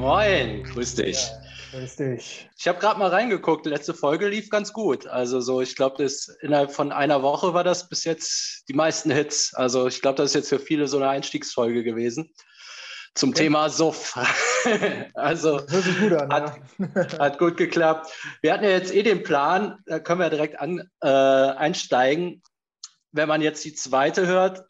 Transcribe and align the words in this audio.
Moin, 0.00 0.64
grüß 0.64 0.94
dich. 0.94 1.28
Ja, 1.28 1.78
grüß 1.78 1.96
dich. 1.96 2.48
Ich 2.56 2.66
habe 2.66 2.78
gerade 2.78 2.98
mal 2.98 3.10
reingeguckt, 3.10 3.66
letzte 3.66 3.92
Folge 3.92 4.28
lief 4.28 4.48
ganz 4.48 4.72
gut. 4.72 5.06
Also 5.06 5.42
so, 5.42 5.60
ich 5.60 5.76
glaube, 5.76 6.08
innerhalb 6.40 6.72
von 6.72 6.90
einer 6.90 7.22
Woche 7.22 7.52
war 7.52 7.64
das 7.64 7.86
bis 7.90 8.04
jetzt 8.04 8.64
die 8.68 8.72
meisten 8.72 9.10
Hits. 9.10 9.52
Also 9.52 9.88
ich 9.88 10.00
glaube, 10.00 10.16
das 10.16 10.30
ist 10.30 10.36
jetzt 10.36 10.48
für 10.48 10.58
viele 10.58 10.88
so 10.88 10.96
eine 10.96 11.10
Einstiegsfolge 11.10 11.84
gewesen 11.84 12.32
zum 13.14 13.28
okay. 13.28 13.42
Thema 13.42 13.68
Suff. 13.68 14.16
also 15.14 15.58
gut 15.58 16.12
an, 16.14 16.32
hat, 16.32 16.60
ja. 16.78 17.18
hat, 17.18 17.38
gut 17.38 17.58
geklappt. 17.58 18.10
Wir 18.40 18.54
hatten 18.54 18.64
ja 18.64 18.70
jetzt 18.70 18.94
eh 18.94 19.02
den 19.02 19.22
Plan, 19.22 19.80
da 19.84 19.98
können 19.98 20.20
wir 20.20 20.30
direkt 20.30 20.58
an, 20.58 20.88
äh, 21.02 21.08
einsteigen. 21.08 22.42
Wenn 23.12 23.28
man 23.28 23.42
jetzt 23.42 23.62
die 23.66 23.74
zweite 23.74 24.26
hört, 24.26 24.64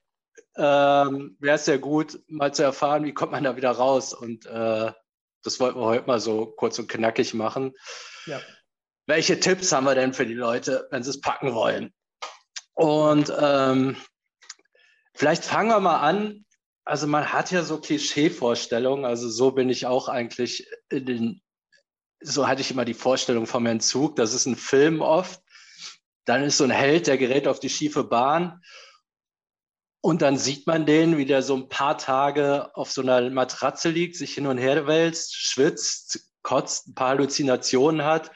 ähm, 0.56 1.37
wäre 1.38 1.55
es 1.55 1.66
ja 1.66 1.77
gut, 1.77 2.19
mal 2.27 2.52
zu 2.52 2.65
erfahren, 2.65 3.05
wie 3.05 3.15
kommt 3.15 3.30
man 3.30 3.45
da 3.45 3.55
wieder 3.55 3.70
raus. 3.70 4.12
Und 4.12 4.45
äh, 4.47 4.91
das 5.43 5.61
wollten 5.61 5.79
wir 5.79 5.87
heute 5.87 6.07
mal 6.07 6.21
so 6.21 6.47
kurz 6.47 6.79
und 6.79 6.89
knackig 6.89 7.35
machen. 7.35 7.73
Ja. 8.27 8.41
Welche 9.07 9.41
Tipps 9.41 9.73
haben 9.73 9.85
wir 9.85 9.95
denn 9.95 10.15
für 10.15 10.27
die 10.27 10.35
Leute, 10.35 10.87
wenn 10.91 11.03
sie 11.03 11.11
es 11.11 11.21
packen 11.21 11.55
wollen? 11.55 11.93
Und 12.75 13.33
ähm, 13.39 13.97
vielleicht 15.15 15.45
fangen 15.45 15.71
wir 15.71 15.80
mal 15.80 16.01
an, 16.01 16.45
also 16.85 17.07
man 17.07 17.33
hat 17.33 17.51
ja 17.51 17.63
so 17.63 17.79
Klischeevorstellungen, 17.80 19.05
also 19.05 19.29
so 19.29 19.53
bin 19.53 19.69
ich 19.69 19.87
auch 19.87 20.09
eigentlich 20.09 20.66
in 20.89 21.07
den, 21.07 21.43
so 22.21 22.49
hatte 22.49 22.63
ich 22.63 22.71
immer 22.71 22.85
die 22.85 22.95
Vorstellung 22.95 23.47
vom 23.47 23.66
Entzug, 23.66 24.16
das 24.16 24.35
ist 24.35 24.47
ein 24.47 24.57
Film 24.57 25.01
oft, 25.01 25.41
dann 26.25 26.43
ist 26.43 26.59
so 26.59 26.65
ein 26.65 26.71
Held, 26.71 27.07
der 27.07 27.19
gerät 27.19 27.49
auf 27.49 27.61
die 27.61 27.69
schiefe 27.69 28.05
Bahn 28.05 28.63
und 30.02 30.22
dann 30.22 30.36
sieht 30.36 30.66
man 30.66 30.86
den, 30.86 31.18
wie 31.18 31.27
der 31.27 31.42
so 31.42 31.54
ein 31.54 31.68
paar 31.68 31.98
Tage 31.98 32.74
auf 32.74 32.90
so 32.90 33.02
einer 33.02 33.29
Matratze 33.30 33.90
liegt, 33.90 34.16
sich 34.16 34.34
hin 34.34 34.46
und 34.46 34.59
her 34.59 34.87
wälzt, 34.87 35.37
schwitzt, 35.37 36.30
kotzt, 36.42 36.88
ein 36.88 36.95
paar 36.95 37.10
Halluzinationen 37.10 38.04
hat 38.04 38.30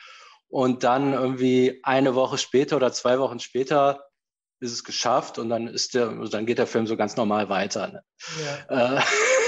und 0.48 0.84
dann 0.84 1.14
irgendwie 1.14 1.80
eine 1.82 2.14
Woche 2.14 2.38
später 2.38 2.76
oder 2.76 2.92
zwei 2.92 3.18
Wochen 3.18 3.40
später 3.40 4.04
ist 4.60 4.72
es 4.72 4.84
geschafft 4.84 5.38
und 5.38 5.48
dann 5.48 5.66
ist 5.66 5.94
der, 5.94 6.08
dann 6.30 6.46
geht 6.46 6.58
der 6.58 6.66
Film 6.66 6.86
so 6.86 6.96
ganz 6.96 7.16
normal 7.16 7.48
weiter. 7.48 7.88
Ne? 7.88 8.04
Ja. 8.68 8.96
Äh, 8.96 9.00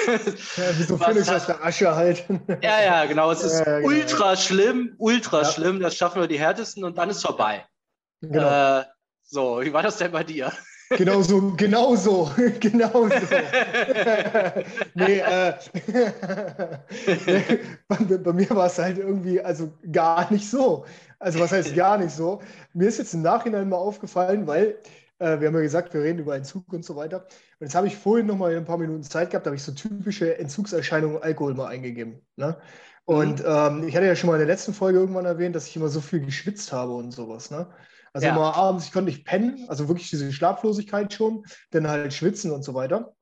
ja, 0.57 0.79
wie 0.79 0.83
so 0.83 0.97
Phoenix 0.99 1.29
aus 1.29 1.47
der 1.47 1.65
Asche 1.65 1.95
halt. 1.95 2.25
ja, 2.63 2.83
ja, 2.83 3.05
genau. 3.07 3.31
Es 3.31 3.43
ist 3.43 3.61
ja, 3.61 3.79
genau. 3.79 3.89
ultra 3.89 4.37
schlimm, 4.37 4.95
ultra 4.99 5.43
ja. 5.43 5.49
schlimm. 5.51 5.81
Das 5.81 5.97
schaffen 5.97 6.21
wir 6.21 6.29
die 6.29 6.39
härtesten 6.39 6.85
und 6.85 6.99
dann 6.99 7.11
ist 7.11 7.23
vorbei. 7.23 7.67
Genau. 8.21 8.81
Äh, 8.81 8.85
so, 9.23 9.61
wie 9.63 9.73
war 9.73 9.83
das 9.83 9.99
denn 9.99 10.13
bei 10.13 10.25
dir? 10.25 10.53
Genau 10.91 11.21
so, 11.21 11.53
genau 11.57 11.97
so, 11.97 12.31
genau 12.61 13.09
so. 13.09 13.37
nee, 14.95 15.19
äh, 15.19 15.55
bei, 17.89 17.97
bei, 17.97 18.33
mir 18.33 18.51
war 18.51 18.67
es 18.67 18.79
halt 18.79 18.99
irgendwie, 18.99 19.41
also 19.41 19.73
gar 19.91 20.31
nicht 20.33 20.49
so. 20.49 20.85
Also 21.19 21.41
was 21.41 21.51
heißt 21.51 21.75
gar 21.75 21.99
nicht 21.99 22.15
so? 22.15 22.41
Mir 22.73 22.89
ist 22.89 22.99
jetzt 22.99 23.15
im 23.15 23.23
Nachhinein 23.23 23.69
mal 23.69 23.77
aufgefallen, 23.77 24.47
weil 24.47 24.77
äh, 25.19 25.41
wir 25.41 25.49
haben 25.49 25.55
ja 25.55 25.63
gesagt, 25.63 25.93
wir 25.93 26.03
reden 26.03 26.21
über 26.21 26.37
Entzug 26.37 26.73
und 26.73 26.85
so 26.85 26.95
weiter. 26.95 27.27
Und 27.59 27.67
jetzt 27.67 27.75
habe 27.75 27.89
ich 27.89 27.97
vorhin 27.97 28.27
noch 28.27 28.37
mal 28.37 28.55
ein 28.55 28.65
paar 28.65 28.79
Minuten 28.79 29.03
Zeit 29.03 29.31
gehabt, 29.31 29.47
da 29.47 29.49
habe 29.49 29.57
ich 29.57 29.63
so 29.63 29.73
typische 29.73 30.39
Entzugserscheinungen 30.39 31.23
Alkohol 31.23 31.55
mal 31.55 31.69
eingegeben. 31.69 32.21
Ne? 32.37 32.57
Und 33.07 33.41
mhm. 33.41 33.47
ähm, 33.47 33.89
ich 33.89 33.97
hatte 33.97 34.07
ja 34.07 34.15
schon 34.15 34.29
mal 34.29 34.35
in 34.35 34.47
der 34.47 34.49
letzten 34.49 34.75
Folge 34.75 34.99
irgendwann 34.99 35.25
erwähnt, 35.25 35.57
dass 35.57 35.67
ich 35.67 35.77
immer 35.77 35.89
so 35.89 36.01
viel 36.01 36.21
geschwitzt 36.21 36.73
habe 36.73 36.93
und 36.93 37.13
sowas. 37.13 37.51
Ne? 37.51 37.67
Also 38.13 38.27
ja. 38.27 38.35
immer 38.35 38.55
abends, 38.55 38.87
ich 38.87 38.93
konnte 38.93 39.11
nicht 39.11 39.27
pennen, 39.27 39.67
also 39.69 39.89
wirklich 39.89 40.11
diese 40.11 40.33
Schlaflosigkeit 40.33 41.13
schon, 41.13 41.45
dann 41.71 41.89
halt 41.89 42.15
schwitzen 42.15 42.51
und 42.51 42.63
so 42.63 42.75
weiter. 42.75 43.15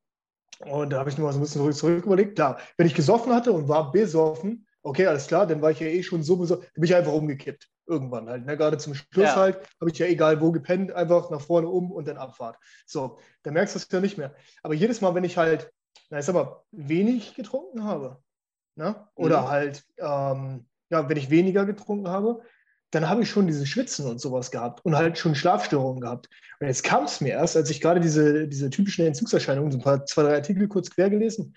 Und 0.61 0.91
da 0.91 0.99
habe 0.99 1.11
ich 1.11 1.19
nur 1.19 1.27
mal 1.27 1.33
so 1.33 1.39
ein 1.39 1.43
bisschen 1.43 1.73
zurück, 1.73 2.05
überlegt. 2.05 2.37
Klar, 2.37 2.59
wenn 2.77 2.87
ich 2.87 2.95
gesoffen 2.95 3.35
hatte 3.35 3.53
und 3.53 3.69
war 3.69 3.91
besoffen, 3.91 4.67
okay, 4.83 5.07
alles 5.07 5.27
klar, 5.27 5.47
dann 5.47 5.63
war 5.63 5.71
ich 5.71 5.81
ja 5.81 5.87
eh 5.87 6.03
schon 6.03 6.23
so 6.23 6.37
besoffen, 6.37 6.65
dann 6.65 6.81
bin 6.81 6.85
ich 6.85 6.95
einfach 6.95 7.13
umgekippt 7.13 7.69
irgendwann 7.87 8.29
halt. 8.29 8.47
Ne? 8.47 8.57
Gerade 8.57 8.79
zum 8.79 8.95
Schluss 8.95 9.27
ja. 9.27 9.37
halt 9.37 9.57
habe 9.81 9.91
ich 9.91 9.99
ja 9.99 10.07
egal 10.07 10.41
wo 10.41 10.53
gepennt, 10.53 10.93
einfach 10.93 11.31
nach 11.31 11.41
vorne 11.41 11.69
um 11.69 11.91
und 11.91 12.09
dann 12.09 12.17
Abfahrt. 12.17 12.57
So, 12.87 13.19
dann 13.43 13.55
merkst 13.55 13.75
du 13.75 13.79
es 13.79 13.89
ja 13.91 14.01
nicht 14.01 14.19
mehr. 14.19 14.35
Aber 14.63 14.75
jedes 14.75 15.01
Mal, 15.01 15.15
wenn 15.15 15.25
ich 15.25 15.37
halt, 15.37 15.73
na, 16.11 16.19
ich 16.19 16.25
sag 16.25 16.35
mal, 16.35 16.63
wenig 16.71 17.35
getrunken 17.35 17.85
habe, 17.85 18.19
ne? 18.77 19.09
oder 19.15 19.43
mhm. 19.43 19.49
halt, 19.49 19.85
ähm, 19.99 20.67
ja, 20.91 21.09
wenn 21.09 21.17
ich 21.17 21.31
weniger 21.31 21.65
getrunken 21.65 22.09
habe, 22.09 22.43
dann 22.95 23.09
habe 23.09 23.23
ich 23.23 23.31
schon 23.31 23.47
diese 23.47 23.67
Schwitzen 23.67 24.07
und 24.07 24.21
sowas 24.21 24.51
gehabt 24.51 24.85
und 24.85 24.97
halt 24.97 25.19
schon 25.19 25.35
Schlafstörungen 25.35 26.01
gehabt. 26.01 26.29
Und 26.61 26.67
jetzt 26.67 26.85
kam 26.85 27.05
es 27.05 27.21
mir 27.21 27.31
erst, 27.31 27.57
als 27.57 27.71
ich 27.71 27.81
gerade 27.81 28.01
diese, 28.01 28.47
diese 28.49 28.71
typischen 28.71 29.07
Entzugserscheinungen, 29.07 29.73
so 29.73 29.79
ein 29.79 29.85
paar, 29.85 30.07
zwei, 30.07 30.23
drei 30.23 30.35
Artikel 30.35 30.69
kurz 30.69 30.91
quer 30.91 31.11
gelesen, 31.11 31.57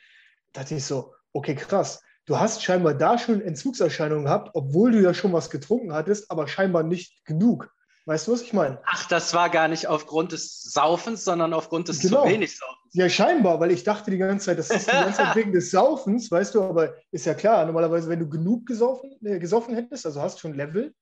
dachte 0.53 0.75
ich 0.75 0.85
so, 0.85 1.13
okay, 1.33 1.55
krass, 1.55 2.01
du 2.25 2.39
hast 2.39 2.63
scheinbar 2.63 2.93
da 2.93 3.17
schon 3.17 3.41
Entzugserscheinungen 3.41 4.25
gehabt, 4.25 4.51
obwohl 4.53 4.91
du 4.91 5.01
ja 5.01 5.13
schon 5.13 5.33
was 5.33 5.49
getrunken 5.49 5.93
hattest, 5.93 6.31
aber 6.31 6.47
scheinbar 6.47 6.83
nicht 6.83 7.23
genug. 7.25 7.71
Weißt 8.07 8.27
du, 8.27 8.31
was 8.31 8.41
ich 8.41 8.53
meine? 8.53 8.79
Ach, 8.85 9.05
das 9.09 9.33
war 9.33 9.49
gar 9.49 9.67
nicht 9.67 9.87
aufgrund 9.87 10.31
des 10.31 10.61
Saufens, 10.63 11.25
sondern 11.25 11.53
aufgrund 11.53 11.89
des 11.89 11.99
genau. 11.99 12.23
zu 12.23 12.29
wenig 12.29 12.57
Saufens. 12.57 12.93
Ja, 12.93 13.09
scheinbar, 13.09 13.59
weil 13.59 13.71
ich 13.71 13.83
dachte 13.83 14.11
die 14.11 14.17
ganze 14.17 14.45
Zeit, 14.45 14.59
das 14.59 14.69
ist 14.69 14.87
die 14.87 14.91
ganze 14.91 15.17
Zeit 15.17 15.35
wegen 15.35 15.51
des 15.51 15.71
Saufens, 15.71 16.31
weißt 16.31 16.55
du, 16.55 16.63
aber 16.63 16.95
ist 17.11 17.25
ja 17.25 17.33
klar, 17.33 17.65
normalerweise, 17.65 18.07
wenn 18.07 18.19
du 18.19 18.29
genug 18.29 18.65
gesoffen, 18.65 19.11
äh, 19.25 19.39
gesoffen 19.39 19.75
hättest, 19.75 20.05
also 20.05 20.21
hast 20.21 20.39
schon 20.39 20.53
Level, 20.53 20.93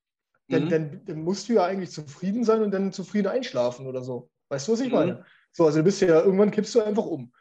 dann, 0.47 0.65
mhm. 0.65 0.69
dann, 0.69 1.01
dann, 1.05 1.21
musst 1.23 1.49
du 1.49 1.53
ja 1.53 1.65
eigentlich 1.65 1.91
zufrieden 1.91 2.43
sein 2.43 2.61
und 2.61 2.71
dann 2.71 2.91
zufrieden 2.91 3.27
einschlafen 3.27 3.87
oder 3.87 4.03
so. 4.03 4.29
Weißt 4.49 4.67
du, 4.67 4.73
was 4.73 4.79
ich 4.79 4.89
mhm. 4.89 4.93
meine? 4.93 5.25
So, 5.51 5.65
also 5.65 5.79
du 5.79 5.83
bist 5.83 6.01
ja, 6.01 6.21
irgendwann 6.21 6.51
kippst 6.51 6.75
du 6.75 6.81
einfach 6.81 7.05
um. 7.05 7.31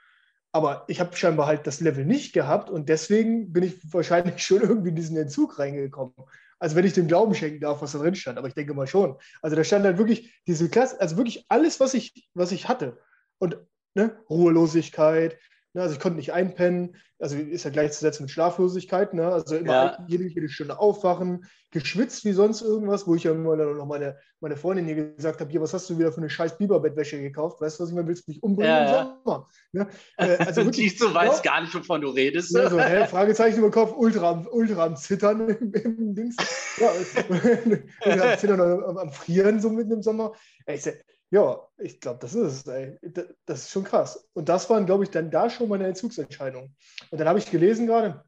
Aber 0.52 0.84
ich 0.86 1.00
habe 1.00 1.16
scheinbar 1.16 1.46
halt 1.46 1.66
das 1.66 1.80
Level 1.80 2.04
nicht 2.04 2.32
gehabt 2.32 2.70
und 2.70 2.88
deswegen 2.88 3.52
bin 3.52 3.64
ich 3.64 3.92
wahrscheinlich 3.92 4.38
schon 4.46 4.62
irgendwie 4.62 4.90
in 4.90 4.96
diesen 4.96 5.16
Entzug 5.16 5.58
reingekommen. 5.58 6.14
Also 6.58 6.76
wenn 6.76 6.86
ich 6.86 6.92
dem 6.92 7.08
Glauben 7.08 7.34
schenken 7.34 7.60
darf, 7.60 7.82
was 7.82 7.92
da 7.92 7.98
drin 7.98 8.14
stand, 8.14 8.38
aber 8.38 8.48
ich 8.48 8.54
denke 8.54 8.72
mal 8.72 8.86
schon. 8.86 9.16
Also 9.42 9.56
da 9.56 9.64
stand 9.64 9.84
halt 9.84 9.98
wirklich 9.98 10.40
diese 10.46 10.68
Klasse, 10.68 11.00
also 11.00 11.16
wirklich 11.16 11.44
alles, 11.48 11.80
was 11.80 11.92
ich, 11.94 12.28
was 12.34 12.52
ich 12.52 12.68
hatte. 12.68 12.98
Und 13.38 13.58
ne, 13.94 14.16
Ruhelosigkeit, 14.30 15.36
Ne, 15.74 15.82
also 15.82 15.94
ich 15.94 16.00
konnte 16.00 16.18
nicht 16.18 16.32
einpennen, 16.32 16.94
also 17.18 17.36
ist 17.36 17.64
ja 17.64 17.70
gleichzusetzen 17.70 18.24
mit 18.24 18.30
Schlaflosigkeit, 18.30 19.12
ne? 19.12 19.26
also 19.26 19.56
immer 19.56 19.72
ja. 19.72 20.04
jede, 20.06 20.24
jede, 20.24 20.48
Stunde 20.48 20.78
aufwachen, 20.78 21.46
geschwitzt 21.72 22.24
wie 22.24 22.32
sonst 22.32 22.62
irgendwas, 22.62 23.08
wo 23.08 23.16
ich 23.16 23.24
ja 23.24 23.32
immer 23.32 23.56
noch 23.56 23.86
meine, 23.86 24.16
meine 24.38 24.56
Freundin 24.56 24.86
hier 24.86 25.14
gesagt 25.14 25.40
habe, 25.40 25.50
hier, 25.50 25.60
was 25.60 25.74
hast 25.74 25.90
du 25.90 25.98
wieder 25.98 26.12
für 26.12 26.18
eine 26.18 26.30
scheiß 26.30 26.58
Biberbettwäsche 26.58 27.20
gekauft, 27.20 27.60
weißt 27.60 27.78
du, 27.78 27.82
was 27.82 27.90
ich 27.90 27.96
meine, 27.96 28.06
willst 28.06 28.28
du 28.28 28.30
mich 28.30 28.40
umbringen 28.40 28.70
ja, 28.70 29.02
im 29.02 29.24
Sommer? 29.24 29.48
Ne? 29.72 29.88
Äh, 30.16 30.36
also 30.36 30.60
wirklich, 30.64 30.90
Siehst 30.90 31.02
du, 31.02 31.12
weißt 31.12 31.42
gar 31.42 31.60
nicht, 31.60 31.74
wovon 31.74 32.02
du 32.02 32.10
redest. 32.10 32.54
Ja, 32.54 32.70
so, 32.70 32.78
hä, 32.78 33.08
Fragezeichen 33.08 33.58
über 33.58 33.72
Kopf, 33.72 33.94
ultra, 33.96 34.46
ultra 34.52 34.84
am 34.84 34.94
Zittern 34.94 35.48
im, 35.60 35.72
im 35.74 36.14
Dings. 36.14 36.36
Ja, 36.78 36.90
am 38.22 38.38
Zittern 38.38 38.60
am, 38.60 38.96
am 38.96 39.10
Frieren 39.10 39.60
so 39.60 39.70
mitten 39.70 39.90
im 39.90 40.02
Sommer. 40.02 40.34
Ich 40.66 40.82
sag, 40.82 41.04
ja, 41.34 41.68
ich 41.78 41.98
glaube, 41.98 42.20
das 42.20 42.36
ist 42.36 42.64
es. 42.64 42.66
Ey. 42.68 42.96
Das 43.44 43.62
ist 43.62 43.70
schon 43.70 43.82
krass. 43.82 44.28
Und 44.34 44.48
das 44.48 44.70
waren, 44.70 44.86
glaube 44.86 45.02
ich, 45.02 45.10
dann 45.10 45.32
da 45.32 45.50
schon 45.50 45.68
meine 45.68 45.88
Entzugsentscheidungen. 45.88 46.76
Und 47.10 47.18
dann 47.18 47.26
habe 47.26 47.40
ich 47.40 47.50
gelesen 47.50 47.88
gerade, 47.88 48.24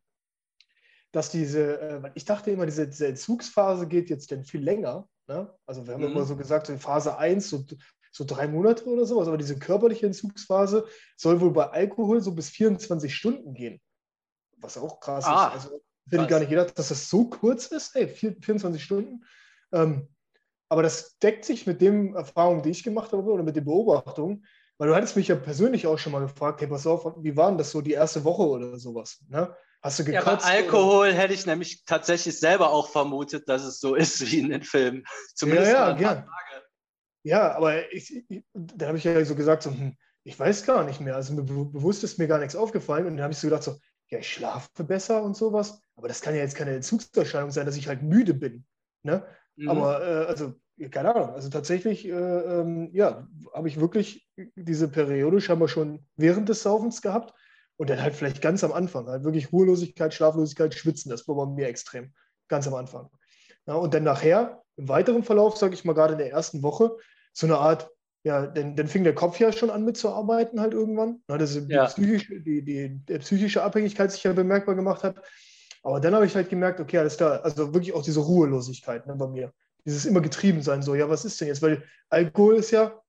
dass 1.13 1.31
diese, 1.31 1.81
äh, 1.81 2.11
ich 2.15 2.25
dachte 2.25 2.51
immer, 2.51 2.67
diese, 2.67 2.89
diese, 2.89 3.07
Entzugsphase 3.07 3.87
geht 3.87 4.11
jetzt 4.11 4.33
dann 4.33 4.43
viel 4.43 4.61
länger. 4.61 5.09
Ne? 5.29 5.55
Also 5.67 5.87
wir 5.87 5.95
haben 5.95 6.03
mhm. 6.03 6.11
immer 6.11 6.25
so 6.25 6.35
gesagt, 6.35 6.69
in 6.69 6.81
Phase 6.81 7.17
1, 7.17 7.49
so, 7.49 7.65
so 8.11 8.25
drei 8.25 8.49
Monate 8.49 8.85
oder 8.87 9.07
sowas, 9.07 9.29
aber 9.29 9.39
diese 9.39 9.57
körperliche 9.57 10.07
Entzugsphase 10.07 10.85
soll 11.17 11.41
wohl 11.41 11.53
bei 11.53 11.71
Alkohol 11.71 12.21
so 12.21 12.35
bis 12.35 12.51
24 12.51 13.15
Stunden 13.15 13.55
gehen. 13.55 13.81
Was 14.57 14.77
auch 14.77 14.99
krass 14.99 15.27
ah, 15.27 15.53
ist. 15.55 15.67
Also 15.67 15.81
hätte 16.11 16.25
ich 16.25 16.29
gar 16.29 16.41
nicht 16.41 16.51
gedacht, 16.51 16.77
dass 16.77 16.89
das 16.89 17.09
so 17.09 17.29
kurz 17.29 17.67
ist, 17.67 17.95
ey, 17.95 18.09
24 18.09 18.83
Stunden. 18.83 19.25
Ähm, 19.71 20.09
aber 20.69 20.83
das 20.83 21.19
deckt 21.19 21.45
sich 21.45 21.67
mit 21.67 21.81
den 21.81 22.15
Erfahrungen, 22.15 22.63
die 22.63 22.71
ich 22.71 22.83
gemacht 22.83 23.13
habe 23.13 23.23
oder 23.23 23.43
mit 23.43 23.57
den 23.57 23.65
Beobachtungen. 23.65 24.45
Weil 24.79 24.89
du 24.89 24.95
hattest 24.95 25.17
mich 25.17 25.29
ja 25.29 25.37
persönlich 25.37 25.87
auch 25.87 25.99
schon 25.99 26.13
mal 26.13 26.21
gefragt, 26.21 26.61
hey, 26.61 26.69
pass 26.69 26.87
auf, 26.87 27.15
wie 27.19 27.37
war 27.37 27.49
denn 27.49 27.59
das 27.59 27.71
so 27.71 27.81
die 27.81 27.93
erste 27.93 28.25
Woche 28.25 28.43
oder 28.43 28.79
sowas? 28.79 29.25
Ne? 29.29 29.55
Hast 29.81 29.99
du 29.99 30.05
gekotzt? 30.05 30.27
Ja, 30.27 30.53
bei 30.53 30.59
Alkohol 30.59 31.09
oder? 31.09 31.17
hätte 31.17 31.33
ich 31.33 31.47
nämlich 31.47 31.85
tatsächlich 31.85 32.39
selber 32.39 32.71
auch 32.71 32.91
vermutet, 32.91 33.49
dass 33.49 33.63
es 33.63 33.81
so 33.81 33.95
ist 33.95 34.21
wie 34.31 34.41
in 34.41 34.51
den 34.51 34.63
Filmen. 34.63 35.05
Zumindest 35.35 35.73
ja, 35.73 35.97
ja, 35.97 36.01
ja. 36.01 36.27
ja, 37.23 37.57
aber 37.57 37.91
ich, 37.93 38.25
ich, 38.29 38.45
da 38.53 38.89
habe 38.89 38.99
ich 38.99 39.05
ja 39.05 39.25
so 39.25 39.35
gesagt, 39.35 39.63
so, 39.63 39.71
hm, 39.71 39.97
ich 40.25 40.39
weiß 40.39 40.67
gar 40.67 40.85
nicht 40.85 41.01
mehr. 41.01 41.15
Also 41.15 41.33
mir 41.33 41.45
bewusst 41.45 42.05
ist 42.05 42.19
mir 42.19 42.27
gar 42.27 42.39
nichts 42.39 42.57
aufgefallen. 42.57 43.07
Und 43.07 43.17
dann 43.17 43.23
habe 43.23 43.33
ich 43.33 43.39
so 43.39 43.47
gedacht, 43.47 43.63
so, 43.63 43.79
ja, 44.11 44.19
ich 44.19 44.31
schlafe 44.31 44.85
besser 44.85 45.23
und 45.23 45.37
sowas. 45.37 45.81
Aber 45.95 46.09
das 46.09 46.21
kann 46.21 46.35
ja 46.35 46.43
jetzt 46.43 46.57
keine 46.57 46.75
Entzugserscheinung 46.75 47.51
sein, 47.51 47.65
dass 47.65 47.77
ich 47.77 47.89
halt 47.89 48.03
müde 48.03 48.35
bin. 48.35 48.67
Ne? 49.05 49.25
Mhm. 49.57 49.69
Aber 49.69 50.07
äh, 50.07 50.27
also, 50.27 50.55
keine 50.91 51.15
Ahnung, 51.15 51.31
also 51.31 51.49
tatsächlich, 51.49 52.07
äh, 52.07 52.11
ähm, 52.11 52.91
ja, 52.93 53.27
habe 53.55 53.69
ich 53.69 53.81
wirklich 53.81 54.29
diese 54.55 54.89
Periode 54.89 55.41
scheinbar 55.41 55.69
schon 55.69 56.07
während 56.17 56.49
des 56.49 56.63
Saufens 56.63 57.03
gehabt 57.03 57.35
und 57.77 57.91
dann 57.91 58.03
halt 58.03 58.15
vielleicht 58.15 58.43
ganz 58.43 58.63
am 58.63 58.73
Anfang, 58.73 59.07
halt 59.07 59.25
wirklich 59.25 59.53
Ruhelosigkeit, 59.53 60.13
Schlaflosigkeit, 60.13 60.75
Schwitzen, 60.75 61.11
das 61.11 61.27
war 61.29 61.37
bei 61.37 61.47
mir 61.47 61.69
extrem, 61.69 62.13
ganz 62.49 62.67
am 62.67 62.75
Anfang. 62.75 63.09
Ja, 63.67 63.75
und 63.75 63.95
dann 63.95 64.05
nachher, 64.05 64.63
im 64.77 64.89
weiteren 64.89 65.25
Verlauf, 65.25 65.57
sage 65.57 65.75
ich 65.75 65.85
mal, 65.85 65.95
gerade 65.95 66.13
in 66.13 66.19
der 66.19 66.31
ersten 66.31 66.63
Woche, 66.63 66.97
so 67.33 67.47
eine 67.47 67.59
Art, 67.59 67.91
ja, 68.25 68.47
dann, 68.47 68.77
dann 68.77 68.89
fing 68.89 69.05
der 69.05 69.15
Kopf 69.15 69.39
ja 69.39 69.53
schon 69.53 69.71
an 69.71 69.85
mitzuarbeiten 69.85 70.61
halt 70.61 70.75
irgendwann, 70.75 71.23
ja, 71.29 71.39
dass 71.39 71.55
ja. 71.55 71.61
die, 71.61 71.93
psychische, 71.93 72.41
die, 72.41 72.63
die, 72.63 73.01
die 73.09 73.19
psychische 73.19 73.63
Abhängigkeit 73.63 74.13
sich 74.13 74.25
ja 74.25 74.33
bemerkbar 74.33 74.75
gemacht 74.75 75.05
hat. 75.05 75.17
Aber 75.87 76.01
dann 76.01 76.17
habe 76.17 76.27
ich 76.27 76.35
halt 76.35 76.51
gemerkt, 76.51 76.81
okay, 76.81 76.99
alles 76.99 77.17
klar, 77.17 77.45
also 77.45 77.73
wirklich 77.73 77.95
auch 77.95 78.03
diese 78.03 78.19
Ruhelosigkeit 78.19 79.07
ne, 79.07 79.15
bei 79.15 79.29
mir. 79.29 79.53
Dieses 79.85 80.05
immer 80.05 80.21
getrieben 80.21 80.61
sein, 80.61 80.83
so, 80.83 80.97
ja, 80.97 81.09
was 81.09 81.25
ist 81.25 81.41
denn 81.41 81.47
jetzt? 81.47 81.63
Weil 81.63 81.85
Alkohol 82.09 82.57
ist 82.57 82.73
ja, 82.73 83.01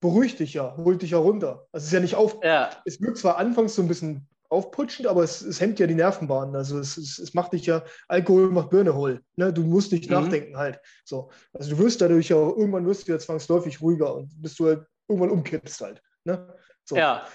beruhigt 0.00 0.40
dich 0.40 0.54
ja, 0.54 0.76
holt 0.76 1.02
dich 1.02 1.12
ja 1.12 1.18
runter. 1.18 1.68
Also 1.70 1.84
es 1.84 1.86
ist 1.86 1.92
ja 1.92 2.00
nicht 2.00 2.16
auf. 2.16 2.38
Ja. 2.42 2.70
Es 2.86 3.00
wirkt 3.00 3.18
zwar 3.18 3.36
anfangs 3.36 3.76
so 3.76 3.82
ein 3.82 3.86
bisschen 3.86 4.26
aufputschend, 4.48 5.06
aber 5.06 5.22
es, 5.22 5.42
es 5.42 5.60
hemmt 5.60 5.78
ja 5.78 5.86
die 5.86 5.94
Nervenbahnen. 5.94 6.56
Also 6.56 6.80
es, 6.80 6.96
es, 6.96 7.20
es, 7.20 7.34
macht 7.34 7.52
dich 7.52 7.66
ja, 7.66 7.84
Alkohol 8.08 8.50
macht 8.50 8.70
Birne 8.70 8.96
hohl. 8.96 9.22
Ne? 9.36 9.52
Du 9.52 9.62
musst 9.62 9.92
nicht 9.92 10.10
mhm. 10.10 10.16
nachdenken 10.16 10.56
halt. 10.56 10.80
So. 11.04 11.30
Also 11.52 11.70
du 11.70 11.78
wirst 11.78 12.00
dadurch 12.00 12.30
ja 12.30 12.36
irgendwann 12.36 12.84
wirst 12.84 13.06
du 13.06 13.12
ja 13.12 13.18
zwangsläufig 13.20 13.80
ruhiger 13.80 14.12
und 14.12 14.42
bis 14.42 14.56
du 14.56 14.66
halt 14.66 14.84
irgendwann 15.06 15.30
umkippst 15.30 15.80
halt. 15.80 16.02
Ne? 16.24 16.52
So. 16.84 16.96
Ja. 16.96 17.28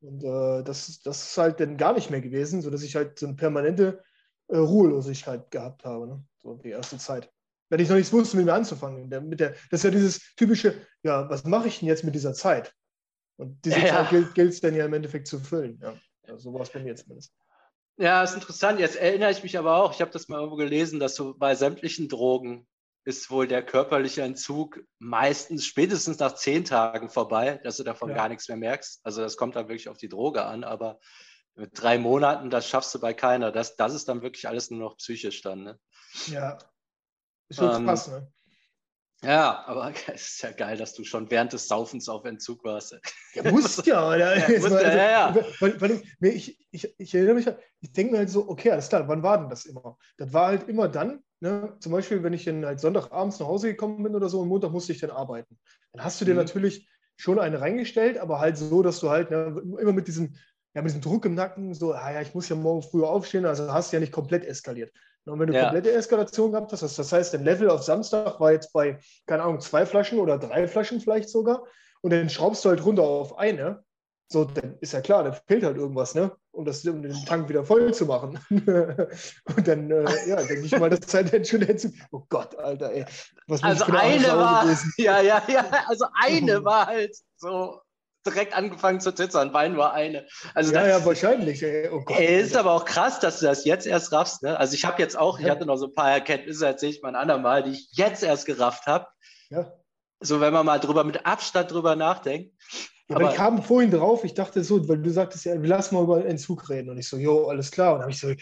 Und 0.00 0.24
äh, 0.24 0.62
das, 0.64 1.02
das 1.02 1.28
ist 1.28 1.36
halt 1.36 1.60
dann 1.60 1.76
gar 1.76 1.92
nicht 1.92 2.10
mehr 2.10 2.22
gewesen, 2.22 2.62
sodass 2.62 2.82
ich 2.82 2.96
halt 2.96 3.18
so 3.18 3.26
eine 3.26 3.36
permanente 3.36 4.02
äh, 4.48 4.56
Ruhelosigkeit 4.56 5.50
gehabt 5.50 5.84
habe, 5.84 6.06
ne? 6.06 6.24
so 6.42 6.54
die 6.54 6.70
erste 6.70 6.98
Zeit. 6.98 7.30
Wenn 7.68 7.80
ich 7.80 7.88
noch 7.88 7.96
nichts 7.96 8.12
wusste, 8.12 8.36
mit 8.36 8.46
mir 8.46 8.54
anzufangen. 8.54 9.10
Der, 9.10 9.20
mit 9.20 9.40
der, 9.40 9.50
das 9.70 9.80
ist 9.80 9.84
ja 9.84 9.90
dieses 9.90 10.34
typische, 10.36 10.86
ja, 11.02 11.28
was 11.28 11.44
mache 11.44 11.68
ich 11.68 11.80
denn 11.80 11.88
jetzt 11.88 12.04
mit 12.04 12.14
dieser 12.14 12.32
Zeit? 12.32 12.72
Und 13.36 13.64
diese 13.64 13.80
ja. 13.80 14.08
Zeit 14.08 14.34
gilt 14.34 14.52
es 14.52 14.60
dann 14.60 14.74
ja 14.74 14.84
im 14.84 14.94
Endeffekt 14.94 15.26
zu 15.26 15.40
füllen. 15.40 15.78
Ja. 15.82 15.94
ja 16.28 16.38
so 16.38 16.54
war 16.54 16.60
es 16.60 16.70
bei 16.70 16.80
mir 16.80 16.94
zumindest. 16.94 17.32
Ja, 17.98 18.22
ist 18.22 18.34
interessant. 18.34 18.78
Jetzt 18.78 18.96
erinnere 18.96 19.30
ich 19.30 19.42
mich 19.42 19.58
aber 19.58 19.76
auch, 19.76 19.92
ich 19.92 20.00
habe 20.00 20.10
das 20.10 20.28
mal 20.28 20.38
irgendwo 20.38 20.56
gelesen, 20.56 21.00
dass 21.00 21.14
so 21.14 21.34
bei 21.36 21.54
sämtlichen 21.54 22.08
Drogen 22.08 22.66
ist 23.04 23.30
wohl 23.30 23.46
der 23.46 23.64
körperliche 23.64 24.22
Entzug 24.22 24.80
meistens 24.98 25.64
spätestens 25.64 26.18
nach 26.18 26.34
zehn 26.34 26.64
Tagen 26.64 27.08
vorbei, 27.08 27.60
dass 27.62 27.76
du 27.76 27.84
davon 27.84 28.10
ja. 28.10 28.16
gar 28.16 28.28
nichts 28.28 28.48
mehr 28.48 28.56
merkst. 28.56 29.00
Also 29.04 29.22
das 29.22 29.36
kommt 29.36 29.56
dann 29.56 29.68
wirklich 29.68 29.88
auf 29.88 29.96
die 29.96 30.08
Droge 30.08 30.44
an, 30.44 30.64
aber 30.64 30.98
mit 31.56 31.70
drei 31.74 31.98
Monaten, 31.98 32.50
das 32.50 32.68
schaffst 32.68 32.94
du 32.94 33.00
bei 33.00 33.14
keiner. 33.14 33.50
Das, 33.50 33.76
das 33.76 33.94
ist 33.94 34.08
dann 34.08 34.22
wirklich 34.22 34.46
alles 34.46 34.70
nur 34.70 34.80
noch 34.80 34.96
psychisch 34.98 35.42
dann. 35.42 35.64
Ne? 35.64 35.78
Ja, 36.26 36.58
ist 37.48 37.58
schon 37.58 37.74
ähm, 37.74 37.86
krass, 37.86 38.08
ne? 38.08 38.30
Ja, 39.22 39.64
aber 39.66 39.92
es 40.14 40.28
ist 40.28 40.42
ja 40.42 40.52
geil, 40.52 40.76
dass 40.76 40.94
du 40.94 41.04
schon 41.04 41.30
während 41.30 41.52
des 41.52 41.68
Saufens 41.68 42.08
auf 42.08 42.24
Entzug 42.24 42.62
warst. 42.64 42.98
Ja, 43.34 43.50
musst 43.50 43.86
ja, 43.86 44.06
oder? 44.06 44.36
ja, 44.36 44.48
musst, 44.58 44.72
also, 44.72 44.76
ja, 44.76 45.10
ja. 45.10 45.34
Weil, 45.60 45.80
weil 45.80 46.02
ich, 46.20 46.66
ich, 46.70 46.94
ich, 46.98 47.14
erinnere 47.14 47.34
mich, 47.34 47.46
ich 47.80 47.92
denke 47.92 48.12
mir 48.12 48.18
halt 48.18 48.30
so, 48.30 48.48
okay, 48.48 48.70
alles 48.70 48.88
klar, 48.88 49.08
wann 49.08 49.22
war 49.22 49.38
denn 49.38 49.48
das 49.48 49.64
immer? 49.64 49.96
Das 50.18 50.32
war 50.32 50.48
halt 50.48 50.68
immer 50.68 50.88
dann, 50.88 51.24
ne? 51.40 51.76
zum 51.80 51.92
Beispiel, 51.92 52.22
wenn 52.22 52.34
ich 52.34 52.44
dann 52.44 52.66
halt 52.66 52.80
Sonntagabends 52.80 53.38
nach 53.38 53.46
Hause 53.46 53.68
gekommen 53.68 54.02
bin 54.02 54.14
oder 54.14 54.28
so 54.28 54.40
und 54.40 54.48
Montag 54.48 54.72
musste 54.72 54.92
ich 54.92 55.00
dann 55.00 55.10
arbeiten. 55.10 55.58
Dann 55.92 56.04
hast 56.04 56.20
du 56.20 56.24
dir 56.24 56.32
mhm. 56.32 56.38
natürlich 56.38 56.88
schon 57.16 57.38
eine 57.38 57.60
reingestellt, 57.62 58.18
aber 58.18 58.40
halt 58.40 58.58
so, 58.58 58.82
dass 58.82 59.00
du 59.00 59.08
halt 59.08 59.30
ne, 59.30 59.62
immer 59.80 59.92
mit 59.92 60.06
diesem, 60.06 60.36
ja, 60.76 60.82
mit 60.82 60.90
diesem 60.90 61.00
Druck 61.00 61.24
im 61.24 61.34
Nacken, 61.34 61.72
so, 61.72 61.94
ah 61.94 62.12
ja, 62.12 62.20
ich 62.20 62.34
muss 62.34 62.50
ja 62.50 62.54
morgen 62.54 62.82
früher 62.82 63.08
aufstehen, 63.08 63.46
also 63.46 63.72
hast 63.72 63.90
du 63.90 63.96
ja 63.96 64.00
nicht 64.00 64.12
komplett 64.12 64.44
eskaliert. 64.44 64.92
Und 65.24 65.40
wenn 65.40 65.46
du 65.46 65.54
ja. 65.54 65.62
komplette 65.62 65.90
Eskalation 65.90 66.52
gehabt 66.52 66.70
hast, 66.70 66.82
das 66.82 67.12
heißt, 67.12 67.32
dein 67.32 67.44
Level 67.44 67.70
auf 67.70 67.82
Samstag 67.82 68.38
war 68.40 68.52
jetzt 68.52 68.74
bei, 68.74 68.98
keine 69.24 69.42
Ahnung, 69.42 69.60
zwei 69.60 69.86
Flaschen 69.86 70.18
oder 70.18 70.36
drei 70.38 70.68
Flaschen 70.68 71.00
vielleicht 71.00 71.30
sogar, 71.30 71.64
und 72.02 72.12
dann 72.12 72.28
schraubst 72.28 72.62
du 72.62 72.68
halt 72.68 72.84
runter 72.84 73.04
auf 73.04 73.38
eine, 73.38 73.82
so, 74.28 74.44
dann 74.44 74.76
ist 74.80 74.92
ja 74.92 75.00
klar, 75.00 75.24
dann 75.24 75.34
fehlt 75.48 75.64
halt 75.64 75.78
irgendwas, 75.78 76.14
ne? 76.14 76.30
Um, 76.50 76.66
das, 76.66 76.84
um 76.84 77.02
den 77.02 77.12
Tank 77.24 77.48
wieder 77.48 77.64
voll 77.64 77.94
zu 77.94 78.04
machen. 78.04 78.38
und 78.50 79.68
dann, 79.68 79.90
äh, 79.90 80.28
ja, 80.28 80.36
denke 80.36 80.62
ich 80.62 80.78
mal, 80.78 80.90
das 80.90 81.00
ist 81.00 81.14
halt 81.14 81.48
schon 81.48 81.60
dazu. 81.60 81.90
Oh 82.10 82.22
Gott, 82.28 82.58
Alter, 82.58 82.92
ey. 82.92 83.06
Was 83.46 83.62
also 83.62 83.84
eine 83.86 84.26
war, 84.26 84.66
ja, 84.98 85.20
ja, 85.22 85.42
ja, 85.48 85.64
also 85.86 86.06
eine 86.22 86.62
war 86.64 86.86
halt 86.86 87.16
so 87.36 87.80
direkt 88.26 88.54
angefangen 88.54 89.00
zu 89.00 89.14
zittern. 89.14 89.52
Wein 89.54 89.76
war 89.76 89.92
eine. 89.92 90.26
Also 90.54 90.72
ja, 90.72 90.82
das, 90.82 91.00
ja, 91.00 91.06
wahrscheinlich. 91.06 91.62
Ey. 91.62 91.88
Oh 91.90 92.00
Gott, 92.00 92.18
ey, 92.18 92.40
ist 92.40 92.56
aber 92.56 92.72
auch 92.72 92.84
krass, 92.84 93.20
dass 93.20 93.40
du 93.40 93.46
das 93.46 93.64
jetzt 93.64 93.86
erst 93.86 94.12
raffst. 94.12 94.42
Ne? 94.42 94.58
Also 94.58 94.74
ich 94.74 94.84
habe 94.84 95.00
jetzt 95.00 95.16
auch, 95.16 95.38
ich 95.38 95.48
hatte 95.48 95.66
noch 95.66 95.76
so 95.76 95.86
ein 95.86 95.94
paar 95.94 96.10
Erkenntnisse, 96.10 96.66
erzähle 96.66 96.92
ich 96.92 97.02
mal 97.02 97.10
ein 97.10 97.16
andermal, 97.16 97.62
die 97.62 97.70
ich 97.70 97.88
jetzt 97.92 98.22
erst 98.22 98.46
gerafft 98.46 98.86
habe. 98.86 99.06
Ja. 99.50 99.72
So, 100.20 100.40
wenn 100.40 100.52
man 100.52 100.66
mal 100.66 100.80
drüber 100.80 101.04
mit 101.04 101.26
Abstand 101.26 101.70
drüber 101.70 101.94
nachdenkt. 101.94 102.54
Ja, 103.08 103.16
aber 103.16 103.30
ich 103.30 103.36
kam 103.36 103.62
vorhin 103.62 103.90
drauf, 103.90 104.24
ich 104.24 104.34
dachte 104.34 104.64
so, 104.64 104.88
weil 104.88 104.98
du 104.98 105.10
sagtest 105.10 105.44
ja, 105.44 105.54
lassen 105.54 105.94
mal 105.94 106.04
über 106.04 106.24
Entzug 106.24 106.68
reden. 106.68 106.90
Und 106.90 106.98
ich 106.98 107.08
so, 107.08 107.16
jo, 107.16 107.46
alles 107.46 107.70
klar. 107.70 107.92
Und 107.92 107.98
dann 107.98 108.02
habe 108.04 108.12
ich 108.12 108.18
so, 108.18 108.32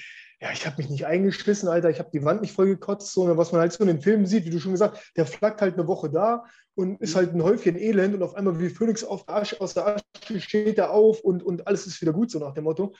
ja, 0.45 0.53
ich 0.53 0.67
habe 0.67 0.77
mich 0.77 0.91
nicht 0.91 1.07
eingeschlissen, 1.07 1.71
Alter, 1.71 1.89
ich 1.89 1.99
habe 1.99 2.11
die 2.13 2.23
Wand 2.23 2.43
nicht 2.43 2.53
voll 2.53 2.67
gekotzt, 2.67 3.15
sondern 3.15 3.39
was 3.39 3.51
man 3.51 3.63
halt 3.63 3.73
so 3.73 3.83
in 3.83 3.89
den 3.89 4.03
Filmen 4.03 4.27
sieht, 4.27 4.45
wie 4.45 4.51
du 4.51 4.61
schon 4.61 4.73
gesagt 4.73 4.99
hast, 4.99 5.17
der 5.17 5.25
flackt 5.25 5.63
halt 5.63 5.73
eine 5.73 5.87
Woche 5.87 6.11
da 6.11 6.45
und 6.75 7.01
ist 7.01 7.17
halt 7.17 7.33
ein 7.33 7.43
Häufchen 7.43 7.79
Elend 7.79 8.15
und 8.15 8.23
auf 8.23 8.35
einmal 8.35 8.61
wie 8.61 8.69
Phoenix 8.69 9.05
auf 9.05 9.25
der 9.25 9.37
Asche, 9.37 9.59
aus 9.63 9.73
der 9.73 9.87
Asche 9.87 10.41
steht 10.43 10.77
er 10.77 10.91
auf 10.91 11.21
und, 11.21 11.43
und 11.43 11.67
alles 11.67 11.87
ist 11.87 11.99
wieder 12.03 12.13
gut, 12.13 12.31
so 12.31 12.41
nach 12.41 12.53
dem 12.53 12.65
Motto. 12.65 12.95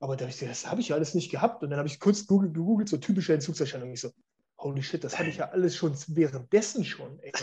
Aber 0.00 0.16
da 0.16 0.26
ich, 0.26 0.40
das 0.40 0.68
habe 0.68 0.80
ich 0.80 0.88
ja 0.88 0.96
alles 0.96 1.14
nicht 1.14 1.30
gehabt. 1.30 1.62
Und 1.62 1.70
dann 1.70 1.78
habe 1.78 1.88
ich 1.88 2.00
kurz 2.00 2.26
gegoogelt, 2.26 2.88
so 2.88 2.96
typische 2.96 3.32
Entzugserscheinungen. 3.32 3.94
Ich 3.94 4.00
so, 4.00 4.10
Holy 4.60 4.82
shit, 4.82 5.04
das 5.04 5.16
hatte 5.16 5.28
ich 5.28 5.36
ja 5.36 5.50
alles 5.50 5.76
schon 5.76 5.94
währenddessen 6.08 6.84
schon. 6.84 7.18
Ey. 7.22 7.32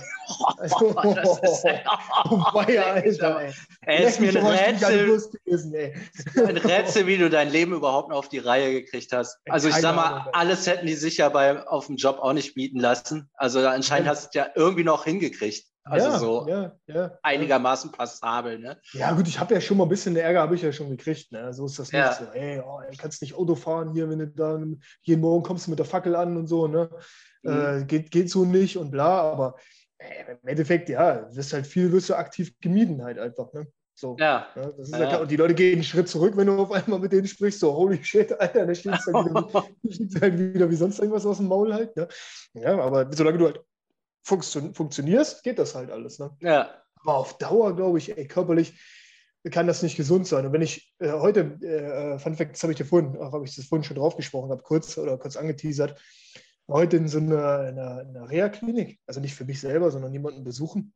Also, 0.57 0.75
oh, 0.89 0.93
weia, 2.53 2.83
Alter. 2.93 3.39
Ey. 3.39 3.53
Ey, 3.85 4.05
ist 4.05 4.19
mir 4.19 4.29
ein 4.29 4.45
Rätsel, 4.45 5.21
gewesen, 5.45 5.73
ey. 5.73 5.93
ein 6.35 6.57
Rätsel, 6.57 7.07
wie 7.07 7.17
du 7.17 7.29
dein 7.29 7.49
Leben 7.49 7.73
überhaupt 7.73 8.09
noch 8.09 8.17
auf 8.17 8.29
die 8.29 8.39
Reihe 8.39 8.71
gekriegt 8.71 9.13
hast. 9.13 9.37
Also 9.47 9.69
ich 9.69 9.75
sag 9.75 9.95
mal, 9.95 10.29
alles 10.33 10.67
hätten 10.67 10.87
die 10.87 10.95
sich 10.95 11.17
ja 11.17 11.29
bei, 11.29 11.65
auf 11.67 11.87
dem 11.87 11.95
Job 11.95 12.19
auch 12.19 12.33
nicht 12.33 12.55
bieten 12.55 12.79
lassen. 12.79 13.29
Also 13.35 13.65
anscheinend 13.65 14.09
hast 14.09 14.23
du 14.23 14.27
es 14.29 14.33
ja 14.33 14.47
irgendwie 14.55 14.83
noch 14.83 15.05
hingekriegt. 15.05 15.67
Also 15.87 16.07
ja, 16.07 16.19
so 16.19 16.47
ja, 16.47 16.75
ja, 16.87 17.19
einigermaßen 17.21 17.91
passabel, 17.91 18.57
ne? 18.57 18.75
Ja, 18.93 19.11
gut, 19.11 19.27
ich 19.27 19.39
habe 19.39 19.53
ja 19.53 19.61
schon 19.61 19.77
mal 19.77 19.83
ein 19.83 19.89
bisschen 19.89 20.15
Ärger, 20.15 20.41
habe 20.41 20.55
ich 20.55 20.63
ja 20.63 20.71
schon 20.71 20.89
gekriegt, 20.89 21.31
ne? 21.31 21.53
So 21.53 21.67
ist 21.67 21.77
das 21.77 21.91
nicht 21.91 22.13
so, 22.13 22.25
ey, 22.33 22.59
oh, 22.59 22.81
du 22.89 22.97
kannst 22.97 23.21
nicht 23.21 23.35
Auto 23.35 23.53
fahren 23.53 23.93
hier, 23.93 24.09
wenn 24.09 24.17
du 24.17 24.27
da 24.27 24.59
jeden 25.03 25.21
Morgen 25.21 25.43
kommst 25.43 25.67
du 25.67 25.69
mit 25.69 25.77
der 25.77 25.85
Fackel 25.85 26.15
an 26.15 26.37
und 26.37 26.47
so, 26.47 26.67
ne? 26.67 26.89
Mhm. 27.43 27.51
Äh, 27.51 27.85
geht, 27.85 28.09
geht 28.09 28.31
so 28.31 28.45
nicht 28.45 28.77
und 28.77 28.89
bla, 28.89 29.31
aber 29.31 29.57
ey, 29.99 30.37
im 30.41 30.47
Endeffekt, 30.47 30.89
ja, 30.89 31.29
wirst 31.35 31.53
halt 31.53 31.67
viel, 31.67 31.91
wirst 31.91 32.09
du 32.09 32.15
aktiv 32.15 32.51
gemieden 32.61 33.03
halt 33.03 33.19
einfach, 33.19 33.53
ne? 33.53 33.67
So, 33.93 34.17
ja. 34.19 34.47
ja, 34.55 34.71
das 34.71 34.89
ist 34.89 34.99
ja. 34.99 35.17
Und 35.19 35.29
die 35.29 35.37
Leute 35.37 35.53
gehen 35.53 35.75
einen 35.75 35.83
Schritt 35.83 36.09
zurück, 36.09 36.35
wenn 36.35 36.47
du 36.47 36.57
auf 36.57 36.71
einmal 36.71 36.99
mit 36.99 37.13
denen 37.13 37.27
sprichst, 37.27 37.59
so, 37.59 37.73
holy 37.73 38.03
shit, 38.03 38.33
Alter, 38.39 38.65
da 38.65 38.73
steht 38.73 38.95
es 38.95 39.05
halt, 39.05 39.53
halt, 40.21 40.37
wieder 40.53 40.69
wie 40.69 40.75
sonst 40.75 40.97
irgendwas 40.97 41.27
aus 41.27 41.37
dem 41.37 41.47
Maul 41.47 41.73
halt. 41.73 41.95
Ne? 41.95 42.07
Ja, 42.55 42.77
aber 42.79 43.07
solange 43.13 43.37
du 43.37 43.45
halt 43.45 43.61
funktio 44.25 44.73
funktionierst, 44.73 45.43
geht 45.43 45.59
das 45.59 45.75
halt 45.75 45.91
alles. 45.91 46.19
Ne? 46.19 46.35
Ja. 46.41 46.81
Aber 47.01 47.17
auf 47.17 47.37
Dauer, 47.37 47.75
glaube 47.75 47.99
ich, 47.99 48.17
ey, 48.17 48.27
körperlich 48.27 48.73
kann 49.51 49.67
das 49.67 49.83
nicht 49.83 49.95
gesund 49.95 50.27
sein. 50.27 50.45
Und 50.45 50.53
wenn 50.53 50.63
ich 50.63 50.93
äh, 50.97 51.11
heute, 51.11 51.41
äh, 51.61 52.17
Fun 52.17 52.35
Fact, 52.35 52.53
das 52.53 52.63
habe 52.63 52.73
ich 52.73 52.77
dir 52.77 52.85
vorhin, 52.85 53.17
habe 53.19 53.45
ich 53.45 53.55
das 53.55 53.65
vorhin 53.65 53.83
schon 53.83 53.97
drauf 53.97 54.17
gesprochen, 54.17 54.49
habe 54.49 54.63
kurz 54.63 54.97
oder 54.97 55.17
kurz 55.19 55.37
angeteasert, 55.37 56.01
heute 56.67 56.97
in 56.97 57.07
so 57.07 57.19
einer, 57.19 57.69
in 57.69 57.79
einer, 57.79 57.99
einer 57.99 58.29
Reha-Klinik, 58.29 58.99
also 59.05 59.19
nicht 59.19 59.35
für 59.35 59.45
mich 59.45 59.61
selber, 59.61 59.91
sondern 59.91 60.13
jemanden 60.13 60.43
besuchen. 60.43 60.93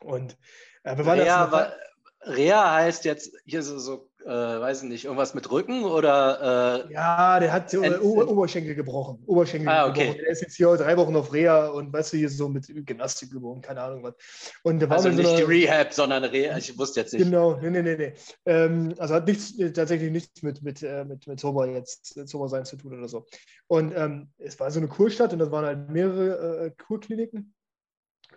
Und 0.00 0.38
äh, 0.84 0.96
wir 0.96 1.04
waren 1.04 1.18
Reha, 1.18 1.74
Reha 2.26 2.74
heißt 2.74 3.04
jetzt 3.04 3.32
hier 3.44 3.62
so, 3.62 3.78
so 3.78 4.10
äh, 4.24 4.28
weiß 4.28 4.82
ich 4.82 4.88
nicht, 4.88 5.04
irgendwas 5.04 5.34
mit 5.34 5.50
Rücken 5.50 5.84
oder? 5.84 6.86
Äh, 6.88 6.92
ja, 6.92 7.38
der 7.40 7.52
hat 7.52 7.72
Ent 7.74 8.00
Ober 8.00 8.28
Oberschenkel 8.28 8.74
gebrochen. 8.74 9.22
Oberschenkel 9.26 9.68
ah, 9.68 9.86
okay. 9.86 10.06
gebrochen. 10.06 10.20
Der 10.22 10.30
ist 10.30 10.40
jetzt 10.40 10.56
hier 10.56 10.74
drei 10.76 10.96
Wochen 10.96 11.14
auf 11.14 11.32
Reha 11.32 11.68
und 11.68 11.92
weißt 11.92 12.12
du, 12.12 12.16
hier 12.16 12.30
so 12.30 12.48
mit 12.48 12.66
Gymnastik 12.86 13.30
gebrochen, 13.30 13.60
keine 13.60 13.82
Ahnung 13.82 14.02
was. 14.02 14.14
Und 14.62 14.80
der 14.80 14.88
war 14.88 14.96
also 14.96 15.10
nicht 15.10 15.26
so 15.26 15.36
die 15.36 15.42
Rehab, 15.42 15.92
sondern 15.92 16.24
Reha, 16.24 16.56
ich 16.56 16.78
wusste 16.78 17.00
jetzt 17.00 17.12
nicht. 17.12 17.24
Genau, 17.24 17.58
nee, 17.60 17.70
nee, 17.70 17.82
nee. 17.82 17.96
nee. 17.96 18.12
Ähm, 18.46 18.94
also 18.98 19.14
hat 19.14 19.26
nichts, 19.26 19.54
tatsächlich 19.74 20.10
nichts 20.10 20.42
mit, 20.42 20.62
mit, 20.62 20.82
äh, 20.82 21.04
mit, 21.04 21.26
mit 21.26 21.38
Sober 21.38 21.66
jetzt, 21.68 22.14
Sober 22.28 22.48
sein 22.48 22.64
zu 22.64 22.76
tun 22.76 22.96
oder 22.96 23.08
so. 23.08 23.26
Und 23.66 23.92
ähm, 23.94 24.28
es 24.38 24.58
war 24.58 24.70
so 24.70 24.80
eine 24.80 24.88
Kurstadt 24.88 25.32
und 25.32 25.38
das 25.38 25.50
waren 25.50 25.66
halt 25.66 25.90
mehrere 25.90 26.66
äh, 26.66 26.70
Kurkliniken. 26.70 27.54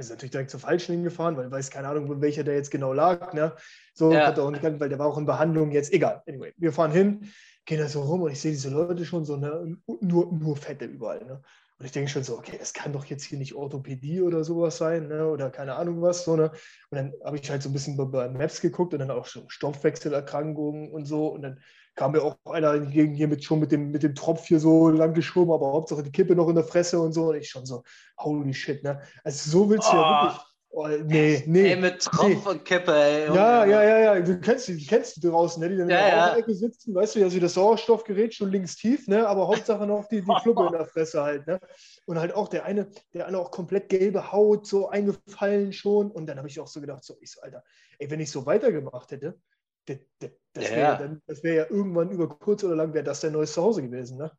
Sind 0.05 0.15
natürlich 0.15 0.31
direkt 0.31 0.51
zur 0.51 0.59
falschen 0.59 0.93
hingefahren, 0.93 1.37
weil 1.37 1.45
ich 1.45 1.51
weiß 1.51 1.71
keine 1.71 1.87
Ahnung, 1.87 2.21
welcher 2.21 2.43
der 2.43 2.55
jetzt 2.55 2.71
genau 2.71 2.93
lag. 2.93 3.33
Ne? 3.33 3.53
So, 3.93 4.11
ja. 4.11 4.27
hat 4.27 4.37
er 4.37 4.43
auch 4.43 4.51
nicht, 4.51 4.63
weil 4.63 4.89
der 4.89 4.99
war 4.99 5.07
auch 5.07 5.17
in 5.17 5.25
Behandlung 5.25 5.71
jetzt. 5.71 5.91
Egal. 5.91 6.21
Anyway, 6.27 6.53
wir 6.57 6.71
fahren 6.71 6.91
hin, 6.91 7.31
gehen 7.65 7.79
da 7.79 7.87
so 7.87 8.01
rum 8.01 8.21
und 8.21 8.31
ich 8.31 8.39
sehe 8.39 8.51
diese 8.51 8.69
Leute 8.69 9.05
schon 9.05 9.25
so, 9.25 9.37
ne? 9.37 9.77
nur, 10.01 10.31
nur 10.31 10.55
Fette 10.55 10.85
überall. 10.85 11.25
Ne? 11.25 11.41
Und 11.79 11.85
ich 11.85 11.91
denke 11.91 12.09
schon 12.09 12.23
so, 12.23 12.37
okay, 12.37 12.57
das 12.59 12.73
kann 12.73 12.93
doch 12.93 13.05
jetzt 13.05 13.23
hier 13.23 13.37
nicht 13.37 13.53
Orthopädie 13.53 14.21
oder 14.21 14.43
sowas 14.43 14.77
sein, 14.77 15.07
ne? 15.07 15.27
oder 15.27 15.49
keine 15.49 15.75
Ahnung 15.75 16.01
was. 16.01 16.23
So, 16.23 16.35
ne? 16.35 16.51
Und 16.89 16.97
dann 16.97 17.13
habe 17.23 17.37
ich 17.37 17.49
halt 17.49 17.61
so 17.61 17.69
ein 17.69 17.73
bisschen 17.73 17.97
bei 17.97 18.29
Maps 18.29 18.61
geguckt 18.61 18.93
und 18.93 18.99
dann 18.99 19.11
auch 19.11 19.25
schon 19.25 19.49
Stoffwechselerkrankungen 19.49 20.91
und 20.91 21.05
so. 21.05 21.27
Und 21.27 21.43
dann 21.43 21.59
kam 21.97 22.13
mir 22.13 22.21
auch 22.21 22.37
einer 22.45 22.75
entgegen 22.75 23.13
hier 23.13 23.27
mit 23.27 23.43
schon 23.43 23.59
mit 23.59 23.71
dem, 23.71 23.91
mit 23.91 24.03
dem 24.03 24.15
Tropf 24.15 24.45
hier 24.45 24.59
so 24.59 24.89
lang 24.89 25.13
geschoben, 25.13 25.51
aber 25.51 25.73
Hauptsache 25.73 26.03
die 26.03 26.11
Kippe 26.11 26.35
noch 26.35 26.47
in 26.47 26.55
der 26.55 26.63
Fresse 26.63 26.99
und 26.99 27.11
so. 27.11 27.29
Und 27.29 27.35
ich 27.35 27.49
schon 27.49 27.65
so, 27.65 27.83
holy 28.19 28.53
shit, 28.53 28.83
ne? 28.83 29.01
Also 29.23 29.49
so 29.49 29.69
willst 29.69 29.91
du 29.91 29.97
oh. 29.97 29.99
ja 29.99 30.23
wirklich. 30.23 30.41
Oh, 30.69 30.87
nee, 30.87 31.43
nee. 31.47 31.71
Ey, 31.71 31.75
mit 31.75 32.01
Tropf 32.01 32.27
nee. 32.27 32.51
und 32.51 32.63
Kippe, 32.63 32.93
ey. 32.93 33.33
Ja, 33.33 33.65
ja, 33.65 33.83
ja, 33.83 33.99
ja. 33.99 34.21
Du 34.21 34.39
kennst 34.39 34.67
die, 34.67 34.85
kennst 34.85 35.15
die 35.15 35.21
draußen, 35.21 35.59
ne? 35.59 35.69
Die 35.69 35.77
dann 35.77 35.89
ja, 35.89 35.97
in 35.97 36.05
der 36.05 36.17
ja. 36.17 36.35
Ecke 36.35 36.53
sitzen, 36.53 36.93
weißt 36.93 37.15
du, 37.15 37.23
also 37.23 37.39
das 37.39 37.55
Sauerstoffgerät 37.55 38.35
schon 38.35 38.51
links 38.51 38.75
tief, 38.75 39.07
ne? 39.07 39.27
Aber 39.27 39.47
Hauptsache 39.47 39.87
noch 39.87 40.07
die, 40.07 40.21
die 40.21 40.35
Fluppe 40.43 40.67
in 40.67 40.73
der 40.73 40.85
Fresse 40.85 41.23
halt, 41.23 41.47
ne? 41.47 41.59
Und 42.05 42.19
halt 42.19 42.35
auch 42.35 42.47
der 42.47 42.65
eine, 42.65 42.89
der 43.13 43.25
eine 43.25 43.39
auch 43.39 43.49
komplett 43.49 43.89
gelbe 43.89 44.31
Haut, 44.31 44.67
so 44.67 44.89
eingefallen 44.89 45.73
schon. 45.73 46.11
Und 46.11 46.27
dann 46.27 46.37
habe 46.37 46.47
ich 46.47 46.59
auch 46.59 46.67
so 46.67 46.79
gedacht, 46.79 47.03
so, 47.03 47.15
ich 47.21 47.31
so, 47.31 47.41
Alter, 47.41 47.63
ey, 47.97 48.11
wenn 48.11 48.19
ich 48.19 48.29
so 48.29 48.45
weitergemacht 48.45 49.09
hätte, 49.09 49.39
das, 49.87 49.97
das, 50.19 50.31
das 50.53 50.71
wäre 50.71 51.19
ja. 51.27 51.43
wär 51.43 51.53
ja 51.53 51.65
irgendwann 51.69 52.11
über 52.11 52.29
kurz 52.29 52.63
oder 52.63 52.75
lang 52.75 52.93
wäre 52.93 53.03
das 53.03 53.21
dein 53.21 53.33
neues 53.33 53.53
Zuhause 53.53 53.81
gewesen, 53.81 54.17
ne? 54.17 54.31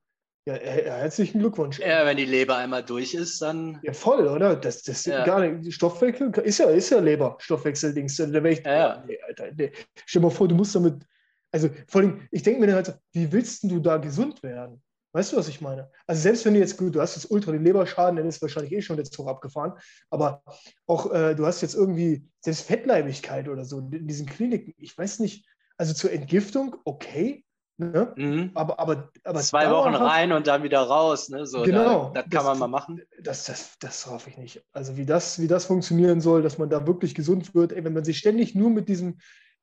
Ja, 0.47 0.55
herzlichen 0.55 1.41
Glückwunsch. 1.41 1.79
Ja, 1.79 2.07
wenn 2.07 2.17
die 2.17 2.25
Leber 2.25 2.57
einmal 2.57 2.83
durch 2.83 3.13
ist, 3.13 3.43
dann. 3.43 3.81
Ja, 3.83 3.93
voll, 3.93 4.27
oder? 4.27 4.57
Das, 4.57 4.83
das 4.83 5.05
ja. 5.05 5.23
gar 5.23 5.47
nicht. 5.47 5.75
Stoffwechsel 5.75 6.31
ist 6.39 6.59
ja, 6.59 6.71
ist 6.71 6.89
ja 6.89 7.01
Leber, 7.01 7.37
Stoffwechseldings. 7.39 8.17
Da 8.17 8.33
wäre 8.33 8.51
ich. 8.51 8.65
Ja. 8.65 9.05
Nee, 9.07 9.19
Alter, 9.27 9.53
nee. 9.55 9.73
Stell 10.07 10.23
dir 10.23 10.29
mal 10.29 10.31
vor, 10.31 10.49
du 10.49 10.55
musst 10.55 10.75
damit. 10.75 11.05
Also 11.51 11.69
vor 11.87 12.01
allem, 12.01 12.27
ich 12.31 12.43
denke 12.43 12.61
mir 12.61 12.67
dann 12.67 12.77
halt, 12.77 12.99
wie 13.13 13.31
willst 13.31 13.65
du 13.65 13.79
da 13.79 13.99
gesund 13.99 14.43
werden? 14.43 14.83
Weißt 15.13 15.33
du, 15.33 15.37
was 15.37 15.49
ich 15.49 15.61
meine? 15.61 15.91
Also 16.07 16.21
selbst 16.21 16.45
wenn 16.45 16.55
du 16.55 16.61
jetzt, 16.61 16.77
gut, 16.77 16.95
du 16.95 17.01
hast 17.01 17.17
jetzt 17.17 17.31
ultra 17.31 17.53
den 17.53 17.65
Leberschaden, 17.65 18.17
dann 18.17 18.29
ist 18.29 18.43
wahrscheinlich 18.43 18.73
eh 18.73 18.83
schon 18.83 18.97
der 18.97 19.07
Zug 19.07 19.29
abgefahren, 19.29 19.73
aber 20.11 20.43
auch 20.87 21.13
äh, 21.13 21.35
du 21.35 21.47
hast 21.47 21.63
jetzt 21.63 21.75
irgendwie 21.75 22.29
selbst 22.41 22.67
Fettleibigkeit 22.67 23.49
oder 23.49 23.65
so 23.65 23.79
in 23.79 24.07
diesen 24.07 24.27
Kliniken, 24.27 24.75
ich 24.77 24.97
weiß 24.97 25.21
nicht, 25.21 25.47
also 25.77 25.95
zur 25.95 26.13
Entgiftung, 26.13 26.77
okay, 26.85 27.45
Ne? 27.81 28.13
Mhm. 28.17 28.51
Aber, 28.55 28.81
aber, 28.81 29.09
aber 29.23 29.39
Zwei 29.39 29.71
Wochen 29.71 29.95
rein 29.95 30.33
und 30.33 30.49
dann 30.49 30.65
wieder 30.65 30.81
raus. 30.81 31.29
Ne? 31.29 31.47
So, 31.47 31.63
genau. 31.63 32.11
Da, 32.13 32.23
das 32.23 32.31
kann 32.31 32.45
man 32.45 32.59
mal 32.59 32.67
machen. 32.67 33.03
Das, 33.23 33.45
das, 33.45 33.79
das 33.79 34.05
hoffe 34.07 34.31
ich 34.31 34.37
nicht. 34.37 34.65
Also 34.73 34.97
wie 34.97 35.07
das, 35.07 35.41
wie 35.41 35.47
das 35.47 35.67
funktionieren 35.67 36.21
soll, 36.21 36.43
dass 36.43 36.59
man 36.59 36.71
da 36.71 36.89
wirklich 36.89 37.15
gesund 37.15 37.55
wird, 37.55 37.73
ey, 37.73 37.85
wenn 37.85 37.93
man 37.93 38.05
sich 38.05 38.19
ständig 38.19 38.57
nur 38.57 38.71
mit 38.71 38.89
diesem, 38.89 39.19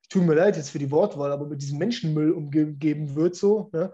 tut 0.08 0.22
mir 0.22 0.34
leid 0.34 0.56
jetzt 0.56 0.70
für 0.70 0.78
die 0.78 0.90
Wortwahl, 0.90 1.30
aber 1.30 1.46
mit 1.46 1.60
diesem 1.60 1.76
Menschenmüll 1.76 2.32
umgeben 2.32 3.14
wird, 3.14 3.36
so, 3.36 3.68
ne? 3.74 3.92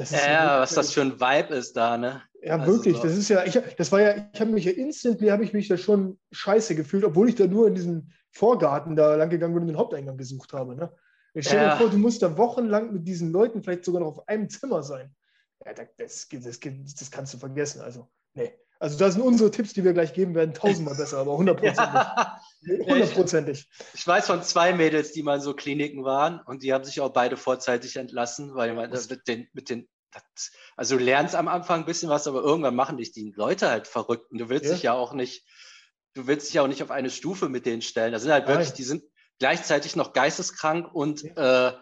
Das 0.00 0.12
ist 0.12 0.24
ja, 0.24 0.32
ja 0.32 0.60
was 0.60 0.72
das 0.72 0.92
für 0.92 1.02
ein 1.02 1.20
Vibe 1.20 1.54
ist 1.54 1.76
da, 1.76 1.98
ne? 1.98 2.22
Ja, 2.42 2.56
also 2.56 2.72
wirklich. 2.72 2.96
So. 2.96 3.02
Das 3.02 3.18
ist 3.18 3.28
ja, 3.28 3.44
ich, 3.44 3.52
das 3.76 3.92
war 3.92 4.00
ja, 4.00 4.30
ich 4.32 4.40
habe 4.40 4.50
mich 4.50 4.64
ja 4.64 4.72
instantly, 4.72 5.28
habe 5.28 5.44
ich 5.44 5.52
mich 5.52 5.68
da 5.68 5.76
schon 5.76 6.18
scheiße 6.32 6.74
gefühlt, 6.74 7.04
obwohl 7.04 7.28
ich 7.28 7.34
da 7.34 7.46
nur 7.46 7.68
in 7.68 7.74
diesem 7.74 8.10
Vorgarten 8.30 8.96
da 8.96 9.14
lang 9.16 9.28
gegangen 9.28 9.52
bin 9.52 9.64
und 9.64 9.68
den 9.68 9.76
Haupteingang 9.76 10.16
gesucht 10.16 10.54
habe, 10.54 10.74
ne? 10.74 10.90
Ich 11.34 11.46
stell 11.46 11.58
ja. 11.58 11.72
dir 11.72 11.76
vor, 11.76 11.90
du 11.90 11.98
musst 11.98 12.22
da 12.22 12.38
wochenlang 12.38 12.94
mit 12.94 13.06
diesen 13.06 13.30
Leuten 13.30 13.62
vielleicht 13.62 13.84
sogar 13.84 14.00
noch 14.00 14.08
auf 14.08 14.26
einem 14.26 14.48
Zimmer 14.48 14.82
sein. 14.82 15.14
Ja, 15.66 15.74
das, 15.74 15.88
das, 15.98 16.28
das, 16.30 16.58
das 16.58 17.10
kannst 17.10 17.34
du 17.34 17.38
vergessen. 17.38 17.82
Also, 17.82 18.08
nee. 18.32 18.54
Also, 18.80 18.98
da 18.98 19.10
sind 19.10 19.20
unsere 19.20 19.50
Tipps, 19.50 19.74
die 19.74 19.84
wir 19.84 19.92
gleich 19.92 20.14
geben 20.14 20.34
werden, 20.34 20.54
tausendmal 20.54 20.96
besser, 20.96 21.18
aber 21.18 21.36
hundertprozentig. 21.36 22.00
Hundertprozentig. 22.86 23.68
Ich, 23.78 24.00
ich 24.00 24.06
weiß 24.06 24.26
von 24.26 24.42
zwei 24.42 24.72
Mädels, 24.72 25.12
die 25.12 25.22
mal 25.22 25.36
in 25.36 25.40
so 25.40 25.54
Kliniken 25.54 26.04
waren 26.04 26.40
und 26.40 26.62
die 26.62 26.72
haben 26.72 26.84
sich 26.84 27.00
auch 27.00 27.10
beide 27.10 27.36
vorzeitig 27.36 27.96
entlassen, 27.96 28.54
weil 28.54 28.74
man 28.74 28.90
mit 28.90 29.28
den, 29.28 29.48
mit 29.52 29.70
den 29.70 29.88
also 30.76 30.98
du 30.98 31.04
lernst 31.04 31.34
am 31.34 31.48
Anfang 31.48 31.80
ein 31.80 31.86
bisschen 31.86 32.10
was, 32.10 32.26
aber 32.26 32.42
irgendwann 32.42 32.74
machen 32.74 32.96
dich 32.96 33.12
die 33.12 33.32
Leute 33.36 33.70
halt 33.70 33.86
verrückt 33.86 34.30
und 34.30 34.38
du 34.38 34.48
willst 34.48 34.66
ja. 34.66 34.72
dich 34.72 34.82
ja 34.82 34.92
auch 34.92 35.12
nicht, 35.12 35.46
du 36.14 36.26
willst 36.26 36.48
dich 36.48 36.58
auch 36.58 36.66
nicht 36.66 36.82
auf 36.82 36.90
eine 36.90 37.10
Stufe 37.10 37.48
mit 37.48 37.66
denen 37.66 37.82
stellen. 37.82 38.12
Das 38.12 38.22
sind 38.22 38.32
halt 38.32 38.48
wirklich, 38.48 38.68
Nein. 38.68 38.76
die 38.76 38.82
sind 38.82 39.04
gleichzeitig 39.38 39.96
noch 39.96 40.12
geisteskrank 40.12 40.92
und 40.92 41.24
äh, 41.36 41.72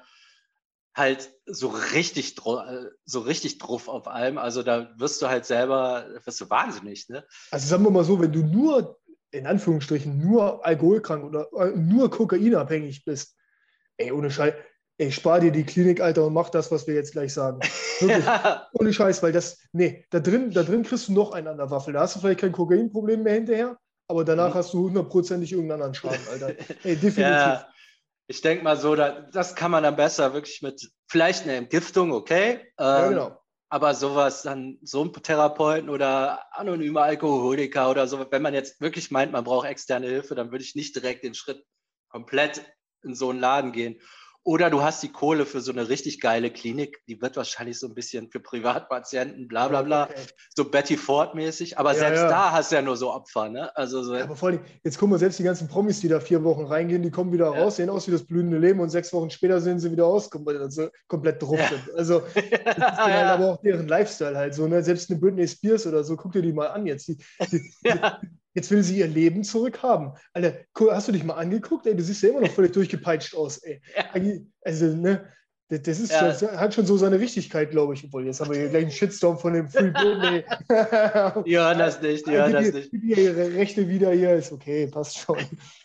halt 0.95 1.31
so 1.47 1.69
richtig, 1.69 2.37
äh, 2.39 2.87
so 3.05 3.21
richtig 3.21 3.59
drauf 3.59 3.89
auf 3.89 4.09
allem. 4.09 4.39
Also 4.39 4.63
da 4.63 4.91
wirst 4.97 5.23
du 5.23 5.29
halt 5.29 5.45
selber, 5.45 6.07
wirst 6.25 6.41
du 6.41 6.51
wahnsinnig. 6.51 7.09
Ne? 7.09 7.25
Also 7.51 7.69
sagen 7.69 7.85
wir 7.85 7.91
mal 7.91 8.05
so, 8.05 8.21
wenn 8.21 8.33
du 8.33 8.45
nur, 8.45 8.99
in 9.31 9.47
Anführungsstrichen, 9.47 10.19
nur 10.19 10.65
alkoholkrank 10.65 11.25
oder 11.25 11.49
äh, 11.53 11.77
nur 11.77 12.11
kokainabhängig 12.11 13.05
bist, 13.05 13.37
ey, 13.97 14.13
ohne 14.13 14.31
Scheiß, 14.31 14.55
ey, 14.99 15.13
spar 15.13 15.41
dir 15.41 15.53
die 15.53 15.65
Klinik, 15.65 16.01
Alter, 16.01 16.27
und 16.27 16.33
mach 16.33 16.51
das, 16.51 16.71
was 16.71 16.87
wir 16.87 16.95
jetzt 16.95 17.13
gleich 17.13 17.33
sagen. 17.33 17.61
Wirklich, 18.01 18.25
ja. 18.25 18.67
ohne 18.73 18.93
Scheiß, 18.93 19.23
weil 19.23 19.33
das, 19.33 19.59
nee, 19.73 20.05
da 20.11 20.21
drin, 20.21 20.51
da 20.51 20.63
drin 20.63 20.83
kriegst 20.83 21.09
du 21.09 21.13
noch 21.13 21.33
einen 21.33 21.49
an 21.49 21.59
der 21.59 21.71
Waffel. 21.71 21.93
Da 21.93 22.01
hast 22.01 22.17
du 22.17 22.21
vielleicht 22.21 22.41
kein 22.41 22.53
Kokainproblem 22.53 23.23
mehr 23.23 23.35
hinterher, 23.35 23.79
aber 24.09 24.25
danach 24.25 24.55
mhm. 24.55 24.59
hast 24.59 24.73
du 24.73 24.85
hundertprozentig 24.85 25.53
irgendeinen 25.53 25.83
anderen 25.83 25.95
Schaden, 25.95 26.29
Alter. 26.31 26.49
Ey, 26.85 26.97
definitiv. 26.97 27.21
Ja, 27.21 27.69
ich 28.29 28.43
denke 28.43 28.63
mal 28.63 28.77
so, 28.77 28.95
da, 28.95 29.23
das 29.33 29.57
kann 29.57 29.71
man 29.71 29.83
dann 29.83 29.97
besser 29.97 30.35
wirklich 30.35 30.61
mit 30.61 30.91
vielleicht 31.09 31.45
einer 31.45 31.55
Entgiftung, 31.55 32.13
okay. 32.13 32.61
Ähm, 32.79 32.87
ja, 32.87 33.09
genau. 33.09 33.41
Aber 33.71 33.95
sowas 33.95 34.43
dann, 34.43 34.79
so 34.83 35.03
ein 35.03 35.13
Therapeuten 35.13 35.91
oder 35.91 36.45
anonyme 36.57 37.01
Alkoholiker 37.01 37.91
oder 37.91 38.07
so, 38.07 38.31
wenn 38.31 38.43
man 38.43 38.55
jetzt 38.55 38.81
wirklich 38.81 39.11
meint, 39.11 39.33
man 39.33 39.45
braucht 39.45 39.67
externe 39.67 40.07
Hilfe, 40.07 40.35
dann 40.35 40.51
würde 40.51 40.65
ich 40.65 40.75
nicht 40.75 40.95
direkt 40.95 41.25
den 41.25 41.35
Schritt 41.35 41.65
komplett 42.11 42.63
in 43.03 43.15
so 43.15 43.31
einen 43.31 43.41
Laden 43.41 43.73
gehen. 43.73 44.01
Oder 44.49 44.71
du 44.71 44.81
hast 44.81 45.03
die 45.03 45.13
Kohle 45.13 45.45
für 45.45 45.61
so 45.61 45.73
eine 45.73 45.91
richtig 45.91 46.23
geile 46.23 46.51
Klinik, 46.51 47.03
die 47.07 47.21
wird 47.21 47.37
wahrscheinlich 47.37 47.79
so 47.79 47.87
ein 47.87 47.93
bisschen 47.93 48.31
für 48.31 48.41
Privatpatienten, 48.41 49.47
bla 49.47 49.69
bla 49.69 49.83
bla, 49.83 50.05
okay. 50.05 50.23
so 50.57 50.65
Betty 50.65 50.97
Ford-mäßig. 50.97 51.77
Aber 51.77 51.93
ja, 51.93 51.99
selbst 51.99 52.23
ja. 52.23 52.29
da 52.31 52.53
hast 52.53 52.73
du 52.73 52.77
ja 52.77 52.81
nur 52.81 52.97
so 52.97 53.13
Opfer, 53.13 53.51
ne? 53.51 53.77
Also 53.77 54.03
so 54.03 54.15
ja, 54.15 54.25
aber 54.25 54.37
vor 54.37 54.49
allem, 54.49 54.61
jetzt 54.85 54.97
gucken 54.97 55.13
wir 55.13 55.19
selbst 55.19 55.39
die 55.39 55.43
ganzen 55.43 55.69
Promis, 55.69 56.01
die 56.01 56.09
da 56.09 56.19
vier 56.19 56.43
Wochen 56.45 56.65
reingehen, 56.65 57.03
die 57.03 57.11
kommen 57.11 57.31
wieder 57.31 57.49
raus, 57.49 57.77
sehen 57.77 57.91
aus 57.91 58.07
wie 58.07 58.13
das 58.13 58.25
blühende 58.25 58.57
Leben 58.57 58.81
und 58.81 58.89
sechs 58.89 59.13
Wochen 59.13 59.29
später 59.29 59.61
sehen 59.61 59.81
sie 59.81 59.93
wieder 59.93 60.07
aus, 60.07 60.31
also 60.33 60.89
komplett 61.09 61.43
drauf 61.43 61.61
sind. 61.69 61.95
Also 61.95 62.21
das 62.35 62.77
ist 62.79 62.83
halt 62.83 63.27
aber 63.27 63.53
auch 63.53 63.61
deren 63.61 63.87
Lifestyle 63.87 64.35
halt 64.35 64.55
so, 64.55 64.67
ne? 64.67 64.83
Selbst 64.83 65.11
eine 65.11 65.21
Britney 65.21 65.47
Spears 65.47 65.87
oder 65.87 66.03
so, 66.05 66.17
guck 66.17 66.33
dir 66.33 66.41
die 66.41 66.55
mal 66.55 66.69
an 66.69 66.87
jetzt. 66.87 67.07
Die, 67.09 67.19
die, 67.53 67.71
Jetzt 68.59 68.73
will 68.73 68.83
sie 68.83 68.99
ihr 68.99 69.07
Leben 69.07 69.45
zurückhaben. 69.45 70.15
Alter, 70.33 70.57
hast 70.91 71.07
du 71.07 71.13
dich 71.13 71.23
mal 71.23 71.35
angeguckt? 71.35 71.87
Ey, 71.87 71.95
du 71.95 72.03
siehst 72.03 72.25
ja 72.25 72.31
immer 72.31 72.41
noch 72.41 72.51
völlig 72.51 72.73
durchgepeitscht 72.75 73.37
aus. 73.37 73.59
Ey. 73.59 73.81
Also, 74.63 74.87
ne, 74.97 75.33
das, 75.69 76.01
ist, 76.01 76.11
ja. 76.11 76.27
das 76.27 76.43
hat 76.43 76.75
schon 76.75 76.85
so 76.85 76.97
seine 76.97 77.21
Richtigkeit, 77.21 77.71
glaube 77.71 77.95
ich. 77.95 78.03
Obwohl, 78.03 78.27
jetzt 78.27 78.41
haben 78.41 78.51
wir 78.51 78.59
hier 78.59 78.69
gleich 78.69 78.83
einen 78.83 78.91
Shitstorm 78.91 79.39
von 79.39 79.53
dem 79.53 79.69
Free 79.69 79.93
Britney. 79.93 80.45
ja, 81.49 81.73
das 81.73 82.03
nicht, 82.03 82.27
ja, 82.27 82.49
das 82.49 82.73
nicht. 82.73 82.91
Die 82.93 83.15
ihre 83.15 83.55
Rechte 83.55 83.89
wieder 83.89 84.11
hier 84.11 84.35
ist 84.35 84.51
okay, 84.51 84.89
passt 84.89 85.19
schon. 85.19 85.39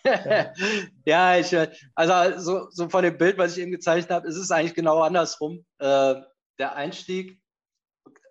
ja, 0.04 0.52
ja 1.06 1.38
ich, 1.38 1.56
also 1.94 2.40
so, 2.40 2.68
so 2.72 2.90
von 2.90 3.04
dem 3.04 3.20
Bild, 3.20 3.38
was 3.38 3.56
ich 3.56 3.62
eben 3.62 3.72
gezeichnet 3.72 4.10
habe, 4.10 4.28
ist 4.28 4.38
es 4.38 4.50
eigentlich 4.50 4.74
genau 4.74 5.02
andersrum. 5.02 5.64
Äh, 5.78 6.16
der 6.58 6.76
Einstieg, 6.76 7.40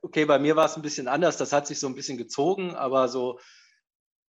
okay, 0.02 0.24
bei 0.24 0.40
mir 0.40 0.56
war 0.56 0.66
es 0.66 0.74
ein 0.74 0.82
bisschen 0.82 1.06
anders, 1.06 1.36
das 1.36 1.52
hat 1.52 1.68
sich 1.68 1.78
so 1.78 1.86
ein 1.86 1.94
bisschen 1.94 2.18
gezogen, 2.18 2.74
aber 2.74 3.06
so 3.06 3.38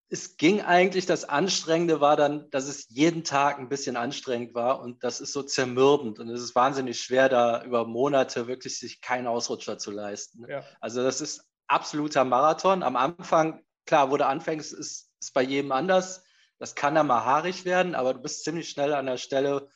es 0.10 0.38
ging 0.38 0.62
eigentlich, 0.62 1.05
das 1.05 1.25
Anstrengende 1.25 2.00
war 2.00 2.15
dann, 2.15 2.50
dass 2.51 2.67
es 2.67 2.88
jeden 2.89 3.24
Tag 3.24 3.57
ein 3.57 3.69
bisschen 3.69 3.95
anstrengend 3.95 4.53
war 4.53 4.79
und 4.81 5.03
das 5.03 5.22
ist 5.22 5.33
so 5.33 5.41
zermürbend 5.41 6.19
und 6.19 6.29
es 6.29 6.41
ist 6.41 6.55
wahnsinnig 6.55 7.01
schwer, 7.01 7.29
da 7.29 7.63
über 7.63 7.86
Monate 7.86 8.48
wirklich 8.48 8.77
sich 8.77 9.01
keinen 9.01 9.27
Ausrutscher 9.27 9.77
zu 9.77 9.91
leisten. 9.91 10.45
Ja. 10.48 10.63
Also 10.79 11.01
das 11.03 11.22
ist 11.22 11.43
absoluter 11.67 12.25
Marathon. 12.25 12.83
Am 12.83 12.95
Anfang, 12.95 13.63
klar, 13.86 14.12
wo 14.12 14.17
du 14.17 14.25
anfängst, 14.25 14.74
ist, 14.74 15.12
ist 15.19 15.33
bei 15.33 15.41
jedem 15.41 15.72
anders. 15.72 16.24
Das 16.60 16.75
kann 16.75 16.95
dann 16.95 17.07
mal 17.07 17.25
haarig 17.25 17.65
werden, 17.65 17.95
aber 17.95 18.13
du 18.13 18.22
bist 18.22 18.43
ziemlich 18.43 18.69
schnell 18.69 18.93
an 18.93 19.07
der 19.07 19.17
Stelle, 19.17 19.69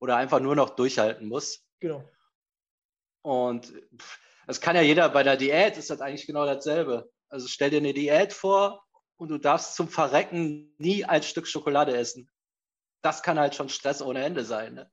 wo 0.00 0.06
du 0.06 0.14
einfach 0.14 0.40
nur 0.40 0.56
noch 0.56 0.70
durchhalten 0.70 1.28
musst. 1.28 1.64
Genau. 1.80 2.04
Und 3.22 3.72
das 4.46 4.60
kann 4.60 4.76
ja 4.76 4.82
jeder 4.82 5.08
bei 5.08 5.22
der 5.22 5.36
Diät, 5.36 5.78
ist 5.78 5.90
das 5.90 6.00
eigentlich 6.00 6.26
genau 6.26 6.44
dasselbe. 6.44 7.10
Also 7.28 7.48
stell 7.48 7.70
dir 7.70 7.78
eine 7.78 7.94
Diät 7.94 8.32
vor, 8.32 8.83
und 9.16 9.28
du 9.28 9.38
darfst 9.38 9.74
zum 9.74 9.88
Verrecken 9.88 10.74
nie 10.78 11.04
ein 11.04 11.22
Stück 11.22 11.46
Schokolade 11.46 11.96
essen. 11.96 12.30
Das 13.02 13.22
kann 13.22 13.38
halt 13.38 13.54
schon 13.54 13.68
Stress 13.68 14.02
ohne 14.02 14.24
Ende 14.24 14.44
sein. 14.44 14.74
Ne? 14.74 14.90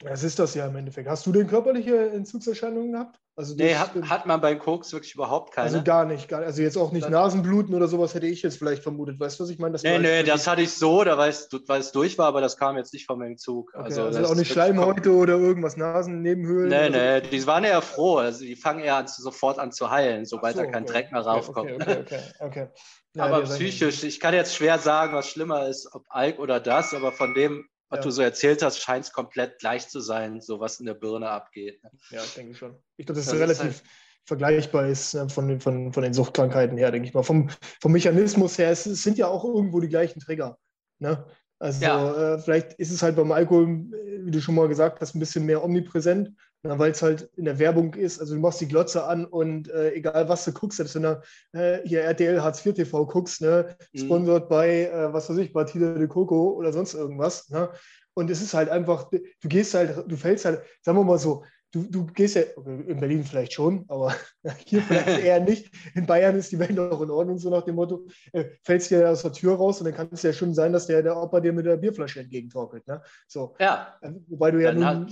Das 0.00 0.24
ist 0.24 0.38
das 0.38 0.54
ja 0.54 0.66
im 0.66 0.76
Endeffekt. 0.76 1.08
Hast 1.08 1.24
du 1.24 1.32
denn 1.32 1.46
körperliche 1.46 2.10
Entzugserscheinungen 2.10 2.92
gehabt? 2.92 3.20
Also 3.36 3.54
nee, 3.56 3.74
hat, 3.74 3.94
hat, 4.08 4.26
man 4.26 4.40
beim 4.40 4.58
Koks 4.58 4.92
wirklich 4.92 5.14
überhaupt 5.14 5.52
keine. 5.52 5.66
Also 5.66 5.82
gar 5.82 6.04
nicht, 6.04 6.28
gar, 6.28 6.42
also 6.42 6.62
jetzt 6.62 6.76
auch 6.76 6.92
nicht 6.92 7.08
Nasenbluten 7.08 7.74
oder 7.74 7.88
sowas 7.88 8.14
hätte 8.14 8.26
ich 8.26 8.42
jetzt 8.42 8.58
vielleicht 8.58 8.82
vermutet. 8.82 9.18
Weißt 9.18 9.38
du, 9.38 9.44
was 9.44 9.50
ich 9.50 9.58
meine? 9.58 9.72
Das 9.72 9.82
nee, 9.82 9.98
nee, 9.98 10.22
das 10.22 10.46
hatte 10.46 10.62
ich 10.62 10.72
so, 10.72 11.02
da 11.02 11.18
weil 11.18 11.30
es, 11.30 11.48
weil 11.66 11.80
es 11.80 11.90
durch 11.90 12.16
war, 12.18 12.26
aber 12.26 12.40
das 12.40 12.56
kam 12.56 12.76
jetzt 12.76 12.92
nicht 12.92 13.06
vom 13.06 13.22
Entzug. 13.22 13.72
Okay, 13.74 13.84
also, 13.84 14.02
also 14.04 14.24
auch 14.26 14.34
nicht 14.36 14.52
Schleimhäute 14.52 15.12
oder 15.12 15.34
irgendwas, 15.34 15.76
Nasennebenhöhlen? 15.76 16.68
Nee, 16.68 16.90
nee, 16.90 17.24
so. 17.24 17.30
die 17.30 17.46
waren 17.46 17.64
eher 17.64 17.82
froh. 17.82 18.18
Also 18.18 18.44
die 18.44 18.56
fangen 18.56 18.80
eher 18.80 18.96
an, 18.96 19.08
sofort 19.08 19.58
an 19.58 19.72
zu 19.72 19.90
heilen, 19.90 20.26
sobald 20.26 20.56
so, 20.56 20.62
da 20.62 20.70
kein 20.70 20.84
okay. 20.84 20.92
Dreck 20.92 21.12
mehr 21.12 21.22
raufkommt. 21.22 21.72
Okay, 21.72 21.98
okay, 22.00 22.20
okay. 22.40 22.68
Ja, 23.16 23.26
aber 23.26 23.42
psychisch, 23.42 24.02
ich 24.02 24.18
kann 24.18 24.34
jetzt 24.34 24.56
schwer 24.56 24.76
sagen, 24.80 25.14
was 25.14 25.28
schlimmer 25.28 25.68
ist, 25.68 25.88
ob 25.94 26.04
Alk 26.08 26.40
oder 26.40 26.58
das, 26.58 26.94
aber 26.94 27.12
von 27.12 27.32
dem, 27.32 27.64
was 27.94 27.98
ja. 27.98 28.02
du 28.02 28.10
so 28.10 28.22
erzählt 28.22 28.62
hast, 28.62 28.80
scheint 28.80 29.06
es 29.06 29.12
komplett 29.12 29.58
gleich 29.58 29.88
zu 29.88 30.00
sein, 30.00 30.40
so 30.40 30.60
was 30.60 30.80
in 30.80 30.86
der 30.86 30.94
Birne 30.94 31.30
abgeht. 31.30 31.82
Ne? 31.82 31.90
Ja, 32.10 32.22
denke 32.36 32.52
ich 32.52 32.58
schon. 32.58 32.76
Ich 32.96 33.06
glaube, 33.06 33.20
dass 33.20 33.32
es 33.32 33.38
relativ 33.38 33.70
ist 33.70 33.80
halt 33.80 33.90
vergleichbar 34.26 34.86
ist 34.86 35.14
ne, 35.14 35.28
von, 35.28 35.60
von, 35.60 35.92
von 35.92 36.02
den 36.02 36.14
Suchtkrankheiten 36.14 36.78
her, 36.78 36.90
denke 36.90 37.08
ich 37.08 37.14
mal. 37.14 37.22
Vom, 37.22 37.50
vom 37.80 37.92
Mechanismus 37.92 38.58
her, 38.58 38.70
es, 38.70 38.86
es 38.86 39.02
sind 39.02 39.18
ja 39.18 39.28
auch 39.28 39.44
irgendwo 39.44 39.80
die 39.80 39.88
gleichen 39.88 40.20
Trigger. 40.20 40.58
Ne? 40.98 41.24
Also 41.58 41.84
ja. 41.84 42.34
äh, 42.34 42.38
vielleicht 42.38 42.74
ist 42.74 42.90
es 42.90 43.02
halt 43.02 43.16
beim 43.16 43.32
Alkohol, 43.32 43.84
wie 44.24 44.30
du 44.30 44.40
schon 44.40 44.54
mal 44.54 44.68
gesagt 44.68 45.00
hast, 45.00 45.14
ein 45.14 45.20
bisschen 45.20 45.46
mehr 45.46 45.62
omnipräsent, 45.62 46.32
weil 46.62 46.90
es 46.90 47.02
halt 47.02 47.30
in 47.36 47.44
der 47.44 47.58
Werbung 47.58 47.94
ist. 47.94 48.20
Also 48.20 48.34
du 48.34 48.40
machst 48.40 48.60
die 48.60 48.68
Glotze 48.68 49.04
an 49.04 49.24
und 49.24 49.68
äh, 49.68 49.92
egal 49.92 50.28
was 50.28 50.44
du 50.44 50.52
guckst, 50.52 50.78
selbst 50.78 50.94
wenn 50.94 51.02
du 51.02 51.22
äh, 51.52 51.80
hier 51.86 52.02
RTL 52.02 52.42
Hartz 52.42 52.64
IV 52.64 52.74
TV 52.74 53.06
guckst, 53.06 53.40
ne, 53.40 53.76
mhm. 53.92 53.98
sponsert 53.98 54.48
bei, 54.48 54.86
äh, 54.86 55.12
was 55.12 55.30
weiß 55.30 55.36
ich, 55.38 55.52
Batida 55.52 55.94
de 55.94 56.08
Coco 56.08 56.50
oder 56.52 56.72
sonst 56.72 56.94
irgendwas. 56.94 57.48
Ne? 57.50 57.68
Und 58.14 58.30
es 58.30 58.40
ist 58.40 58.54
halt 58.54 58.68
einfach, 58.68 59.10
du 59.10 59.48
gehst 59.48 59.74
halt, 59.74 60.04
du 60.06 60.16
fällst 60.16 60.44
halt, 60.44 60.62
sagen 60.82 60.98
wir 60.98 61.04
mal 61.04 61.18
so, 61.18 61.44
du, 61.74 61.82
du 61.82 62.06
gehst 62.06 62.36
ja, 62.36 62.42
in 62.42 63.00
Berlin 63.00 63.24
vielleicht 63.24 63.52
schon, 63.52 63.84
aber 63.88 64.14
hier 64.66 64.82
vielleicht 64.82 65.20
eher 65.20 65.40
nicht. 65.40 65.74
In 65.94 66.06
Bayern 66.06 66.36
ist 66.36 66.52
die 66.52 66.58
Welt 66.58 66.72
noch 66.72 67.00
in 67.00 67.10
Ordnung, 67.10 67.38
so 67.38 67.50
nach 67.50 67.62
dem 67.62 67.74
Motto, 67.74 68.06
äh, 68.32 68.44
fällst 68.62 68.90
ja 68.90 69.10
aus 69.10 69.22
der 69.22 69.32
Tür 69.32 69.56
raus 69.56 69.80
und 69.80 69.86
dann 69.86 69.94
kann 69.94 70.08
es 70.12 70.22
ja 70.22 70.32
schon 70.32 70.54
sein, 70.54 70.72
dass 70.72 70.86
der, 70.86 71.02
der 71.02 71.16
Opa 71.16 71.40
dir 71.40 71.52
mit 71.52 71.66
der 71.66 71.76
Bierflasche 71.76 72.20
entgegentorkelt. 72.20 72.86
Ne? 72.86 73.02
So. 73.26 73.54
Ja. 73.58 73.98
Wobei 74.28 74.50
du 74.52 74.62
ja 74.62 74.72
nun, 74.72 75.08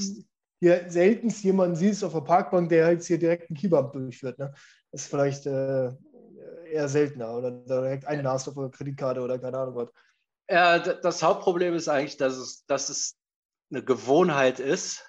hier 0.60 0.84
seltenst 0.88 1.42
jemanden 1.42 1.74
siehst 1.74 2.04
auf 2.04 2.12
der 2.12 2.20
Parkbank, 2.20 2.68
der 2.68 2.92
jetzt 2.92 3.06
hier 3.06 3.18
direkt 3.18 3.50
einen 3.50 3.56
Kebab 3.56 3.92
durchführt. 3.92 4.38
Ne? 4.38 4.52
Das 4.92 5.02
ist 5.02 5.10
vielleicht 5.10 5.46
äh, 5.46 5.90
eher 6.70 6.88
seltener 6.88 7.36
oder 7.36 7.50
direkt 7.50 8.06
einen 8.06 8.26
hast 8.28 8.48
auf 8.48 8.54
der 8.54 8.68
Kreditkarte 8.68 9.20
oder 9.20 9.38
keine 9.38 9.58
Ahnung 9.58 9.74
was. 9.74 9.88
Ja, 10.48 10.78
das 10.78 11.22
Hauptproblem 11.22 11.74
ist 11.74 11.88
eigentlich, 11.88 12.16
dass 12.16 12.36
es, 12.36 12.64
dass 12.66 12.88
es 12.88 13.16
eine 13.70 13.82
Gewohnheit 13.82 14.60
ist 14.60 15.04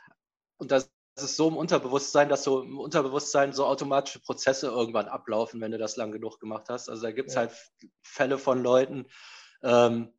und 0.57 0.71
dass 0.71 0.89
es 1.15 1.35
so 1.35 1.47
im 1.47 1.57
Unterbewusstsein, 1.57 2.29
dass 2.29 2.43
so 2.43 2.61
im 2.61 2.79
Unterbewusstsein 2.79 3.53
so 3.53 3.65
automatische 3.65 4.19
Prozesse 4.19 4.67
irgendwann 4.67 5.07
ablaufen, 5.07 5.61
wenn 5.61 5.71
du 5.71 5.77
das 5.77 5.95
lang 5.95 6.11
genug 6.11 6.39
gemacht 6.39 6.69
hast. 6.69 6.89
Also 6.89 7.03
da 7.03 7.11
gibt 7.11 7.29
es 7.29 7.35
ja. 7.35 7.41
halt 7.41 7.51
Fälle 8.01 8.37
von 8.37 8.63
Leuten, 8.63 9.05
ähm, 9.61 10.13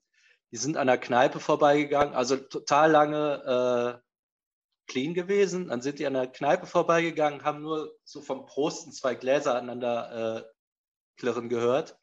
die 0.53 0.57
sind 0.57 0.77
an 0.77 0.87
der 0.87 0.99
Kneipe 0.99 1.41
vorbeigegangen, 1.41 2.15
also 2.15 2.37
total 2.37 2.91
lange 2.91 4.01
äh, 4.01 4.91
clean 4.91 5.15
gewesen. 5.15 5.69
Dann 5.69 5.83
sind 5.83 5.99
die 5.99 6.07
an 6.07 6.15
der 6.15 6.29
Kneipe 6.29 6.67
vorbeigegangen, 6.67 7.43
haben 7.43 7.63
nur 7.63 7.97
so 8.05 8.23
vom 8.23 8.47
Prosten 8.47 8.93
zwei 8.93 9.17
Gläser 9.17 9.57
aneinander 9.57 10.37
äh, 10.37 10.45
klirren 11.17 11.49
gehört. 11.49 11.99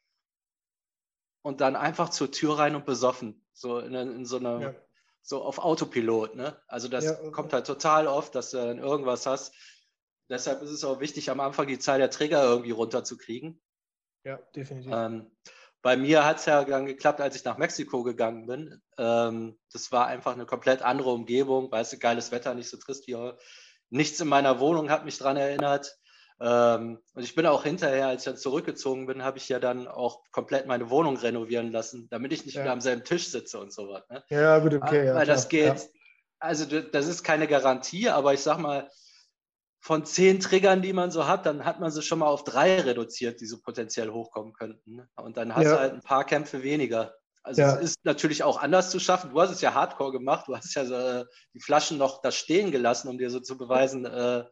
Und 1.40 1.62
dann 1.62 1.76
einfach 1.76 2.10
zur 2.10 2.30
Tür 2.30 2.58
rein 2.58 2.76
und 2.76 2.84
besoffen. 2.84 3.44
So 3.54 3.78
in, 3.78 3.94
in 3.94 4.26
so 4.26 4.36
einer 4.36 4.60
ja 4.60 4.74
so 5.22 5.42
auf 5.42 5.58
Autopilot. 5.58 6.34
Ne? 6.34 6.60
Also 6.66 6.88
das 6.88 7.04
ja, 7.04 7.30
kommt 7.30 7.52
halt 7.52 7.66
total 7.66 8.06
oft, 8.06 8.34
dass 8.34 8.50
du 8.50 8.58
dann 8.58 8.78
irgendwas 8.78 9.26
hast. 9.26 9.54
Deshalb 10.28 10.62
ist 10.62 10.70
es 10.70 10.84
auch 10.84 11.00
wichtig, 11.00 11.30
am 11.30 11.40
Anfang 11.40 11.66
die 11.66 11.78
Zahl 11.78 11.98
der 11.98 12.10
Trigger 12.10 12.42
irgendwie 12.42 12.70
runterzukriegen. 12.70 13.60
Ja, 14.24 14.38
definitiv. 14.54 14.92
Ähm, 14.92 15.30
bei 15.82 15.96
mir 15.96 16.24
hat 16.24 16.38
es 16.38 16.46
ja 16.46 16.64
dann 16.64 16.86
geklappt, 16.86 17.20
als 17.20 17.34
ich 17.34 17.44
nach 17.44 17.58
Mexiko 17.58 18.04
gegangen 18.04 18.46
bin. 18.46 18.80
Ähm, 18.98 19.58
das 19.72 19.90
war 19.90 20.06
einfach 20.06 20.32
eine 20.32 20.46
komplett 20.46 20.82
andere 20.82 21.10
Umgebung, 21.10 21.70
weißt 21.70 21.92
du, 21.92 21.98
geiles 21.98 22.30
Wetter, 22.30 22.54
nicht 22.54 22.70
so 22.70 22.76
trist 22.76 23.06
wie 23.08 23.16
heute. 23.16 23.38
Nichts 23.90 24.20
in 24.20 24.28
meiner 24.28 24.60
Wohnung 24.60 24.90
hat 24.90 25.04
mich 25.04 25.18
daran 25.18 25.36
erinnert. 25.36 25.98
Ähm, 26.44 26.98
und 27.14 27.22
ich 27.22 27.36
bin 27.36 27.46
auch 27.46 27.62
hinterher, 27.62 28.08
als 28.08 28.22
ich 28.22 28.24
dann 28.24 28.36
zurückgezogen 28.36 29.06
bin, 29.06 29.22
habe 29.22 29.38
ich 29.38 29.48
ja 29.48 29.60
dann 29.60 29.86
auch 29.86 30.24
komplett 30.32 30.66
meine 30.66 30.90
Wohnung 30.90 31.16
renovieren 31.16 31.70
lassen, 31.70 32.08
damit 32.10 32.32
ich 32.32 32.44
nicht 32.44 32.56
ja. 32.56 32.62
wieder 32.62 32.72
am 32.72 32.80
selben 32.80 33.04
Tisch 33.04 33.28
sitze 33.28 33.60
und 33.60 33.72
so 33.72 33.88
was. 33.88 34.08
Ne? 34.08 34.24
Ja, 34.28 34.58
gut, 34.58 34.74
okay. 34.74 35.06
Ja, 35.06 35.14
Weil 35.14 35.26
das 35.26 35.48
geht, 35.48 35.78
ja. 35.78 35.88
also 36.40 36.80
das 36.80 37.06
ist 37.06 37.22
keine 37.22 37.46
Garantie, 37.46 38.08
aber 38.08 38.34
ich 38.34 38.40
sag 38.40 38.58
mal, 38.58 38.90
von 39.78 40.04
zehn 40.04 40.40
Triggern, 40.40 40.82
die 40.82 40.92
man 40.92 41.12
so 41.12 41.28
hat, 41.28 41.46
dann 41.46 41.64
hat 41.64 41.78
man 41.78 41.92
sie 41.92 42.02
schon 42.02 42.20
mal 42.20 42.26
auf 42.26 42.42
drei 42.42 42.80
reduziert, 42.80 43.40
die 43.40 43.46
so 43.46 43.60
potenziell 43.60 44.10
hochkommen 44.10 44.52
könnten. 44.52 44.96
Ne? 44.96 45.08
Und 45.16 45.36
dann 45.36 45.54
hast 45.54 45.66
du 45.66 45.78
halt 45.78 45.92
ein 45.92 46.02
paar 46.02 46.24
Kämpfe 46.24 46.62
weniger. 46.64 47.14
Also 47.44 47.62
es 47.62 47.80
ist 47.80 48.04
natürlich 48.04 48.44
auch 48.44 48.62
anders 48.62 48.90
zu 48.90 49.00
schaffen. 49.00 49.30
Du 49.30 49.40
hast 49.40 49.50
es 49.50 49.60
ja 49.60 49.74
hardcore 49.74 50.12
gemacht. 50.12 50.46
Du 50.46 50.56
hast 50.56 50.74
ja 50.74 50.84
so, 50.84 50.94
äh, 50.94 51.24
die 51.54 51.60
Flaschen 51.60 51.98
noch 51.98 52.22
da 52.22 52.30
stehen 52.30 52.70
gelassen, 52.70 53.08
um 53.08 53.18
dir 53.18 53.30
so 53.30 53.40
zu 53.40 53.58
beweisen, 53.58 54.04
äh, 54.04 54.44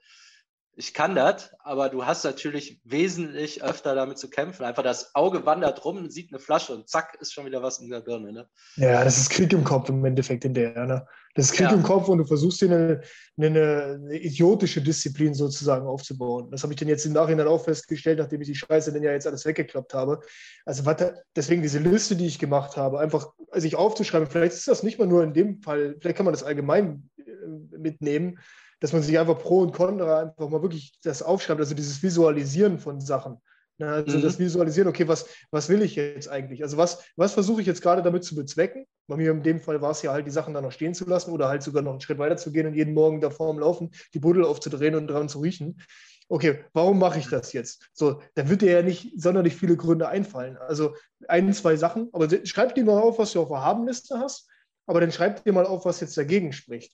ich 0.81 0.95
kann 0.95 1.15
das, 1.15 1.51
aber 1.59 1.91
du 1.91 2.07
hast 2.07 2.25
natürlich 2.25 2.81
wesentlich 2.85 3.63
öfter 3.63 3.95
damit 3.95 4.17
zu 4.17 4.31
kämpfen. 4.31 4.65
Einfach 4.65 4.83
das 4.83 5.15
Auge 5.15 5.45
wandert 5.45 5.85
rum, 5.85 6.09
sieht 6.09 6.33
eine 6.33 6.39
Flasche 6.39 6.75
und 6.75 6.89
zack, 6.89 7.19
ist 7.21 7.35
schon 7.35 7.45
wieder 7.45 7.63
was 7.63 7.81
in 7.81 7.91
der 7.91 8.01
Birne. 8.01 8.33
Ne? 8.33 8.49
Ja, 8.77 9.05
das 9.05 9.19
ist 9.19 9.29
Krieg 9.29 9.53
im 9.53 9.63
Kopf 9.63 9.91
im 9.91 10.03
Endeffekt 10.07 10.47
in 10.47 10.55
der. 10.55 10.87
Ne? 10.87 11.07
Das 11.35 11.47
ist 11.47 11.53
Krieg 11.53 11.67
ja. 11.67 11.75
im 11.75 11.83
Kopf 11.83 12.09
und 12.09 12.17
du 12.17 12.25
versuchst 12.25 12.63
dir 12.63 12.73
eine, 12.73 13.03
eine, 13.37 14.01
eine, 14.01 14.19
idiotische 14.19 14.81
Disziplin 14.81 15.35
sozusagen 15.35 15.87
aufzubauen. 15.87 16.51
Das 16.51 16.63
habe 16.63 16.73
ich 16.73 16.79
dann 16.79 16.89
jetzt 16.89 17.05
im 17.05 17.13
Nachhinein 17.13 17.47
auch 17.47 17.63
festgestellt, 17.63 18.19
nachdem 18.19 18.41
ich 18.41 18.49
die 18.49 18.55
Scheiße 18.55 18.91
dann 18.91 19.03
ja 19.03 19.13
jetzt 19.13 19.27
alles 19.27 19.45
weggeklappt 19.45 19.93
habe. 19.93 20.21
Also 20.65 20.87
warte, 20.87 21.23
deswegen 21.37 21.61
diese 21.61 21.79
Liste, 21.79 22.17
die 22.17 22.27
ich 22.27 22.39
gemacht 22.39 22.79
habe, 22.79 23.01
einfach 23.01 23.33
sich 23.53 23.77
aufzuschreiben, 23.77 24.29
vielleicht 24.29 24.55
ist 24.55 24.67
das 24.67 24.83
nicht 24.83 24.99
mal 24.99 25.07
nur 25.07 25.23
in 25.23 25.35
dem 25.35 25.61
Fall, 25.61 25.97
vielleicht 26.01 26.17
kann 26.17 26.25
man 26.25 26.33
das 26.33 26.43
allgemein 26.43 27.11
äh, 27.19 27.77
mitnehmen 27.77 28.39
dass 28.81 28.93
man 28.93 29.03
sich 29.03 29.19
einfach 29.19 29.39
Pro 29.39 29.61
und 29.61 29.73
Contra 29.73 30.21
einfach 30.21 30.49
mal 30.49 30.63
wirklich 30.63 30.99
das 31.03 31.23
aufschreibt, 31.23 31.61
also 31.61 31.75
dieses 31.75 32.03
Visualisieren 32.03 32.79
von 32.79 33.01
Sachen. 33.01 33.39
Ne? 33.81 33.89
Also 33.89 34.19
mhm. 34.19 34.23
das 34.23 34.39
Visualisieren, 34.39 34.89
okay, 34.89 35.09
was, 35.09 35.27
was 35.51 35.69
will 35.69 35.83
ich 35.83 35.97
jetzt 35.97 36.29
eigentlich? 36.29 36.63
Also 36.63 36.77
was, 36.77 37.03
was 37.17 37.33
versuche 37.33 37.61
ich 37.61 37.67
jetzt 37.67 37.83
gerade 37.83 38.03
damit 38.03 38.25
zu 38.25 38.35
bezwecken? 38.35 38.87
Bei 39.07 39.17
mir 39.17 39.31
in 39.31 39.43
dem 39.43 39.61
Fall 39.61 39.81
war 39.81 39.91
es 39.91 40.03
ja 40.03 40.13
halt, 40.13 40.27
die 40.27 40.31
Sachen 40.31 40.55
da 40.55 40.61
noch 40.61 40.73
stehen 40.73 40.95
zu 40.95 41.07
lassen 41.07 41.33
oder 41.33 41.49
halt 41.49 41.63
sogar 41.63 41.83
noch 41.83 41.93
einen 41.93 42.01
Schritt 42.01 42.19
weiter 42.19 42.37
zu 42.37 42.53
gehen 42.53 42.67
und 42.67 42.75
jeden 42.75 42.95
Morgen 42.95 43.21
da 43.21 43.31
vorm 43.31 43.59
Laufen 43.59 43.91
die 44.15 44.21
Buddel 44.21 44.45
aufzudrehen 44.45 44.95
und 44.95 45.09
dran 45.09 45.29
zu 45.29 45.41
riechen. 45.41 45.81
Okay, 46.29 46.65
warum 46.75 47.01
mache 47.01 47.19
ich 47.19 47.29
das 47.29 47.53
jetzt? 47.53 47.89
So, 47.93 48.21
da 48.37 48.49
wird 48.49 48.63
dir 48.63 48.71
ja 48.71 48.83
nicht 48.83 49.21
sonderlich 49.21 49.57
viele 49.57 49.77
Gründe 49.77 50.09
einfallen. 50.09 50.57
Also 50.59 50.95
ein, 51.27 51.53
zwei 51.53 51.75
Sachen, 51.75 52.09
aber 52.13 52.29
schreib 52.45 52.75
dir 52.77 52.85
mal 52.85 53.01
auf, 53.01 53.19
was 53.19 53.33
du 53.33 53.41
auf 53.41 53.49
der 53.49 53.65
Habenliste 53.65 54.19
hast, 54.19 54.49
aber 54.87 55.01
dann 55.01 55.11
schreib 55.11 55.43
dir 55.43 55.53
mal 55.53 55.67
auf, 55.67 55.85
was 55.85 56.01
jetzt 56.01 56.17
dagegen 56.17 56.53
spricht. 56.53 56.93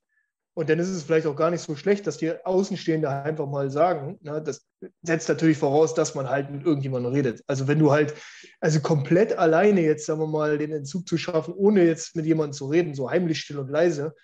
Und 0.56 0.70
dann 0.70 0.78
ist 0.78 0.88
es 0.88 1.02
vielleicht 1.02 1.26
auch 1.26 1.36
gar 1.36 1.50
nicht 1.50 1.60
so 1.60 1.76
schlecht, 1.76 2.06
dass 2.06 2.16
die 2.16 2.32
Außenstehende 2.46 3.10
einfach 3.10 3.46
mal 3.46 3.70
sagen, 3.70 4.18
na, 4.22 4.40
das 4.40 4.66
setzt 5.02 5.28
natürlich 5.28 5.58
voraus, 5.58 5.92
dass 5.92 6.14
man 6.14 6.30
halt 6.30 6.50
mit 6.50 6.64
irgendjemandem 6.64 7.12
redet. 7.12 7.42
Also 7.46 7.68
wenn 7.68 7.78
du 7.78 7.92
halt, 7.92 8.14
also 8.60 8.80
komplett 8.80 9.36
alleine 9.36 9.82
jetzt, 9.82 10.06
sagen 10.06 10.18
wir 10.18 10.26
mal, 10.26 10.56
den 10.56 10.72
Entzug 10.72 11.06
zu 11.06 11.18
schaffen, 11.18 11.52
ohne 11.52 11.84
jetzt 11.84 12.16
mit 12.16 12.24
jemandem 12.24 12.54
zu 12.54 12.68
reden, 12.68 12.94
so 12.94 13.10
heimlich 13.10 13.38
still 13.38 13.58
und 13.58 13.68
leise, 13.68 14.14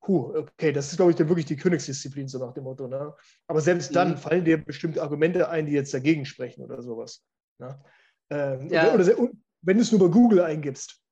puh, 0.00 0.34
okay, 0.34 0.72
das 0.72 0.90
ist, 0.90 0.96
glaube 0.96 1.10
ich, 1.10 1.18
dann 1.18 1.28
wirklich 1.28 1.44
die 1.44 1.56
Königsdisziplin, 1.56 2.28
so 2.28 2.38
nach 2.38 2.54
dem 2.54 2.64
Motto. 2.64 2.88
Ne? 2.88 3.12
Aber 3.46 3.60
selbst 3.60 3.94
dann 3.94 4.12
mhm. 4.12 4.16
fallen 4.16 4.46
dir 4.46 4.56
bestimmte 4.56 5.02
Argumente 5.02 5.50
ein, 5.50 5.66
die 5.66 5.72
jetzt 5.72 5.92
dagegen 5.92 6.24
sprechen 6.24 6.64
oder 6.64 6.80
sowas. 6.80 7.22
Ne? 7.58 7.78
Ähm, 8.30 8.70
ja. 8.70 8.94
oder, 8.94 9.18
oder, 9.18 9.32
wenn 9.60 9.76
du 9.76 9.82
es 9.82 9.92
nur 9.92 10.00
bei 10.00 10.08
Google 10.08 10.40
eingibst, 10.40 11.03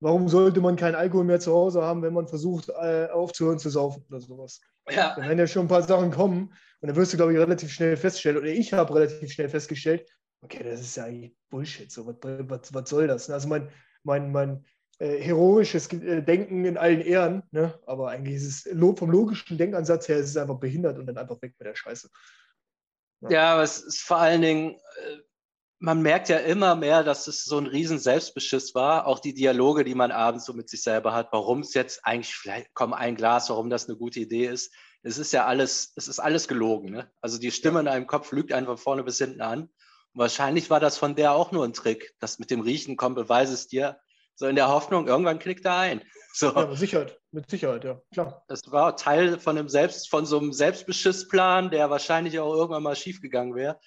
warum 0.00 0.28
sollte 0.28 0.60
man 0.60 0.76
keinen 0.76 0.94
Alkohol 0.94 1.24
mehr 1.24 1.40
zu 1.40 1.52
Hause 1.52 1.82
haben, 1.82 2.02
wenn 2.02 2.14
man 2.14 2.26
versucht, 2.26 2.68
äh, 2.70 3.08
aufzuhören 3.12 3.58
zu 3.58 3.70
saufen 3.70 4.04
oder 4.08 4.20
sowas. 4.20 4.60
Ja. 4.88 5.16
Werden 5.16 5.38
ja 5.38 5.46
schon 5.46 5.66
ein 5.66 5.68
paar 5.68 5.82
Sachen 5.82 6.10
kommen 6.10 6.52
und 6.80 6.88
dann 6.88 6.96
wirst 6.96 7.12
du, 7.12 7.16
glaube 7.16 7.32
ich, 7.32 7.38
relativ 7.38 7.70
schnell 7.70 7.96
feststellen, 7.96 8.38
oder 8.38 8.48
ich 8.48 8.72
habe 8.72 8.94
relativ 8.94 9.30
schnell 9.30 9.48
festgestellt, 9.48 10.08
okay, 10.42 10.64
das 10.64 10.80
ist 10.80 10.96
ja 10.96 11.04
eigentlich 11.04 11.36
Bullshit, 11.50 11.92
so, 11.92 12.06
was, 12.06 12.16
was, 12.22 12.74
was 12.74 12.88
soll 12.88 13.06
das? 13.06 13.28
Also 13.28 13.48
mein, 13.48 13.68
mein, 14.02 14.32
mein 14.32 14.64
äh, 14.98 15.20
heroisches 15.20 15.92
äh, 15.92 16.22
Denken 16.22 16.64
in 16.64 16.78
allen 16.78 17.00
Ehren, 17.00 17.42
ne? 17.50 17.78
aber 17.86 18.10
eigentlich 18.10 18.36
ist 18.36 18.66
es 18.66 18.98
vom 18.98 19.10
logischen 19.10 19.58
Denkansatz 19.58 20.08
her, 20.08 20.18
ist 20.18 20.30
es 20.30 20.36
einfach 20.36 20.58
behindert 20.58 20.98
und 20.98 21.06
dann 21.06 21.18
einfach 21.18 21.40
weg 21.42 21.54
mit 21.58 21.66
der 21.66 21.74
Scheiße. 21.74 22.08
Ja, 23.22 23.30
ja 23.30 23.52
aber 23.52 23.62
es 23.62 23.78
ist 23.78 24.00
vor 24.00 24.18
allen 24.18 24.42
Dingen, 24.42 24.74
äh, 24.74 25.18
man 25.80 26.02
merkt 26.02 26.28
ja 26.28 26.36
immer 26.36 26.76
mehr, 26.76 27.02
dass 27.02 27.26
es 27.26 27.44
so 27.44 27.56
ein 27.56 27.66
riesen 27.66 27.98
Selbstbeschiss 27.98 28.74
war. 28.74 29.06
Auch 29.06 29.18
die 29.18 29.32
Dialoge, 29.32 29.82
die 29.82 29.94
man 29.94 30.12
abends 30.12 30.44
so 30.44 30.52
mit 30.52 30.68
sich 30.68 30.82
selber 30.82 31.14
hat, 31.14 31.28
warum 31.32 31.60
es 31.60 31.72
jetzt 31.72 32.04
eigentlich, 32.04 32.34
vielleicht 32.34 32.68
komm 32.74 32.92
ein 32.92 33.16
Glas, 33.16 33.48
warum 33.48 33.70
das 33.70 33.88
eine 33.88 33.96
gute 33.96 34.20
Idee 34.20 34.46
ist. 34.46 34.74
Es 35.02 35.16
ist 35.16 35.32
ja 35.32 35.46
alles, 35.46 35.94
es 35.96 36.06
ist 36.06 36.20
alles 36.20 36.48
gelogen. 36.48 36.90
Ne? 36.90 37.10
Also 37.22 37.38
die 37.38 37.50
Stimme 37.50 37.80
in 37.80 37.88
einem 37.88 38.06
Kopf 38.06 38.30
lügt 38.30 38.52
einfach 38.52 38.78
vorne 38.78 39.02
bis 39.02 39.16
hinten 39.16 39.40
an. 39.40 39.62
Und 39.62 39.70
wahrscheinlich 40.12 40.68
war 40.68 40.80
das 40.80 40.98
von 40.98 41.14
der 41.14 41.32
auch 41.32 41.50
nur 41.50 41.64
ein 41.64 41.72
Trick. 41.72 42.12
Das 42.20 42.38
mit 42.38 42.50
dem 42.50 42.60
Riechen, 42.60 42.98
komm, 42.98 43.14
beweise 43.14 43.54
es 43.54 43.66
dir. 43.66 43.98
So 44.34 44.46
in 44.46 44.56
der 44.56 44.68
Hoffnung, 44.68 45.08
irgendwann 45.08 45.38
klickt 45.38 45.64
er 45.64 45.76
ein. 45.76 46.02
So. 46.32 46.54
Ja, 46.54 46.66
mit 46.66 46.78
Sicherheit, 46.78 47.18
mit 47.32 47.50
Sicherheit, 47.50 47.82
ja, 47.82 48.00
klar. 48.12 48.44
Das 48.46 48.70
war 48.70 48.96
Teil 48.96 49.40
von, 49.40 49.58
einem 49.58 49.68
Selbst, 49.68 50.08
von 50.08 50.26
so 50.26 50.38
einem 50.38 50.52
Selbstbeschissplan, 50.52 51.72
der 51.72 51.90
wahrscheinlich 51.90 52.38
auch 52.38 52.54
irgendwann 52.54 52.84
mal 52.84 52.94
schiefgegangen 52.94 53.56
wäre. 53.56 53.80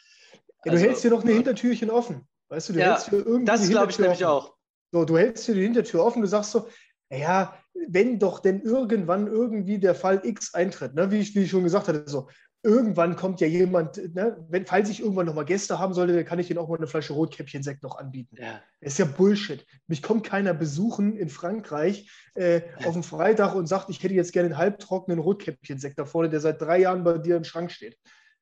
Ja, 0.66 0.72
du 0.72 0.78
also, 0.78 0.86
hältst 0.86 1.04
dir 1.04 1.10
doch 1.10 1.24
eine 1.24 1.34
Hintertürchen 1.34 1.90
offen. 1.90 2.28
Weißt 2.50 2.70
du, 2.70 2.74
du 2.74 2.80
ja, 2.80 2.92
hältst 2.92 3.12
dir 3.12 3.18
irgendwie. 3.18 3.46
Das 3.46 3.70
glaube 3.70 3.92
ich 3.92 4.00
nämlich 4.00 4.26
auch. 4.26 4.56
So, 4.92 5.06
du 5.06 5.18
hältst 5.18 5.48
dir 5.48 5.56
die 5.56 5.64
Hintertür 5.64 6.04
offen, 6.04 6.22
du 6.22 6.28
sagst 6.28 6.52
so, 6.52 6.68
ja, 7.12 7.58
wenn 7.90 8.20
doch 8.20 8.40
denn 8.40 8.62
irgendwann 8.62 9.28
irgendwie 9.28 9.80
der 9.80 9.96
Fall 9.96 10.22
X 10.24 10.54
eintritt, 10.54 10.94
ne, 10.94 11.12
wie, 11.12 11.20
ich, 11.20 11.36
wie 11.36 11.44
ich 11.44 11.50
schon 11.50 11.64
gesagt 11.64 11.88
hatte, 11.88 12.04
so, 12.06 12.30
irgendwann 12.64 13.16
kommt 13.16 13.42
ja 13.42 13.48
jemand, 13.48 13.98
ne, 14.16 14.38
wenn, 14.50 14.66
falls 14.66 14.90
ich 14.90 15.02
irgendwann 15.02 15.26
nochmal 15.26 15.46
Gäste 15.46 15.80
haben 15.80 15.94
sollte, 15.94 16.14
dann 16.14 16.26
kann 16.26 16.40
ich 16.40 16.48
denen 16.48 16.60
auch 16.60 16.70
mal 16.70 16.78
eine 16.78 16.88
Flasche 16.88 17.14
Rotkäppchen-Sekt 17.14 17.84
noch 17.84 17.98
anbieten. 17.98 18.38
Ja. 18.40 18.62
Das 18.82 18.94
ist 18.94 19.00
ja 19.00 19.06
Bullshit. 19.06 19.66
Mich 19.88 20.02
kommt 20.02 20.24
keiner 20.24 20.54
besuchen 20.54 21.18
in 21.18 21.30
Frankreich 21.30 22.10
äh, 22.36 22.62
auf 22.86 22.94
dem 22.94 23.04
Freitag 23.04 23.54
und 23.56 23.68
sagt, 23.68 23.90
ich 23.90 24.02
hätte 24.02 24.14
jetzt 24.14 24.32
gerne 24.32 24.48
einen 24.48 24.58
halbtrockenen 24.58 25.20
Rotkäppchen-Sekt 25.20 26.00
da 26.00 26.06
vorne, 26.06 26.30
der 26.30 26.40
seit 26.40 26.62
drei 26.62 26.80
Jahren 26.80 27.04
bei 27.04 27.18
dir 27.18 27.36
im 27.36 27.44
Schrank 27.44 27.72
steht. 27.72 27.98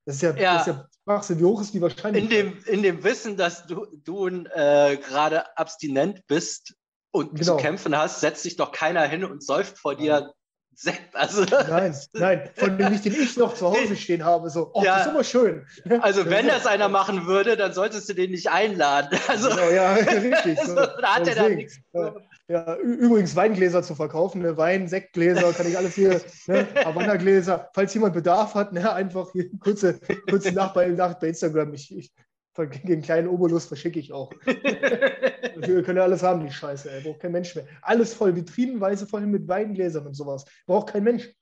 Das 0.05 0.15
ist 0.15 0.21
ja, 0.21 0.35
ja. 0.35 0.53
Das 0.53 0.67
ist 0.67 0.73
ja 0.73 0.87
Schwachsinn. 1.03 1.39
Wie 1.39 1.45
hoch 1.45 1.61
ist 1.61 1.73
die 1.73 1.81
Wahrscheinlichkeit? 1.81 2.31
In 2.31 2.53
dem, 2.53 2.63
in 2.65 2.83
dem 2.83 3.03
Wissen, 3.03 3.37
dass 3.37 3.67
du, 3.67 3.85
du 4.03 4.27
äh, 4.27 4.97
gerade 4.97 5.57
abstinent 5.57 6.25
bist 6.27 6.75
und 7.11 7.35
genau. 7.35 7.57
zu 7.57 7.63
kämpfen 7.63 7.97
hast, 7.97 8.21
setzt 8.21 8.43
sich 8.43 8.55
doch 8.55 8.71
keiner 8.71 9.03
hin 9.03 9.23
und 9.23 9.43
säuft 9.43 9.77
vor 9.77 9.95
dir 9.95 10.33
Sekt. 10.73 11.15
Also, 11.15 11.43
nein, 11.43 11.95
nein, 12.13 12.49
von 12.55 12.77
dem 12.77 12.91
nicht, 12.91 13.03
den 13.03 13.13
ich 13.13 13.37
noch 13.37 13.53
zu 13.53 13.69
Hause 13.69 13.95
stehen 13.97 14.23
habe. 14.23 14.49
So, 14.49 14.71
oh, 14.73 14.83
ja. 14.83 14.97
das 14.97 15.05
ist 15.05 15.11
immer 15.11 15.23
schön. 15.23 15.67
Also, 16.01 16.29
wenn 16.29 16.47
das 16.47 16.65
einer 16.65 16.87
machen 16.87 17.27
würde, 17.27 17.57
dann 17.57 17.73
solltest 17.73 18.09
du 18.09 18.13
den 18.13 18.31
nicht 18.31 18.49
einladen. 18.49 19.19
Also, 19.27 19.49
genau, 19.49 19.69
ja, 19.69 19.93
richtig. 19.93 20.59
So, 20.61 20.75
da 20.75 21.15
hat 21.15 21.27
er 21.27 21.35
dann 21.35 21.55
nichts. 21.55 21.77
Ja. 21.93 22.15
Ja, 22.51 22.75
übrigens 22.75 23.33
Weingläser 23.35 23.81
zu 23.81 23.95
verkaufen, 23.95 24.41
ne? 24.41 24.57
Wein, 24.57 24.89
Sektgläser, 24.89 25.53
kann 25.53 25.67
ich 25.67 25.77
alles 25.77 25.95
hier, 25.95 26.21
ne? 26.47 26.67
Havanna-Gläser. 26.75 27.69
Falls 27.73 27.93
jemand 27.93 28.13
Bedarf 28.13 28.55
hat, 28.55 28.73
ne? 28.73 28.91
einfach 28.91 29.31
hier 29.31 29.49
kurze, 29.59 29.99
kurze 30.29 30.51
Nachricht 30.51 31.19
bei 31.21 31.27
Instagram. 31.27 31.73
Ich, 31.73 31.95
ich, 31.95 32.13
den 32.57 33.01
kleinen 33.01 33.29
Obolus 33.29 33.67
verschicke 33.67 33.99
ich 33.99 34.11
auch. 34.11 34.33
Wir 34.43 35.83
können 35.83 35.97
ja 35.97 36.03
alles 36.03 36.23
haben, 36.23 36.45
die 36.45 36.51
Scheiße, 36.51 36.91
ey. 36.91 37.01
Braucht 37.03 37.21
kein 37.21 37.31
Mensch 37.31 37.55
mehr. 37.55 37.65
Alles 37.83 38.13
voll, 38.13 38.35
vitrinenweise 38.35 39.07
voll 39.07 39.25
mit 39.25 39.47
Weingläsern 39.47 40.05
und 40.05 40.13
sowas. 40.13 40.43
Braucht 40.65 40.91
kein 40.91 41.03
Mensch. 41.03 41.33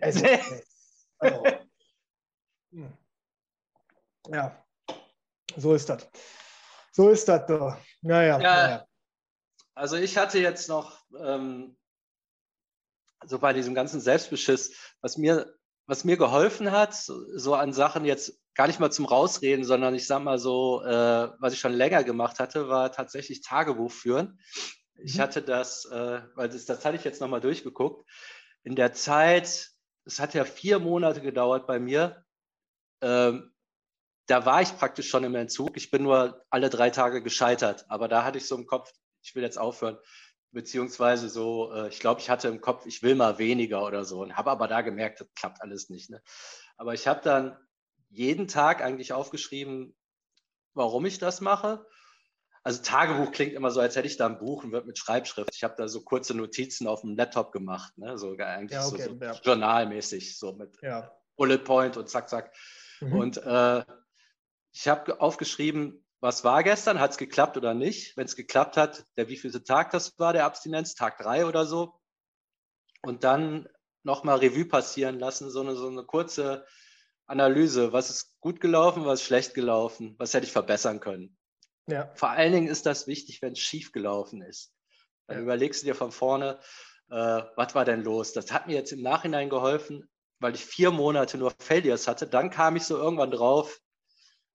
Also, 0.00 0.24
Also, 1.18 1.42
hm. 2.72 2.92
ja, 4.28 4.64
so 5.56 5.74
ist 5.74 5.88
das. 5.88 6.08
So 6.92 7.08
ist 7.08 7.26
das 7.28 7.46
doch. 7.46 7.76
Naja, 8.02 8.38
ja, 8.38 8.38
naja. 8.38 8.86
Also 9.74 9.96
ich 9.96 10.16
hatte 10.16 10.38
jetzt 10.38 10.68
noch 10.68 10.98
ähm, 11.18 11.76
so 13.24 13.38
bei 13.38 13.52
diesem 13.52 13.74
ganzen 13.74 14.00
Selbstbeschiss, 14.00 14.76
was 15.00 15.16
mir, 15.16 15.54
was 15.86 16.04
mir 16.04 16.16
geholfen 16.16 16.70
hat, 16.70 16.94
so, 16.94 17.54
an 17.54 17.72
Sachen 17.72 18.04
jetzt 18.04 18.40
gar 18.54 18.66
nicht 18.68 18.80
mal 18.80 18.92
zum 18.92 19.04
Rausreden, 19.04 19.64
sondern 19.64 19.94
ich 19.94 20.06
sag 20.06 20.22
mal 20.22 20.38
so, 20.38 20.82
äh, 20.82 21.30
was 21.40 21.52
ich 21.52 21.58
schon 21.58 21.72
länger 21.72 22.04
gemacht 22.04 22.38
hatte, 22.38 22.68
war 22.68 22.92
tatsächlich 22.92 23.42
Tagebuch 23.42 23.90
führen. 23.90 24.38
Ich 24.94 25.16
mhm. 25.16 25.22
hatte 25.22 25.42
das, 25.42 25.86
äh, 25.86 26.22
weil 26.34 26.48
das, 26.48 26.66
das 26.66 26.84
hatte 26.84 26.96
ich 26.96 27.04
jetzt 27.04 27.20
nochmal 27.20 27.40
durchgeguckt. 27.40 28.08
In 28.62 28.76
der 28.76 28.92
Zeit, 28.92 29.70
es 30.04 30.20
hat 30.20 30.34
ja 30.34 30.44
vier 30.44 30.78
Monate 30.78 31.20
gedauert 31.20 31.66
bei 31.66 31.80
mir, 31.80 32.24
ähm, 33.00 33.50
da 34.26 34.46
war 34.46 34.62
ich 34.62 34.76
praktisch 34.76 35.08
schon 35.08 35.24
im 35.24 35.34
Entzug. 35.34 35.76
Ich 35.76 35.90
bin 35.90 36.02
nur 36.02 36.44
alle 36.48 36.70
drei 36.70 36.90
Tage 36.90 37.22
gescheitert. 37.22 37.84
Aber 37.88 38.08
da 38.08 38.24
hatte 38.24 38.38
ich 38.38 38.46
so 38.46 38.56
im 38.56 38.66
Kopf, 38.66 38.90
ich 39.24 39.34
will 39.34 39.42
jetzt 39.42 39.58
aufhören. 39.58 39.98
Beziehungsweise 40.52 41.28
so, 41.28 41.72
äh, 41.72 41.88
ich 41.88 41.98
glaube, 41.98 42.20
ich 42.20 42.30
hatte 42.30 42.48
im 42.48 42.60
Kopf, 42.60 42.86
ich 42.86 43.02
will 43.02 43.16
mal 43.16 43.38
weniger 43.38 43.84
oder 43.84 44.04
so. 44.04 44.20
Und 44.22 44.36
habe 44.36 44.50
aber 44.50 44.68
da 44.68 44.82
gemerkt, 44.82 45.20
das 45.20 45.32
klappt 45.34 45.60
alles 45.62 45.90
nicht. 45.90 46.10
Ne? 46.10 46.22
Aber 46.76 46.94
ich 46.94 47.08
habe 47.08 47.20
dann 47.22 47.56
jeden 48.10 48.46
Tag 48.46 48.80
eigentlich 48.80 49.12
aufgeschrieben, 49.12 49.96
warum 50.74 51.06
ich 51.06 51.18
das 51.18 51.40
mache. 51.40 51.86
Also 52.62 52.82
Tagebuch 52.82 53.32
klingt 53.32 53.52
immer 53.52 53.70
so, 53.70 53.80
als 53.80 53.96
hätte 53.96 54.06
ich 54.06 54.16
da 54.16 54.26
ein 54.26 54.38
Buch 54.38 54.64
und 54.64 54.72
wird 54.72 54.86
mit 54.86 54.96
Schreibschrift. 54.96 55.54
Ich 55.54 55.64
habe 55.64 55.74
da 55.76 55.88
so 55.88 56.02
kurze 56.02 56.34
Notizen 56.34 56.86
auf 56.86 57.02
dem 57.02 57.16
Laptop 57.16 57.52
gemacht, 57.52 57.96
ne? 57.98 58.16
so 58.16 58.36
eigentlich 58.38 58.70
ja, 58.72 58.86
okay, 58.86 59.02
so, 59.02 59.10
so 59.10 59.24
ja. 59.24 59.32
journalmäßig, 59.42 60.38
so 60.38 60.52
mit 60.52 60.80
ja. 60.80 61.12
Bullet 61.36 61.58
Point 61.58 61.96
und 61.96 62.08
zack, 62.08 62.28
zack. 62.28 62.54
Mhm. 63.00 63.12
Und 63.12 63.36
äh, 63.38 63.84
ich 64.72 64.88
habe 64.88 65.20
aufgeschrieben, 65.20 66.03
was 66.24 66.42
war 66.42 66.62
gestern, 66.62 67.00
hat 67.00 67.10
es 67.10 67.18
geklappt 67.18 67.58
oder 67.58 67.74
nicht. 67.74 68.16
Wenn 68.16 68.24
es 68.24 68.34
geklappt 68.34 68.78
hat, 68.78 69.04
der 69.18 69.28
wievielte 69.28 69.62
Tag 69.62 69.90
das 69.90 70.18
war, 70.18 70.32
der 70.32 70.46
Abstinenz, 70.46 70.94
Tag 70.94 71.18
drei 71.18 71.44
oder 71.44 71.66
so. 71.66 72.00
Und 73.02 73.24
dann 73.24 73.68
nochmal 74.04 74.38
Revue 74.38 74.64
passieren 74.64 75.18
lassen, 75.18 75.50
so 75.50 75.60
eine, 75.60 75.76
so 75.76 75.86
eine 75.86 76.02
kurze 76.04 76.64
Analyse. 77.26 77.92
Was 77.92 78.08
ist 78.08 78.40
gut 78.40 78.62
gelaufen, 78.62 79.04
was 79.04 79.20
ist 79.20 79.26
schlecht 79.26 79.52
gelaufen, 79.52 80.14
was 80.16 80.32
hätte 80.32 80.46
ich 80.46 80.52
verbessern 80.52 80.98
können. 80.98 81.36
Ja. 81.88 82.10
Vor 82.14 82.30
allen 82.30 82.52
Dingen 82.52 82.68
ist 82.68 82.86
das 82.86 83.06
wichtig, 83.06 83.42
wenn 83.42 83.52
es 83.52 83.58
schief 83.58 83.92
gelaufen 83.92 84.40
ist. 84.40 84.72
Dann 85.26 85.36
ja. 85.36 85.42
überlegst 85.42 85.82
du 85.82 85.86
dir 85.88 85.94
von 85.94 86.10
vorne, 86.10 86.58
äh, 87.10 87.42
was 87.54 87.74
war 87.74 87.84
denn 87.84 88.02
los? 88.02 88.32
Das 88.32 88.50
hat 88.50 88.66
mir 88.66 88.76
jetzt 88.76 88.92
im 88.92 89.02
Nachhinein 89.02 89.50
geholfen, 89.50 90.08
weil 90.38 90.54
ich 90.54 90.64
vier 90.64 90.90
Monate 90.90 91.36
nur 91.36 91.52
Failures 91.58 92.08
hatte. 92.08 92.26
Dann 92.26 92.48
kam 92.48 92.76
ich 92.76 92.84
so 92.84 92.96
irgendwann 92.96 93.30
drauf, 93.30 93.78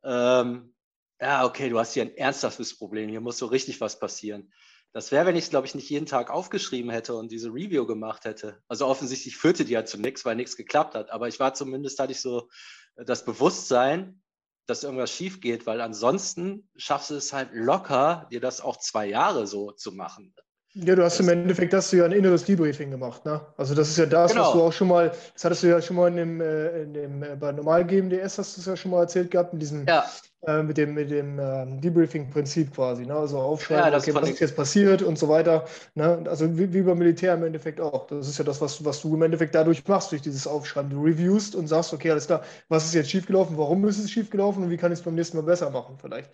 ähm, 0.03 0.73
ja, 1.21 1.45
okay, 1.45 1.69
du 1.69 1.79
hast 1.79 1.93
hier 1.93 2.03
ein 2.03 2.15
ernsthaftes 2.15 2.77
Problem, 2.77 3.09
hier 3.09 3.21
muss 3.21 3.37
so 3.37 3.47
richtig 3.47 3.81
was 3.81 3.99
passieren. 3.99 4.51
Das 4.91 5.11
wäre, 5.11 5.27
wenn 5.27 5.35
ich 5.35 5.45
es, 5.45 5.49
glaube 5.51 5.67
ich, 5.67 5.75
nicht 5.75 5.89
jeden 5.89 6.07
Tag 6.07 6.31
aufgeschrieben 6.31 6.89
hätte 6.89 7.13
und 7.15 7.31
diese 7.31 7.49
Review 7.49 7.85
gemacht 7.85 8.25
hätte. 8.25 8.61
Also 8.67 8.87
offensichtlich 8.87 9.37
führte 9.37 9.63
die 9.63 9.73
ja 9.73 9.85
zu 9.85 9.99
nichts, 9.99 10.25
weil 10.25 10.35
nichts 10.35 10.57
geklappt 10.57 10.95
hat. 10.95 11.11
Aber 11.11 11.27
ich 11.27 11.39
war 11.39 11.53
zumindest, 11.53 11.99
hatte 11.99 12.11
ich 12.11 12.21
so 12.21 12.49
das 12.95 13.23
Bewusstsein, 13.23 14.21
dass 14.65 14.83
irgendwas 14.83 15.11
schief 15.11 15.41
geht, 15.41 15.67
weil 15.67 15.81
ansonsten 15.81 16.69
schaffst 16.75 17.11
du 17.11 17.15
es 17.15 17.33
halt 17.33 17.49
locker, 17.53 18.27
dir 18.31 18.39
das 18.39 18.61
auch 18.61 18.77
zwei 18.77 19.07
Jahre 19.07 19.45
so 19.45 19.71
zu 19.71 19.91
machen. 19.91 20.33
Ja, 20.73 20.95
du 20.95 21.03
hast 21.03 21.19
das, 21.19 21.25
im 21.25 21.33
Endeffekt 21.33 21.73
hast 21.73 21.91
du 21.91 21.97
ja 21.97 22.05
ein 22.05 22.11
inneres 22.11 22.45
Debriefing 22.45 22.91
gemacht, 22.91 23.25
ne? 23.25 23.41
Also 23.57 23.73
das 23.73 23.89
ist 23.89 23.97
ja 23.97 24.05
das, 24.05 24.31
genau. 24.31 24.45
was 24.45 24.53
du 24.53 24.61
auch 24.61 24.73
schon 24.73 24.87
mal, 24.87 25.11
das 25.33 25.43
hattest 25.43 25.63
du 25.63 25.67
ja 25.67 25.81
schon 25.81 25.95
mal 25.95 26.09
in 26.09 26.15
dem, 26.15 26.41
äh, 26.41 26.83
in 26.83 26.93
dem 26.93 27.23
äh, 27.23 27.35
bei 27.35 27.51
Normal 27.51 27.85
GMDS 27.85 28.37
hast 28.37 28.55
du 28.55 28.61
es 28.61 28.67
ja 28.67 28.77
schon 28.77 28.91
mal 28.91 29.01
erzählt 29.01 29.31
gehabt, 29.31 29.53
mit 29.53 29.63
diesem, 29.63 29.87
ja. 29.87 30.05
Äh, 30.41 30.63
mit 30.63 30.77
dem, 30.77 30.93
mit 30.93 31.11
dem 31.11 31.39
ähm, 31.39 31.81
Debriefing-Prinzip 31.81 32.73
quasi, 32.73 33.05
ne? 33.05 33.15
Also 33.15 33.39
aufschreiben, 33.39 33.91
ja, 33.91 33.97
okay, 33.97 34.13
was 34.13 34.29
ist 34.29 34.39
jetzt 34.39 34.55
passiert 34.55 35.01
und 35.01 35.17
so 35.19 35.27
weiter. 35.27 35.65
Ne? 35.95 36.23
Also 36.29 36.57
wie, 36.57 36.73
wie 36.73 36.81
beim 36.81 36.97
Militär 36.97 37.33
im 37.33 37.43
Endeffekt 37.43 37.81
auch. 37.81 38.07
Das 38.07 38.27
ist 38.27 38.37
ja 38.37 38.45
das, 38.45 38.61
was, 38.61 38.83
was 38.85 39.01
du 39.01 39.15
im 39.15 39.21
Endeffekt 39.21 39.53
dadurch 39.55 39.85
machst, 39.87 40.11
durch 40.11 40.21
dieses 40.21 40.47
Aufschreiben. 40.47 40.89
Du 40.89 41.03
reviewst 41.03 41.55
und 41.55 41.67
sagst, 41.67 41.93
okay, 41.93 42.11
alles 42.11 42.27
klar, 42.27 42.43
was 42.69 42.85
ist 42.85 42.93
jetzt 42.93 43.11
schiefgelaufen, 43.11 43.57
warum 43.57 43.85
ist 43.87 43.99
es 43.99 44.09
schiefgelaufen 44.09 44.63
und 44.63 44.69
wie 44.69 44.77
kann 44.77 44.91
ich 44.91 44.99
es 44.99 45.05
beim 45.05 45.15
nächsten 45.15 45.37
Mal 45.37 45.43
besser 45.43 45.69
machen, 45.69 45.97
vielleicht. 45.99 46.31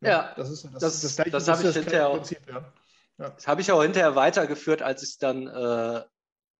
Ne? 0.00 0.10
Ja, 0.10 0.32
das 0.36 0.50
ist 0.50 0.64
das, 0.64 0.72
das, 0.72 1.00
das, 1.00 1.16
das, 1.16 1.30
das 1.32 1.48
habe 1.48 1.68
ich 1.68 1.74
hinterher 1.74 2.08
auch. 2.08 2.14
Prinzip, 2.14 2.40
ja. 2.48 2.72
Ja. 3.18 3.30
Das 3.30 3.48
habe 3.48 3.60
ich 3.60 3.72
auch 3.72 3.82
hinterher 3.82 4.14
weitergeführt, 4.14 4.80
als 4.80 5.02
ich 5.02 5.18
dann, 5.18 5.48
äh, 5.48 6.02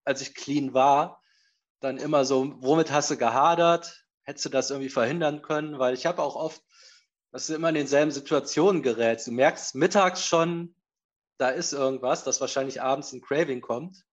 als 0.04 0.20
ich 0.20 0.34
clean 0.34 0.74
war, 0.74 1.22
dann 1.80 1.98
immer 1.98 2.24
so, 2.24 2.54
womit 2.58 2.90
hast 2.90 3.10
du 3.10 3.16
gehadert? 3.16 4.04
Hättest 4.22 4.46
du 4.46 4.48
das 4.48 4.70
irgendwie 4.70 4.90
verhindern 4.90 5.40
können? 5.40 5.78
Weil 5.78 5.94
ich 5.94 6.04
habe 6.04 6.20
auch 6.20 6.34
oft, 6.34 6.60
dass 7.32 7.46
du 7.46 7.54
immer 7.54 7.68
in 7.68 7.74
denselben 7.74 8.10
Situationen 8.10 8.82
gerätst. 8.82 9.26
Du 9.26 9.32
merkst 9.32 9.74
mittags 9.74 10.24
schon, 10.24 10.74
da 11.38 11.50
ist 11.50 11.72
irgendwas, 11.72 12.24
dass 12.24 12.40
wahrscheinlich 12.40 12.82
abends 12.82 13.12
ein 13.12 13.20
Craving 13.20 13.60
kommt. 13.60 14.04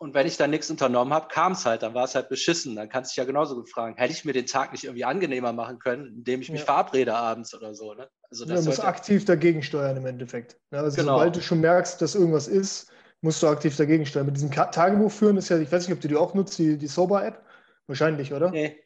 Und 0.00 0.14
wenn 0.14 0.28
ich 0.28 0.36
dann 0.36 0.50
nichts 0.50 0.70
unternommen 0.70 1.12
habe, 1.12 1.26
kam 1.26 1.52
es 1.52 1.66
halt, 1.66 1.82
dann 1.82 1.92
war 1.92 2.04
es 2.04 2.14
halt 2.14 2.28
beschissen. 2.28 2.76
Dann 2.76 2.88
kannst 2.88 3.10
du 3.10 3.12
dich 3.14 3.16
ja 3.16 3.24
genauso 3.24 3.56
gut 3.56 3.68
fragen, 3.68 3.96
hätte 3.96 4.12
ich 4.12 4.24
mir 4.24 4.32
den 4.32 4.46
Tag 4.46 4.70
nicht 4.70 4.84
irgendwie 4.84 5.04
angenehmer 5.04 5.52
machen 5.52 5.80
können, 5.80 6.06
indem 6.18 6.40
ich 6.40 6.50
mich 6.50 6.60
ja. 6.60 6.66
verabrede 6.66 7.16
abends 7.16 7.52
oder 7.52 7.74
so. 7.74 7.94
Ne? 7.94 8.08
Also 8.30 8.44
das 8.44 8.60
du 8.60 8.66
musst 8.68 8.84
aktiv 8.84 9.24
dagegen 9.24 9.60
steuern 9.60 9.96
im 9.96 10.06
Endeffekt. 10.06 10.56
Ja, 10.70 10.82
also 10.82 10.96
genau. 10.96 11.14
sobald 11.14 11.34
du 11.34 11.42
schon 11.42 11.60
merkst, 11.60 12.00
dass 12.00 12.14
irgendwas 12.14 12.46
ist, 12.46 12.92
musst 13.22 13.42
du 13.42 13.48
aktiv 13.48 13.76
dagegen 13.76 14.06
steuern. 14.06 14.26
Mit 14.26 14.36
diesem 14.36 14.52
Tagebuch 14.52 15.10
führen 15.10 15.36
ist 15.36 15.48
ja, 15.48 15.58
ich 15.58 15.72
weiß 15.72 15.88
nicht, 15.88 15.96
ob 15.96 16.00
du 16.00 16.06
die 16.06 16.16
auch 16.16 16.32
nutzt, 16.32 16.58
die, 16.58 16.78
die 16.78 16.86
Sober-App. 16.86 17.44
Wahrscheinlich, 17.88 18.32
oder? 18.32 18.50
Nee, 18.50 18.78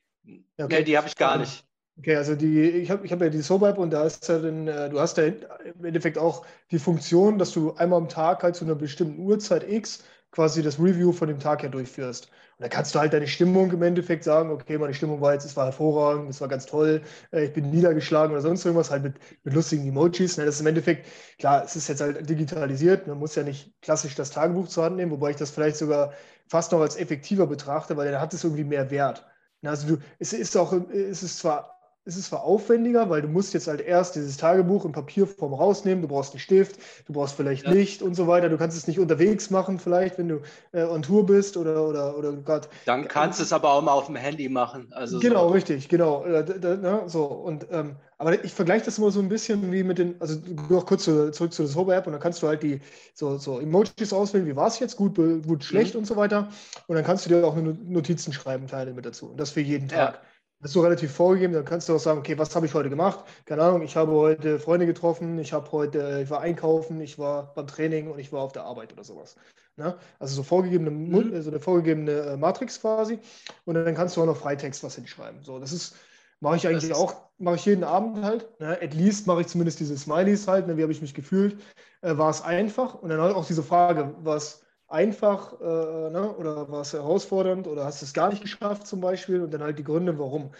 okay. 0.56 0.76
nee 0.78 0.82
die 0.84 0.96
habe 0.96 1.08
ich 1.08 1.16
gar 1.16 1.36
nicht. 1.36 1.66
Okay, 1.98 2.16
also 2.16 2.34
die, 2.34 2.68
ich 2.70 2.90
habe 2.90 3.04
ich 3.04 3.12
hab 3.12 3.20
ja 3.20 3.28
die 3.28 3.42
Sober-App 3.42 3.76
und 3.78 3.90
da 3.90 4.04
ist 4.04 4.26
ja 4.28 4.38
dann, 4.38 4.66
äh, 4.66 4.88
du 4.88 4.98
hast 4.98 5.18
ja 5.18 5.24
im 5.24 5.84
Endeffekt 5.84 6.16
auch 6.18 6.44
die 6.70 6.78
Funktion, 6.78 7.38
dass 7.38 7.52
du 7.52 7.74
einmal 7.74 7.98
am 8.00 8.08
Tag 8.08 8.42
halt 8.42 8.56
zu 8.56 8.64
einer 8.64 8.74
bestimmten 8.74 9.20
Uhrzeit 9.20 9.68
X 9.70 10.02
quasi 10.30 10.62
das 10.62 10.78
Review 10.78 11.12
von 11.12 11.28
dem 11.28 11.38
Tag 11.38 11.62
her 11.62 11.68
durchführst. 11.68 12.30
Und 12.56 12.62
da 12.64 12.68
kannst 12.68 12.94
du 12.94 12.98
halt 12.98 13.12
deine 13.12 13.26
Stimmung 13.28 13.70
im 13.72 13.82
Endeffekt 13.82 14.24
sagen, 14.24 14.50
okay, 14.50 14.78
meine 14.78 14.94
Stimmung 14.94 15.20
war 15.20 15.34
jetzt, 15.34 15.44
es 15.44 15.54
war 15.56 15.66
hervorragend, 15.66 16.30
es 16.30 16.40
war 16.40 16.48
ganz 16.48 16.64
toll, 16.64 17.02
äh, 17.30 17.44
ich 17.44 17.52
bin 17.52 17.70
niedergeschlagen 17.70 18.32
oder 18.32 18.40
sonst 18.40 18.64
irgendwas, 18.64 18.90
halt 18.90 19.02
mit, 19.02 19.16
mit 19.44 19.52
lustigen 19.54 19.86
Emojis. 19.86 20.38
Ne? 20.38 20.46
Das 20.46 20.54
ist 20.54 20.60
im 20.62 20.66
Endeffekt, 20.68 21.06
klar, 21.38 21.62
es 21.62 21.76
ist 21.76 21.88
jetzt 21.88 22.00
halt 22.00 22.28
digitalisiert, 22.28 23.06
man 23.06 23.18
muss 23.18 23.34
ja 23.34 23.42
nicht 23.42 23.80
klassisch 23.82 24.14
das 24.14 24.30
Tagebuch 24.30 24.66
zur 24.68 24.84
Hand 24.84 24.96
nehmen, 24.96 25.12
wobei 25.12 25.30
ich 25.30 25.36
das 25.36 25.50
vielleicht 25.50 25.76
sogar 25.76 26.14
fast 26.48 26.72
noch 26.72 26.80
als 26.80 26.96
effektiver 26.96 27.46
betrachte, 27.46 27.96
weil 27.98 28.10
dann 28.10 28.20
hat 28.20 28.32
es 28.32 28.44
irgendwie 28.44 28.64
mehr 28.64 28.90
Wert. 28.90 29.26
Also 29.62 29.96
du, 29.96 30.02
es 30.18 30.32
ist 30.32 30.56
auch, 30.56 30.72
es 30.90 31.22
ist 31.22 31.38
zwar 31.38 31.81
es 32.04 32.16
ist 32.16 32.26
zwar 32.26 32.42
aufwendiger, 32.42 33.10
weil 33.10 33.22
du 33.22 33.28
musst 33.28 33.54
jetzt 33.54 33.68
halt 33.68 33.80
erst 33.80 34.16
dieses 34.16 34.36
Tagebuch 34.36 34.84
in 34.84 34.92
Papierform 34.92 35.54
rausnehmen, 35.54 36.02
du 36.02 36.08
brauchst 36.08 36.32
einen 36.32 36.40
Stift, 36.40 36.78
du 37.06 37.12
brauchst 37.12 37.36
vielleicht 37.36 37.64
ja. 37.64 37.70
Licht 37.70 38.02
und 38.02 38.14
so 38.14 38.26
weiter, 38.26 38.48
du 38.48 38.58
kannst 38.58 38.76
es 38.76 38.88
nicht 38.88 38.98
unterwegs 38.98 39.50
machen, 39.50 39.78
vielleicht, 39.78 40.18
wenn 40.18 40.28
du 40.28 40.40
äh, 40.72 40.82
on 40.82 41.02
Tour 41.02 41.26
bist 41.26 41.56
oder 41.56 41.86
oder 41.86 42.18
oder 42.18 42.32
gerade. 42.32 42.68
Dann 42.86 43.06
kannst 43.06 43.38
du 43.38 43.44
es 43.44 43.52
aber 43.52 43.72
auch 43.72 43.82
mal 43.82 43.92
auf 43.92 44.06
dem 44.06 44.16
Handy 44.16 44.48
machen. 44.48 44.88
Also 44.90 45.20
genau, 45.20 45.46
so. 45.46 45.54
richtig, 45.54 45.88
genau. 45.88 46.24
Äh, 46.24 46.44
da, 46.44 46.76
ne, 46.76 47.02
so, 47.06 47.24
und 47.24 47.66
ähm, 47.70 47.94
aber 48.18 48.44
ich 48.44 48.52
vergleiche 48.52 48.84
das 48.84 48.98
immer 48.98 49.10
so 49.10 49.20
ein 49.20 49.28
bisschen 49.28 49.72
wie 49.72 49.82
mit 49.84 49.98
den, 49.98 50.20
also 50.20 50.38
noch 50.68 50.86
kurz 50.86 51.04
zu, 51.04 51.30
zurück 51.30 51.52
zu 51.52 51.62
der 51.62 51.70
Sober-App 51.70 52.06
und 52.06 52.12
dann 52.12 52.22
kannst 52.22 52.42
du 52.42 52.48
halt 52.48 52.62
die 52.62 52.80
so, 53.14 53.36
so 53.36 53.60
Emojis 53.60 54.12
auswählen, 54.12 54.46
wie 54.46 54.56
war 54.56 54.68
es 54.68 54.78
jetzt, 54.78 54.96
gut, 54.96 55.16
gut, 55.16 55.64
schlecht 55.64 55.94
mhm. 55.94 56.00
und 56.00 56.04
so 56.06 56.16
weiter. 56.16 56.48
Und 56.86 56.96
dann 56.96 57.04
kannst 57.04 57.26
du 57.26 57.30
dir 57.30 57.44
auch 57.44 57.56
Notizen 57.56 58.32
schreiben, 58.32 58.68
Teile 58.68 58.92
mit 58.92 59.06
dazu. 59.06 59.30
Und 59.30 59.40
das 59.40 59.50
für 59.50 59.60
jeden 59.60 59.88
Tag. 59.88 60.14
Ja 60.14 60.20
bist 60.62 60.76
du 60.76 60.80
relativ 60.80 61.12
vorgegeben, 61.12 61.52
dann 61.52 61.64
kannst 61.64 61.88
du 61.88 61.96
auch 61.96 62.00
sagen, 62.00 62.20
okay, 62.20 62.38
was 62.38 62.54
habe 62.54 62.66
ich 62.66 62.72
heute 62.72 62.88
gemacht? 62.88 63.24
Keine 63.46 63.62
Ahnung, 63.62 63.82
ich 63.82 63.96
habe 63.96 64.12
heute 64.12 64.60
Freunde 64.60 64.86
getroffen, 64.86 65.38
ich 65.40 65.52
habe 65.52 65.70
heute, 65.72 66.20
ich 66.22 66.30
war 66.30 66.40
einkaufen, 66.40 67.00
ich 67.00 67.18
war 67.18 67.52
beim 67.54 67.66
Training 67.66 68.10
und 68.10 68.20
ich 68.20 68.32
war 68.32 68.42
auf 68.42 68.52
der 68.52 68.62
Arbeit 68.62 68.92
oder 68.92 69.02
sowas. 69.02 69.34
Ne? 69.76 69.96
Also 70.20 70.36
so 70.36 70.42
vorgegebene, 70.44 70.90
mhm. 70.90 71.42
so 71.42 71.50
eine 71.50 71.58
vorgegebene 71.58 72.12
äh, 72.12 72.36
Matrix 72.36 72.80
quasi. 72.80 73.18
Und 73.64 73.74
dann 73.74 73.94
kannst 73.96 74.16
du 74.16 74.22
auch 74.22 74.26
noch 74.26 74.36
Freitext 74.36 74.84
was 74.84 74.94
hinschreiben. 74.94 75.42
So, 75.42 75.58
das 75.58 75.72
ist, 75.72 75.96
mache 76.38 76.56
ich 76.56 76.68
eigentlich 76.68 76.94
auch, 76.94 77.16
mache 77.38 77.56
ich 77.56 77.64
jeden 77.64 77.82
Abend 77.82 78.22
halt. 78.24 78.48
Ne? 78.60 78.78
At 78.80 78.94
least 78.94 79.26
mache 79.26 79.40
ich 79.40 79.48
zumindest 79.48 79.80
diese 79.80 79.98
Smileys 79.98 80.46
halt. 80.46 80.68
Ne? 80.68 80.76
Wie 80.76 80.82
habe 80.82 80.92
ich 80.92 81.02
mich 81.02 81.14
gefühlt? 81.14 81.60
Äh, 82.02 82.16
war 82.18 82.30
es 82.30 82.40
einfach? 82.40 82.94
Und 82.94 83.08
dann 83.08 83.20
halt 83.20 83.34
auch 83.34 83.46
diese 83.46 83.64
Frage, 83.64 84.14
was 84.22 84.62
einfach 84.92 85.60
äh, 85.60 86.10
ne? 86.10 86.34
oder 86.36 86.70
war 86.70 86.82
es 86.82 86.92
herausfordernd 86.92 87.66
oder 87.66 87.84
hast 87.84 88.02
du 88.02 88.06
es 88.06 88.12
gar 88.12 88.30
nicht 88.30 88.42
geschafft 88.42 88.86
zum 88.86 89.00
Beispiel 89.00 89.42
und 89.42 89.52
dann 89.52 89.62
halt 89.62 89.78
die 89.78 89.84
Gründe, 89.84 90.18
warum. 90.18 90.52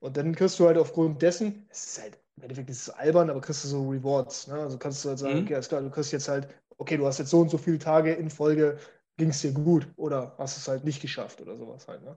Und 0.00 0.16
dann 0.16 0.34
kriegst 0.34 0.58
du 0.60 0.66
halt 0.66 0.78
aufgrund 0.78 1.22
dessen, 1.22 1.66
es 1.70 1.86
ist 1.86 2.02
halt, 2.02 2.18
im 2.36 2.42
Endeffekt 2.44 2.70
ist 2.70 2.82
es 2.82 2.90
albern, 2.90 3.30
aber 3.30 3.40
kriegst 3.40 3.64
du 3.64 3.68
so 3.68 3.88
Rewards. 3.88 4.46
Ne? 4.46 4.54
Also 4.54 4.78
kannst 4.78 5.04
du 5.04 5.08
halt 5.08 5.18
sagen, 5.18 5.34
mhm. 5.34 5.42
okay, 5.44 5.54
alles 5.54 5.68
klar, 5.68 5.80
du 5.80 5.90
kriegst 5.90 6.12
jetzt 6.12 6.28
halt, 6.28 6.48
okay, 6.76 6.96
du 6.96 7.06
hast 7.06 7.18
jetzt 7.18 7.30
so 7.30 7.40
und 7.40 7.50
so 7.50 7.58
viele 7.58 7.78
Tage 7.78 8.12
in 8.12 8.30
Folge, 8.30 8.78
ging 9.16 9.30
es 9.30 9.40
dir 9.40 9.50
gut 9.50 9.88
oder 9.96 10.36
hast 10.38 10.56
es 10.56 10.68
halt 10.68 10.84
nicht 10.84 11.02
geschafft 11.02 11.40
oder 11.40 11.56
sowas 11.56 11.88
halt. 11.88 12.04
Ne? 12.04 12.16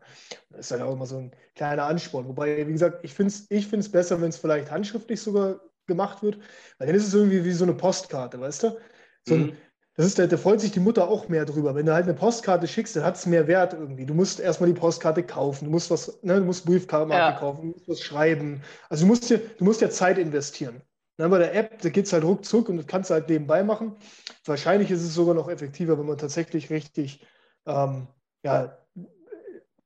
Das 0.52 0.60
ist 0.68 0.72
halt 0.72 0.84
auch 0.84 0.94
immer 0.94 1.08
so 1.08 1.18
ein 1.18 1.32
kleiner 1.56 1.86
Ansporn. 1.86 2.28
Wobei, 2.28 2.68
wie 2.68 2.72
gesagt, 2.72 3.04
ich 3.04 3.14
finde 3.14 3.34
es 3.34 3.48
ich 3.50 3.68
find's 3.68 3.90
besser, 3.90 4.22
wenn 4.22 4.30
es 4.30 4.38
vielleicht 4.38 4.70
handschriftlich 4.70 5.20
sogar 5.20 5.62
gemacht 5.88 6.22
wird, 6.22 6.38
weil 6.78 6.86
dann 6.86 6.96
ist 6.96 7.08
es 7.08 7.14
irgendwie 7.16 7.44
wie 7.44 7.54
so 7.54 7.64
eine 7.64 7.74
Postkarte, 7.74 8.40
weißt 8.40 8.64
du? 8.64 8.78
So 9.26 9.34
ein, 9.34 9.42
mhm 9.42 9.58
das 9.96 10.06
ist, 10.06 10.20
da, 10.20 10.26
da 10.26 10.38
freut 10.38 10.62
sich 10.62 10.72
die 10.72 10.80
Mutter 10.80 11.10
auch 11.10 11.28
mehr 11.28 11.46
drüber. 11.46 11.76
Wenn 11.76 11.86
du 11.86 11.94
halt 11.94 12.06
eine 12.06 12.14
Postkarte 12.14 12.68
schickst, 12.68 12.96
dann 12.96 13.04
hat 13.04 13.18
es 13.18 13.26
mehr 13.26 13.48
Wert 13.48 13.74
irgendwie. 13.74 14.06
Du 14.06 14.14
musst 14.14 14.40
erstmal 14.40 14.72
die 14.72 14.80
Postkarte 14.80 15.22
kaufen, 15.24 15.66
du 15.66 15.72
musst 15.72 15.92
was, 15.92 16.22
ne, 16.24 16.40
du 16.40 16.46
musst 16.46 16.66
Briefmarke 16.66 17.12
ja. 17.12 17.34
kaufen, 17.34 17.62
du 17.62 17.68
musst 17.68 17.90
was 17.90 18.02
schreiben. 18.02 18.62
Also 18.90 19.04
du 19.04 19.08
musst 19.08 19.30
dir, 19.30 19.40
du 19.40 19.64
musst 19.66 19.82
ja 19.82 19.90
Zeit 19.90 20.18
investieren. 20.18 20.82
Dann 21.18 21.30
bei 21.30 21.40
der 21.40 21.54
App, 21.54 21.82
da 21.82 21.90
geht 21.90 22.06
es 22.06 22.14
halt 22.14 22.24
ruckzuck 22.24 22.70
und 22.70 22.78
das 22.78 22.88
kannst 22.88 23.10
du 23.10 23.16
halt 23.16 23.28
nebenbei 23.28 23.64
machen. 23.64 23.98
Wahrscheinlich 24.46 24.90
ist 24.92 25.04
es 25.04 25.14
sogar 25.14 25.36
noch 25.36 25.50
effektiver, 25.50 26.00
wenn 26.00 26.06
man 26.06 26.18
tatsächlich 26.18 26.70
richtig 26.70 27.26
ähm, 27.66 28.08
ja, 28.44 28.78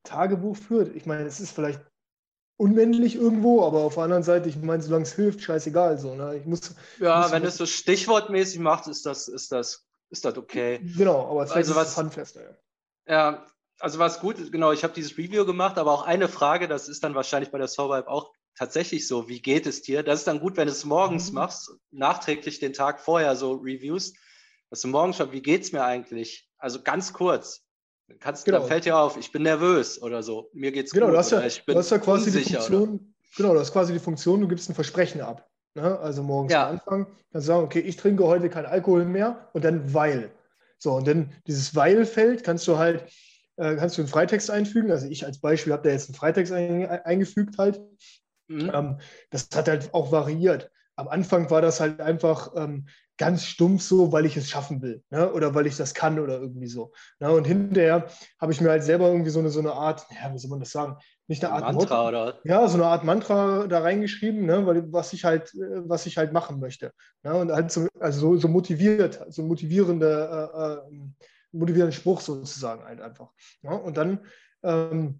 Tagebuch 0.04 0.56
führt. 0.56 0.96
Ich 0.96 1.06
meine, 1.06 1.24
es 1.24 1.40
ist 1.40 1.52
vielleicht 1.52 1.82
unmännlich 2.58 3.16
irgendwo, 3.16 3.66
aber 3.66 3.80
auf 3.80 3.96
der 3.96 4.04
anderen 4.04 4.24
Seite, 4.24 4.48
ich 4.48 4.56
meine, 4.56 4.82
solange 4.82 5.04
es 5.04 5.14
hilft, 5.14 5.42
scheißegal. 5.42 5.98
So, 5.98 6.16
ne? 6.16 6.38
ich 6.38 6.46
muss, 6.46 6.76
ja, 7.00 7.24
muss 7.24 7.32
wenn 7.32 7.44
es 7.44 7.58
so 7.58 7.66
stichwortmäßig 7.66 8.60
macht, 8.60 8.88
ist 8.88 9.06
das, 9.06 9.28
ist 9.28 9.52
das, 9.52 9.86
ist 10.16 10.26
das 10.26 10.38
okay. 10.38 10.80
Genau, 10.98 11.30
aber 11.30 11.52
also 11.52 11.76
was, 11.76 11.98
handfester. 11.98 12.58
Ja. 13.08 13.14
ja, 13.14 13.46
also 13.80 14.00
was 14.00 14.20
gut, 14.20 14.52
genau, 14.52 14.72
ich 14.72 14.84
habe 14.84 14.94
dieses 14.94 15.18
Review 15.18 15.46
gemacht, 15.46 15.78
aber 15.78 15.92
auch 15.92 16.04
eine 16.04 16.28
Frage, 16.30 16.68
das 16.68 16.88
ist 16.88 17.04
dann 17.04 17.16
wahrscheinlich 17.16 17.52
bei 17.52 17.58
der 17.58 17.68
Soulvibe 17.68 18.08
auch 18.08 18.32
tatsächlich 18.58 19.08
so, 19.08 19.28
wie 19.28 19.42
geht 19.42 19.66
es 19.66 19.82
dir? 19.82 20.02
Das 20.04 20.20
ist 20.20 20.28
dann 20.28 20.40
gut, 20.40 20.56
wenn 20.56 20.68
du 20.68 20.72
es 20.72 20.86
morgens 20.86 21.30
mhm. 21.30 21.36
machst, 21.36 21.72
nachträglich 21.92 22.60
den 22.60 22.74
Tag 22.74 23.02
vorher 23.02 23.36
so 23.36 23.54
Reviews, 23.56 24.14
dass 24.70 24.82
du 24.82 24.88
morgens 24.88 25.18
schaust, 25.18 25.34
wie 25.34 25.42
geht 25.42 25.64
es 25.64 25.72
mir 25.74 25.84
eigentlich? 25.84 26.50
Also 26.58 26.82
ganz 26.82 27.14
kurz. 27.14 27.62
Kannst, 28.20 28.46
genau. 28.46 28.60
Dann 28.60 28.68
fällt 28.68 28.86
dir 28.86 28.98
auf, 28.98 29.18
ich 29.18 29.32
bin 29.32 29.44
nervös 29.44 30.02
oder 30.02 30.24
so. 30.24 30.50
Mir 30.54 30.72
geht's 30.72 30.92
genau, 30.92 31.08
gut. 31.08 31.16
Du 31.16 31.18
hast 31.18 31.32
ja, 31.32 31.46
ich 31.46 31.66
bin 31.66 31.74
du 31.74 31.80
hast 31.80 31.90
ja 31.90 31.98
quasi 31.98 32.32
die 32.32 32.44
Funktion, 32.44 33.16
genau, 33.36 33.54
du 33.54 33.60
hast 33.60 33.74
quasi 33.74 33.94
die 33.94 34.00
Funktion, 34.00 34.42
du 34.42 34.48
gibst 34.48 34.70
ein 34.70 34.76
Versprechen 34.76 35.22
ab. 35.22 35.50
Ne? 35.76 36.00
Also 36.00 36.24
morgens 36.24 36.54
ja. 36.54 36.68
am 36.68 36.74
Anfang 36.74 37.06
kannst 37.32 37.48
du 37.48 37.54
sagen, 37.54 37.64
okay, 37.64 37.80
ich 37.80 37.98
trinke 37.98 38.26
heute 38.26 38.50
keinen 38.50 38.66
Alkohol 38.66 39.06
mehr 39.06 39.50
und 39.54 39.64
dann 39.64 39.94
weil. 39.94 40.32
So, 40.78 40.94
und 40.94 41.08
dann 41.08 41.32
dieses 41.48 41.76
Weil-Feld 41.76 42.44
kannst 42.44 42.68
du 42.68 42.78
halt, 42.78 43.04
äh, 43.58 43.76
kannst 43.76 43.98
du 43.98 44.02
einen 44.02 44.10
Freitext 44.10 44.50
einfügen. 44.50 44.92
Also 44.92 45.08
ich 45.08 45.26
als 45.26 45.40
Beispiel 45.40 45.74
habe 45.74 45.84
da 45.84 45.90
jetzt 45.90 46.10
einen 46.10 46.16
Freitext 46.16 46.54
ein, 46.54 46.88
eingefügt 46.88 47.58
halt. 47.58 47.82
Mhm. 48.48 48.72
Ähm, 48.74 49.00
das 49.30 49.50
hat 49.54 49.68
halt 49.68 49.94
auch 49.94 50.12
variiert. 50.12 50.72
Am 50.96 51.08
Anfang 51.08 51.50
war 51.50 51.62
das 51.62 51.80
halt 51.80 52.00
einfach, 52.00 52.54
ähm, 52.56 52.86
ganz 53.18 53.46
stumpf 53.46 53.82
so, 53.82 54.12
weil 54.12 54.26
ich 54.26 54.36
es 54.38 54.50
schaffen 54.50 54.82
will 54.82 55.04
ne? 55.10 55.32
oder 55.32 55.56
weil 55.56 55.68
ich 55.68 55.78
das 55.78 55.94
kann 55.94 56.20
oder 56.20 56.40
irgendwie 56.40 56.68
so. 56.68 56.92
Ne? 57.20 57.32
Und 57.32 57.46
hinterher 57.46 58.08
habe 58.40 58.52
ich 58.52 58.62
mir 58.62 58.70
halt 58.70 58.84
selber 58.84 59.08
irgendwie 59.08 59.30
so 59.30 59.40
eine, 59.40 59.50
so 59.50 59.60
eine 59.60 59.74
Art, 59.74 60.06
ja, 60.12 60.34
wie 60.34 60.38
soll 60.38 60.50
man 60.50 60.60
das 60.60 60.72
sagen? 60.72 60.98
Nicht 61.28 61.44
eine 61.44 61.54
Art 61.54 61.74
Mantra 61.74 62.04
Motto, 62.04 62.08
oder? 62.08 62.40
Ja, 62.44 62.68
so 62.68 62.76
eine 62.78 62.86
Art 62.86 63.04
Mantra 63.04 63.66
da 63.66 63.80
reingeschrieben, 63.80 64.46
ne? 64.46 64.66
weil, 64.68 64.92
was, 64.94 65.12
ich 65.14 65.26
halt, 65.26 65.52
was 65.56 66.06
ich 66.06 66.18
halt 66.18 66.34
machen 66.34 66.60
möchte. 66.60 66.92
Ne? 67.24 67.34
Und 67.34 67.52
halt 67.52 67.72
so, 67.72 67.88
also 68.00 68.38
so, 68.38 68.48
motiviert, 68.48 69.26
so 69.30 69.42
motivierende, 69.42 70.84
äh, 70.92 70.96
äh, 70.96 71.00
motivierenden 71.52 71.94
Spruch 71.94 72.22
sozusagen 72.22 72.84
halt 72.84 73.02
einfach. 73.02 73.32
Ne? 73.64 73.72
Und 73.72 73.98
dann 73.98 74.20
ähm, 74.62 75.20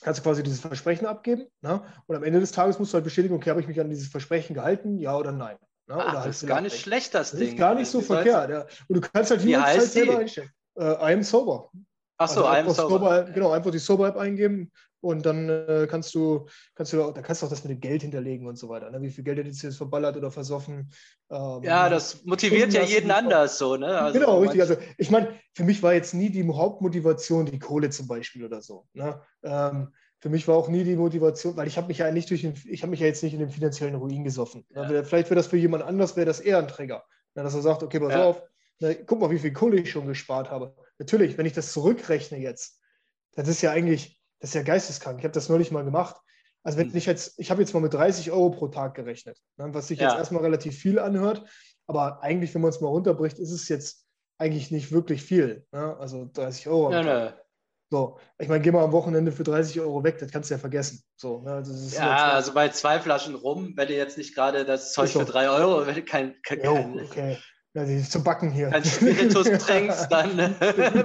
kannst 0.00 0.20
du 0.20 0.24
quasi 0.24 0.42
dieses 0.42 0.60
Versprechen 0.60 1.06
abgeben. 1.06 1.46
Ne? 1.60 1.82
Und 2.06 2.16
am 2.16 2.24
Ende 2.24 2.40
des 2.40 2.52
Tages 2.52 2.78
musst 2.78 2.92
du 2.92 2.94
halt 2.94 3.04
bestätigen, 3.04 3.34
okay, 3.34 3.50
habe 3.50 3.60
ich 3.60 3.68
mich 3.68 3.80
an 3.80 3.90
dieses 3.90 4.08
Versprechen 4.08 4.54
gehalten, 4.54 4.98
ja 4.98 5.14
oder 5.14 5.32
nein. 5.32 5.58
Ne? 5.88 5.96
Ach, 5.96 6.12
das 6.12 6.22
halt 6.22 6.30
ist 6.30 6.46
gar 6.46 6.62
nicht 6.62 6.78
schlecht, 6.78 7.12
das, 7.12 7.32
das 7.32 7.40
Ding. 7.40 7.50
ist 7.50 7.58
gar 7.58 7.74
nicht 7.74 7.90
so 7.90 8.00
verkehrt. 8.00 8.50
Ja. 8.50 8.66
Und 8.88 8.96
du 8.96 9.00
kannst 9.02 9.30
halt 9.30 9.42
die 9.42 9.54
Uhrzeit 9.54 9.82
selber 9.82 10.18
einstellen. 10.18 10.50
Äh, 10.78 10.84
I 10.84 11.12
am 11.12 11.22
sober. 11.22 11.70
Ach 12.16 12.28
so, 12.28 12.44
also 12.44 12.70
am 12.70 12.74
sober. 12.74 12.88
sober. 12.88 13.32
Genau, 13.32 13.52
einfach 13.52 13.70
die 13.70 13.78
Sober-App 13.78 14.16
eingeben 14.16 14.72
und 15.00 15.24
dann 15.24 15.48
äh, 15.48 15.86
kannst 15.88 16.14
du, 16.14 16.46
kannst 16.74 16.92
du, 16.92 16.96
da 17.12 17.22
kannst 17.22 17.42
du 17.42 17.46
auch 17.46 17.50
das 17.50 17.64
mit 17.64 17.70
dem 17.70 17.80
Geld 17.80 18.02
hinterlegen 18.02 18.46
und 18.46 18.56
so 18.56 18.68
weiter. 18.68 18.90
Ne? 18.90 19.00
Wie 19.02 19.10
viel 19.10 19.24
Geld 19.24 19.38
du 19.38 19.42
jetzt 19.42 19.76
verballert 19.76 20.16
oder 20.16 20.30
versoffen? 20.30 20.90
Ähm, 21.30 21.62
ja, 21.62 21.88
das 21.88 22.24
motiviert 22.24 22.72
ja 22.72 22.82
jeden 22.82 23.10
anders 23.10 23.58
so, 23.58 23.76
ne? 23.76 23.86
Also 23.98 24.18
genau, 24.18 24.40
richtig. 24.40 24.60
Also 24.60 24.76
ich 24.96 25.10
meine, 25.10 25.34
für 25.54 25.64
mich 25.64 25.82
war 25.82 25.94
jetzt 25.94 26.14
nie 26.14 26.30
die 26.30 26.46
Hauptmotivation 26.48 27.46
die 27.46 27.58
Kohle 27.58 27.90
zum 27.90 28.08
Beispiel 28.08 28.44
oder 28.44 28.60
so. 28.60 28.86
Ne? 28.92 29.20
Ähm, 29.42 29.92
für 30.20 30.30
mich 30.30 30.48
war 30.48 30.56
auch 30.56 30.68
nie 30.68 30.82
die 30.82 30.96
Motivation, 30.96 31.56
weil 31.56 31.68
ich 31.68 31.76
habe 31.76 31.86
mich 31.88 31.98
ja 31.98 32.10
nicht 32.10 32.28
durch 32.30 32.40
den, 32.40 32.54
ich 32.64 32.82
habe 32.82 32.90
mich 32.90 33.00
ja 33.00 33.06
jetzt 33.06 33.22
nicht 33.22 33.34
in 33.34 33.40
den 33.40 33.50
finanziellen 33.50 33.94
Ruin 33.94 34.24
gesoffen. 34.24 34.66
Ja. 34.70 34.84
Vielleicht 35.04 35.30
wäre 35.30 35.36
das 35.36 35.46
für 35.46 35.56
jemand 35.56 35.84
anders, 35.84 36.16
wäre 36.16 36.26
das 36.26 36.40
eher 36.40 36.58
ein 36.58 36.68
Träger. 36.68 37.04
dass 37.34 37.54
er 37.54 37.62
sagt, 37.62 37.84
okay, 37.84 38.00
pass 38.00 38.12
ja. 38.12 38.24
auf, 38.24 38.42
na, 38.80 38.94
guck 38.94 39.20
mal, 39.20 39.30
wie 39.30 39.38
viel 39.38 39.52
Kohle 39.52 39.80
ich 39.80 39.90
schon 39.90 40.06
gespart 40.06 40.50
habe. 40.50 40.74
Natürlich, 40.98 41.38
wenn 41.38 41.46
ich 41.46 41.52
das 41.52 41.72
zurückrechne 41.72 42.38
jetzt, 42.38 42.80
das 43.32 43.48
ist 43.48 43.62
ja 43.62 43.70
eigentlich, 43.70 44.17
das 44.40 44.50
ist 44.50 44.54
ja 44.54 44.62
geisteskrank. 44.62 45.18
Ich 45.18 45.24
habe 45.24 45.34
das 45.34 45.48
neulich 45.48 45.70
mal 45.70 45.84
gemacht. 45.84 46.16
Also 46.62 46.78
wenn 46.78 46.90
hm. 46.90 46.96
ich 46.96 47.06
jetzt, 47.06 47.38
ich 47.38 47.50
habe 47.50 47.62
jetzt 47.62 47.72
mal 47.72 47.80
mit 47.80 47.94
30 47.94 48.30
Euro 48.30 48.50
pro 48.50 48.68
Tag 48.68 48.94
gerechnet, 48.94 49.38
ne, 49.56 49.72
was 49.72 49.88
sich 49.88 50.00
ja. 50.00 50.08
jetzt 50.08 50.18
erstmal 50.18 50.42
relativ 50.42 50.76
viel 50.76 50.98
anhört, 50.98 51.44
aber 51.86 52.22
eigentlich, 52.22 52.54
wenn 52.54 52.62
man 52.62 52.70
es 52.70 52.80
mal 52.80 52.88
runterbricht, 52.88 53.38
ist 53.38 53.52
es 53.52 53.68
jetzt 53.68 54.06
eigentlich 54.38 54.70
nicht 54.70 54.92
wirklich 54.92 55.22
viel. 55.22 55.66
Ne? 55.72 55.96
Also 55.98 56.28
30 56.32 56.68
Euro. 56.68 56.92
Ja, 56.92 57.02
ne. 57.02 57.34
So, 57.90 58.18
ich 58.38 58.48
meine, 58.48 58.60
geh 58.60 58.70
mal 58.70 58.84
am 58.84 58.92
Wochenende 58.92 59.32
für 59.32 59.44
30 59.44 59.80
Euro 59.80 60.04
weg, 60.04 60.18
das 60.18 60.30
kannst 60.30 60.50
du 60.50 60.54
ja 60.54 60.58
vergessen. 60.58 61.02
So, 61.16 61.40
ne, 61.40 61.62
ja, 61.92 62.32
also 62.32 62.52
bei 62.52 62.68
zwei 62.68 63.00
Flaschen 63.00 63.34
rum, 63.34 63.72
wenn 63.76 63.88
du 63.88 63.94
jetzt 63.94 64.18
nicht 64.18 64.34
gerade 64.34 64.66
das 64.66 64.92
Zeug 64.92 65.08
für 65.08 65.24
drei 65.24 65.48
Euro, 65.48 65.86
wenn 65.86 65.94
du 65.94 66.02
kein, 66.02 66.34
kein, 66.42 66.62
jo, 66.62 66.74
okay. 67.02 67.38
Ja, 67.78 67.84
die 67.84 68.02
zum 68.02 68.24
Backen 68.24 68.50
hier. 68.50 68.70
Kein 68.70 68.84
Spiritus 68.84 69.46
trinkst, 69.64 70.10
dann 70.10 70.36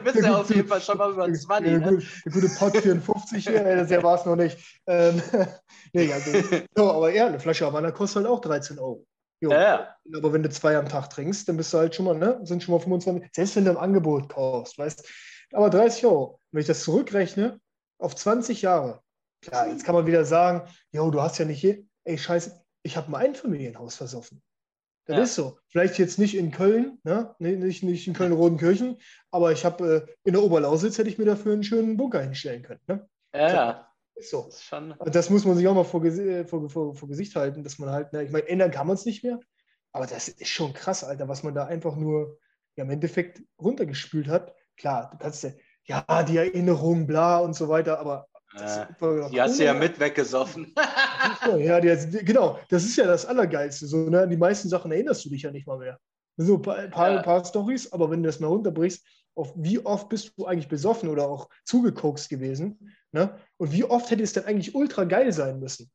bist 0.03 0.19
du 0.23 0.36
auf 0.36 0.49
jeden 0.49 0.67
Fall 0.67 0.81
schon 0.81 0.97
mal 0.97 1.12
über 1.12 1.31
20. 1.31 1.47
Der, 1.69 1.79
ne? 1.79 2.01
der 2.25 2.31
gute 2.31 2.49
Pot 2.49 2.75
54 2.75 3.47
hier, 3.47 3.86
das 3.86 4.03
war 4.03 4.15
es 4.15 4.25
noch 4.25 4.36
nicht. 4.36 4.57
Ähm, 4.88 5.21
nee, 5.93 6.12
also, 6.12 6.31
so, 6.75 6.91
aber 6.91 7.13
ja, 7.13 7.27
eine 7.27 7.39
Flasche 7.39 7.67
Havanna 7.67 7.91
kostet 7.91 8.23
halt 8.23 8.27
auch 8.27 8.41
13 8.41 8.79
Euro. 8.79 9.05
Jo. 9.39 9.51
Ja, 9.51 9.95
Aber 10.15 10.33
wenn 10.33 10.41
du 10.41 10.49
zwei 10.49 10.75
am 10.75 10.89
Tag 10.89 11.12
trinkst, 11.12 11.47
dann 11.47 11.57
bist 11.57 11.71
du 11.73 11.77
halt 11.77 11.93
schon 11.93 12.05
mal, 12.05 12.17
ne, 12.17 12.39
sind 12.41 12.63
schon 12.63 12.73
mal 12.73 12.79
25. 12.79 13.29
Selbst 13.36 13.55
wenn 13.55 13.65
du 13.65 13.71
im 13.71 13.77
Angebot 13.77 14.29
kaufst, 14.29 14.79
weißt 14.79 15.07
aber 15.51 15.69
30 15.69 16.07
Euro. 16.07 16.39
Wenn 16.51 16.62
ich 16.62 16.67
das 16.67 16.81
zurückrechne 16.81 17.59
auf 17.99 18.15
20 18.15 18.63
Jahre, 18.63 19.01
klar, 19.43 19.67
jetzt 19.67 19.83
kann 19.86 19.93
man 19.93 20.07
wieder 20.07 20.25
sagen, 20.25 20.67
jo, 20.91 21.12
du 21.12 21.21
hast 21.21 21.38
ja 21.38 21.45
nicht, 21.45 21.62
je 21.62 21.86
ey, 22.03 22.17
scheiße, 22.17 22.63
ich 22.81 22.97
habe 22.97 23.09
ein 23.09 23.15
Einfamilienhaus 23.15 23.95
versoffen. 23.95 24.41
Das 25.05 25.17
ja. 25.17 25.23
ist 25.23 25.35
so. 25.35 25.57
Vielleicht 25.67 25.99
jetzt 25.99 26.17
nicht 26.17 26.35
in 26.35 26.51
Köln, 26.51 26.99
ne? 27.03 27.35
nicht, 27.39 27.83
nicht 27.83 28.07
in 28.07 28.13
Köln-Rodenkirchen, 28.13 28.97
aber 29.31 29.51
ich 29.51 29.65
habe 29.65 30.07
äh, 30.07 30.13
in 30.23 30.33
der 30.33 30.43
Oberlausitz 30.43 30.97
hätte 30.97 31.09
ich 31.09 31.17
mir 31.17 31.25
dafür 31.25 31.53
einen 31.53 31.63
schönen 31.63 31.97
Bunker 31.97 32.21
hinstellen 32.21 32.63
können. 32.63 32.81
Ne? 32.87 33.09
Ja, 33.33 33.53
ja. 33.53 33.87
Ist 34.15 34.29
so. 34.29 34.43
Das, 34.43 34.55
ist 34.55 34.63
schon... 34.63 34.95
das 35.05 35.29
muss 35.29 35.43
man 35.43 35.57
sich 35.57 35.67
auch 35.67 35.73
mal 35.73 35.83
vor, 35.83 36.01
vor, 36.47 36.69
vor, 36.69 36.95
vor 36.95 37.09
Gesicht 37.09 37.35
halten, 37.35 37.63
dass 37.63 37.79
man 37.79 37.89
halt, 37.89 38.13
ne, 38.13 38.23
ich 38.23 38.31
meine, 38.31 38.47
ändern 38.47 38.71
kann 38.71 38.87
man 38.87 38.95
es 38.95 39.05
nicht 39.05 39.23
mehr, 39.23 39.39
aber 39.91 40.05
das 40.05 40.27
ist 40.27 40.47
schon 40.47 40.73
krass, 40.73 41.03
Alter, 41.03 41.27
was 41.27 41.43
man 41.43 41.55
da 41.55 41.65
einfach 41.65 41.95
nur 41.95 42.37
ja, 42.75 42.83
im 42.83 42.89
Endeffekt 42.91 43.41
runtergespült 43.59 44.27
hat 44.27 44.53
klar, 44.77 45.09
du 45.11 45.17
kannst 45.17 45.43
ja, 45.43 45.51
ja, 45.85 46.23
die 46.23 46.37
Erinnerung, 46.37 47.07
bla 47.07 47.39
und 47.39 47.55
so 47.55 47.69
weiter, 47.69 47.99
aber 47.99 48.27
äh, 48.55 49.29
die 49.31 49.41
hast 49.41 49.59
du 49.59 49.63
ja 49.63 49.73
mit 49.73 49.99
weggesoffen. 49.99 50.73
ja, 51.57 51.79
die, 51.79 52.23
genau, 52.23 52.59
das 52.69 52.83
ist 52.83 52.95
ja 52.95 53.05
das 53.05 53.25
Allergeilste. 53.25 53.87
So, 53.87 54.09
ne? 54.09 54.27
Die 54.27 54.37
meisten 54.37 54.69
Sachen 54.69 54.91
erinnerst 54.91 55.25
du 55.25 55.29
dich 55.29 55.41
ja 55.41 55.51
nicht 55.51 55.67
mal 55.67 55.77
mehr. 55.77 55.99
So 56.37 56.55
ein 56.55 56.61
paar, 56.61 56.87
paar, 56.87 57.11
ja. 57.11 57.21
paar 57.21 57.45
Stories, 57.45 57.91
aber 57.91 58.09
wenn 58.09 58.23
du 58.23 58.27
das 58.27 58.39
mal 58.39 58.47
runterbrichst, 58.47 59.05
auf 59.35 59.53
wie 59.55 59.83
oft 59.83 60.09
bist 60.09 60.33
du 60.37 60.45
eigentlich 60.45 60.67
besoffen 60.67 61.09
oder 61.09 61.27
auch 61.27 61.49
zugekokst 61.65 62.29
gewesen? 62.29 62.95
Ne? 63.11 63.39
Und 63.57 63.71
wie 63.71 63.83
oft 63.83 64.09
hätte 64.11 64.23
es 64.23 64.33
denn 64.33 64.45
eigentlich 64.45 64.75
ultra 64.75 65.05
geil 65.05 65.31
sein 65.31 65.59
müssen? 65.59 65.91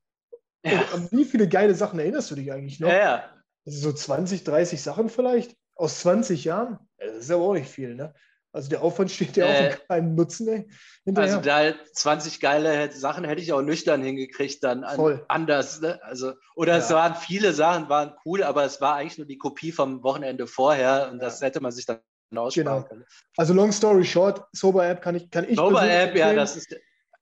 Ja. 0.64 0.83
Und 0.94 1.12
wie 1.12 1.25
viele 1.25 1.49
geile 1.49 1.75
Sachen 1.75 1.99
erinnerst 1.99 2.31
du 2.31 2.35
dich 2.35 2.53
eigentlich 2.53 2.81
noch? 2.81 2.88
Ja, 2.88 2.99
ja. 2.99 3.25
Also 3.64 3.90
so 3.90 3.92
20, 3.92 4.44
30 4.44 4.83
Sachen 4.83 5.09
vielleicht 5.09 5.57
aus 5.77 6.01
20 6.01 6.44
Jahren? 6.44 6.79
Das 6.99 7.16
ist 7.16 7.31
aber 7.31 7.44
auch 7.44 7.55
nicht 7.55 7.71
viel, 7.71 7.94
ne? 7.94 8.14
Also 8.53 8.71
der 8.71 8.83
Aufwand 8.83 9.11
steht 9.11 9.37
ja 9.37 9.47
äh, 9.47 9.73
auch 9.73 9.89
keinen 9.89 10.15
Nutzen. 10.15 10.49
Ey, 10.49 10.67
also 11.15 11.41
da 11.41 11.75
20 11.93 12.41
geile 12.41 12.91
Sachen 12.93 13.25
hätte 13.25 13.43
ich 13.43 13.53
auch 13.53 13.61
nüchtern 13.63 14.03
hingekriegt, 14.03 14.65
dann 14.65 14.85
an, 14.85 15.21
anders. 15.29 15.81
Ne? 15.81 16.03
Also, 16.03 16.33
oder 16.57 16.73
ja. 16.73 16.79
es 16.79 16.91
waren 16.91 17.15
viele 17.15 17.53
Sachen, 17.53 17.89
waren 17.89 18.15
cool, 18.25 18.43
aber 18.43 18.65
es 18.65 18.81
war 18.81 18.97
eigentlich 18.97 19.19
nur 19.19 19.27
die 19.27 19.39
Kopie 19.39 19.71
vom 19.71 20.03
Wochenende 20.03 20.47
vorher 20.47 21.09
und 21.11 21.19
ja. 21.19 21.25
das 21.25 21.43
hätte 21.43 21.61
man 21.61 21.73
sich 21.73 21.85
dann 21.85 22.01
aussparen 22.35 22.67
genau. 22.67 22.83
können. 22.83 23.05
Also 23.37 23.53
long 23.53 23.71
story 23.71 24.05
short, 24.05 24.45
Sober 24.53 24.89
App 24.89 25.03
kann 25.03 25.15
ich 25.15 25.31
kann 25.31 25.45
ich 25.49 25.57
Sober 25.57 25.89
App, 25.89 26.17
ja, 26.17 26.33
das 26.33 26.57
ist 26.57 26.75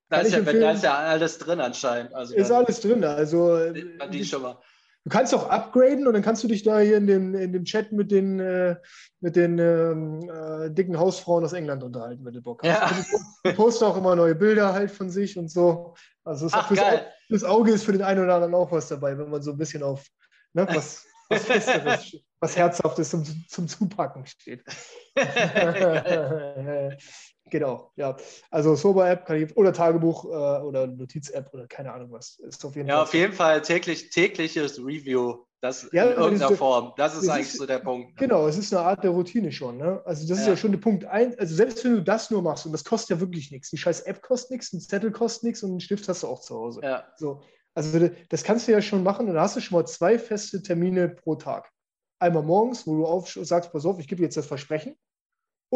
da 0.09 0.19
ist 0.21 0.33
ja, 0.33 0.41
da 0.41 0.71
ist 0.71 0.85
ja, 0.85 0.95
alles 0.95 1.39
drin 1.39 1.61
anscheinend. 1.61 2.15
Also 2.15 2.35
ist 2.35 2.51
alles 2.53 2.81
drin. 2.81 3.03
Also 3.03 3.73
die 3.73 4.25
schon 4.25 4.43
mal. 4.43 4.61
Du 5.07 5.11
kannst 5.11 5.33
auch 5.37 5.49
upgraden 5.49 6.09
und 6.09 6.15
dann 6.15 6.23
kannst 6.23 6.43
du 6.43 6.49
dich 6.49 6.65
da 6.65 6.81
hier 6.81 6.97
in, 6.97 7.07
den, 7.07 7.33
in 7.35 7.53
dem 7.53 7.65
Chat 7.65 7.93
mit 7.93 8.11
den, 8.11 8.41
äh, 8.41 8.75
mit 9.21 9.37
den 9.37 9.57
ähm, 9.57 10.29
äh, 10.29 10.69
dicken 10.69 10.99
Hausfrauen 10.99 11.45
aus 11.45 11.53
England 11.53 11.85
unterhalten, 11.85 12.25
wenn 12.25 12.35
du 12.35 12.43
Bock 12.43 12.65
hast. 12.65 13.07
Ja. 13.07 13.53
Die 13.53 13.55
posten 13.55 13.85
auch 13.85 13.97
immer 13.97 14.17
neue 14.17 14.35
Bilder 14.35 14.73
halt 14.73 14.91
von 14.91 15.09
sich 15.09 15.39
und 15.39 15.49
so. 15.49 15.95
Also 16.25 16.49
Ach, 16.51 16.67
fürs, 16.67 16.81
Auge, 16.81 17.05
fürs, 17.29 17.45
Auge 17.45 17.71
ist 17.71 17.85
für 17.85 17.93
den 17.93 18.03
einen 18.03 18.25
oder 18.25 18.35
anderen 18.35 18.57
auch 18.57 18.73
was 18.73 18.89
dabei, 18.89 19.17
wenn 19.17 19.31
man 19.31 19.43
so 19.43 19.53
ein 19.53 19.59
bisschen 19.59 19.85
auf 19.85 20.05
ne, 20.55 20.67
was, 20.73 21.07
was 21.29 21.45
Festeres, 21.45 22.17
was 22.41 22.57
Herzhaftes 22.57 23.11
zum, 23.11 23.25
zum 23.47 23.69
Zupacken 23.69 24.27
steht. 24.27 24.65
Genau, 27.51 27.93
ja. 27.97 28.17
Also 28.51 28.75
Sober-App 28.75 29.25
kann 29.25 29.43
ich, 29.43 29.57
oder 29.57 29.73
Tagebuch 29.73 30.25
äh, 30.25 30.29
oder 30.29 30.87
Notiz-App 30.87 31.51
oder 31.53 31.67
keine 31.69 31.93
Ahnung 31.93 32.11
was. 32.11 32.39
Ist 32.41 32.65
auf 32.65 32.75
jeden 32.75 32.89
ja, 32.89 32.97
Fall. 32.97 33.05
auf 33.05 33.15
jeden 33.15 33.33
Fall 33.33 33.63
täglich, 33.63 34.11
tägliches 34.11 34.79
Review. 34.79 35.45
Das 35.61 35.89
ja, 35.93 36.05
in 36.05 36.19
irgendeiner 36.19 36.51
das, 36.51 36.59
Form. 36.59 36.93
Das 36.97 37.17
ist 37.17 37.29
eigentlich 37.29 37.49
ist, 37.49 37.59
so 37.59 37.67
der 37.67 37.79
Punkt. 37.79 38.09
Ne? 38.11 38.15
Genau, 38.19 38.47
es 38.47 38.59
ist 38.59 38.75
eine 38.75 38.85
Art 38.85 39.03
der 39.03 39.11
Routine 39.11 39.51
schon. 39.51 39.79
Ne? 39.79 40.03
Also 40.05 40.29
das 40.29 40.39
ja. 40.39 40.43
ist 40.43 40.49
ja 40.49 40.57
schon 40.57 40.73
der 40.73 40.79
Punkt 40.79 41.05
eins. 41.07 41.39
Also 41.39 41.55
selbst 41.55 41.85
wenn 41.85 41.95
du 41.95 42.03
das 42.03 42.31
nur 42.31 42.43
machst, 42.43 42.67
und 42.67 42.73
das 42.73 42.85
kostet 42.85 43.11
ja 43.11 43.21
wirklich 43.21 43.51
nichts. 43.51 43.71
Die 43.71 43.79
scheiß 43.79 44.03
App 44.03 44.23
kostet 44.23 44.51
nichts, 44.51 44.73
ein 44.73 44.81
Zettel 44.81 45.13
kostet 45.13 45.45
nichts 45.45 45.63
und 45.63 45.71
einen 45.71 45.81
Stift 45.81 46.09
hast 46.09 46.25
du 46.25 46.27
auch 46.27 46.41
zu 46.41 46.55
Hause. 46.57 46.81
Ja. 46.83 47.05
So. 47.17 47.43
Also 47.75 48.11
das 48.29 48.43
kannst 48.43 48.69
du 48.69 48.73
ja 48.73 48.83
schon 48.83 49.03
machen 49.03 49.29
und 49.29 49.35
da 49.35 49.43
hast 49.43 49.57
du 49.57 49.61
schon 49.61 49.79
mal 49.79 49.87
zwei 49.87 50.19
feste 50.19 50.63
Termine 50.63 51.09
pro 51.09 51.37
Tag. 51.37 51.71
Einmal 52.19 52.43
morgens, 52.43 52.87
wo 52.87 52.97
du 52.97 53.07
auf, 53.07 53.29
sagst, 53.29 53.73
pass 53.73 53.85
auf, 53.87 53.99
ich 53.99 54.09
gebe 54.09 54.23
jetzt 54.23 54.37
das 54.37 54.47
Versprechen. 54.47 54.97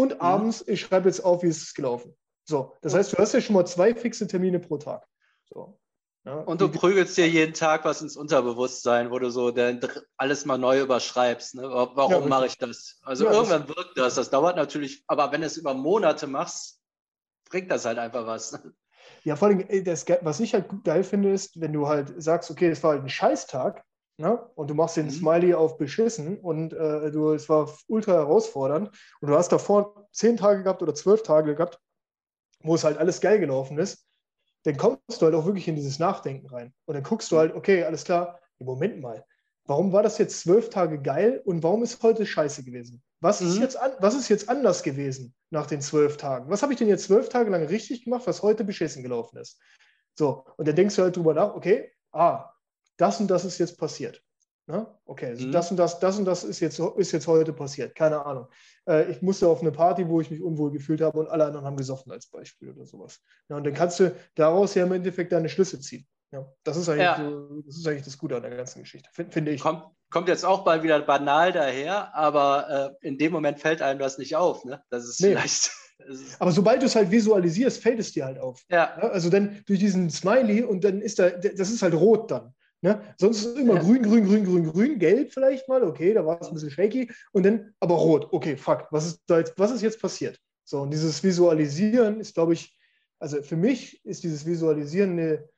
Und 0.01 0.15
mhm. 0.15 0.21
abends, 0.21 0.65
ich 0.67 0.81
schreibe 0.81 1.09
jetzt 1.09 1.21
auf, 1.21 1.43
wie 1.43 1.49
es 1.49 1.59
ist 1.59 1.75
gelaufen. 1.75 2.17
So, 2.45 2.75
das 2.81 2.95
heißt, 2.95 3.13
du 3.13 3.19
hast 3.19 3.35
ja 3.35 3.41
schon 3.43 3.55
mal 3.55 3.67
zwei 3.67 3.95
fixe 3.95 4.27
Termine 4.27 4.59
pro 4.59 4.79
Tag. 4.79 5.07
So. 5.53 5.79
Ja, 6.25 6.35
und 6.35 6.61
du 6.61 6.71
prügelst 6.71 7.17
dir 7.17 7.29
jeden 7.29 7.53
Tag 7.53 7.85
was 7.85 8.01
ins 8.01 8.17
Unterbewusstsein, 8.17 9.11
wo 9.11 9.19
du 9.19 9.31
so 9.31 9.55
alles 10.17 10.45
mal 10.47 10.59
neu 10.59 10.81
überschreibst. 10.81 11.55
Ne? 11.55 11.63
Warum 11.63 12.13
ja, 12.13 12.29
mache 12.29 12.47
ich 12.47 12.57
das? 12.57 12.99
Also 13.03 13.27
ja, 13.27 13.33
irgendwann 13.33 13.67
das 13.67 13.77
wirkt 13.77 13.99
das. 13.99 14.15
Das 14.15 14.31
dauert 14.31 14.57
natürlich, 14.57 15.05
aber 15.07 15.33
wenn 15.33 15.43
du 15.43 15.47
es 15.47 15.59
über 15.59 15.75
Monate 15.75 16.27
machst, 16.27 16.81
bringt 17.49 17.71
das 17.71 17.85
halt 17.85 17.99
einfach 17.99 18.27
was. 18.27 18.59
Ja, 19.23 19.37
vor 19.37 19.49
allem, 19.49 19.67
das, 19.85 20.07
was 20.23 20.41
ich 20.41 20.55
halt 20.55 20.67
geil 20.85 21.05
finde, 21.05 21.31
ist, 21.33 21.61
wenn 21.61 21.73
du 21.75 21.89
halt 21.89 22.23
sagst, 22.23 22.51
okay, 22.51 22.69
es 22.69 22.83
war 22.83 22.93
halt 22.93 23.03
ein 23.03 23.09
Scheißtag, 23.09 23.85
ne? 24.21 24.39
und 24.55 24.71
du 24.71 24.75
machst 24.75 24.97
den 24.97 25.07
mhm. 25.07 25.11
Smiley 25.11 25.55
auf 25.55 25.79
beschissen 25.79 26.39
und 26.39 26.73
äh, 26.73 27.11
du, 27.11 27.33
es 27.33 27.49
war 27.49 27.73
ultra 27.89 28.13
herausfordernd 28.13 28.91
und 29.21 29.29
du 29.29 29.37
hast 29.37 29.51
davor 29.51 30.09
zehn 30.13 30.37
Tage 30.37 30.63
gehabt 30.63 30.83
oder 30.83 30.95
zwölf 30.95 31.23
Tage 31.23 31.55
gehabt, 31.55 31.81
wo 32.63 32.75
es 32.75 32.85
halt 32.85 32.99
alles 32.99 33.21
geil 33.21 33.41
gelaufen 33.41 33.79
ist 33.79 34.07
dann 34.65 34.77
kommst 34.77 35.21
du 35.21 35.27
halt 35.27 35.35
auch 35.35 35.47
wirklich 35.47 35.69
in 35.69 35.77
dieses 35.77 35.99
Nachdenken 35.99 36.47
rein. 36.49 36.73
Und 36.85 36.95
dann 36.95 37.03
guckst 37.03 37.31
du 37.33 37.39
halt, 37.39 37.55
okay, 37.55 37.85
alles 37.85 38.05
klar, 38.05 38.39
Moment 38.59 39.01
mal, 39.01 39.25
warum 39.65 39.93
war 39.93 40.03
das 40.03 40.19
jetzt 40.19 40.41
zwölf 40.41 40.69
Tage 40.69 41.01
geil 41.01 41.41
und 41.45 41.63
warum 41.63 41.83
ist 41.83 42.03
heute 42.03 42.27
scheiße 42.27 42.65
gewesen? 42.65 43.03
Was, 43.21 43.41
mhm. 43.41 43.49
ist, 43.49 43.59
jetzt 43.59 43.77
an, 43.77 43.93
was 44.01 44.15
ist 44.15 44.29
jetzt 44.29 44.49
anders 44.49 44.83
gewesen 44.83 45.35
nach 45.51 45.67
den 45.67 45.81
zwölf 45.81 46.17
Tagen? 46.19 46.51
Was 46.51 46.63
habe 46.63 46.73
ich 46.73 46.79
denn 46.79 46.89
jetzt 46.89 47.05
zwölf 47.05 47.29
Tage 47.29 47.51
lang 47.51 47.65
richtig 47.65 48.05
gemacht, 48.05 48.27
was 48.27 48.43
heute 48.43 48.65
beschissen 48.65 49.03
gelaufen 49.03 49.39
ist? 49.39 49.59
So, 50.15 50.45
und 50.57 50.69
dann 50.69 50.77
denkst 50.77 50.97
du 50.97 51.03
halt 51.03 51.17
drüber 51.17 51.33
nach, 51.33 51.55
okay, 51.55 51.91
ah, 52.13 52.51
das 53.01 53.21
und 53.21 53.31
das 53.31 53.45
ist 53.45 53.59
jetzt 53.59 53.79
passiert. 53.79 54.23
Ne? 54.67 54.87
Okay, 55.05 55.27
also 55.27 55.47
mhm. 55.47 55.53
das 55.53 55.71
und 55.71 55.77
das, 55.79 55.99
das 55.99 56.19
und 56.19 56.25
das 56.27 56.45
ist 56.45 56.61
jetzt, 56.61 56.79
ist 56.79 57.13
jetzt 57.13 57.27
heute 57.27 57.53
passiert. 57.53 57.95
Keine 57.95 58.25
Ahnung. 58.25 58.47
Äh, 58.89 59.11
ich 59.11 59.21
musste 59.21 59.49
auf 59.49 59.63
eine 59.63 59.73
Party, 59.73 60.09
wo 60.09 60.21
ich 60.21 60.31
mich 60.31 60.41
unwohl 60.41 60.71
gefühlt 60.71 61.01
habe 61.01 61.19
und 61.19 61.29
alle 61.29 61.45
anderen 61.47 61.67
haben 61.67 61.77
gesoffen 61.77 62.13
als 62.13 62.27
Beispiel 62.27 62.71
oder 62.71 62.87
sowas. 62.87 63.21
Ja, 63.49 63.57
und 63.57 63.65
dann 63.65 63.75
kannst 63.75 63.99
du 63.99 64.15
daraus 64.37 64.75
ja 64.75 64.85
im 64.85 64.93
Endeffekt 64.93 65.33
deine 65.33 65.49
Schlüsse 65.49 65.81
ziehen. 65.81 66.07
Ja, 66.33 66.47
das, 66.63 66.77
ist 66.77 66.89
eigentlich, 66.89 67.03
ja. 67.03 67.19
so, 67.19 67.63
das 67.63 67.77
ist 67.77 67.87
eigentlich 67.89 68.05
das 68.05 68.17
Gute 68.17 68.37
an 68.37 68.43
der 68.43 68.57
ganzen 68.57 68.83
Geschichte, 68.83 69.09
finde 69.13 69.33
find 69.33 69.49
ich. 69.49 69.61
Kommt, 69.61 69.83
kommt 70.11 70.29
jetzt 70.29 70.45
auch 70.45 70.63
bald 70.63 70.85
wieder 70.85 71.01
banal 71.01 71.51
daher, 71.51 72.15
aber 72.15 72.95
äh, 73.03 73.09
in 73.09 73.19
dem 73.19 73.33
Moment 73.33 73.59
fällt 73.59 73.83
einem 73.83 73.99
das 73.99 74.19
nicht 74.19 74.37
auf. 74.37 74.65
Ne? 74.65 74.81
Das 74.91 75.05
ist 75.05 75.21
nee. 75.21 75.31
vielleicht. 75.31 75.73
Aber 76.39 76.51
sobald 76.51 76.81
du 76.81 76.87
es 76.87 76.97
halt 76.97 77.11
visualisierst, 77.11 77.83
fällt 77.83 78.01
es 78.01 78.13
dir 78.13 78.25
halt 78.25 78.39
auf. 78.39 78.65
Ja. 78.71 78.97
ja. 78.97 79.09
Also 79.11 79.29
dann 79.29 79.63
durch 79.67 79.81
diesen 79.81 80.09
Smiley 80.09 80.63
und 80.63 80.83
dann 80.83 81.03
ist 81.03 81.19
da, 81.19 81.29
das 81.29 81.69
ist 81.69 81.83
halt 81.83 81.93
rot 81.93 82.31
dann. 82.31 82.55
Ne? 82.83 83.15
Sonst 83.19 83.45
ist 83.45 83.47
es 83.47 83.61
immer 83.61 83.75
ja. 83.75 83.83
grün, 83.83 84.03
grün, 84.03 84.25
grün, 84.25 84.45
grün, 84.45 84.73
grün, 84.73 84.99
gelb 84.99 85.33
vielleicht 85.33 85.69
mal, 85.69 85.83
okay, 85.85 86.15
da 86.15 86.25
war 86.25 86.41
es 86.41 86.49
ein 86.49 86.55
bisschen 86.55 86.71
shaky 86.71 87.11
und 87.33 87.45
dann 87.45 87.75
aber 87.79 87.95
rot, 87.95 88.29
okay, 88.33 88.57
fuck, 88.57 88.87
was 88.91 89.07
ist, 89.07 89.23
da 89.27 89.39
jetzt, 89.39 89.53
was 89.59 89.71
ist 89.71 89.83
jetzt 89.83 90.01
passiert? 90.01 90.39
So, 90.65 90.81
und 90.83 90.91
dieses 90.91 91.23
Visualisieren 91.23 92.21
ist, 92.21 92.35
glaube 92.35 92.55
ich, 92.55 92.79
also 93.19 93.43
für 93.43 93.57
mich 93.57 94.03
ist 94.05 94.25
dieses 94.25 94.47
Visualisieren 94.47 95.19
eine, 95.19 95.49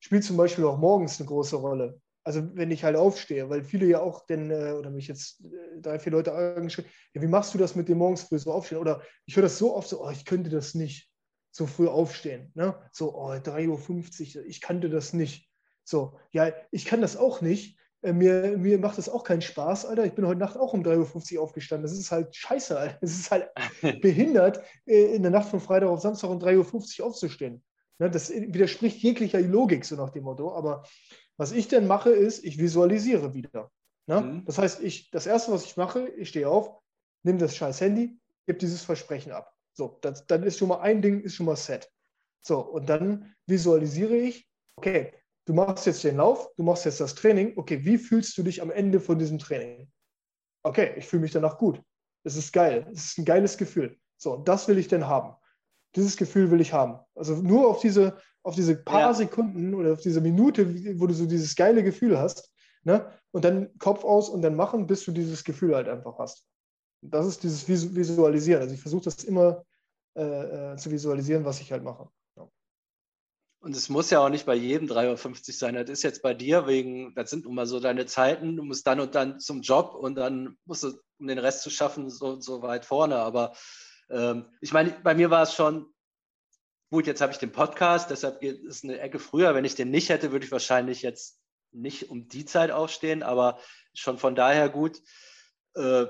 spielt 0.00 0.24
zum 0.24 0.36
Beispiel 0.36 0.64
auch 0.64 0.78
morgens 0.78 1.20
eine 1.20 1.28
große 1.28 1.56
Rolle. 1.56 2.00
Also 2.24 2.56
wenn 2.56 2.70
ich 2.70 2.82
halt 2.82 2.96
aufstehe, 2.96 3.48
weil 3.48 3.62
viele 3.62 3.86
ja 3.86 4.00
auch 4.00 4.26
denn, 4.26 4.50
äh, 4.50 4.72
oder 4.72 4.90
mich 4.90 5.06
jetzt 5.08 5.40
äh, 5.44 5.80
drei, 5.80 5.98
vier 5.98 6.12
Leute 6.12 6.32
angeschrieben, 6.32 6.90
ja, 7.14 7.22
wie 7.22 7.28
machst 7.28 7.54
du 7.54 7.58
das 7.58 7.76
mit 7.76 7.88
dem 7.88 7.98
morgens 7.98 8.22
früh 8.22 8.38
so 8.38 8.52
aufstehen? 8.52 8.78
Oder 8.78 9.02
ich 9.26 9.36
höre 9.36 9.42
das 9.42 9.58
so 9.58 9.74
oft 9.74 9.88
so, 9.88 10.04
oh, 10.04 10.10
ich 10.10 10.24
könnte 10.24 10.50
das 10.50 10.74
nicht 10.74 11.10
so 11.52 11.66
früh 11.66 11.86
aufstehen. 11.86 12.50
Ne? 12.54 12.74
So, 12.92 13.14
oh, 13.14 13.30
3.50 13.32 14.36
Uhr, 14.38 14.46
ich 14.46 14.60
kannte 14.60 14.88
das 14.88 15.12
nicht. 15.12 15.48
So, 15.84 16.18
ja, 16.30 16.52
ich 16.70 16.84
kann 16.84 17.00
das 17.00 17.16
auch 17.16 17.40
nicht. 17.40 17.78
Äh, 18.02 18.12
mir, 18.12 18.56
mir 18.58 18.78
macht 18.78 18.98
das 18.98 19.08
auch 19.08 19.24
keinen 19.24 19.42
Spaß, 19.42 19.86
Alter. 19.86 20.04
Ich 20.04 20.14
bin 20.14 20.26
heute 20.26 20.40
Nacht 20.40 20.56
auch 20.56 20.72
um 20.72 20.82
3.50 20.82 21.36
Uhr 21.36 21.42
aufgestanden. 21.42 21.84
Das 21.84 21.96
ist 21.96 22.10
halt 22.10 22.34
scheiße, 22.34 22.78
Alter. 22.78 22.98
Es 23.00 23.18
ist 23.18 23.30
halt 23.30 23.48
behindert, 24.00 24.62
äh, 24.86 25.14
in 25.14 25.22
der 25.22 25.30
Nacht 25.30 25.48
von 25.48 25.60
Freitag 25.60 25.88
auf 25.88 26.00
Samstag 26.00 26.30
um 26.30 26.38
3.50 26.38 27.00
Uhr 27.00 27.06
aufzustehen. 27.06 27.62
Das 27.98 28.30
widerspricht 28.30 28.98
jeglicher 28.98 29.40
Logik, 29.40 29.84
so 29.84 29.94
nach 29.94 30.10
dem 30.10 30.24
Motto. 30.24 30.52
Aber 30.56 30.82
was 31.36 31.52
ich 31.52 31.68
denn 31.68 31.86
mache, 31.86 32.10
ist, 32.10 32.44
ich 32.44 32.58
visualisiere 32.58 33.32
wieder. 33.34 33.70
Ne? 34.06 34.20
Mhm. 34.20 34.44
Das 34.44 34.58
heißt, 34.58 34.82
ich, 34.82 35.10
das 35.10 35.26
Erste, 35.26 35.52
was 35.52 35.64
ich 35.64 35.76
mache, 35.76 36.08
ich 36.08 36.30
stehe 36.30 36.48
auf, 36.48 36.80
nehme 37.22 37.38
das 37.38 37.54
scheiß 37.54 37.80
Handy, 37.80 38.18
gebe 38.46 38.58
dieses 38.58 38.82
Versprechen 38.82 39.30
ab. 39.32 39.54
So, 39.74 39.98
das, 40.02 40.26
dann 40.26 40.42
ist 40.42 40.58
schon 40.58 40.68
mal 40.68 40.80
ein 40.80 41.00
Ding, 41.00 41.20
ist 41.20 41.36
schon 41.36 41.46
mal 41.46 41.56
set. 41.56 41.90
So, 42.40 42.60
und 42.60 42.88
dann 42.88 43.34
visualisiere 43.46 44.16
ich, 44.16 44.48
okay, 44.76 45.12
du 45.46 45.54
machst 45.54 45.86
jetzt 45.86 46.04
den 46.04 46.16
Lauf, 46.16 46.48
du 46.56 46.62
machst 46.62 46.84
jetzt 46.84 47.00
das 47.00 47.14
Training. 47.14 47.54
Okay, 47.56 47.84
wie 47.84 47.98
fühlst 47.98 48.36
du 48.38 48.42
dich 48.42 48.62
am 48.62 48.70
Ende 48.70 49.00
von 49.00 49.18
diesem 49.18 49.38
Training? 49.38 49.90
Okay, 50.62 50.94
ich 50.96 51.06
fühle 51.06 51.22
mich 51.22 51.32
danach 51.32 51.58
gut. 51.58 51.82
Es 52.24 52.36
ist 52.36 52.52
geil. 52.52 52.86
Es 52.92 53.06
ist 53.06 53.18
ein 53.18 53.24
geiles 53.24 53.56
Gefühl. 53.56 53.98
So, 54.16 54.34
und 54.34 54.48
das 54.48 54.68
will 54.68 54.78
ich 54.78 54.88
denn 54.88 55.06
haben. 55.06 55.34
Dieses 55.96 56.16
Gefühl 56.16 56.50
will 56.50 56.60
ich 56.60 56.72
haben. 56.72 57.00
Also 57.14 57.34
nur 57.34 57.68
auf 57.68 57.80
diese, 57.80 58.16
auf 58.42 58.54
diese 58.54 58.76
paar 58.76 59.00
ja. 59.00 59.14
Sekunden 59.14 59.74
oder 59.74 59.94
auf 59.94 60.00
diese 60.00 60.20
Minute, 60.20 61.00
wo 61.00 61.06
du 61.06 61.14
so 61.14 61.26
dieses 61.26 61.56
geile 61.56 61.82
Gefühl 61.82 62.18
hast, 62.18 62.52
ne? 62.84 63.10
und 63.32 63.44
dann 63.44 63.76
Kopf 63.78 64.04
aus 64.04 64.28
und 64.28 64.42
dann 64.42 64.54
machen, 64.54 64.86
bis 64.86 65.04
du 65.04 65.12
dieses 65.12 65.42
Gefühl 65.42 65.74
halt 65.74 65.88
einfach 65.88 66.18
hast. 66.18 66.46
Das 67.02 67.26
ist 67.26 67.42
dieses 67.42 67.66
Visualisieren. 67.68 68.62
Also 68.62 68.74
ich 68.74 68.80
versuche 68.80 69.04
das 69.04 69.24
immer 69.24 69.64
äh, 70.14 70.22
äh, 70.72 70.76
zu 70.76 70.90
visualisieren, 70.90 71.44
was 71.44 71.60
ich 71.60 71.72
halt 71.72 71.82
mache. 71.82 72.08
Und 73.62 73.76
es 73.76 73.88
muss 73.88 74.10
ja 74.10 74.18
auch 74.18 74.28
nicht 74.28 74.44
bei 74.44 74.56
jedem 74.56 74.88
3,50 74.88 75.48
Uhr 75.48 75.54
sein. 75.54 75.74
Das 75.76 75.88
ist 75.88 76.02
jetzt 76.02 76.20
bei 76.20 76.34
dir 76.34 76.66
wegen, 76.66 77.14
das 77.14 77.30
sind 77.30 77.44
nun 77.44 77.54
mal 77.54 77.66
so 77.66 77.78
deine 77.78 78.06
Zeiten. 78.06 78.56
Du 78.56 78.64
musst 78.64 78.84
dann 78.88 78.98
und 78.98 79.14
dann 79.14 79.38
zum 79.38 79.62
Job 79.62 79.94
und 79.94 80.16
dann 80.16 80.58
musst 80.64 80.82
du, 80.82 80.98
um 81.20 81.28
den 81.28 81.38
Rest 81.38 81.62
zu 81.62 81.70
schaffen, 81.70 82.10
so, 82.10 82.40
so 82.40 82.60
weit 82.62 82.84
vorne. 82.84 83.18
Aber 83.18 83.54
ähm, 84.10 84.46
ich 84.60 84.72
meine, 84.72 84.90
bei 85.04 85.14
mir 85.14 85.30
war 85.30 85.44
es 85.44 85.54
schon, 85.54 85.86
gut, 86.90 87.06
jetzt 87.06 87.20
habe 87.20 87.32
ich 87.32 87.38
den 87.38 87.52
Podcast, 87.52 88.10
deshalb 88.10 88.42
ist 88.42 88.64
es 88.66 88.82
eine 88.82 88.98
Ecke 88.98 89.20
früher. 89.20 89.54
Wenn 89.54 89.64
ich 89.64 89.76
den 89.76 89.90
nicht 89.90 90.08
hätte, 90.08 90.32
würde 90.32 90.44
ich 90.44 90.50
wahrscheinlich 90.50 91.02
jetzt 91.02 91.38
nicht 91.70 92.10
um 92.10 92.26
die 92.26 92.44
Zeit 92.44 92.72
aufstehen, 92.72 93.22
aber 93.22 93.60
schon 93.94 94.18
von 94.18 94.34
daher 94.34 94.70
gut. 94.70 95.00
Äh, 95.74 96.06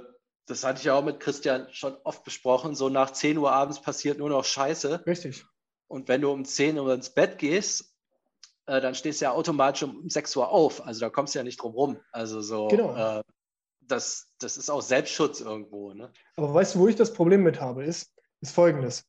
das 0.46 0.64
hatte 0.64 0.78
ich 0.78 0.86
ja 0.86 0.94
auch 0.94 1.04
mit 1.04 1.20
Christian 1.20 1.68
schon 1.70 1.96
oft 2.02 2.24
besprochen. 2.24 2.74
So 2.74 2.88
nach 2.88 3.10
10 3.10 3.36
Uhr 3.36 3.52
abends 3.52 3.82
passiert 3.82 4.16
nur 4.16 4.30
noch 4.30 4.46
Scheiße. 4.46 5.04
Richtig. 5.06 5.44
Und 5.92 6.08
wenn 6.08 6.22
du 6.22 6.32
um 6.32 6.46
10 6.46 6.78
Uhr 6.78 6.94
ins 6.94 7.10
Bett 7.10 7.36
gehst, 7.36 7.94
äh, 8.64 8.80
dann 8.80 8.94
stehst 8.94 9.20
du 9.20 9.26
ja 9.26 9.32
automatisch 9.32 9.82
um 9.82 10.08
6 10.08 10.36
Uhr 10.36 10.48
auf. 10.48 10.86
Also 10.86 11.00
da 11.00 11.10
kommst 11.10 11.34
du 11.34 11.38
ja 11.38 11.44
nicht 11.44 11.60
drum 11.60 11.74
rum. 11.74 11.98
Also 12.12 12.40
so, 12.40 12.68
genau. 12.68 12.96
äh, 12.96 13.22
das, 13.82 14.28
das 14.38 14.56
ist 14.56 14.70
auch 14.70 14.80
Selbstschutz 14.80 15.42
irgendwo. 15.42 15.92
Ne? 15.92 16.10
Aber 16.38 16.54
weißt 16.54 16.74
du, 16.74 16.78
wo 16.78 16.88
ich 16.88 16.96
das 16.96 17.12
Problem 17.12 17.42
mit 17.42 17.60
habe, 17.60 17.84
ist, 17.84 18.10
ist 18.40 18.54
folgendes. 18.54 19.04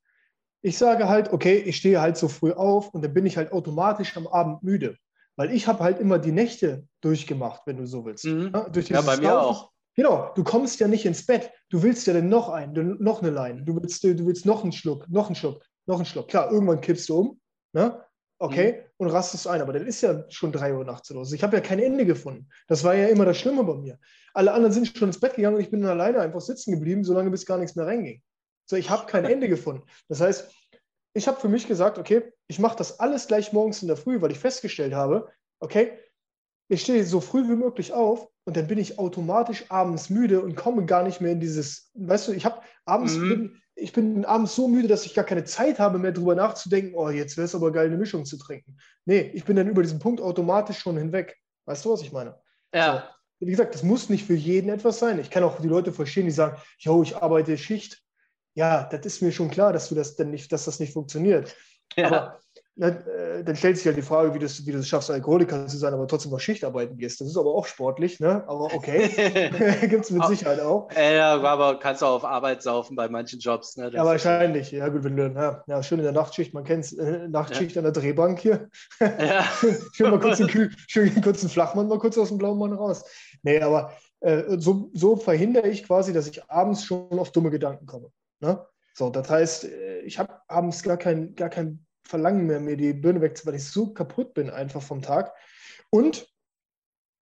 Ich 0.61 0.77
sage 0.77 1.07
halt, 1.07 1.31
okay, 1.31 1.55
ich 1.55 1.77
stehe 1.77 2.01
halt 2.01 2.17
so 2.17 2.27
früh 2.27 2.51
auf 2.51 2.93
und 2.93 3.01
dann 3.01 3.13
bin 3.13 3.25
ich 3.25 3.37
halt 3.37 3.53
automatisch 3.53 4.17
am 4.17 4.27
Abend 4.27 4.61
müde. 4.61 4.97
Weil 5.37 5.51
ich 5.53 5.67
habe 5.67 5.85
halt 5.85 6.01
immer 6.01 6.19
die 6.19 6.33
Nächte 6.33 6.85
durchgemacht, 6.99 7.61
wenn 7.65 7.77
du 7.77 7.87
so 7.87 8.03
willst. 8.03 8.25
Mhm. 8.25 8.51
Ja, 8.53 8.69
ja, 8.73 9.01
bei 9.01 9.15
mir 9.15 9.23
Laufen. 9.23 9.55
auch. 9.55 9.71
Genau, 9.95 10.33
du 10.35 10.43
kommst 10.43 10.81
ja 10.81 10.89
nicht 10.89 11.05
ins 11.05 11.25
Bett. 11.25 11.49
Du 11.69 11.81
willst 11.81 12.07
ja 12.07 12.13
dann 12.13 12.27
noch 12.27 12.49
einen, 12.49 13.01
noch 13.01 13.21
eine 13.21 13.31
Leine. 13.31 13.63
Du 13.63 13.73
willst, 13.75 14.03
du 14.03 14.25
willst 14.25 14.45
noch 14.45 14.63
einen 14.63 14.73
Schluck, 14.73 15.07
noch 15.07 15.27
einen 15.27 15.35
Schluck 15.35 15.63
noch 15.85 15.97
einen 15.97 16.05
Schluck. 16.05 16.27
Klar, 16.27 16.51
irgendwann 16.51 16.81
kippst 16.81 17.09
du 17.09 17.17
um, 17.19 17.41
ne? 17.73 18.03
okay, 18.43 18.73
mhm. 18.73 18.83
und 18.97 19.07
rastest 19.09 19.47
ein. 19.47 19.61
Aber 19.61 19.73
dann 19.73 19.87
ist 19.87 20.01
ja 20.01 20.25
schon 20.29 20.51
drei 20.51 20.73
Uhr 20.73 20.83
nachts 20.83 21.09
los. 21.09 21.31
Ich 21.31 21.43
habe 21.43 21.55
ja 21.55 21.61
kein 21.61 21.79
Ende 21.79 22.05
gefunden. 22.05 22.49
Das 22.67 22.83
war 22.83 22.93
ja 22.93 23.07
immer 23.07 23.25
das 23.25 23.37
Schlimme 23.37 23.63
bei 23.63 23.75
mir. 23.75 23.97
Alle 24.33 24.51
anderen 24.51 24.73
sind 24.73 24.97
schon 24.97 25.09
ins 25.09 25.19
Bett 25.19 25.35
gegangen 25.35 25.55
und 25.55 25.61
ich 25.61 25.71
bin 25.71 25.81
dann 25.81 25.91
alleine 25.91 26.19
einfach 26.19 26.41
sitzen 26.41 26.71
geblieben, 26.71 27.03
solange 27.03 27.29
bis 27.29 27.45
gar 27.45 27.57
nichts 27.57 27.75
mehr 27.75 27.85
reinging. 27.85 28.21
So, 28.65 28.75
ich 28.75 28.89
habe 28.89 29.05
kein 29.05 29.25
Ende 29.33 29.47
gefunden. 29.47 29.83
Das 30.09 30.19
heißt, 30.19 30.51
ich 31.13 31.27
habe 31.27 31.39
für 31.39 31.47
mich 31.47 31.67
gesagt, 31.67 31.97
okay, 31.97 32.33
ich 32.47 32.59
mache 32.59 32.75
das 32.75 32.99
alles 32.99 33.27
gleich 33.27 33.53
morgens 33.53 33.81
in 33.81 33.87
der 33.87 33.97
Früh, 33.97 34.21
weil 34.21 34.31
ich 34.31 34.39
festgestellt 34.39 34.93
habe, 34.93 35.29
okay, 35.59 35.97
ich 36.69 36.81
stehe 36.81 37.05
so 37.05 37.21
früh 37.21 37.47
wie 37.47 37.55
möglich 37.55 37.93
auf 37.93 38.27
und 38.45 38.57
dann 38.57 38.67
bin 38.67 38.79
ich 38.79 38.97
automatisch 38.97 39.65
abends 39.69 40.09
müde 40.09 40.41
und 40.41 40.55
komme 40.55 40.85
gar 40.85 41.03
nicht 41.03 41.21
mehr 41.21 41.33
in 41.33 41.39
dieses, 41.39 41.91
weißt 41.93 42.27
du, 42.29 42.31
ich 42.31 42.45
habe 42.45 42.61
abends, 42.85 43.15
mhm. 43.15 43.29
bin, 43.29 43.61
ich 43.75 43.91
bin 43.91 44.25
abends 44.25 44.55
so 44.55 44.67
müde, 44.67 44.87
dass 44.87 45.05
ich 45.05 45.13
gar 45.13 45.25
keine 45.25 45.43
Zeit 45.43 45.79
habe 45.79 45.97
mehr 45.97 46.11
darüber 46.11 46.35
nachzudenken, 46.35 46.95
oh, 46.95 47.09
jetzt 47.09 47.37
wäre 47.37 47.45
es 47.45 47.55
aber 47.55 47.71
geil, 47.71 47.87
eine 47.87 47.97
Mischung 47.97 48.25
zu 48.25 48.37
trinken. 48.37 48.77
Nee, 49.05 49.31
ich 49.33 49.43
bin 49.45 49.55
dann 49.55 49.67
über 49.67 49.81
diesen 49.81 49.99
Punkt 49.99 50.21
automatisch 50.21 50.79
schon 50.79 50.97
hinweg. 50.97 51.37
Weißt 51.65 51.85
du, 51.85 51.91
was 51.91 52.01
ich 52.01 52.11
meine? 52.11 52.39
Ja. 52.73 53.09
So. 53.39 53.47
Wie 53.47 53.51
gesagt, 53.51 53.73
das 53.73 53.83
muss 53.83 54.09
nicht 54.09 54.25
für 54.25 54.35
jeden 54.35 54.69
etwas 54.69 54.99
sein. 54.99 55.19
Ich 55.19 55.29
kann 55.29 55.43
auch 55.43 55.59
die 55.59 55.67
Leute 55.67 55.91
verstehen, 55.91 56.25
die 56.25 56.31
sagen, 56.31 56.57
yo, 56.77 57.03
ich 57.03 57.17
arbeite 57.17 57.57
Schicht. 57.57 58.01
Ja, 58.53 58.83
das 58.83 59.05
ist 59.05 59.21
mir 59.21 59.31
schon 59.31 59.49
klar, 59.49 59.73
dass 59.73 59.89
du 59.89 59.95
das 59.95 60.15
denn 60.15 60.29
nicht, 60.29 60.51
dass 60.51 60.65
das 60.65 60.79
nicht 60.79 60.93
funktioniert. 60.93 61.55
Ja. 61.95 62.07
Aber 62.07 62.39
dann, 62.75 63.05
äh, 63.07 63.43
dann 63.43 63.55
stellt 63.55 63.77
sich 63.77 63.85
halt 63.85 63.97
die 63.97 64.01
Frage, 64.01 64.33
wie 64.33 64.39
du 64.39 64.47
wie 64.47 64.71
es 64.71 64.87
schaffst, 64.87 65.11
Alkoholiker 65.11 65.67
zu 65.67 65.77
sein, 65.77 65.93
aber 65.93 66.07
trotzdem 66.07 66.31
noch 66.31 66.39
Schichtarbeiten 66.39 66.97
gehst. 66.97 67.21
Das 67.21 67.27
ist 67.27 67.37
aber 67.37 67.53
auch 67.53 67.67
sportlich, 67.67 68.19
ne? 68.19 68.43
Aber 68.47 68.73
okay, 68.73 69.09
gibt 69.87 70.05
es 70.05 70.11
mit 70.11 70.25
Sicherheit 70.25 70.59
auch. 70.59 70.89
Ja, 70.91 71.39
aber 71.39 71.77
kannst 71.77 72.01
du 72.01 72.07
auch 72.07 72.15
auf 72.15 72.25
Arbeit 72.25 72.63
saufen 72.63 72.95
bei 72.95 73.07
manchen 73.09 73.39
Jobs. 73.39 73.77
Ne? 73.77 73.91
ja, 73.93 74.03
wahrscheinlich. 74.03 74.71
Ja, 74.71 74.87
gut, 74.89 75.03
wenn 75.03 75.15
du, 75.15 75.27
ja, 75.27 75.63
ja 75.67 75.83
schön 75.83 75.99
in 75.99 76.03
der 76.03 76.13
Nachtschicht, 76.13 76.53
man 76.55 76.63
kennt 76.63 76.85
es, 76.85 76.93
äh, 76.93 77.27
Nachtschicht 77.27 77.75
ja. 77.75 77.81
an 77.81 77.83
der 77.83 77.93
Drehbank 77.93 78.39
hier. 78.39 78.69
Ja. 78.99 79.43
schön 79.93 80.09
mal 80.09 80.19
kurz 80.19 80.41
einen, 80.41 80.75
schön 80.87 81.21
kurz 81.21 81.41
einen 81.41 81.49
Flachmann 81.51 81.87
mal 81.87 81.99
kurz 81.99 82.17
aus 82.17 82.29
dem 82.29 82.39
blauen 82.39 82.57
Mann 82.57 82.73
raus. 82.73 83.03
Nee, 83.43 83.61
aber 83.61 83.93
äh, 84.21 84.57
so, 84.57 84.89
so 84.93 85.15
verhindere 85.15 85.67
ich 85.67 85.85
quasi, 85.85 86.11
dass 86.11 86.27
ich 86.27 86.49
abends 86.49 86.85
schon 86.85 87.19
auf 87.19 87.31
dumme 87.31 87.51
Gedanken 87.51 87.85
komme. 87.85 88.09
Ne? 88.39 88.65
So, 88.95 89.11
das 89.11 89.29
heißt, 89.29 89.65
äh, 89.65 89.99
ich 89.99 90.17
habe 90.17 90.33
abends 90.47 90.81
gar 90.81 90.97
kein, 90.97 91.35
gar 91.35 91.49
kein 91.49 91.85
Verlangen 92.05 92.45
mehr, 92.45 92.59
mir 92.59 92.77
die 92.77 92.93
Birne 92.93 93.21
wegzuziehen, 93.21 93.53
weil 93.53 93.59
ich 93.59 93.67
so 93.67 93.93
kaputt 93.93 94.33
bin 94.33 94.49
einfach 94.49 94.81
vom 94.81 95.01
Tag. 95.01 95.33
Und 95.89 96.27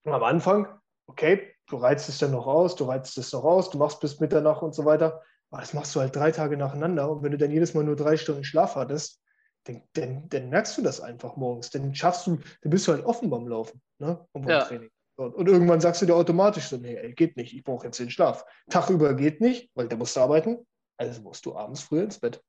am 0.05 0.23
Anfang, 0.23 0.67
okay, 1.07 1.53
du 1.67 1.77
reizt 1.77 2.09
es 2.09 2.17
dann 2.17 2.31
noch 2.31 2.47
aus, 2.47 2.75
du 2.75 2.85
reizt 2.85 3.17
es 3.17 3.31
noch 3.31 3.43
aus, 3.43 3.69
du 3.69 3.77
machst 3.77 3.99
bis 3.99 4.19
Mitternacht 4.19 4.63
und 4.63 4.73
so 4.73 4.85
weiter. 4.85 5.21
Aber 5.49 5.61
das 5.61 5.73
machst 5.73 5.93
du 5.95 5.99
halt 5.99 6.15
drei 6.15 6.31
Tage 6.31 6.57
nacheinander. 6.57 7.09
Und 7.11 7.23
wenn 7.23 7.31
du 7.31 7.37
dann 7.37 7.51
jedes 7.51 7.73
Mal 7.73 7.83
nur 7.83 7.95
drei 7.95 8.17
Stunden 8.17 8.43
Schlaf 8.43 8.75
hattest, 8.75 9.21
dann, 9.65 9.83
dann, 9.93 10.29
dann 10.29 10.49
merkst 10.49 10.77
du 10.77 10.81
das 10.81 11.01
einfach 11.01 11.35
morgens. 11.35 11.69
Dann 11.69 11.93
schaffst 11.93 12.25
du, 12.27 12.39
dann 12.61 12.69
bist 12.69 12.87
du 12.87 12.93
halt 12.93 13.05
offen 13.05 13.29
beim 13.29 13.47
Laufen 13.47 13.81
ne? 13.99 14.25
und 14.31 14.43
beim 14.43 14.51
ja. 14.51 14.63
Training. 14.63 14.89
Und, 15.17 15.35
und, 15.35 15.47
irgendwann 15.47 15.81
sagst 15.81 16.01
du 16.01 16.05
dir 16.05 16.15
automatisch 16.15 16.69
so, 16.69 16.77
nee, 16.77 16.95
ey, 16.95 17.13
geht 17.13 17.37
nicht, 17.37 17.53
ich 17.53 17.63
brauche 17.63 17.85
jetzt 17.85 17.99
den 17.99 18.09
Schlaf. 18.09 18.45
Tag 18.69 18.89
über 18.89 19.13
geht 19.13 19.39
nicht, 19.39 19.69
weil 19.75 19.87
der 19.87 19.97
musst 19.97 20.15
du 20.15 20.21
arbeiten. 20.21 20.65
Also 20.97 21.21
musst 21.21 21.45
du 21.45 21.55
abends 21.55 21.81
früher 21.81 22.03
ins 22.03 22.19
Bett. 22.19 22.41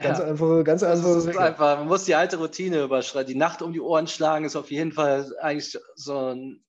Ganz 0.00 0.18
ja. 0.18 0.24
einfach, 0.24 0.64
ganz 0.64 0.82
einfach. 0.82 1.36
einfach. 1.36 1.78
Man 1.78 1.88
muss 1.88 2.04
die 2.04 2.14
alte 2.14 2.38
Routine 2.38 2.82
überschreiten. 2.82 3.32
Die 3.32 3.38
Nacht 3.38 3.60
um 3.60 3.72
die 3.72 3.80
Ohren 3.80 4.06
schlagen 4.06 4.44
ist 4.44 4.56
auf 4.56 4.70
jeden 4.70 4.92
Fall 4.92 5.30
eigentlich 5.40 5.78
so 5.94 6.32
ein 6.32 6.64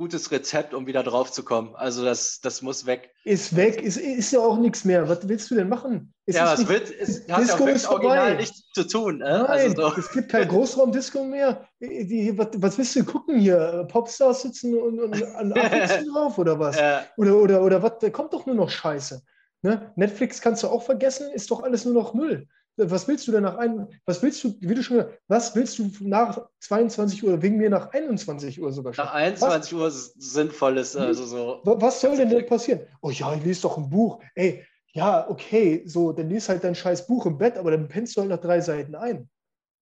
gutes 0.00 0.30
Rezept, 0.30 0.72
um 0.72 0.86
wieder 0.86 1.02
drauf 1.02 1.30
zu 1.30 1.42
kommen. 1.42 1.74
Also 1.74 2.02
das, 2.02 2.40
das 2.40 2.62
muss 2.62 2.86
weg. 2.86 3.12
Ist 3.24 3.54
weg, 3.54 3.82
ist, 3.82 3.98
ist 3.98 4.32
ja 4.32 4.40
auch 4.40 4.56
nichts 4.56 4.86
mehr. 4.86 5.06
Was 5.08 5.28
willst 5.28 5.50
du 5.50 5.56
denn 5.56 5.68
machen? 5.68 6.14
Es 6.24 6.36
ja, 6.36 6.46
was 6.46 6.66
wird, 6.68 6.90
es 6.90 7.28
hat 7.28 7.42
Disco 7.42 7.66
ja 7.66 7.74
auch 7.74 7.90
original 7.90 8.36
nichts 8.36 8.62
zu 8.72 8.84
tun. 8.84 9.20
Äh? 9.20 9.24
Nein, 9.24 9.46
also 9.46 9.90
so. 9.90 9.96
es 9.98 10.10
gibt 10.10 10.30
kein 10.30 10.48
Großraumdisco 10.48 11.22
mehr. 11.24 11.68
Die, 11.80 12.32
was, 12.38 12.48
was, 12.54 12.78
willst 12.78 12.96
du 12.96 13.04
gucken 13.04 13.40
hier? 13.40 13.86
Popstars 13.90 14.40
sitzen 14.40 14.74
und, 14.74 15.00
und 15.00 15.22
an 15.34 15.50
drauf 16.14 16.38
oder 16.38 16.58
was? 16.58 16.78
Ja. 16.78 17.04
Oder, 17.18 17.36
oder, 17.36 17.62
oder 17.62 17.82
was? 17.82 17.98
Da 18.00 18.08
kommt 18.08 18.32
doch 18.32 18.46
nur 18.46 18.54
noch 18.54 18.70
Scheiße. 18.70 19.22
Ne? 19.60 19.92
Netflix 19.96 20.40
kannst 20.40 20.62
du 20.62 20.68
auch 20.68 20.82
vergessen, 20.82 21.30
ist 21.32 21.50
doch 21.50 21.62
alles 21.62 21.84
nur 21.84 21.92
noch 21.92 22.14
Müll 22.14 22.48
was 22.76 23.08
willst 23.08 23.26
du 23.28 23.32
denn 23.32 23.42
nach 23.42 23.56
einem, 23.56 23.88
was 24.06 24.22
willst 24.22 24.42
du, 24.44 24.54
wie 24.60 24.74
du 24.74 24.82
schon 24.82 24.98
gesagt 24.98 25.20
was 25.28 25.54
willst 25.54 25.78
du 25.78 25.90
nach 26.00 26.46
22 26.60 27.24
Uhr, 27.24 27.42
wegen 27.42 27.56
mir 27.56 27.70
nach 27.70 27.92
21 27.92 28.60
Uhr 28.60 28.72
sogar 28.72 28.94
schon? 28.94 29.04
Nach 29.04 29.14
21 29.14 29.78
was? 29.78 30.08
Uhr 30.08 30.12
sinnvolles, 30.18 30.96
also 30.96 31.24
so. 31.24 31.60
Was 31.64 32.00
soll 32.00 32.16
denn 32.16 32.30
denn 32.30 32.46
passieren? 32.46 32.80
Oh 33.02 33.10
ja, 33.10 33.34
ich 33.34 33.44
lese 33.44 33.62
doch 33.62 33.76
ein 33.76 33.90
Buch. 33.90 34.20
Ey, 34.34 34.64
ja, 34.92 35.28
okay, 35.28 35.82
so, 35.86 36.12
dann 36.12 36.28
liest 36.28 36.48
halt 36.48 36.64
dein 36.64 36.74
scheiß 36.74 37.06
Buch 37.06 37.26
im 37.26 37.38
Bett, 37.38 37.56
aber 37.56 37.70
dann 37.70 37.88
pennst 37.88 38.16
du 38.16 38.22
halt 38.22 38.30
nach 38.30 38.40
drei 38.40 38.60
Seiten 38.60 38.94
ein. 38.94 39.28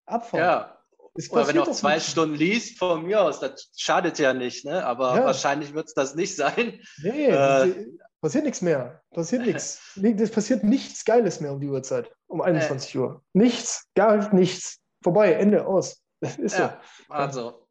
Abfahren. 0.06 0.44
Ja. 0.44 0.74
Oder 1.30 1.48
wenn 1.48 1.56
du 1.56 1.62
auch 1.62 1.72
zwei 1.72 1.96
nicht. 1.96 2.08
Stunden 2.08 2.36
liest, 2.36 2.78
von 2.78 3.04
mir 3.04 3.22
aus, 3.22 3.40
das 3.40 3.70
schadet 3.76 4.18
ja 4.18 4.34
nicht, 4.34 4.64
ne? 4.64 4.84
aber 4.84 5.16
ja. 5.16 5.24
wahrscheinlich 5.24 5.74
wird 5.74 5.88
es 5.88 5.94
das 5.94 6.14
nicht 6.14 6.36
sein. 6.36 6.80
Nee, 7.02 7.26
äh, 7.26 7.86
passiert 8.20 8.44
nichts 8.44 8.62
mehr. 8.62 9.02
Passiert 9.10 9.46
nichts. 9.46 9.80
Es 9.96 10.30
passiert 10.30 10.64
nichts 10.64 11.04
Geiles 11.04 11.40
mehr 11.40 11.52
um 11.52 11.60
die 11.60 11.68
Uhrzeit 11.68 12.10
um 12.26 12.40
21 12.40 12.94
äh. 12.94 12.98
Uhr. 12.98 13.24
Nichts, 13.32 13.88
gar 13.94 14.32
nichts. 14.34 14.80
Vorbei, 15.02 15.32
Ende, 15.32 15.66
aus. 15.66 16.02
ist 16.20 16.58
ja, 16.58 16.80
so. 17.06 17.14
Also, 17.14 17.68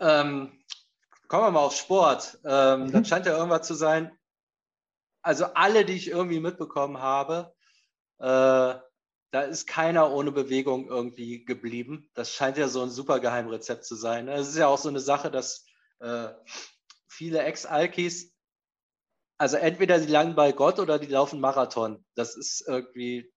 ähm, 0.00 0.64
kommen 1.28 1.44
wir 1.44 1.50
mal 1.52 1.60
auf 1.60 1.76
Sport. 1.76 2.38
Ähm, 2.44 2.84
mhm. 2.84 2.92
Das 2.92 3.08
scheint 3.08 3.26
ja 3.26 3.36
irgendwas 3.36 3.66
zu 3.66 3.74
sein. 3.74 4.10
Also 5.22 5.46
alle, 5.54 5.84
die 5.84 5.94
ich 5.94 6.08
irgendwie 6.08 6.40
mitbekommen 6.40 6.98
habe, 6.98 7.52
äh, 8.18 8.74
da 9.32 9.42
ist 9.42 9.66
keiner 9.66 10.10
ohne 10.10 10.32
Bewegung 10.32 10.88
irgendwie 10.88 11.44
geblieben. 11.44 12.10
Das 12.14 12.32
scheint 12.32 12.56
ja 12.56 12.68
so 12.68 12.82
ein 12.82 12.90
super 12.90 13.20
Geheimrezept 13.20 13.84
zu 13.84 13.94
sein. 13.94 14.28
Es 14.28 14.48
ist 14.48 14.56
ja 14.56 14.66
auch 14.66 14.78
so 14.78 14.88
eine 14.88 15.00
Sache, 15.00 15.30
dass 15.30 15.66
äh, 16.00 16.28
viele 17.06 17.42
Ex-Alkis, 17.42 18.32
also 19.40 19.56
entweder 19.56 19.98
sie 19.98 20.06
landen 20.06 20.34
bei 20.34 20.52
Gott 20.52 20.78
oder 20.78 20.98
die 20.98 21.06
laufen 21.06 21.40
Marathon. 21.40 22.04
Das 22.14 22.36
ist 22.36 22.62
irgendwie 22.68 23.32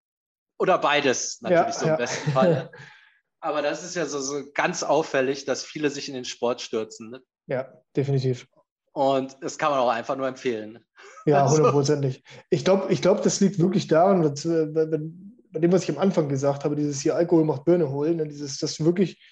oder 0.58 0.76
beides 0.76 1.40
natürlich 1.40 1.66
ja, 1.66 1.72
so 1.72 1.84
im 1.86 1.90
ja. 1.92 1.96
besten 1.96 2.30
Fall. 2.30 2.70
Aber 3.40 3.62
das 3.62 3.82
ist 3.82 3.94
ja 3.94 4.04
so, 4.04 4.20
so, 4.20 4.42
ganz 4.52 4.82
auffällig, 4.82 5.46
dass 5.46 5.64
viele 5.64 5.88
sich 5.88 6.08
in 6.08 6.14
den 6.14 6.26
Sport 6.26 6.60
stürzen. 6.60 7.10
Ne? 7.10 7.22
Ja, 7.46 7.72
definitiv. 7.96 8.46
Und 8.92 9.36
das 9.40 9.56
kann 9.56 9.70
man 9.70 9.80
auch 9.80 9.88
einfach 9.88 10.16
nur 10.16 10.28
empfehlen. 10.28 10.84
Ja, 11.24 11.42
also 11.42 11.56
hundertprozentig. 11.56 12.22
Ich 12.50 12.66
glaube, 12.66 12.92
ich 12.92 13.00
glaub, 13.00 13.22
das 13.22 13.40
liegt 13.40 13.58
wirklich 13.58 13.86
daran, 13.86 14.22
dass, 14.22 14.44
äh, 14.44 14.66
bei 14.66 15.60
dem, 15.60 15.72
was 15.72 15.84
ich 15.84 15.90
am 15.90 15.98
Anfang 15.98 16.28
gesagt 16.28 16.64
habe, 16.64 16.76
dieses 16.76 17.00
hier 17.00 17.16
Alkohol 17.16 17.44
macht 17.44 17.64
Birne 17.64 17.90
holen, 17.90 18.18
ne, 18.18 18.28
dieses, 18.28 18.58
dass 18.58 18.76
du 18.76 18.84
wirklich, 18.84 19.22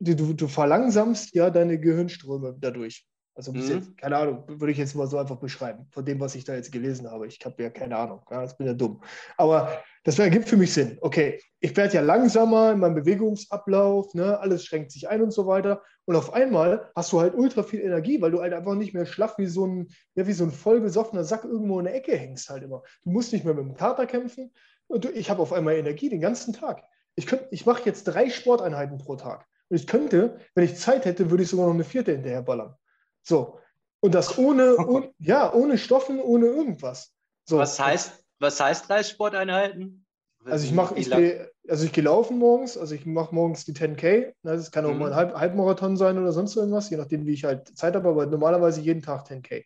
du, 0.00 0.34
du 0.34 0.48
verlangsamst 0.48 1.34
ja 1.34 1.48
deine 1.48 1.80
Gehirnströme 1.80 2.56
dadurch. 2.58 3.06
Also 3.40 3.52
mhm. 3.52 3.60
jetzt, 3.62 3.96
keine 3.96 4.18
Ahnung, 4.18 4.44
würde 4.46 4.70
ich 4.70 4.76
jetzt 4.76 4.94
mal 4.94 5.06
so 5.06 5.16
einfach 5.16 5.36
beschreiben, 5.36 5.86
von 5.88 6.04
dem, 6.04 6.20
was 6.20 6.34
ich 6.34 6.44
da 6.44 6.54
jetzt 6.54 6.70
gelesen 6.70 7.10
habe. 7.10 7.26
Ich 7.26 7.42
habe 7.42 7.62
ja 7.62 7.70
keine 7.70 7.96
Ahnung, 7.96 8.20
ja, 8.30 8.42
das 8.42 8.54
bin 8.54 8.66
ja 8.66 8.74
dumm. 8.74 9.02
Aber 9.38 9.82
das 10.04 10.18
ergibt 10.18 10.46
für 10.46 10.58
mich 10.58 10.74
Sinn. 10.74 10.98
Okay, 11.00 11.40
ich 11.58 11.74
werde 11.74 11.94
ja 11.94 12.02
langsamer 12.02 12.72
in 12.72 12.80
meinem 12.80 12.96
Bewegungsablauf, 12.96 14.12
ne, 14.12 14.38
alles 14.38 14.66
schränkt 14.66 14.90
sich 14.90 15.08
ein 15.08 15.22
und 15.22 15.30
so 15.30 15.46
weiter. 15.46 15.82
Und 16.04 16.16
auf 16.16 16.34
einmal 16.34 16.90
hast 16.94 17.12
du 17.12 17.20
halt 17.20 17.34
ultra 17.34 17.62
viel 17.62 17.80
Energie, 17.80 18.20
weil 18.20 18.30
du 18.30 18.42
halt 18.42 18.52
einfach 18.52 18.74
nicht 18.74 18.92
mehr 18.92 19.06
schlaff 19.06 19.38
wie 19.38 19.46
so 19.46 19.66
ein, 19.66 19.88
ja, 20.16 20.26
wie 20.26 20.34
so 20.34 20.44
ein 20.44 20.50
vollgesoffener 20.50 21.24
Sack 21.24 21.44
irgendwo 21.44 21.78
in 21.78 21.86
der 21.86 21.94
Ecke 21.94 22.14
hängst 22.14 22.50
halt 22.50 22.62
immer. 22.62 22.82
Du 23.04 23.10
musst 23.10 23.32
nicht 23.32 23.46
mehr 23.46 23.54
mit 23.54 23.64
dem 23.64 23.74
Kater 23.74 24.04
kämpfen. 24.04 24.52
Und 24.86 25.06
ich 25.06 25.30
habe 25.30 25.40
auf 25.40 25.54
einmal 25.54 25.76
Energie 25.76 26.10
den 26.10 26.20
ganzen 26.20 26.52
Tag. 26.52 26.82
Ich, 27.14 27.26
ich 27.50 27.64
mache 27.64 27.84
jetzt 27.86 28.04
drei 28.04 28.28
Sporteinheiten 28.28 28.98
pro 28.98 29.16
Tag. 29.16 29.46
Und 29.70 29.76
ich 29.76 29.86
könnte, 29.86 30.36
wenn 30.54 30.64
ich 30.64 30.76
Zeit 30.76 31.06
hätte, 31.06 31.30
würde 31.30 31.44
ich 31.44 31.48
sogar 31.48 31.66
noch 31.66 31.74
eine 31.74 31.84
vierte 31.84 32.12
hinterher 32.12 32.42
ballern. 32.42 32.74
So. 33.22 33.58
Und 34.00 34.14
das 34.14 34.38
ohne, 34.38 34.76
ohne, 34.86 35.12
ja, 35.18 35.52
ohne 35.52 35.78
Stoffen, 35.78 36.20
ohne 36.20 36.46
irgendwas. 36.46 37.12
So. 37.44 37.58
Was 37.58 37.78
heißt, 37.78 38.24
was 38.38 38.60
heißt 38.60 38.88
drei 38.88 39.02
Sporteinheiten? 39.02 40.06
Also 40.44 40.64
ich 40.64 40.72
mache, 40.72 40.94
ich 40.96 41.10
gehe, 41.10 41.50
also 41.68 41.84
ich 41.84 41.92
gehe 41.92 42.04
laufen 42.04 42.38
morgens, 42.38 42.78
also 42.78 42.94
ich 42.94 43.04
mache 43.04 43.34
morgens 43.34 43.66
die 43.66 43.74
10K. 43.74 44.32
Ne, 44.42 44.56
das 44.56 44.70
kann 44.70 44.86
auch 44.86 44.92
mhm. 44.92 44.98
mal 44.98 45.10
ein 45.10 45.16
Halb, 45.16 45.34
Halbmarathon 45.34 45.96
sein 45.96 46.18
oder 46.18 46.32
sonst 46.32 46.56
irgendwas, 46.56 46.88
je 46.88 46.96
nachdem, 46.96 47.26
wie 47.26 47.34
ich 47.34 47.44
halt 47.44 47.76
Zeit 47.76 47.94
habe, 47.94 48.08
aber 48.08 48.26
normalerweise 48.26 48.80
jeden 48.80 49.02
Tag 49.02 49.26
10K. 49.26 49.64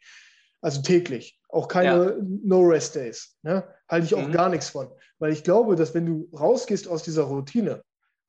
Also 0.60 0.82
täglich. 0.82 1.38
Auch 1.48 1.68
keine 1.68 2.16
ja. 2.16 2.16
No-Rest-Days. 2.42 3.36
Ne? 3.42 3.64
Halte 3.88 4.06
ich 4.06 4.14
auch 4.14 4.26
mhm. 4.26 4.32
gar 4.32 4.48
nichts 4.48 4.70
von. 4.70 4.88
Weil 5.18 5.32
ich 5.32 5.44
glaube, 5.44 5.76
dass 5.76 5.94
wenn 5.94 6.06
du 6.06 6.28
rausgehst 6.36 6.88
aus 6.88 7.02
dieser 7.02 7.24
Routine, 7.24 7.82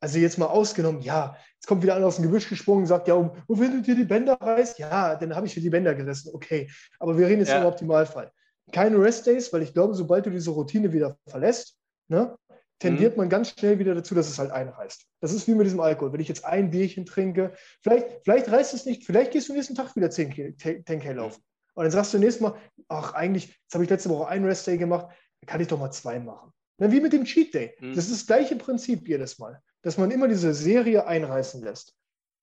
also 0.06 0.20
jetzt 0.20 0.38
mal 0.38 0.46
ausgenommen, 0.46 1.02
ja, 1.02 1.36
jetzt 1.56 1.66
kommt 1.66 1.82
wieder 1.82 1.96
einer 1.96 2.06
aus 2.06 2.18
dem 2.18 2.26
Gebüsch 2.26 2.48
gesprungen 2.48 2.82
und 2.82 2.88
sagt, 2.88 3.08
ja, 3.08 3.16
und 3.16 3.34
wenn 3.48 3.72
du 3.72 3.82
dir 3.82 3.96
die 3.96 4.04
Bänder 4.04 4.38
reißt, 4.40 4.78
ja, 4.78 5.16
dann 5.16 5.36
habe 5.36 5.48
ich 5.48 5.56
dir 5.56 5.62
die 5.62 5.72
Bänder 5.72 5.96
gerissen, 5.96 6.30
okay. 6.32 6.70
Aber 7.00 7.18
wir 7.18 7.26
reden 7.26 7.40
jetzt 7.40 7.50
ja. 7.50 7.60
im 7.60 7.66
Optimalfall. 7.66 8.32
Keine 8.72 9.00
Rest-Days, 9.00 9.52
weil 9.52 9.64
ich 9.64 9.74
glaube, 9.74 9.96
sobald 9.96 10.28
du 10.28 10.30
diese 10.30 10.52
Routine 10.52 10.94
wieder 10.94 11.18
verlässt, 11.26 11.80
ne, 12.08 12.38
tendiert 12.78 13.14
mhm. 13.14 13.22
man 13.22 13.30
ganz 13.30 13.50
schnell 13.50 13.80
wieder 13.80 13.96
dazu, 13.96 14.14
dass 14.14 14.30
es 14.30 14.38
halt 14.38 14.52
einreißt. 14.52 15.08
Das 15.22 15.34
ist 15.34 15.48
wie 15.48 15.56
mit 15.56 15.66
diesem 15.66 15.80
Alkohol. 15.80 16.14
Wenn 16.14 16.20
ich 16.20 16.28
jetzt 16.28 16.46
ein 16.46 16.70
Bierchen 16.70 17.08
trinke, 17.08 17.54
vielleicht, 17.82 18.06
vielleicht 18.24 18.52
reißt 18.52 18.76
es 18.76 18.86
nicht, 18.86 19.06
vielleicht 19.06 19.32
gehst 19.32 19.50
du 19.50 19.54
nächsten 19.54 19.74
Tag 19.74 19.96
wieder 19.96 20.10
10K, 20.10 20.56
10K 20.86 21.14
laufen. 21.14 21.42
Und 21.74 21.84
dann 21.84 21.92
sagst 21.92 22.14
du 22.14 22.20
nächstes 22.20 22.42
Mal, 22.42 22.54
ach, 22.90 23.16
eigentlich, 23.16 23.48
jetzt 23.48 23.74
habe 23.74 23.84
ich 23.84 23.90
letzte 23.90 24.10
Woche 24.10 24.28
einen 24.28 24.46
Rest-Day 24.46 24.78
gemacht, 24.78 25.08
dann 25.42 25.48
kann 25.48 25.62
ich 25.62 25.68
doch 25.68 25.80
mal 25.80 25.90
zwei 25.90 26.20
machen. 26.20 26.52
Wie 26.78 27.02
mit 27.02 27.12
dem 27.12 27.26
Cheat 27.26 27.56
Day. 27.56 27.76
Mhm. 27.80 27.96
Das 27.96 28.06
ist 28.06 28.14
das 28.14 28.28
gleiche 28.28 28.56
Prinzip 28.56 29.08
jedes 29.08 29.40
Mal 29.40 29.60
dass 29.86 30.00
man 30.00 30.10
immer 30.10 30.28
diese 30.28 30.56
Serie 30.56 31.06
einreißen 31.06 31.64
lässt. 31.64 31.96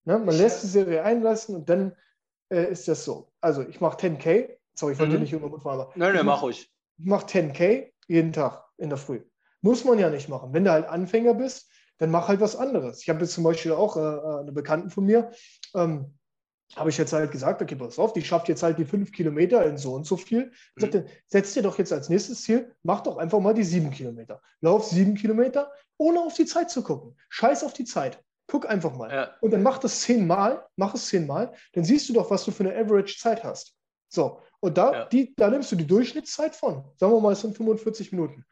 Ne? 0.05 0.17
Man 0.17 0.37
lässt 0.37 0.63
die 0.63 0.69
Serie 0.69 1.03
einreißen 1.03 1.57
und 1.57 1.69
dann 1.69 1.97
äh, 2.51 2.71
ist 2.71 2.87
das 2.87 3.05
so. 3.05 3.33
Also 3.41 3.63
ich 3.63 3.81
mache 3.81 3.99
10K. 3.99 4.49
Sorry, 4.75 4.93
ich 4.93 4.99
wollte 5.01 5.15
mhm. 5.15 5.23
nicht 5.23 5.33
gut 5.33 5.61
fahren. 5.61 5.89
Nein, 5.97 6.15
nein, 6.15 6.25
mach 6.25 6.45
ich. 6.45 6.71
Ich 6.99 7.05
mache 7.05 7.27
10K 7.27 7.91
jeden 8.07 8.33
Tag 8.33 8.65
in 8.77 8.91
der 8.91 8.97
Früh. 8.97 9.23
Muss 9.61 9.85
man 9.85 9.99
ja 9.99 10.09
nicht 10.09 10.29
machen. 10.29 10.53
Wenn 10.53 10.65
du 10.65 10.71
halt 10.71 10.87
Anfänger 10.87 11.35
bist, 11.35 11.69
dann 11.99 12.13
mach 12.13 12.29
halt 12.29 12.41
was 12.41 12.55
anderes. 12.55 13.03
Ich 13.03 13.09
habe 13.09 13.19
jetzt 13.23 13.33
zum 13.33 13.43
Beispiel 13.43 13.73
auch 13.73 13.97
äh, 13.97 14.01
äh 14.01 14.41
eine 14.43 14.53
Bekannten 14.53 14.91
von 14.91 15.05
mir, 15.05 15.33
ähm, 15.75 16.17
habe 16.77 16.91
ich 16.91 16.99
jetzt 16.99 17.13
halt 17.13 17.31
gesagt, 17.31 17.61
okay, 17.61 17.77
pass 17.77 17.99
auf, 17.99 18.13
die 18.13 18.23
schafft 18.23 18.49
jetzt 18.49 18.63
halt 18.63 18.79
die 18.79 18.85
fünf 18.85 19.13
Kilometer 19.13 19.65
in 19.67 19.77
so 19.77 19.95
und 19.95 20.07
so 20.07 20.17
viel. 20.17 20.53
Ich 20.77 20.83
sagte, 20.83 21.03
mhm. 21.03 21.07
setz 21.27 21.55
dir 21.55 21.63
doch 21.63 21.79
jetzt 21.79 21.93
als 21.93 22.09
nächstes 22.09 22.43
Ziel, 22.43 22.75
mach 22.83 23.01
doch 23.01 23.19
einfach 23.19 23.41
mal 23.41 23.55
die 23.55 23.65
sieben 23.65 23.91
Kilometer. 23.91 24.41
Lauf 24.61 24.87
sieben 24.87 25.15
Kilometer, 25.15 25.71
ohne 25.99 26.21
auf 26.21 26.35
die 26.35 26.47
Zeit 26.47 26.71
zu 26.71 26.83
gucken. 26.83 27.17
Scheiß 27.29 27.65
auf 27.65 27.73
die 27.73 27.85
Zeit. 27.85 28.23
Guck 28.47 28.69
einfach 28.69 28.97
mal. 28.97 29.11
Ja. 29.11 29.31
Und 29.41 29.53
dann 29.53 29.63
mach 29.63 29.79
das 29.79 30.01
zehnmal, 30.01 30.67
mach 30.77 30.95
es 30.95 31.07
zehnmal, 31.07 31.53
dann 31.75 31.85
siehst 31.85 32.09
du 32.09 32.13
doch, 32.13 32.31
was 32.31 32.45
du 32.45 32.51
für 32.51 32.65
eine 32.65 32.77
Average-Zeit 32.77 33.45
hast. 33.45 33.75
So, 34.09 34.41
und 34.61 34.77
da, 34.77 34.93
ja. 34.93 35.05
die, 35.07 35.35
da 35.37 35.49
nimmst 35.49 35.73
du 35.73 35.77
die 35.77 35.87
Durchschnittszeit 35.87 36.55
von. 36.55 36.85
Sagen 36.97 37.13
wir 37.13 37.21
mal, 37.21 37.33
es 37.33 37.41
sind 37.41 37.57
45 37.57 38.13
Minuten. 38.13 38.45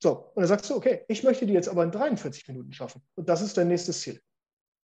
So, 0.00 0.30
und 0.34 0.42
dann 0.42 0.46
sagst 0.46 0.70
du, 0.70 0.76
okay, 0.76 1.04
ich 1.08 1.24
möchte 1.24 1.46
die 1.46 1.52
jetzt 1.52 1.68
aber 1.68 1.82
in 1.82 1.90
43 1.90 2.46
Minuten 2.48 2.72
schaffen. 2.72 3.02
Und 3.16 3.28
das 3.28 3.40
ist 3.40 3.56
dein 3.56 3.68
nächstes 3.68 4.00
Ziel. 4.00 4.20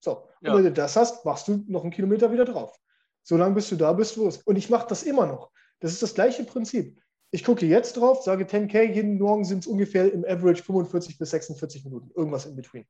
So, 0.03 0.27
ja. 0.41 0.51
und 0.51 0.57
wenn 0.57 0.65
du 0.65 0.73
das 0.73 0.97
hast, 0.97 1.23
machst 1.23 1.47
du 1.47 1.63
noch 1.67 1.83
einen 1.83 1.91
Kilometer 1.91 2.29
wieder 2.29 2.43
drauf. 2.43 2.77
So 3.23 3.37
lange 3.37 3.55
bis 3.55 3.69
du 3.69 3.77
da 3.77 3.93
bist, 3.93 4.17
wo 4.17 4.27
es. 4.27 4.37
Und 4.37 4.57
ich 4.57 4.69
mache 4.69 4.85
das 4.89 5.03
immer 5.03 5.25
noch. 5.25 5.49
Das 5.79 5.93
ist 5.93 6.03
das 6.03 6.13
gleiche 6.13 6.43
Prinzip. 6.43 6.99
Ich 7.31 7.45
gucke 7.45 7.65
jetzt 7.65 7.93
drauf, 7.93 8.21
sage 8.21 8.43
10K, 8.43 8.91
jeden 8.91 9.17
Morgen 9.17 9.45
sind 9.45 9.59
es 9.59 9.67
ungefähr 9.67 10.11
im 10.11 10.25
Average 10.25 10.61
45 10.61 11.17
bis 11.17 11.29
46 11.29 11.85
Minuten, 11.85 12.11
irgendwas 12.15 12.45
in 12.45 12.55
between. 12.57 12.85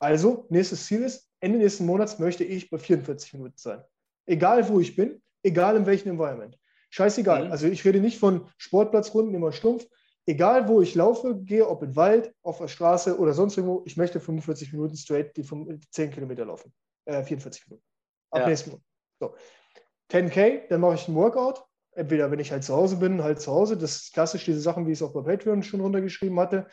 Also, 0.00 0.46
nächstes 0.50 0.86
Ziel 0.86 1.02
ist, 1.02 1.30
Ende 1.38 1.58
nächsten 1.58 1.86
Monats 1.86 2.18
möchte 2.18 2.42
ich 2.42 2.68
bei 2.68 2.78
44 2.78 3.34
Minuten 3.34 3.56
sein. 3.56 3.82
Egal 4.26 4.68
wo 4.68 4.80
ich 4.80 4.96
bin, 4.96 5.22
egal 5.44 5.76
in 5.76 5.86
welchem 5.86 6.10
Environment. 6.10 6.58
Scheißegal. 6.90 7.46
Mhm. 7.46 7.52
Also 7.52 7.68
ich 7.68 7.84
rede 7.84 8.00
nicht 8.00 8.18
von 8.18 8.48
Sportplatzrunden 8.58 9.34
immer 9.34 9.52
stumpf. 9.52 9.86
Egal 10.26 10.68
wo 10.68 10.80
ich 10.80 10.94
laufe, 10.94 11.36
gehe, 11.36 11.68
ob 11.68 11.82
im 11.82 11.94
Wald, 11.94 12.34
auf 12.42 12.58
der 12.58 12.68
Straße 12.68 13.18
oder 13.18 13.32
sonst 13.32 13.56
irgendwo, 13.56 13.82
ich 13.86 13.96
möchte 13.96 14.20
45 14.20 14.72
Minuten 14.72 14.96
straight 14.96 15.36
die 15.36 15.44
10 15.44 16.10
Kilometer 16.10 16.44
laufen. 16.44 16.72
Äh, 17.04 17.22
44 17.22 17.68
Minuten. 17.68 17.84
Ab 18.30 18.40
ja. 18.40 18.48
nächsten 18.48 18.70
Monat. 18.70 18.84
So. 19.20 19.34
10K, 20.10 20.68
dann 20.68 20.80
mache 20.80 20.96
ich 20.96 21.06
einen 21.06 21.16
Workout. 21.16 21.64
Entweder 21.92 22.30
wenn 22.30 22.40
ich 22.40 22.52
halt 22.52 22.64
zu 22.64 22.74
Hause 22.74 22.96
bin, 22.96 23.22
halt 23.22 23.40
zu 23.40 23.52
Hause. 23.52 23.76
Das 23.76 23.96
ist 23.96 24.12
klassisch 24.12 24.44
diese 24.44 24.60
Sachen, 24.60 24.86
wie 24.86 24.92
ich 24.92 24.98
es 24.98 25.02
auch 25.02 25.14
bei 25.14 25.22
Patreon 25.22 25.62
schon 25.62 25.80
runtergeschrieben 25.80 26.38
hatte 26.38 26.66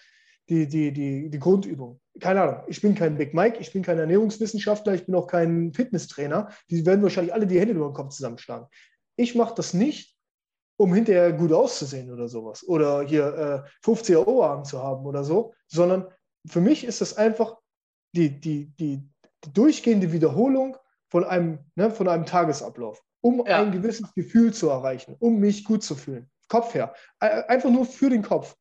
die, 0.49 0.67
die, 0.67 0.91
die, 0.91 1.29
die 1.29 1.39
Grundübung. 1.39 1.99
Keine 2.19 2.41
Ahnung, 2.41 2.63
ich 2.67 2.81
bin 2.81 2.95
kein 2.95 3.17
Big 3.17 3.33
Mike, 3.33 3.57
ich 3.59 3.71
bin 3.71 3.81
kein 3.81 3.99
Ernährungswissenschaftler, 3.99 4.93
ich 4.93 5.05
bin 5.05 5.15
auch 5.15 5.27
kein 5.27 5.73
Fitnesstrainer. 5.73 6.49
Die 6.69 6.85
werden 6.85 7.01
wahrscheinlich 7.01 7.33
alle 7.33 7.47
die 7.47 7.59
Hände 7.59 7.73
über 7.73 7.89
den 7.89 7.93
Kopf 7.93 8.13
zusammenschlagen. 8.13 8.67
Ich 9.15 9.35
mache 9.35 9.55
das 9.55 9.73
nicht, 9.73 10.12
um 10.77 10.93
hinterher 10.93 11.33
gut 11.33 11.51
auszusehen 11.51 12.11
oder 12.11 12.27
sowas. 12.27 12.67
Oder 12.67 13.03
hier 13.03 13.65
äh, 13.65 13.85
50er 13.85 14.25
Oberarm 14.25 14.65
zu 14.65 14.81
haben 14.81 15.05
oder 15.05 15.23
so, 15.23 15.53
sondern 15.67 16.07
für 16.45 16.61
mich 16.61 16.83
ist 16.83 17.01
das 17.01 17.17
einfach 17.17 17.57
die, 18.15 18.39
die, 18.39 18.73
die, 18.77 19.09
die 19.45 19.53
durchgehende 19.53 20.11
Wiederholung 20.11 20.77
von 21.09 21.23
einem, 21.23 21.59
ne, 21.75 21.91
von 21.91 22.07
einem 22.07 22.25
Tagesablauf, 22.25 23.01
um 23.21 23.45
ja. 23.45 23.61
ein 23.61 23.71
gewisses 23.71 24.13
Gefühl 24.13 24.53
zu 24.53 24.69
erreichen, 24.69 25.15
um 25.19 25.39
mich 25.39 25.63
gut 25.63 25.83
zu 25.83 25.95
fühlen. 25.95 26.29
Kopf 26.49 26.73
her. 26.73 26.93
Einfach 27.19 27.69
nur 27.69 27.85
für 27.85 28.09
den 28.09 28.21
Kopf. 28.21 28.55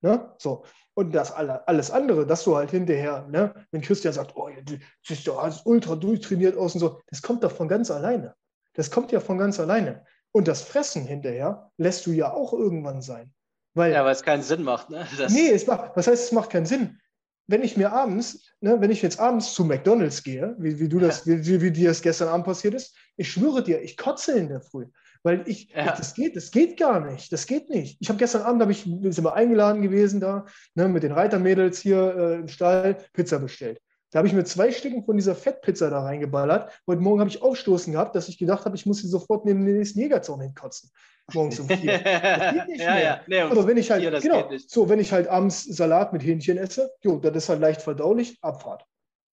Ne? 0.00 0.34
So. 0.38 0.64
Und 0.94 1.12
das 1.12 1.32
alles 1.32 1.90
andere, 1.90 2.24
dass 2.24 2.44
du 2.44 2.56
halt 2.56 2.70
hinterher, 2.70 3.26
ne, 3.28 3.52
wenn 3.72 3.80
Christian 3.80 4.14
sagt, 4.14 4.36
oh, 4.36 4.48
du 4.48 4.78
siehst 5.02 5.26
ja 5.26 5.52
ultra 5.64 5.96
durchtrainiert 5.96 6.56
aus 6.56 6.74
und 6.74 6.80
so, 6.80 7.00
das 7.08 7.20
kommt 7.20 7.42
doch 7.42 7.50
von 7.50 7.66
ganz 7.66 7.90
alleine. 7.90 8.36
Das 8.74 8.90
kommt 8.90 9.10
ja 9.10 9.18
von 9.18 9.38
ganz 9.38 9.58
alleine. 9.58 10.04
Und 10.34 10.48
das 10.48 10.62
Fressen 10.62 11.06
hinterher 11.06 11.70
lässt 11.76 12.06
du 12.06 12.10
ja 12.10 12.32
auch 12.32 12.52
irgendwann 12.52 13.02
sein. 13.02 13.32
Weil, 13.74 13.92
ja, 13.92 14.04
weil 14.04 14.12
es 14.12 14.22
keinen 14.24 14.42
Sinn 14.42 14.64
macht. 14.64 14.90
Ne? 14.90 15.06
Das 15.16 15.32
nee, 15.32 15.48
es 15.48 15.66
macht, 15.66 15.92
was 15.96 16.08
heißt, 16.08 16.24
es 16.24 16.32
macht 16.32 16.50
keinen 16.50 16.66
Sinn? 16.66 16.98
Wenn 17.46 17.62
ich 17.62 17.76
mir 17.76 17.92
abends, 17.92 18.44
ne, 18.60 18.80
wenn 18.80 18.90
ich 18.90 19.00
jetzt 19.00 19.20
abends 19.20 19.54
zu 19.54 19.64
McDonalds 19.64 20.24
gehe, 20.24 20.56
wie, 20.58 20.80
wie 20.80 20.88
du 20.88 20.98
das, 20.98 21.24
ja. 21.24 21.44
wie, 21.44 21.60
wie 21.60 21.70
dir 21.70 21.88
das 21.90 22.02
gestern 22.02 22.28
Abend 22.28 22.46
passiert 22.46 22.74
ist, 22.74 22.96
ich 23.16 23.30
schwöre 23.30 23.62
dir, 23.62 23.80
ich 23.82 23.96
kotze 23.96 24.36
in 24.36 24.48
der 24.48 24.60
Früh. 24.60 24.86
Weil 25.22 25.44
ich, 25.46 25.70
ja. 25.70 25.94
das 25.96 26.14
geht, 26.14 26.34
das 26.34 26.50
geht 26.50 26.78
gar 26.78 27.00
nicht. 27.00 27.32
Das 27.32 27.46
geht 27.46 27.70
nicht. 27.70 27.96
Ich 28.00 28.08
habe 28.08 28.18
gestern 28.18 28.42
Abend, 28.42 28.60
habe 28.60 28.72
ich, 28.72 28.82
sind 28.82 29.22
wir 29.22 29.34
eingeladen 29.34 29.82
gewesen 29.82 30.20
da, 30.20 30.46
ne, 30.74 30.88
mit 30.88 31.04
den 31.04 31.12
Reitermädels 31.12 31.78
hier 31.78 32.16
äh, 32.16 32.34
im 32.40 32.48
Stall, 32.48 32.96
Pizza 33.12 33.38
bestellt. 33.38 33.80
Da 34.14 34.18
habe 34.18 34.28
ich 34.28 34.32
mir 34.32 34.44
zwei 34.44 34.70
Stücken 34.70 35.04
von 35.04 35.16
dieser 35.16 35.34
Fettpizza 35.34 35.90
da 35.90 36.04
reingeballert. 36.04 36.70
Heute 36.86 37.00
Morgen 37.00 37.18
habe 37.18 37.28
ich 37.30 37.42
Aufstoßen 37.42 37.92
gehabt, 37.92 38.14
dass 38.14 38.28
ich 38.28 38.38
gedacht 38.38 38.64
habe, 38.64 38.76
ich 38.76 38.86
muss 38.86 38.98
sie 38.98 39.08
sofort 39.08 39.44
neben 39.44 39.66
den 39.66 39.76
nächsten 39.76 39.98
Jägerzaun 39.98 40.40
hinkotzen. 40.40 40.92
Morgens 41.32 41.58
um 41.58 41.68
vier. 41.68 41.98
Das 41.98 42.54
geht 42.54 42.68
nicht 42.68 42.80
ja, 42.80 42.94
mehr. 42.94 43.02
Ja. 43.02 43.20
Nee, 43.26 43.40
Aber 43.40 43.66
wenn 43.66 43.76
ich 43.76 43.90
halt, 43.90 44.02
vier, 44.02 44.12
genau, 44.20 44.48
so, 44.68 44.88
wenn 44.88 45.00
ich 45.00 45.12
halt 45.12 45.26
abends 45.26 45.64
Salat 45.64 46.12
mit 46.12 46.22
Hähnchen 46.22 46.58
esse, 46.58 46.92
jo, 47.02 47.18
das 47.18 47.34
ist 47.34 47.48
halt 47.48 47.60
leicht 47.60 47.82
verdaulich, 47.82 48.38
Abfahrt. 48.40 48.86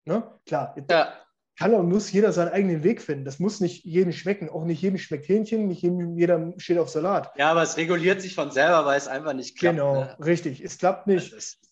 Ne? 0.06 0.24
Klar, 0.48 0.76
ja 0.90 1.14
kann 1.62 1.76
und 1.76 1.90
muss 1.90 2.12
jeder 2.12 2.32
seinen 2.32 2.50
eigenen 2.50 2.84
Weg 2.84 3.04
finden. 3.04 3.24
Das 3.24 3.38
muss 3.38 3.60
nicht 3.60 3.86
jedem 3.86 4.14
schmecken. 4.14 4.50
Auch 4.50 4.66
nicht 4.66 4.82
jedem 4.82 4.98
schmeckt 4.98 5.28
Hähnchen, 5.28 5.68
nicht 5.68 5.84
jedem, 5.84 6.18
jeder 6.18 6.54
steht 6.58 6.80
auf 6.80 6.90
Salat. 6.90 7.32
Ja, 7.38 7.52
aber 7.52 7.62
es 7.62 7.78
reguliert 7.78 8.20
sich 8.20 8.34
von 8.34 8.50
selber, 8.50 8.86
weil 8.88 8.98
es 8.98 9.08
einfach 9.08 9.34
nicht 9.34 9.60
klappt. 9.60 9.78
Genau, 9.78 10.02
ne? 10.02 10.18
richtig. 10.26 10.64
Es 10.64 10.80
klappt 10.80 11.06
nicht. 11.06 11.32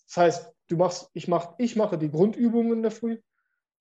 Das 0.10 0.18
heißt, 0.18 0.54
du 0.70 0.76
machst, 0.76 1.10
ich, 1.14 1.28
mach, 1.28 1.54
ich 1.60 1.76
mache 1.76 1.98
die 1.98 2.10
Grundübungen 2.10 2.74
in 2.74 2.82
der 2.82 2.92
Früh. 2.92 3.20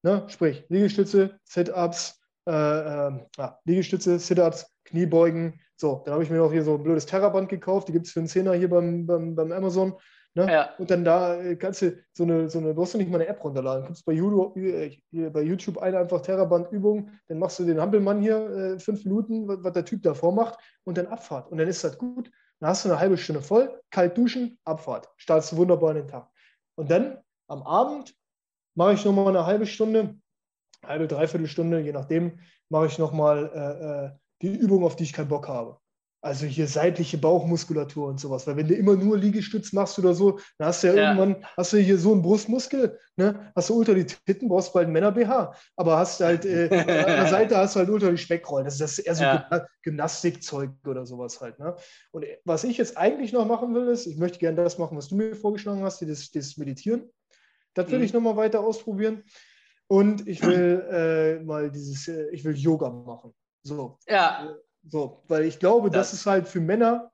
Ne? 0.03 0.24
Sprich, 0.29 0.64
Liegestütze, 0.68 1.41
Sit-Ups, 1.45 2.20
äh, 2.47 2.53
äh, 2.53 3.12
ja, 3.39 3.59
Liegestütze, 3.64 4.18
Sit-Ups, 4.18 4.70
Kniebeugen. 4.85 5.61
So, 5.76 6.03
dann 6.05 6.14
habe 6.14 6.22
ich 6.22 6.31
mir 6.31 6.37
noch 6.37 6.53
hier 6.53 6.64
so 6.64 6.74
ein 6.74 6.83
blödes 6.83 7.07
Terraband 7.07 7.49
gekauft. 7.49 7.89
Die 7.89 7.93
gibt 7.93 8.07
es 8.07 8.12
für 8.12 8.20
einen 8.20 8.29
Zehner 8.29 8.53
hier 8.53 8.68
beim, 8.68 9.07
beim, 9.07 9.35
beim 9.35 9.53
Amazon. 9.53 9.95
Ne? 10.35 10.53
Ja. 10.53 10.74
Und 10.79 10.91
dann 10.91 11.05
da 11.05 11.41
äh, 11.41 11.57
kannst 11.57 11.83
du 11.83 11.97
so 12.12 12.24
eine, 12.24 12.51
so 12.51 12.59
eine, 12.59 12.74
brauchst 12.74 12.95
du 12.95 12.99
nicht 12.99 13.11
mal 13.11 13.20
eine 13.20 13.29
App 13.29 13.43
runterladen. 13.43 13.83
Du 13.83 13.87
kannst 13.87 14.05
bei 14.05 14.12
YouTube, 14.12 14.57
äh, 14.57 15.01
bei 15.11 15.43
YouTube 15.43 15.79
eine 15.79 15.99
einfach 15.99 16.20
Terraband-Übung, 16.20 17.11
dann 17.29 17.39
machst 17.39 17.59
du 17.59 17.64
den 17.64 17.81
Hampelmann 17.81 18.20
hier 18.20 18.51
äh, 18.51 18.79
fünf 18.79 19.05
Minuten, 19.05 19.49
was, 19.49 19.59
was, 19.62 19.72
der 19.72 19.85
Typ 19.85 20.03
da 20.03 20.14
vormacht, 20.14 20.59
und 20.85 20.99
dann 20.99 21.07
Abfahrt. 21.07 21.51
Und 21.51 21.59
dann 21.59 21.68
ist 21.68 21.83
das 21.83 21.97
gut. 21.97 22.31
Dann 22.61 22.71
hast 22.71 22.85
du 22.85 22.89
eine 22.89 22.99
halbe 22.99 23.17
Stunde 23.17 23.43
voll, 23.43 23.81
kalt 23.91 24.17
duschen, 24.17 24.59
Abfahrt. 24.65 25.09
Startest 25.17 25.57
wunderbar 25.57 25.91
in 25.91 25.99
den 25.99 26.09
Tag. 26.09 26.29
Und 26.77 26.91
dann 26.91 27.19
am 27.49 27.63
Abend 27.63 28.15
mache 28.75 28.95
ich 28.95 29.05
nochmal 29.05 29.29
eine 29.29 29.47
halbe 29.47 29.67
Stunde, 29.67 30.19
halbe, 30.85 31.09
dreiviertel 31.09 31.47
Stunde, 31.47 31.81
je 31.81 31.93
nachdem, 31.93 32.39
mache 32.69 32.87
ich 32.87 32.99
nochmal 32.99 33.51
äh, 33.55 34.07
äh, 34.07 34.11
die 34.43 34.57
Übung, 34.57 34.85
auf 34.85 34.97
die 34.97 35.05
ich 35.05 35.13
keinen 35.13 35.29
Bock 35.29 35.49
habe. 35.49 35.79
Also 36.21 36.47
hier 36.47 36.66
seitliche 36.66 37.16
Bauchmuskulatur 37.16 38.09
und 38.09 38.19
sowas. 38.19 38.47
Weil 38.47 38.57
wenn 38.57 38.66
du 38.66 38.75
immer 38.75 38.97
nur 38.97 39.16
Liegestütz 39.16 39.73
machst 39.73 39.99
oder 40.01 40.14
so, 40.14 40.41
dann 40.59 40.69
hast 40.69 40.83
du 40.83 40.89
ja, 40.89 40.95
ja. 40.95 41.14
irgendwann, 41.14 41.47
hast 41.57 41.73
du 41.73 41.77
hier 41.77 41.97
so 41.97 42.12
einen 42.12 42.23
Brustmuskel, 42.23 42.99
ne? 43.16 43.53
hast 43.55 43.71
du 43.71 43.79
unter 43.79 43.95
die 43.95 44.05
Titten, 44.05 44.49
brauchst 44.49 44.73
bald 44.73 44.87
einen 44.87 44.95
Männer-BH. 44.95 45.55
Aber 45.77 45.97
hast 45.97 46.19
halt, 46.21 46.45
äh, 46.45 46.69
an 46.71 46.87
der 46.87 47.29
Seite 47.29 47.57
hast 47.57 47.77
du 47.77 47.81
halt 47.81 47.91
unter 47.91 48.11
die 48.11 48.19
Speckrollen. 48.19 48.64
Das 48.64 48.75
ist, 48.75 48.81
das 48.81 48.99
ist 48.99 49.07
eher 49.07 49.14
so 49.14 49.23
ja. 49.23 49.66
Gymnastikzeug 49.83 50.71
oder 50.87 51.07
sowas 51.07 51.41
halt. 51.41 51.61
Ne? 51.61 51.77
Und 52.11 52.25
was 52.45 52.64
ich 52.64 52.79
jetzt 52.79 52.97
eigentlich 52.97 53.33
noch 53.33 53.47
machen 53.47 53.73
will, 53.75 53.87
ist, 53.87 54.07
ich 54.07 54.16
möchte 54.16 54.41
gerne 54.41 54.57
das 54.57 54.77
machen, 54.77 54.99
was 54.99 55.09
du 55.09 55.14
mir 55.14 55.37
vorgeschlagen 55.37 55.85
hast, 55.85 56.03
das, 56.03 56.33
das 56.33 56.57
Meditieren. 56.57 57.09
Das 57.75 57.89
will 57.93 57.99
mhm. 57.99 58.05
ich 58.05 58.12
nochmal 58.12 58.37
weiter 58.37 58.61
ausprobieren. 58.61 59.23
Und 59.87 60.27
ich 60.27 60.43
will 60.47 60.85
äh, 60.91 61.45
mal 61.45 61.71
dieses, 61.71 62.09
äh, 62.09 62.29
ich 62.33 62.45
will 62.45 62.57
Yoga 62.57 62.91
machen. 62.91 63.33
So. 63.62 63.99
Ja. 64.09 64.57
So, 64.89 65.22
weil 65.28 65.45
ich 65.45 65.59
glaube, 65.59 65.91
das, 65.91 66.11
das 66.11 66.20
ist 66.20 66.26
halt 66.26 66.49
für 66.49 66.61
Männer, 66.61 67.11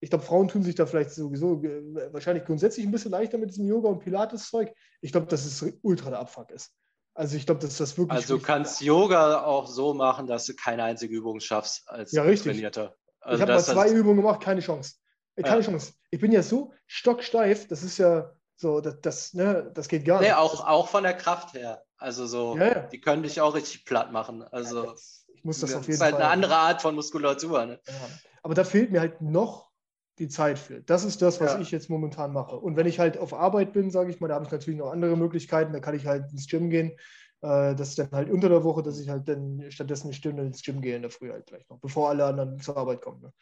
ich 0.00 0.10
glaube, 0.10 0.24
Frauen 0.24 0.48
tun 0.48 0.64
sich 0.64 0.74
da 0.74 0.84
vielleicht 0.84 1.12
sowieso 1.12 1.62
äh, 1.62 2.12
wahrscheinlich 2.12 2.44
grundsätzlich 2.44 2.84
ein 2.84 2.90
bisschen 2.90 3.12
leichter 3.12 3.38
mit 3.38 3.50
diesem 3.50 3.66
Yoga- 3.66 3.88
und 3.88 4.00
Pilates-Zeug. 4.00 4.72
Ich 5.00 5.12
glaube, 5.12 5.28
dass 5.28 5.44
es 5.44 5.64
ultra 5.82 6.10
der 6.10 6.18
Abfuck 6.18 6.50
ist. 6.50 6.72
Also 7.14 7.36
ich 7.36 7.46
glaube, 7.46 7.60
dass 7.60 7.76
das 7.76 7.96
wirklich. 7.96 8.16
Also 8.16 8.38
du 8.38 8.42
kannst 8.42 8.80
Yoga 8.80 9.44
auch 9.44 9.68
so 9.68 9.94
machen, 9.94 10.26
dass 10.26 10.46
du 10.46 10.54
keine 10.54 10.82
einzige 10.82 11.14
Übung 11.14 11.40
schaffst 11.40 11.88
als 11.88 12.10
ja, 12.12 12.22
richtig. 12.22 12.52
Trainierter. 12.52 12.96
Also 13.20 13.36
ich 13.36 13.42
habe 13.42 13.52
mal 13.52 13.62
zwei 13.62 13.90
Übungen 13.90 14.16
gemacht, 14.16 14.42
keine 14.42 14.60
Chance. 14.60 14.94
Äh, 15.36 15.42
keine 15.42 15.60
ja. 15.60 15.66
Chance. 15.66 15.92
Ich 16.10 16.20
bin 16.20 16.32
ja 16.32 16.42
so 16.42 16.72
stocksteif, 16.86 17.68
das 17.68 17.82
ist 17.82 17.98
ja 17.98 18.32
so, 18.56 18.80
das, 18.80 19.00
das, 19.00 19.34
ne, 19.34 19.70
das 19.74 19.88
geht 19.88 20.04
gar 20.04 20.20
nee, 20.20 20.28
nicht. 20.28 20.36
Auch, 20.36 20.66
auch 20.66 20.88
von 20.88 21.02
der 21.02 21.14
Kraft 21.14 21.54
her. 21.54 21.84
Also 21.96 22.26
so, 22.26 22.56
ja, 22.56 22.80
die 22.80 23.00
können 23.00 23.22
dich 23.22 23.40
auch 23.40 23.54
richtig 23.54 23.84
platt 23.84 24.10
machen. 24.10 24.42
Also. 24.42 24.94
Muss 25.42 25.60
das, 25.60 25.74
auf 25.74 25.86
jeden 25.86 25.98
Fall. 25.98 26.12
Das 26.12 26.18
ist 26.18 26.22
halt 26.24 26.32
eine 26.32 26.32
andere 26.32 26.56
Art 26.56 26.82
von 26.82 26.94
Muskulatur. 26.94 27.66
Ne? 27.66 27.80
Ja. 27.86 27.94
Aber 28.42 28.54
da 28.54 28.64
fehlt 28.64 28.90
mir 28.90 29.00
halt 29.00 29.20
noch 29.20 29.70
die 30.18 30.28
Zeit 30.28 30.58
für. 30.58 30.82
Das 30.82 31.04
ist 31.04 31.22
das, 31.22 31.40
was 31.40 31.54
ja. 31.54 31.60
ich 31.60 31.70
jetzt 31.70 31.90
momentan 31.90 32.32
mache. 32.32 32.56
Und 32.56 32.76
wenn 32.76 32.86
ich 32.86 32.98
halt 32.98 33.18
auf 33.18 33.34
Arbeit 33.34 33.72
bin, 33.72 33.90
sage 33.90 34.10
ich 34.10 34.20
mal, 34.20 34.28
da 34.28 34.34
habe 34.34 34.44
ich 34.44 34.52
natürlich 34.52 34.78
noch 34.78 34.90
andere 34.90 35.16
Möglichkeiten. 35.16 35.72
Da 35.72 35.80
kann 35.80 35.94
ich 35.94 36.06
halt 36.06 36.30
ins 36.32 36.46
Gym 36.48 36.70
gehen. 36.70 36.92
Äh, 37.40 37.74
das 37.74 37.90
ist 37.90 37.98
dann 37.98 38.10
halt 38.12 38.30
unter 38.30 38.48
der 38.48 38.64
Woche, 38.64 38.82
dass 38.82 39.00
ich 39.00 39.08
halt 39.08 39.28
dann 39.28 39.64
stattdessen 39.70 40.08
eine 40.08 40.14
Stunde 40.14 40.44
ins 40.44 40.62
Gym 40.62 40.80
gehe 40.80 40.96
in 40.96 41.02
der 41.02 41.10
Früh 41.10 41.30
halt 41.30 41.46
gleich 41.46 41.68
noch, 41.68 41.80
bevor 41.80 42.10
alle 42.10 42.24
anderen 42.24 42.60
zur 42.60 42.76
Arbeit 42.76 43.02
kommen. 43.02 43.22
Ne? 43.22 43.32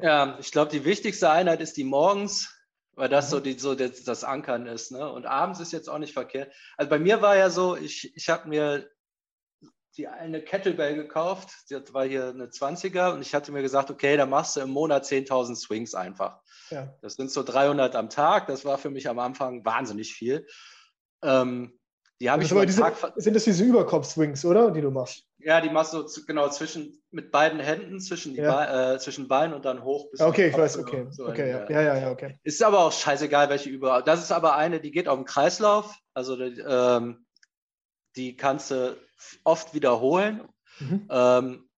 Ja, 0.00 0.36
ich 0.38 0.52
glaube, 0.52 0.70
die 0.70 0.84
wichtigste 0.84 1.30
Einheit 1.30 1.60
ist 1.60 1.76
die 1.76 1.84
morgens, 1.84 2.54
weil 2.92 3.08
das 3.08 3.28
mhm. 3.28 3.30
so, 3.30 3.40
die, 3.40 3.58
so 3.58 3.74
das, 3.74 4.04
das 4.04 4.24
Ankern 4.24 4.66
ist. 4.66 4.92
Ne? 4.92 5.10
Und 5.10 5.26
abends 5.26 5.60
ist 5.60 5.72
jetzt 5.72 5.88
auch 5.88 5.98
nicht 5.98 6.12
verkehrt. 6.12 6.52
Also 6.76 6.90
bei 6.90 6.98
mir 6.98 7.22
war 7.22 7.36
ja 7.36 7.48
so, 7.48 7.76
ich, 7.76 8.14
ich 8.14 8.28
habe 8.28 8.48
mir 8.48 8.88
die 9.98 10.08
eine 10.08 10.40
Kettlebell 10.40 10.94
gekauft, 10.94 11.50
das 11.68 11.92
war 11.92 12.06
hier 12.06 12.28
eine 12.28 12.46
20er 12.46 13.12
und 13.12 13.20
ich 13.20 13.34
hatte 13.34 13.52
mir 13.52 13.62
gesagt, 13.62 13.90
okay, 13.90 14.16
da 14.16 14.26
machst 14.26 14.56
du 14.56 14.60
im 14.60 14.70
Monat 14.70 15.04
10.000 15.04 15.56
Swings 15.56 15.94
einfach. 15.94 16.40
Ja. 16.70 16.94
Das 17.02 17.14
sind 17.14 17.30
so 17.30 17.42
300 17.42 17.96
am 17.96 18.08
Tag, 18.08 18.46
das 18.46 18.64
war 18.64 18.78
für 18.78 18.90
mich 18.90 19.08
am 19.08 19.18
Anfang 19.18 19.64
wahnsinnig 19.64 20.14
viel. 20.14 20.46
Ähm, 21.22 21.78
die 22.20 22.30
habe 22.30 22.42
ich 22.42 22.50
aber 22.50 22.66
diese, 22.66 22.80
Tag 22.80 22.96
Sind 23.16 23.34
das 23.34 23.44
diese 23.44 23.64
Überkopf-Swings, 23.64 24.44
oder, 24.44 24.72
die 24.72 24.80
du 24.80 24.90
machst? 24.90 25.24
Ja, 25.38 25.60
die 25.60 25.70
machst 25.70 25.94
du 25.94 26.04
genau 26.26 26.48
zwischen, 26.48 27.00
mit 27.12 27.30
beiden 27.30 27.60
Händen 27.60 28.00
zwischen, 28.00 28.34
die 28.34 28.40
ja. 28.40 28.90
Be 28.90 28.94
äh, 28.94 28.98
zwischen 28.98 29.28
Beinen 29.28 29.54
und 29.54 29.64
dann 29.64 29.84
hoch 29.84 30.10
bis 30.10 30.20
Okay, 30.20 30.48
ich 30.48 30.58
weiß, 30.58 30.78
okay. 30.78 31.06
So 31.10 31.26
okay 31.26 31.48
ja. 31.48 31.70
ja, 31.70 31.82
ja, 31.82 31.98
ja, 31.98 32.10
okay. 32.10 32.38
Ist 32.42 32.62
aber 32.62 32.80
auch 32.80 32.92
scheißegal, 32.92 33.48
welche 33.50 33.70
Übung. 33.70 34.02
Das 34.04 34.20
ist 34.20 34.32
aber 34.32 34.56
eine, 34.56 34.80
die 34.80 34.90
geht 34.90 35.06
auf 35.06 35.16
den 35.16 35.26
Kreislauf. 35.26 35.96
Also 36.12 36.40
ähm, 36.40 37.24
die 38.18 38.36
kannst 38.36 38.72
du 38.72 38.98
oft 39.44 39.72
wiederholen. 39.74 40.46
Mhm. 40.80 41.08
Ähm, 41.10 41.68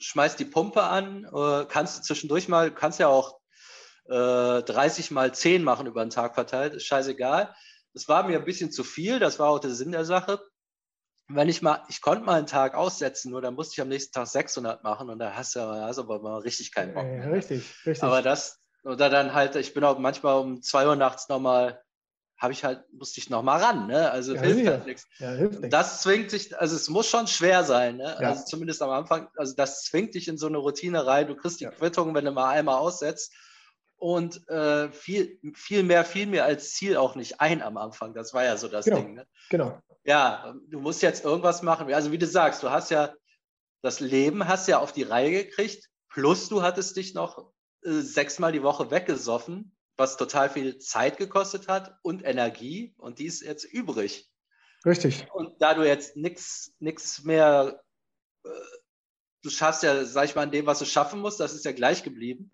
schmeißt 0.00 0.38
die 0.38 0.44
Pumpe 0.44 0.82
an, 0.82 1.24
äh, 1.24 1.64
kannst 1.66 1.98
du 1.98 2.02
zwischendurch 2.02 2.48
mal, 2.48 2.72
kannst 2.72 3.00
ja 3.00 3.08
auch 3.08 3.40
äh, 4.08 4.62
30 4.62 5.10
mal 5.10 5.32
10 5.32 5.64
machen 5.64 5.86
über 5.86 6.04
den 6.04 6.10
Tag 6.10 6.34
verteilt, 6.34 6.74
ist 6.74 6.86
scheißegal. 6.86 7.54
Das 7.94 8.08
war 8.08 8.26
mir 8.26 8.38
ein 8.38 8.44
bisschen 8.44 8.70
zu 8.70 8.84
viel, 8.84 9.18
das 9.18 9.38
war 9.38 9.48
auch 9.48 9.58
der 9.58 9.70
Sinn 9.70 9.92
der 9.92 10.04
Sache. 10.04 10.40
Wenn 11.26 11.48
ich 11.48 11.62
mal, 11.62 11.84
ich 11.88 12.00
konnte 12.00 12.24
mal 12.24 12.38
einen 12.38 12.46
Tag 12.46 12.74
aussetzen, 12.74 13.30
nur 13.30 13.42
dann 13.42 13.54
musste 13.54 13.74
ich 13.74 13.80
am 13.82 13.88
nächsten 13.88 14.12
Tag 14.12 14.28
600 14.28 14.82
machen 14.82 15.10
und 15.10 15.18
da 15.18 15.34
hast 15.34 15.56
du 15.56 15.60
hast 15.60 15.98
aber 15.98 16.20
mal 16.20 16.38
richtig 16.38 16.72
keinen 16.72 16.94
Bock. 16.94 17.04
Mehr. 17.04 17.30
Richtig, 17.30 17.74
richtig. 17.84 18.02
Aber 18.02 18.22
das, 18.22 18.60
oder 18.82 19.10
dann 19.10 19.34
halt, 19.34 19.56
ich 19.56 19.74
bin 19.74 19.84
auch 19.84 19.98
manchmal 19.98 20.40
um 20.40 20.62
2 20.62 20.86
Uhr 20.86 20.96
nachts 20.96 21.28
nochmal 21.28 21.82
habe 22.38 22.52
ich 22.52 22.64
halt, 22.64 22.84
musste 22.92 23.20
ich 23.20 23.30
noch 23.30 23.42
mal 23.42 23.60
ran, 23.60 23.88
ne? 23.88 24.10
Also 24.10 24.34
ja, 24.34 24.42
hilft 24.42 24.66
halt 24.66 24.86
nichts. 24.86 25.06
Ja, 25.18 25.32
hilft. 25.32 25.72
Das 25.72 26.02
zwingt 26.02 26.30
sich, 26.30 26.56
also 26.58 26.76
es 26.76 26.88
muss 26.88 27.08
schon 27.08 27.26
schwer 27.26 27.64
sein, 27.64 27.96
ne? 27.96 28.16
Ja. 28.20 28.28
Also 28.28 28.44
zumindest 28.44 28.80
am 28.80 28.90
Anfang, 28.90 29.28
also 29.36 29.54
das 29.56 29.84
zwingt 29.84 30.14
dich 30.14 30.28
in 30.28 30.38
so 30.38 30.46
eine 30.46 30.58
Routine 30.58 31.04
rein. 31.04 31.26
Du 31.26 31.34
kriegst 31.34 31.60
die 31.60 31.66
Quittung, 31.66 32.14
wenn 32.14 32.24
du 32.24 32.30
mal 32.30 32.50
einmal 32.50 32.78
aussetzt. 32.78 33.34
Und 33.96 34.48
äh, 34.48 34.92
viel, 34.92 35.40
viel 35.54 35.82
mehr 35.82 36.04
fiel 36.04 36.26
mir 36.26 36.44
als 36.44 36.74
Ziel 36.74 36.96
auch 36.96 37.16
nicht 37.16 37.40
ein 37.40 37.60
am 37.62 37.76
Anfang. 37.76 38.14
Das 38.14 38.32
war 38.32 38.44
ja 38.44 38.56
so 38.56 38.68
das 38.68 38.84
genau. 38.84 38.98
Ding. 38.98 39.14
Ne? 39.14 39.26
Genau. 39.50 39.76
Ja, 40.04 40.54
du 40.68 40.78
musst 40.78 41.02
jetzt 41.02 41.24
irgendwas 41.24 41.62
machen. 41.62 41.92
Also 41.92 42.12
wie 42.12 42.18
du 42.18 42.26
sagst, 42.26 42.62
du 42.62 42.70
hast 42.70 42.92
ja 42.92 43.12
das 43.82 43.98
Leben 43.98 44.46
hast 44.46 44.68
ja 44.68 44.78
auf 44.78 44.92
die 44.92 45.02
Reihe 45.02 45.32
gekriegt, 45.32 45.88
plus 46.08 46.48
du 46.48 46.62
hattest 46.62 46.96
dich 46.96 47.14
noch 47.14 47.50
äh, 47.82 47.90
sechsmal 47.90 48.52
die 48.52 48.62
Woche 48.62 48.92
weggesoffen 48.92 49.76
was 49.98 50.16
total 50.16 50.48
viel 50.48 50.78
Zeit 50.78 51.18
gekostet 51.18 51.68
hat 51.68 51.98
und 52.02 52.24
Energie 52.24 52.94
und 52.98 53.18
die 53.18 53.26
ist 53.26 53.42
jetzt 53.42 53.64
übrig. 53.64 54.30
Richtig. 54.86 55.26
Und 55.34 55.60
da 55.60 55.74
du 55.74 55.82
jetzt 55.82 56.16
nichts 56.16 57.22
mehr, 57.24 57.82
äh, 58.44 58.48
du 59.42 59.50
schaffst 59.50 59.82
ja, 59.82 60.04
sag 60.04 60.26
ich 60.26 60.36
mal, 60.36 60.44
in 60.44 60.52
dem, 60.52 60.66
was 60.66 60.78
du 60.78 60.84
schaffen 60.84 61.20
musst, 61.20 61.40
das 61.40 61.52
ist 61.52 61.64
ja 61.64 61.72
gleich 61.72 62.04
geblieben. 62.04 62.52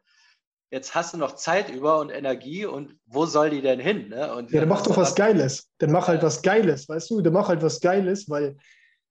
Jetzt 0.71 0.95
hast 0.95 1.13
du 1.15 1.19
noch 1.19 1.37
Zeit 1.37 1.71
über 1.71 2.01
und 2.01 2.11
Energie 2.11 2.65
und 2.65 2.99
wo 3.07 3.27
soll 3.27 3.51
die 3.51 3.61
denn 3.61 3.79
hin? 3.79 4.09
Ne? 4.09 4.35
Und 4.35 4.51
ja, 4.51 4.61
dann 4.61 4.69
mach 4.69 4.83
doch 4.83 4.97
was 4.97 5.15
Geiles. 5.15 5.71
Dann 5.79 5.93
mach 5.93 6.09
halt 6.09 6.23
was 6.23 6.43
Geiles, 6.43 6.89
weißt 6.89 7.11
du? 7.11 7.21
Dann 7.21 7.35
mach 7.35 7.49
halt 7.49 7.63
was 7.63 7.81
Geiles, 7.81 8.29
weil 8.29 8.57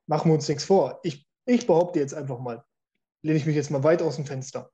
machen 0.07 0.29
wir 0.29 0.35
uns 0.35 0.49
nichts 0.49 0.65
vor. 0.65 0.99
Ich, 1.03 1.25
ich 1.45 1.67
behaupte 1.67 1.99
jetzt 1.99 2.15
einfach 2.15 2.39
mal, 2.39 2.65
lehne 3.21 3.37
ich 3.37 3.45
mich 3.45 3.55
jetzt 3.55 3.69
mal 3.69 3.83
weit 3.83 4.01
aus 4.01 4.15
dem 4.15 4.25
Fenster. 4.25 4.71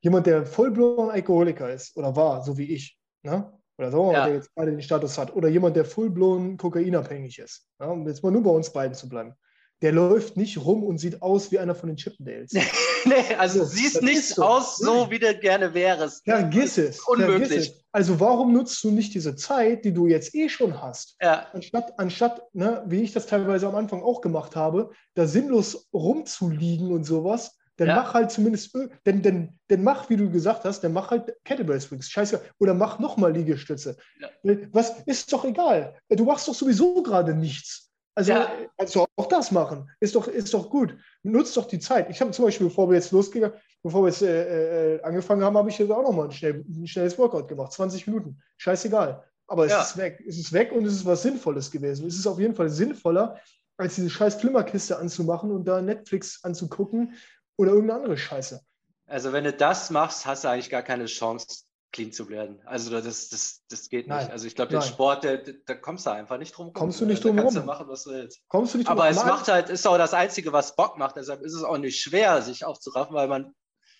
Jemand, 0.00 0.26
der 0.26 0.46
vollblown 0.46 1.10
Alkoholiker 1.10 1.70
ist 1.70 1.94
oder 1.96 2.16
war, 2.16 2.42
so 2.42 2.56
wie 2.56 2.72
ich, 2.72 2.99
ne? 3.22 3.52
oder 3.78 3.90
so, 3.90 4.12
ja. 4.12 4.26
der 4.26 4.34
jetzt 4.34 4.54
gerade 4.54 4.70
den 4.72 4.82
Status 4.82 5.16
hat, 5.16 5.34
oder 5.34 5.48
jemand, 5.48 5.74
der 5.74 5.84
fullblown 5.84 6.56
kokainabhängig 6.56 7.38
ist, 7.38 7.66
ja? 7.80 7.86
um 7.86 8.06
jetzt 8.06 8.22
mal 8.22 8.30
nur 8.30 8.42
bei 8.42 8.50
uns 8.50 8.70
beiden 8.72 8.94
zu 8.94 9.08
bleiben, 9.08 9.34
der 9.82 9.92
läuft 9.92 10.36
nicht 10.36 10.58
rum 10.58 10.84
und 10.84 10.98
sieht 10.98 11.22
aus 11.22 11.50
wie 11.50 11.58
einer 11.58 11.74
von 11.74 11.88
den 11.88 11.96
Chippendales. 11.96 12.52
nee, 13.06 13.34
also 13.38 13.60
so, 13.60 13.64
siehst 13.64 14.02
nicht 14.02 14.24
so. 14.24 14.42
aus 14.42 14.76
so, 14.76 15.10
wie 15.10 15.18
du 15.18 15.34
gerne 15.38 15.72
wärst. 15.72 16.22
Vergiss 16.24 16.76
es. 16.76 17.00
Unmöglich. 17.00 17.48
Vergiss 17.48 17.68
es. 17.68 17.84
Also 17.90 18.20
warum 18.20 18.52
nutzt 18.52 18.84
du 18.84 18.90
nicht 18.90 19.14
diese 19.14 19.36
Zeit, 19.36 19.84
die 19.84 19.94
du 19.94 20.06
jetzt 20.06 20.34
eh 20.34 20.48
schon 20.48 20.80
hast, 20.80 21.16
ja. 21.20 21.46
anstatt, 21.52 21.98
anstatt 21.98 22.42
ne, 22.52 22.84
wie 22.86 23.00
ich 23.00 23.12
das 23.12 23.26
teilweise 23.26 23.66
am 23.66 23.74
Anfang 23.74 24.02
auch 24.02 24.20
gemacht 24.20 24.54
habe, 24.54 24.90
da 25.14 25.26
sinnlos 25.26 25.88
rumzuliegen 25.92 26.92
und 26.92 27.04
sowas, 27.04 27.56
dann 27.80 27.88
ja. 27.88 27.96
mach 27.96 28.12
halt 28.12 28.30
zumindest, 28.30 28.76
denn, 29.06 29.22
denn, 29.22 29.58
denn 29.70 29.82
mach, 29.82 30.10
wie 30.10 30.16
du 30.18 30.30
gesagt 30.30 30.64
hast, 30.64 30.84
dann 30.84 30.92
mach 30.92 31.10
halt 31.10 31.34
Kettlebell 31.44 31.80
Swings, 31.80 32.10
scheiße, 32.10 32.38
oder 32.58 32.74
mach 32.74 32.98
nochmal 32.98 33.32
Liegestütze. 33.32 33.96
Ja. 34.20 34.28
Was 34.70 35.00
ist 35.06 35.32
doch 35.32 35.46
egal. 35.46 35.96
Du 36.10 36.26
machst 36.26 36.46
doch 36.46 36.52
sowieso 36.52 37.02
gerade 37.02 37.34
nichts. 37.34 37.90
Also 38.14 38.32
ja. 38.32 38.52
kannst 38.76 38.94
du 38.94 39.06
auch 39.16 39.26
das 39.28 39.50
machen. 39.50 39.90
Ist 39.98 40.14
doch, 40.14 40.28
ist 40.28 40.52
doch 40.52 40.68
gut. 40.68 40.94
Nutzt 41.22 41.56
doch 41.56 41.66
die 41.66 41.78
Zeit. 41.78 42.10
Ich 42.10 42.20
habe 42.20 42.32
zum 42.32 42.44
Beispiel, 42.44 42.66
bevor 42.66 42.86
wir 42.90 42.96
jetzt 42.96 43.12
losgegangen, 43.12 43.56
bevor 43.82 44.02
wir 44.02 44.08
jetzt 44.08 44.20
äh, 44.20 44.96
äh, 44.96 45.02
angefangen 45.02 45.42
haben, 45.42 45.56
habe 45.56 45.70
ich 45.70 45.78
jetzt 45.78 45.90
auch 45.90 46.02
nochmal 46.02 46.26
ein, 46.26 46.32
schnell, 46.32 46.62
ein 46.68 46.86
schnelles 46.86 47.16
Workout 47.16 47.48
gemacht. 47.48 47.72
20 47.72 48.06
Minuten. 48.08 48.42
Scheißegal. 48.58 49.24
Aber 49.46 49.64
es 49.64 49.72
ja. 49.72 49.80
ist 49.80 49.96
weg. 49.96 50.22
Es 50.28 50.38
ist 50.38 50.52
weg 50.52 50.70
und 50.72 50.84
es 50.84 50.92
ist 50.92 51.06
was 51.06 51.22
Sinnvolles 51.22 51.70
gewesen. 51.70 52.06
Es 52.06 52.16
ist 52.16 52.26
auf 52.26 52.38
jeden 52.38 52.54
Fall 52.54 52.68
sinnvoller, 52.68 53.40
als 53.78 53.94
diese 53.94 54.10
scheiß 54.10 54.34
Flimmerkiste 54.34 54.98
anzumachen 54.98 55.50
und 55.50 55.64
da 55.64 55.80
Netflix 55.80 56.44
anzugucken 56.44 57.14
oder 57.60 57.72
irgendeine 57.72 58.00
andere 58.00 58.16
Scheiße. 58.16 58.60
Also 59.06 59.32
wenn 59.32 59.44
du 59.44 59.52
das 59.52 59.90
machst, 59.90 60.24
hast 60.24 60.44
du 60.44 60.48
eigentlich 60.48 60.70
gar 60.70 60.82
keine 60.82 61.06
Chance, 61.06 61.64
clean 61.92 62.12
zu 62.12 62.28
werden. 62.28 62.62
Also 62.64 62.90
das, 62.90 63.28
das, 63.28 63.62
das 63.68 63.88
geht 63.88 64.06
nicht. 64.06 64.16
Nein, 64.16 64.30
also 64.30 64.46
ich 64.46 64.54
glaube, 64.54 64.70
den 64.70 64.82
Sport, 64.82 65.24
da 65.24 65.74
kommst 65.74 66.06
du 66.06 66.10
einfach 66.10 66.38
nicht 66.38 66.56
drum 66.56 66.66
rum. 66.66 66.72
Kommst 66.72 67.00
du 67.00 67.06
nicht 67.06 67.22
drum 67.22 67.36
rum. 67.36 67.46
Kannst 67.46 67.56
du 67.56 67.62
machen, 67.62 67.86
was 67.88 68.04
du 68.04 68.10
willst. 68.10 68.40
Kommst 68.48 68.72
du 68.72 68.78
nicht 68.78 68.88
drum 68.88 68.98
Aber 68.98 69.10
es 69.10 69.22
macht 69.24 69.48
halt, 69.48 69.68
ist 69.68 69.86
auch 69.86 69.98
das 69.98 70.14
Einzige, 70.14 70.52
was 70.52 70.76
Bock 70.76 70.96
macht. 70.96 71.16
Deshalb 71.16 71.42
ist 71.42 71.54
es 71.54 71.62
auch 71.62 71.78
nicht 71.78 72.00
schwer, 72.00 72.40
sich 72.42 72.64
aufzuraffen, 72.64 73.14
weil 73.14 73.28
man 73.28 73.52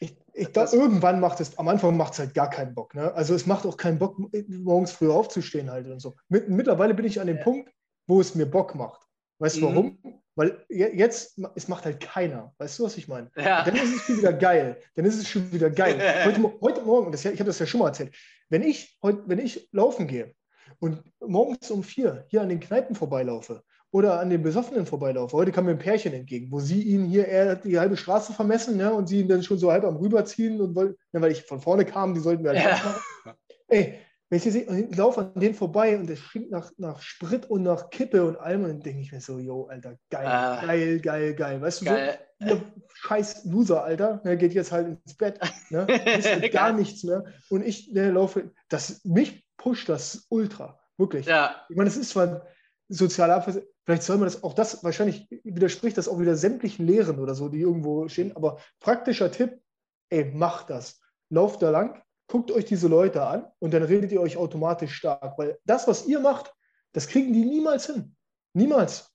ich, 0.02 0.16
ich 0.32 0.52
glaube, 0.52 0.74
irgendwann 0.74 1.20
macht 1.20 1.40
es, 1.40 1.58
am 1.58 1.68
Anfang 1.68 1.94
macht 1.94 2.14
es 2.14 2.20
halt 2.20 2.32
gar 2.32 2.48
keinen 2.48 2.74
Bock. 2.74 2.94
Ne? 2.94 3.12
Also 3.12 3.34
es 3.34 3.44
macht 3.44 3.66
auch 3.66 3.76
keinen 3.76 3.98
Bock, 3.98 4.16
morgens 4.48 4.92
früh 4.92 5.10
aufzustehen 5.10 5.70
halt 5.70 5.86
und 5.88 6.00
so. 6.00 6.16
Mittlerweile 6.28 6.94
bin 6.94 7.04
ich 7.04 7.20
an 7.20 7.26
dem 7.26 7.36
ja. 7.36 7.42
Punkt, 7.42 7.70
wo 8.06 8.20
es 8.20 8.34
mir 8.34 8.46
Bock 8.46 8.74
macht. 8.74 9.02
Weißt 9.38 9.56
du 9.56 9.60
mhm. 9.60 9.64
warum? 9.66 10.19
Weil 10.36 10.64
jetzt, 10.68 11.38
es 11.54 11.68
macht 11.68 11.84
halt 11.84 12.00
keiner. 12.00 12.54
Weißt 12.58 12.78
du, 12.78 12.84
was 12.84 12.96
ich 12.96 13.08
meine? 13.08 13.30
Ja. 13.36 13.64
Dann 13.64 13.74
ist 13.74 13.94
es 13.94 14.02
schon 14.02 14.18
wieder 14.18 14.32
geil. 14.32 14.78
Dann 14.94 15.04
ist 15.04 15.18
es 15.18 15.28
schon 15.28 15.52
wieder 15.52 15.70
geil. 15.70 15.98
Heute, 16.24 16.54
heute 16.60 16.82
Morgen, 16.82 17.12
das, 17.12 17.24
ich 17.24 17.32
habe 17.32 17.44
das 17.44 17.58
ja 17.58 17.66
schon 17.66 17.80
mal 17.80 17.88
erzählt, 17.88 18.14
wenn 18.48 18.62
ich, 18.62 18.98
heute, 19.02 19.22
wenn 19.26 19.38
ich 19.38 19.68
laufen 19.72 20.06
gehe 20.06 20.34
und 20.78 21.02
morgens 21.20 21.70
um 21.70 21.82
vier 21.82 22.24
hier 22.28 22.42
an 22.42 22.48
den 22.48 22.60
Kneipen 22.60 22.94
vorbeilaufe 22.94 23.62
oder 23.92 24.20
an 24.20 24.30
den 24.30 24.42
Besoffenen 24.42 24.86
vorbeilaufe, 24.86 25.36
heute 25.36 25.52
kam 25.52 25.64
mir 25.64 25.72
ein 25.72 25.78
Pärchen 25.78 26.12
entgegen, 26.12 26.50
wo 26.50 26.60
sie 26.60 26.82
ihn 26.82 27.06
hier, 27.06 27.26
er 27.26 27.50
hat 27.50 27.64
die 27.64 27.78
halbe 27.78 27.96
Straße 27.96 28.32
vermessen 28.32 28.76
ne, 28.76 28.92
und 28.92 29.08
sie 29.08 29.20
ihn 29.20 29.28
dann 29.28 29.42
schon 29.42 29.58
so 29.58 29.70
halb 29.70 29.84
am 29.84 29.96
rüberziehen 29.96 30.60
und 30.60 30.74
weil, 30.76 30.96
ne, 31.12 31.20
weil 31.20 31.32
ich 31.32 31.42
von 31.42 31.60
vorne 31.60 31.84
kam, 31.84 32.14
die 32.14 32.20
sollten 32.20 32.44
wir 32.44 32.50
halt 32.50 32.60
ja. 32.60 32.70
machen. 32.70 33.36
Ey, 33.68 33.98
wenn 34.30 34.36
ich 34.36 34.44
sehe, 34.44 34.88
ich 34.88 34.96
laufe 34.96 35.20
an 35.20 35.40
denen 35.40 35.54
vorbei 35.54 35.98
und 35.98 36.08
es 36.08 36.20
stinkt 36.20 36.52
nach, 36.52 36.70
nach 36.78 37.02
Sprit 37.02 37.50
und 37.50 37.64
nach 37.64 37.90
Kippe 37.90 38.24
und 38.24 38.36
allem, 38.36 38.62
und 38.62 38.68
dann 38.68 38.80
denke 38.80 39.02
ich 39.02 39.10
mir 39.10 39.20
so, 39.20 39.40
yo, 39.40 39.66
Alter, 39.66 39.96
geil, 40.08 40.26
ah, 40.26 40.64
geil, 40.64 41.00
geil, 41.00 41.34
geil. 41.34 41.60
Weißt 41.60 41.80
du, 41.80 41.86
geil. 41.86 42.16
so, 42.38 42.46
ihr 42.46 42.62
scheiß 42.94 43.44
Loser, 43.46 43.82
Alter, 43.82 44.18
der 44.24 44.36
geht 44.36 44.54
jetzt 44.54 44.70
halt 44.70 44.86
ins 44.86 45.16
Bett, 45.16 45.40
ne? 45.70 45.84
Halt 45.88 46.52
gar 46.52 46.72
nichts 46.72 47.02
mehr. 47.02 47.24
Und 47.48 47.66
ich 47.66 47.92
ne, 47.92 48.12
laufe, 48.12 48.52
das, 48.68 49.04
mich 49.04 49.44
pusht 49.56 49.88
das 49.88 50.26
ultra, 50.28 50.78
wirklich. 50.96 51.26
Ja. 51.26 51.66
Ich 51.68 51.76
meine, 51.76 51.88
es 51.88 51.96
ist 51.96 52.10
zwar 52.10 52.46
soziale 52.88 53.34
Abwehr, 53.34 53.64
vielleicht 53.84 54.04
soll 54.04 54.18
man 54.18 54.26
das 54.26 54.44
auch 54.44 54.54
das, 54.54 54.84
wahrscheinlich 54.84 55.26
widerspricht 55.42 55.98
das 55.98 56.06
auch 56.06 56.20
wieder 56.20 56.36
sämtlichen 56.36 56.86
Lehren 56.86 57.18
oder 57.18 57.34
so, 57.34 57.48
die 57.48 57.60
irgendwo 57.60 58.06
stehen, 58.06 58.36
aber 58.36 58.58
praktischer 58.78 59.32
Tipp, 59.32 59.60
ey, 60.08 60.30
macht 60.32 60.70
das. 60.70 61.00
Lauft 61.30 61.62
da 61.62 61.70
lang, 61.70 62.00
guckt 62.30 62.50
euch 62.50 62.64
diese 62.64 62.88
Leute 62.88 63.22
an 63.22 63.46
und 63.58 63.74
dann 63.74 63.82
redet 63.82 64.12
ihr 64.12 64.20
euch 64.20 64.36
automatisch 64.36 64.94
stark, 64.94 65.36
weil 65.36 65.58
das, 65.64 65.88
was 65.88 66.06
ihr 66.06 66.20
macht, 66.20 66.52
das 66.92 67.08
kriegen 67.08 67.32
die 67.32 67.44
niemals 67.44 67.86
hin. 67.86 68.14
Niemals. 68.54 69.10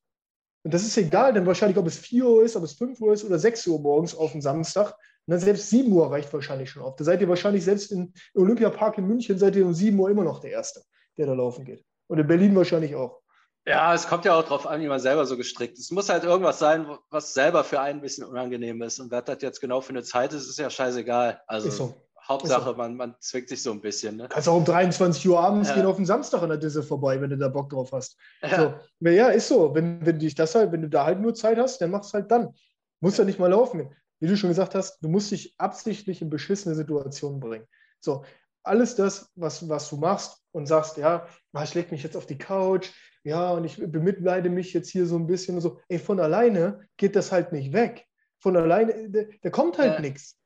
Und 0.64 0.74
das 0.74 0.84
ist 0.84 0.98
egal, 0.98 1.34
denn 1.34 1.46
wahrscheinlich, 1.46 1.78
ob 1.78 1.88
es 1.88 1.98
4 1.98 2.26
Uhr 2.26 2.44
ist, 2.44 2.56
ob 2.56 2.64
es 2.64 2.74
5 2.74 3.00
Uhr 3.00 3.14
ist 3.14 3.24
oder 3.24 3.40
6 3.40 3.68
Uhr 3.68 3.80
morgens 3.80 4.16
auf 4.16 4.32
dem 4.32 4.42
Samstag. 4.42 4.92
Und 5.28 5.32
dann 5.32 5.40
selbst 5.40 5.70
7 5.70 5.92
Uhr 5.92 6.12
reicht 6.12 6.34
wahrscheinlich 6.34 6.70
schon 6.70 6.84
auf. 6.84 6.96
Da 6.96 7.04
seid 7.04 7.22
ihr 7.22 7.30
wahrscheinlich 7.30 7.64
selbst 7.64 7.92
im 7.92 8.14
Olympiapark 8.34 8.98
in 8.98 9.08
München, 9.08 9.38
seid 9.38 9.56
ihr 9.56 9.66
um 9.66 9.74
7 9.74 9.98
Uhr 9.98 10.10
immer 10.10 10.24
noch 10.24 10.40
der 10.40 10.52
Erste, 10.52 10.82
der 11.18 11.28
da 11.28 11.34
laufen 11.34 11.66
geht. 11.66 11.86
Und 12.08 12.20
in 12.20 12.28
Berlin 12.28 12.56
wahrscheinlich 12.56 12.96
auch. 12.96 13.22
Ja, 13.68 13.94
es 13.94 14.08
kommt 14.08 14.26
ja 14.26 14.36
auch 14.36 14.44
darauf 14.44 14.68
an, 14.68 14.82
wie 14.82 14.88
man 14.88 15.00
selber 15.00 15.26
so 15.26 15.38
gestrickt 15.38 15.74
ist. 15.74 15.86
Es 15.86 15.92
muss 15.92 16.10
halt 16.10 16.24
irgendwas 16.24 16.60
sein, 16.60 16.88
was 17.10 17.34
selber 17.34 17.64
für 17.64 17.80
einen 17.80 18.00
ein 18.00 18.02
bisschen 18.02 18.26
unangenehm 18.26 18.82
ist. 18.82 19.00
Und 19.00 19.10
wer 19.10 19.22
das 19.22 19.42
jetzt 19.42 19.62
genau 19.62 19.82
für 19.82 19.90
eine 19.90 20.04
Zeit 20.04 20.34
ist, 20.34 20.48
ist 20.48 20.60
ja 20.60 20.70
scheißegal. 20.70 21.42
Also, 21.48 21.70
ist 21.70 21.78
so. 21.78 22.05
Hauptsache, 22.28 22.74
man, 22.74 22.96
man 22.96 23.16
zwickt 23.20 23.50
sich 23.50 23.62
so 23.62 23.72
ein 23.72 23.82
bisschen. 23.82 24.18
Ne? 24.18 24.28
Kannst 24.30 24.50
auch 24.50 24.58
um 24.58 24.66
23 24.66 25.28
Uhr 25.30 25.40
abends 25.40 25.70
ja. 25.70 25.76
gehen 25.76 25.86
auf 25.86 25.98
den 25.98 26.06
Samstag 26.06 26.42
an 26.42 26.50
der 26.50 26.58
Disse 26.58 26.82
vorbei, 26.82 27.22
wenn 27.22 27.30
du 27.30 27.38
da 27.38 27.50
Bock 27.50 27.70
drauf 27.70 27.92
hast. 27.92 28.18
Ja, 28.42 28.80
so. 29.00 29.10
ja 29.10 29.28
ist 29.28 29.48
so. 29.48 29.76
Wenn, 29.76 30.04
wenn, 30.06 30.18
dich 30.18 30.34
das 30.34 30.56
halt, 30.56 30.72
wenn 30.72 30.82
du 30.82 30.90
da 30.90 31.06
halt 31.06 31.20
nur 31.20 31.36
Zeit 31.36 31.58
hast, 31.58 31.80
dann 31.82 31.92
machst 31.92 32.14
du 32.14 32.16
halt 32.16 32.32
dann. 32.32 32.54
Muss 33.00 33.18
ja 33.18 33.26
nicht 33.26 33.40
mal 33.40 33.52
laufen. 33.52 33.94
Wie 34.20 34.28
du 34.28 34.38
schon 34.38 34.50
gesagt 34.50 34.74
hast, 34.74 34.98
du 35.04 35.10
musst 35.10 35.32
dich 35.32 35.54
absichtlich 35.60 36.22
in 36.22 36.30
beschissene 36.30 36.74
Situationen 36.74 37.40
bringen. 37.40 37.68
So, 38.00 38.24
alles 38.64 38.96
das, 38.96 39.30
was, 39.36 39.70
was 39.70 39.90
du 39.90 39.98
machst 39.98 40.42
und 40.52 40.66
sagst, 40.66 40.98
ja, 40.98 41.28
ah, 41.54 41.64
ich 41.64 41.76
lege 41.76 41.92
mich 41.92 42.02
jetzt 42.02 42.18
auf 42.18 42.26
die 42.26 42.38
Couch, 42.38 42.90
ja, 43.24 43.52
und 43.52 43.66
ich 43.66 43.78
bemitleide 43.78 44.50
mich 44.50 44.74
jetzt 44.74 44.90
hier 44.90 45.06
so 45.06 45.18
ein 45.18 45.28
bisschen 45.28 45.56
und 45.56 45.62
so. 45.62 45.80
Ey, 45.90 46.00
von 46.00 46.20
alleine 46.20 46.88
geht 46.98 47.16
das 47.16 47.32
halt 47.32 47.52
nicht 47.52 47.74
weg. 47.74 48.06
Von 48.40 48.56
alleine, 48.58 49.10
da 49.42 49.50
kommt 49.50 49.78
halt 49.78 49.96
ja. 49.96 50.00
nichts 50.00 50.38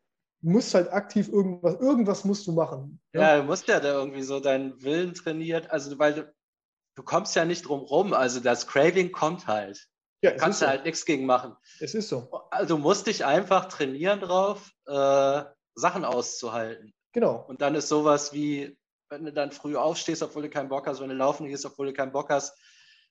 musst 0.41 0.73
halt 0.73 0.91
aktiv 0.91 1.27
irgendwas, 1.27 1.75
irgendwas 1.79 2.23
musst 2.23 2.47
du 2.47 2.51
machen. 2.51 3.01
Ja, 3.13 3.21
ja 3.21 3.37
du 3.37 3.43
musst 3.43 3.67
ja 3.67 3.79
da 3.79 3.93
irgendwie 3.93 4.23
so 4.23 4.39
deinen 4.39 4.81
Willen 4.81 5.13
trainiert, 5.13 5.69
also 5.71 5.97
weil 5.99 6.13
du, 6.13 6.33
du 6.95 7.03
kommst 7.03 7.35
ja 7.35 7.45
nicht 7.45 7.67
drum 7.67 7.81
rum, 7.81 8.13
also 8.13 8.39
das 8.39 8.67
Craving 8.67 9.11
kommt 9.11 9.47
halt. 9.47 9.87
Ja, 10.21 10.31
du 10.31 10.37
kannst 10.37 10.59
so. 10.59 10.67
halt 10.67 10.83
nichts 10.83 11.05
gegen 11.05 11.25
machen. 11.25 11.55
Es 11.79 11.93
ist 11.93 12.09
so. 12.09 12.29
Also 12.51 12.75
du 12.75 12.81
musst 12.81 13.07
dich 13.07 13.25
einfach 13.25 13.65
trainieren 13.65 14.19
drauf, 14.19 14.71
äh, 14.85 15.43
Sachen 15.75 16.03
auszuhalten. 16.03 16.93
Genau. 17.13 17.45
Und 17.47 17.61
dann 17.61 17.75
ist 17.75 17.87
sowas 17.87 18.33
wie, 18.33 18.77
wenn 19.09 19.25
du 19.25 19.33
dann 19.33 19.51
früh 19.51 19.75
aufstehst, 19.75 20.21
obwohl 20.21 20.43
du 20.43 20.49
keinen 20.49 20.69
Bock 20.69 20.87
hast, 20.87 20.99
wenn 20.99 21.09
du 21.09 21.15
laufen 21.15 21.47
gehst, 21.47 21.65
obwohl 21.65 21.87
du 21.87 21.93
keinen 21.93 22.11
Bock 22.11 22.29
hast, 22.29 22.57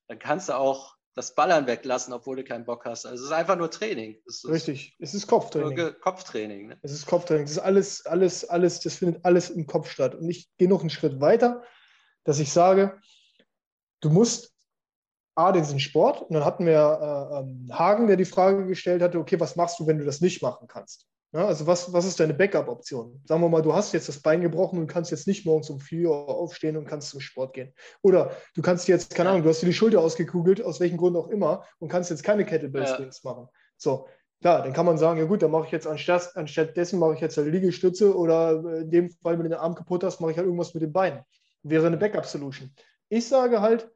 dann 0.07 0.19
kannst 0.19 0.49
du 0.49 0.57
auch 0.57 0.98
das 1.19 1.35
Ballern 1.35 1.67
weglassen, 1.67 2.13
obwohl 2.13 2.37
du 2.37 2.45
keinen 2.45 2.65
Bock 2.65 2.85
hast. 2.85 3.05
Also 3.05 3.25
es 3.25 3.31
ist 3.31 3.37
einfach 3.37 3.57
nur 3.57 3.73
Training. 3.73 4.23
Es 4.25 4.49
Richtig, 4.49 4.97
es 5.01 5.15
ist 5.15 5.27
Kopftraining. 5.27 5.95
Kopftraining. 6.01 6.69
Ne? 6.69 6.79
Es 6.83 6.93
ist 6.93 7.07
Kopftraining. 7.07 7.45
Es 7.45 7.51
ist 7.51 7.59
alles, 7.59 8.07
alles, 8.07 8.49
alles, 8.49 8.79
das 8.81 8.95
findet 8.95 9.25
alles 9.25 9.51
im 9.51 9.67
Kopf 9.67 9.91
statt. 9.91 10.15
Und 10.15 10.31
ich 10.31 10.49
gehe 10.59 10.69
noch 10.69 10.81
einen 10.81 10.91
Schritt 10.91 11.21
weiter, 11.21 11.65
dass 12.23 12.39
ich 12.39 12.53
sage, 12.53 13.01
du 14.01 14.11
musst 14.11 14.55
A, 15.35 15.51
diesen 15.51 15.81
Sport, 15.81 16.23
und 16.23 16.35
dann 16.35 16.45
hatten 16.45 16.67
wir 16.67 17.31
äh, 17.33 17.39
ähm, 17.41 17.69
Hagen, 17.77 18.07
der 18.07 18.17
die 18.17 18.25
Frage 18.25 18.67
gestellt 18.67 19.03
hatte, 19.03 19.19
okay, 19.19 19.41
was 19.41 19.57
machst 19.57 19.81
du, 19.81 19.89
wenn 19.89 19.99
du 19.99 20.05
das 20.05 20.21
nicht 20.21 20.41
machen 20.41 20.69
kannst? 20.69 21.09
Ja, 21.33 21.47
also 21.47 21.67
was, 21.67 21.93
was 21.93 22.07
ist 22.07 22.19
deine 22.21 22.33
Backup-Option? 22.33 23.21
Sagen 23.27 23.43
wir 23.43 23.51
mal, 23.51 23.61
du 23.61 23.75
hast 23.75 23.93
jetzt 23.93 24.09
das 24.09 24.21
Bein 24.21 24.41
gebrochen 24.41 24.79
und 24.79 24.87
kannst 24.87 25.11
jetzt 25.11 25.27
nicht 25.27 25.45
morgens 25.45 25.69
um 25.69 25.79
4 25.79 26.09
Uhr 26.09 26.29
aufstehen 26.29 26.77
und 26.79 26.87
kannst 26.87 27.11
zum 27.11 27.21
Sport 27.21 27.53
gehen. 27.53 27.75
Oder 28.01 28.33
du 28.55 28.63
kannst 28.63 28.89
jetzt, 28.89 29.15
keine 29.15 29.29
Ahnung, 29.29 29.43
du 29.43 29.51
hast 29.51 29.61
dir 29.61 29.67
die 29.67 29.75
Schulter 29.75 30.01
ausgekugelt, 30.01 30.63
aus 30.63 30.81
welchem 30.81 30.97
Grund 30.97 31.17
auch 31.17 31.29
immer, 31.29 31.65
und 31.81 31.91
kannst 31.91 32.09
jetzt 32.09 32.23
keine 32.23 32.47
Kettlebell-Swings 32.47 33.21
ja. 33.23 33.31
machen. 33.31 33.49
So, 33.77 34.09
klar, 34.41 34.63
dann 34.63 34.73
kann 34.73 34.87
man 34.87 34.97
sagen, 34.97 35.21
ja 35.21 35.27
gut, 35.27 35.43
dann 35.43 35.51
mache 35.51 35.67
ich 35.67 35.73
jetzt 35.73 35.87
anstatt, 35.87 36.35
anstatt 36.35 36.75
dessen 36.79 36.99
mache 36.99 37.15
ich 37.15 37.21
jetzt 37.21 37.39
eine 37.39 37.51
Liegestütze 37.51 38.17
oder 38.17 38.65
äh, 38.65 38.81
in 38.81 38.91
dem 38.91 39.11
Fall, 39.11 39.35
wenn 39.35 39.45
du 39.45 39.51
den 39.51 39.59
Arm 39.59 39.75
kaputt 39.75 40.05
hast, 40.05 40.21
mache 40.21 40.31
ich 40.31 40.39
halt 40.39 40.47
irgendwas 40.47 40.73
mit 40.73 40.83
den 40.83 40.93
Beinen. 40.93 41.21
Wäre 41.63 41.87
eine 41.87 41.99
Backup-Solution. 41.99 42.73
Ich 43.11 43.29
sage 43.29 43.61
halt, 43.61 43.91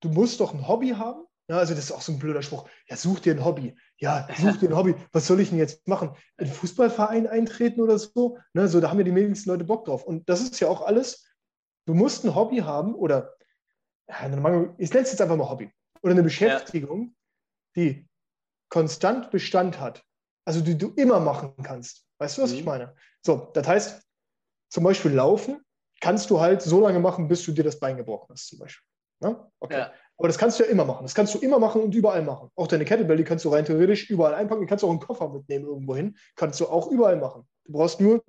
du 0.00 0.08
musst 0.08 0.40
doch 0.40 0.54
ein 0.54 0.66
Hobby 0.66 0.88
haben, 0.88 1.24
ja, 1.52 1.58
also 1.58 1.74
das 1.74 1.84
ist 1.84 1.92
auch 1.92 2.00
so 2.00 2.12
ein 2.12 2.18
blöder 2.18 2.40
Spruch. 2.40 2.66
Ja, 2.88 2.96
such 2.96 3.20
dir 3.20 3.34
ein 3.34 3.44
Hobby. 3.44 3.76
Ja, 3.98 4.26
such 4.38 4.56
dir 4.56 4.70
ein 4.70 4.76
Hobby. 4.76 4.94
Was 5.12 5.26
soll 5.26 5.38
ich 5.40 5.50
denn 5.50 5.58
jetzt 5.58 5.86
machen? 5.86 6.16
In 6.38 6.46
einen 6.46 6.54
Fußballverein 6.54 7.26
eintreten 7.26 7.82
oder 7.82 7.98
so? 7.98 8.38
Ne, 8.54 8.68
so, 8.68 8.80
da 8.80 8.88
haben 8.88 8.98
ja 8.98 9.04
die 9.04 9.14
wenigsten 9.14 9.50
Leute 9.50 9.64
Bock 9.64 9.84
drauf. 9.84 10.02
Und 10.02 10.26
das 10.30 10.40
ist 10.40 10.58
ja 10.60 10.68
auch 10.68 10.80
alles. 10.80 11.28
Du 11.86 11.92
musst 11.92 12.24
ein 12.24 12.34
Hobby 12.34 12.58
haben 12.58 12.94
oder 12.94 13.34
ich 14.08 14.20
nenne 14.20 14.76
es 14.78 15.10
jetzt 15.10 15.20
einfach 15.20 15.36
mal 15.36 15.48
Hobby 15.48 15.70
oder 16.02 16.12
eine 16.12 16.22
Beschäftigung, 16.22 17.14
ja. 17.74 17.82
die 17.82 18.08
konstant 18.70 19.30
Bestand 19.30 19.78
hat. 19.78 20.02
Also 20.46 20.62
die 20.62 20.76
du 20.76 20.88
immer 20.96 21.20
machen 21.20 21.54
kannst. 21.62 22.06
Weißt 22.18 22.38
du, 22.38 22.42
was 22.42 22.52
mhm. 22.52 22.58
ich 22.58 22.64
meine? 22.64 22.96
So, 23.20 23.50
das 23.52 23.68
heißt, 23.68 24.02
zum 24.70 24.84
Beispiel 24.84 25.12
Laufen 25.12 25.62
kannst 26.00 26.30
du 26.30 26.40
halt 26.40 26.62
so 26.62 26.80
lange 26.80 26.98
machen, 26.98 27.28
bis 27.28 27.44
du 27.44 27.52
dir 27.52 27.62
das 27.62 27.78
Bein 27.78 27.98
gebrochen 27.98 28.28
hast, 28.30 28.48
zum 28.48 28.58
Beispiel. 28.58 28.86
Ne? 29.20 29.50
Okay. 29.60 29.78
Ja. 29.78 29.92
Aber 30.22 30.28
das 30.28 30.38
kannst 30.38 30.60
du 30.60 30.62
ja 30.62 30.70
immer 30.70 30.84
machen. 30.84 31.02
Das 31.02 31.16
kannst 31.16 31.34
du 31.34 31.40
immer 31.40 31.58
machen 31.58 31.82
und 31.82 31.96
überall 31.96 32.22
machen. 32.22 32.48
Auch 32.54 32.68
deine 32.68 32.84
Kettlebell, 32.84 33.16
die 33.16 33.24
kannst 33.24 33.44
du 33.44 33.48
rein 33.48 33.64
theoretisch 33.64 34.08
überall 34.08 34.34
einpacken. 34.34 34.60
Die 34.60 34.68
kannst 34.68 34.84
du 34.84 34.86
auch 34.86 34.92
einen 34.92 35.00
Koffer 35.00 35.28
mitnehmen 35.28 35.66
irgendwo 35.66 35.96
hin. 35.96 36.16
Kannst 36.36 36.60
du 36.60 36.68
auch 36.68 36.92
überall 36.92 37.16
machen. 37.16 37.44
Du 37.64 37.72
brauchst 37.72 38.00
nur 38.00 38.22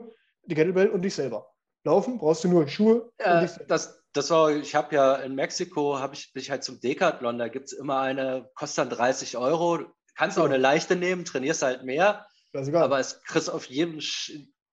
die 0.46 0.56
Kettlebell 0.56 0.89
und 0.89 1.04
dich 1.04 1.14
selber. 1.14 1.54
Laufen 1.84 2.18
brauchst 2.18 2.44
du 2.46 2.48
nur 2.48 2.68
Schuhe. 2.68 3.12
Ja, 3.20 3.36
und 3.36 3.41
dich 3.44 3.52
selber. 3.52 3.66
Das, 3.68 4.02
das 4.12 4.32
war, 4.32 4.50
ich 4.50 4.74
habe 4.74 4.96
ja 4.96 5.18
in 5.18 5.36
Mexiko, 5.36 6.00
habe 6.00 6.16
ich 6.16 6.32
mich 6.34 6.50
halt 6.50 6.64
zum 6.64 6.80
Decathlon, 6.80 7.38
da 7.38 7.48
gibt 7.48 7.68
es 7.68 7.74
immer 7.74 8.00
eine, 8.00 8.50
kostet 8.56 8.80
dann 8.80 8.89
30 8.89 9.38
Euro. 9.38 9.82
Kannst 10.16 10.38
ja. 10.38 10.41
auch 10.41 10.48
eine 10.48 10.58
leichte 10.58 10.96
nehmen, 10.96 11.26
trainierst 11.26 11.62
halt 11.62 11.84
mehr. 11.84 12.26
Aber 12.56 12.98
es 12.98 13.22
kriegst 13.22 13.52
auf 13.52 13.66
jedem, 13.66 14.00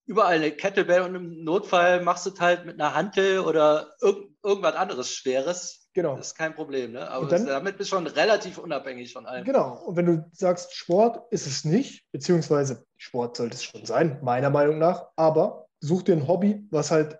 überall 0.07 0.37
eine 0.37 0.53
Kettlebell 0.53 1.03
und 1.03 1.15
im 1.15 1.45
Notfall 1.45 2.01
machst 2.01 2.25
du 2.25 2.31
es 2.31 2.41
halt 2.41 2.65
mit 2.65 2.81
einer 2.81 2.95
Hantel 2.95 3.41
oder 3.41 3.95
irg 4.01 4.31
irgendwas 4.43 4.75
anderes 4.75 5.13
Schweres 5.13 5.80
Genau. 5.93 6.17
Das 6.17 6.29
ist 6.29 6.39
kein 6.39 6.55
Problem, 6.55 6.93
ne? 6.93 7.11
Aber 7.11 7.27
dann, 7.27 7.47
damit 7.47 7.77
bist 7.77 7.91
du 7.91 7.97
schon 7.97 8.07
relativ 8.07 8.59
unabhängig 8.59 9.13
von 9.13 9.27
allem. 9.27 9.45
Genau. 9.45 9.83
Und 9.87 9.97
wenn 9.97 10.07
du 10.07 10.31
sagst, 10.33 10.75
Sport 10.75 11.33
ist 11.33 11.47
es 11.47 11.65
nicht, 11.65 12.05
beziehungsweise 12.13 12.85
Sport 12.97 13.37
sollte 13.37 13.57
es 13.57 13.65
schon 13.65 13.85
sein, 13.85 14.19
meiner 14.23 14.51
Meinung 14.51 14.79
nach, 14.79 15.09
aber 15.17 15.67
such 15.81 16.03
dir 16.03 16.13
ein 16.13 16.29
Hobby, 16.29 16.65
was 16.71 16.93
halt 16.93 17.19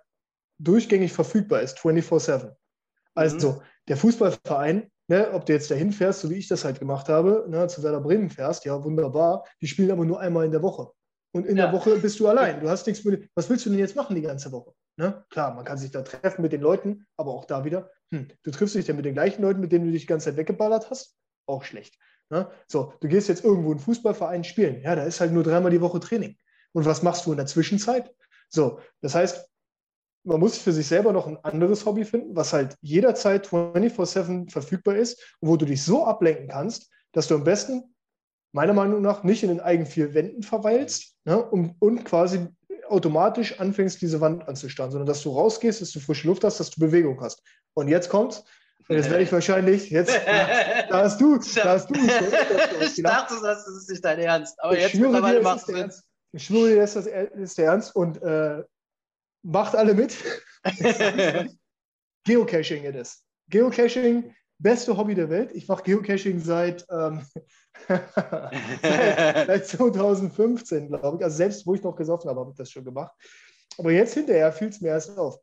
durchgängig 0.59 1.11
verfügbar 1.11 1.61
ist, 1.61 1.79
24-7. 1.79 2.55
Also, 3.13 3.51
mhm. 3.51 3.61
der 3.89 3.97
Fußballverein, 3.97 4.89
ne, 5.07 5.31
ob 5.33 5.45
du 5.45 5.53
jetzt 5.53 5.69
dahin 5.69 5.91
fährst, 5.91 6.21
so 6.21 6.29
wie 6.29 6.35
ich 6.35 6.47
das 6.47 6.63
halt 6.63 6.79
gemacht 6.79 7.09
habe, 7.09 7.45
ne, 7.49 7.67
zu 7.67 7.83
Werder 7.83 7.99
Bremen 7.99 8.29
fährst, 8.29 8.63
ja, 8.63 8.81
wunderbar. 8.81 9.43
Die 9.59 9.67
spielen 9.67 9.91
aber 9.91 10.05
nur 10.05 10.19
einmal 10.21 10.45
in 10.45 10.51
der 10.51 10.61
Woche. 10.61 10.91
Und 11.33 11.45
in 11.45 11.57
ja. 11.57 11.65
der 11.65 11.73
Woche 11.73 11.97
bist 11.97 12.19
du 12.19 12.27
allein. 12.27 12.59
Du 12.61 12.69
hast 12.69 12.87
nichts 12.87 13.03
mit. 13.05 13.29
Was 13.35 13.49
willst 13.49 13.65
du 13.65 13.69
denn 13.69 13.79
jetzt 13.79 13.95
machen 13.95 14.15
die 14.15 14.21
ganze 14.21 14.51
Woche? 14.51 14.73
Ne? 14.97 15.23
Klar, 15.29 15.53
man 15.53 15.63
kann 15.63 15.77
sich 15.77 15.91
da 15.91 16.01
treffen 16.01 16.41
mit 16.41 16.51
den 16.51 16.61
Leuten, 16.61 17.05
aber 17.17 17.31
auch 17.31 17.45
da 17.45 17.63
wieder, 17.63 17.89
hm, 18.11 18.27
du 18.43 18.51
triffst 18.51 18.75
dich 18.75 18.87
ja 18.87 18.93
mit 18.93 19.05
den 19.05 19.13
gleichen 19.13 19.41
Leuten, 19.41 19.61
mit 19.61 19.71
denen 19.71 19.85
du 19.85 19.91
dich 19.91 20.01
die 20.01 20.07
ganze 20.07 20.25
Zeit 20.25 20.37
weggeballert 20.37 20.89
hast. 20.89 21.15
Auch 21.45 21.63
schlecht. 21.63 21.97
Ne? 22.29 22.49
So, 22.67 22.93
du 23.01 23.07
gehst 23.07 23.29
jetzt 23.29 23.43
irgendwo 23.43 23.69
in 23.71 23.77
einen 23.77 23.83
Fußballverein 23.83 24.43
spielen. 24.43 24.81
Ja, 24.81 24.95
da 24.95 25.03
ist 25.03 25.19
halt 25.19 25.31
nur 25.31 25.43
dreimal 25.43 25.71
die 25.71 25.81
Woche 25.81 25.99
Training. 25.99 26.37
Und 26.73 26.85
was 26.85 27.03
machst 27.03 27.25
du 27.25 27.31
in 27.31 27.37
der 27.37 27.45
Zwischenzeit? 27.45 28.13
So, 28.49 28.79
das 29.01 29.15
heißt, 29.15 29.49
man 30.23 30.39
muss 30.39 30.57
für 30.57 30.71
sich 30.71 30.87
selber 30.87 31.13
noch 31.13 31.27
ein 31.27 31.37
anderes 31.43 31.85
Hobby 31.85 32.05
finden, 32.05 32.35
was 32.35 32.53
halt 32.53 32.75
jederzeit 32.81 33.47
24-7 33.47 34.51
verfügbar 34.51 34.95
ist 34.95 35.35
und 35.39 35.49
wo 35.49 35.57
du 35.57 35.65
dich 35.65 35.83
so 35.83 36.05
ablenken 36.05 36.49
kannst, 36.49 36.89
dass 37.11 37.27
du 37.27 37.35
am 37.35 37.43
besten, 37.43 37.95
meiner 38.53 38.73
Meinung 38.73 39.01
nach, 39.01 39.23
nicht 39.23 39.43
in 39.43 39.49
den 39.49 39.59
eigenen 39.59 39.87
vier 39.87 40.13
Wänden 40.13 40.43
verweilst 40.43 41.15
ne, 41.25 41.43
und, 41.43 41.75
und 41.79 42.05
quasi 42.05 42.47
automatisch 42.87 43.59
anfängst, 43.59 44.01
diese 44.01 44.21
Wand 44.21 44.47
anzustarren, 44.47 44.91
sondern 44.91 45.07
dass 45.07 45.23
du 45.23 45.31
rausgehst, 45.31 45.81
dass 45.81 45.91
du 45.91 45.99
frische 45.99 46.27
Luft 46.27 46.43
hast, 46.43 46.59
dass 46.59 46.69
du 46.69 46.79
Bewegung 46.79 47.19
hast. 47.21 47.41
Und 47.73 47.87
jetzt 47.87 48.09
kommt's. 48.09 48.43
Und 48.87 48.97
jetzt 48.97 49.09
werde 49.09 49.23
ich 49.23 49.31
wahrscheinlich, 49.31 49.89
jetzt, 49.89 50.13
da 50.13 51.03
hast 51.03 51.19
du, 51.21 51.37
da 51.55 51.63
hast 51.63 51.89
du. 51.89 51.95
Ich 51.95 53.01
dachte, 53.03 53.35
das 53.41 53.67
ist 53.67 53.89
nicht 53.89 54.03
dein 54.03 54.19
Ernst. 54.19 54.61
Aber 54.61 54.73
ich 54.73 54.81
jetzt 54.81 54.95
mittlerweile 54.95 55.41
macht 55.41 55.69
es 55.69 56.03
Ich 56.33 56.45
schwöre 56.45 56.69
dir, 56.69 56.81
das 56.81 56.95
ist 56.95 57.57
der 57.57 57.65
Ernst 57.65 57.95
und 57.95 58.21
äh, 58.21 58.63
macht 59.43 59.75
alle 59.75 59.93
mit. 59.93 60.15
Geocaching 62.25 62.85
it 62.85 62.95
is. 62.95 63.23
Geocaching, 63.49 64.33
beste 64.59 64.95
Hobby 64.95 65.15
der 65.15 65.29
Welt. 65.29 65.51
Ich 65.53 65.67
mache 65.67 65.83
Geocaching 65.83 66.39
seit, 66.39 66.85
ähm, 66.91 67.25
seit, 67.87 69.47
seit 69.47 69.67
2015, 69.67 70.87
glaube 70.89 71.17
ich. 71.17 71.23
Also 71.23 71.37
selbst 71.37 71.65
wo 71.65 71.73
ich 71.73 71.81
noch 71.81 71.95
gesoffen 71.95 72.29
habe, 72.29 72.41
habe 72.41 72.51
ich 72.51 72.57
das 72.57 72.69
schon 72.69 72.85
gemacht. 72.85 73.11
Aber 73.77 73.91
jetzt 73.91 74.13
hinterher 74.13 74.51
fiel 74.51 74.67
es 74.69 74.81
mir 74.81 74.89
erst 74.89 75.17
auf. 75.17 75.39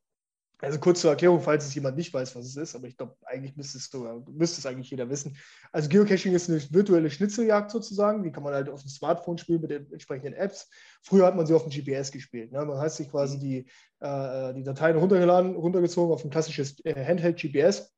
Also 0.61 0.81
kurz 0.81 1.01
zur 1.01 1.11
Erklärung, 1.11 1.41
falls 1.41 1.67
es 1.67 1.75
jemand 1.75 1.97
nicht 1.97 2.13
weiß, 2.13 2.35
was 2.35 2.45
es 2.45 2.57
ist, 2.57 2.75
aber 2.75 2.89
ich 2.89 2.97
glaube, 2.97 3.17
eigentlich 3.25 3.57
müsste 3.57 3.79
es 3.79 3.89
sogar, 3.89 4.21
müsste 4.29 4.59
es 4.59 4.67
eigentlich 4.67 4.91
jeder 4.91 5.09
wissen. 5.09 5.37
Also 5.71 5.89
Geocaching 5.89 6.35
ist 6.35 6.51
eine 6.51 6.61
virtuelle 6.73 7.11
Schnitzeljagd 7.11 7.71
sozusagen, 7.71 8.25
die 8.25 8.33
kann 8.33 8.43
man 8.43 8.55
halt 8.55 8.69
auf 8.69 8.83
dem 8.83 8.89
Smartphone 8.89 9.39
spielen 9.39 9.61
mit 9.61 9.71
den 9.71 9.93
entsprechenden 9.93 10.35
Apps. 10.35 10.69
Früher 11.03 11.27
hat 11.27 11.37
man 11.37 11.47
sie 11.47 11.55
auf 11.55 11.65
dem 11.65 11.71
GPS 11.71 12.11
gespielt. 12.11 12.51
Ne? 12.51 12.65
Man 12.65 12.79
hat 12.79 12.93
sich 12.93 13.09
quasi 13.09 13.37
mhm. 13.37 13.41
die, 13.41 13.67
äh, 14.01 14.55
die 14.55 14.65
Dateien 14.65 14.97
runtergeladen, 14.97 15.55
runtergezogen 15.55 16.13
auf 16.13 16.25
ein 16.25 16.31
klassisches 16.31 16.85
äh, 16.85 17.05
Handheld 17.05 17.41
GPS 17.41 17.95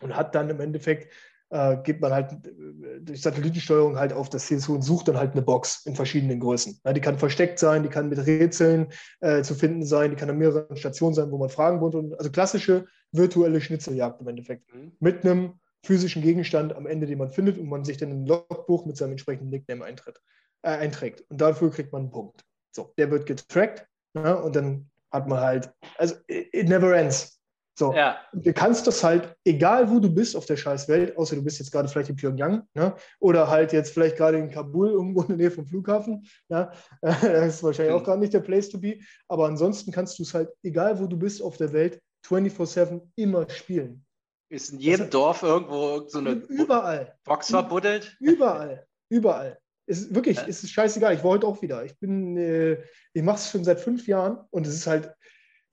und 0.00 0.16
hat 0.16 0.34
dann 0.34 0.50
im 0.50 0.60
Endeffekt 0.60 1.12
äh, 1.50 1.76
geht 1.82 2.00
man 2.00 2.12
halt 2.12 2.32
äh, 2.32 3.00
durch 3.00 3.22
Satellitensteuerung 3.22 3.98
halt 3.98 4.12
auf 4.12 4.28
das 4.28 4.46
Ziel 4.46 4.58
zu 4.58 4.74
und 4.74 4.82
sucht 4.82 5.08
dann 5.08 5.18
halt 5.18 5.32
eine 5.32 5.42
Box 5.42 5.84
in 5.86 5.94
verschiedenen 5.94 6.40
Größen. 6.40 6.80
Ja, 6.84 6.92
die 6.92 7.00
kann 7.00 7.18
versteckt 7.18 7.58
sein, 7.58 7.82
die 7.82 7.88
kann 7.88 8.08
mit 8.08 8.18
Rätseln 8.26 8.88
äh, 9.20 9.42
zu 9.42 9.54
finden 9.54 9.84
sein, 9.84 10.10
die 10.10 10.16
kann 10.16 10.30
an 10.30 10.38
mehreren 10.38 10.76
Stationen 10.76 11.14
sein, 11.14 11.30
wo 11.30 11.38
man 11.38 11.48
Fragen 11.48 11.80
wohnt. 11.80 11.94
Also 12.18 12.30
klassische 12.30 12.86
virtuelle 13.12 13.60
Schnitzeljagd 13.60 14.20
im 14.20 14.28
Endeffekt. 14.28 14.72
Mhm. 14.74 14.92
Mit 15.00 15.24
einem 15.24 15.54
physischen 15.84 16.22
Gegenstand 16.22 16.74
am 16.74 16.86
Ende, 16.86 17.06
den 17.06 17.18
man 17.18 17.30
findet 17.30 17.58
und 17.58 17.68
man 17.68 17.84
sich 17.84 17.98
dann 17.98 18.10
ein 18.10 18.26
Logbuch 18.26 18.86
mit 18.86 18.96
seinem 18.96 19.12
entsprechenden 19.12 19.50
Nickname 19.50 19.84
eintritt, 19.84 20.20
äh, 20.62 20.70
einträgt. 20.70 21.24
Und 21.28 21.40
dafür 21.40 21.70
kriegt 21.70 21.92
man 21.92 22.02
einen 22.02 22.10
Punkt. 22.10 22.42
So, 22.72 22.92
der 22.98 23.10
wird 23.10 23.26
getrackt 23.26 23.86
ja, 24.14 24.34
und 24.34 24.56
dann 24.56 24.90
hat 25.10 25.28
man 25.28 25.40
halt, 25.40 25.72
also 25.98 26.16
it 26.26 26.68
never 26.68 26.94
ends. 26.96 27.40
So, 27.76 27.92
ja. 27.92 28.18
du 28.32 28.52
kannst 28.52 28.86
das 28.86 29.02
halt, 29.02 29.36
egal 29.44 29.90
wo 29.90 29.98
du 29.98 30.08
bist 30.08 30.36
auf 30.36 30.46
der 30.46 30.56
scheiß 30.56 30.88
Welt, 30.88 31.16
außer 31.16 31.34
du 31.34 31.42
bist 31.42 31.58
jetzt 31.58 31.72
gerade 31.72 31.88
vielleicht 31.88 32.08
in 32.08 32.16
Pyongyang, 32.16 32.62
ne? 32.74 32.94
oder 33.18 33.48
halt 33.48 33.72
jetzt 33.72 33.92
vielleicht 33.92 34.16
gerade 34.16 34.38
in 34.38 34.48
Kabul, 34.48 34.90
irgendwo 34.90 35.22
in 35.22 35.28
der 35.28 35.36
Nähe 35.36 35.50
vom 35.50 35.66
Flughafen. 35.66 36.26
Ja? 36.48 36.72
Das 37.00 37.56
ist 37.56 37.62
wahrscheinlich 37.62 37.94
mhm. 37.94 38.00
auch 38.00 38.06
gar 38.06 38.16
nicht 38.16 38.32
der 38.32 38.40
Place 38.40 38.68
to 38.68 38.78
be. 38.78 38.98
Aber 39.28 39.46
ansonsten 39.46 39.90
kannst 39.90 40.18
du 40.18 40.22
es 40.22 40.34
halt, 40.34 40.50
egal 40.62 41.00
wo 41.00 41.06
du 41.06 41.16
bist 41.16 41.42
auf 41.42 41.56
der 41.56 41.72
Welt, 41.72 42.00
24-7 42.26 43.00
immer 43.16 43.48
spielen. 43.50 44.04
Ist 44.48 44.72
in 44.72 44.78
jedem 44.78 45.06
das 45.06 45.10
Dorf 45.10 45.42
irgendwo 45.42 46.08
so 46.08 46.18
eine 46.18 46.30
überall. 46.30 47.16
Box 47.24 47.50
verbuddelt? 47.50 48.16
Überall, 48.20 48.86
überall. 49.08 49.58
Es 49.86 50.00
ist 50.00 50.14
wirklich, 50.14 50.36
ja. 50.36 50.46
es 50.46 50.62
ist 50.62 50.70
scheißegal. 50.70 51.14
Ich 51.14 51.24
wollte 51.24 51.46
auch 51.46 51.60
wieder. 51.60 51.84
Ich 51.84 51.98
bin, 51.98 52.36
äh, 52.36 52.82
ich 53.12 53.22
mache 53.22 53.36
es 53.36 53.50
schon 53.50 53.64
seit 53.64 53.80
fünf 53.80 54.06
Jahren 54.06 54.38
und 54.50 54.66
es 54.66 54.74
ist 54.74 54.86
halt, 54.86 55.12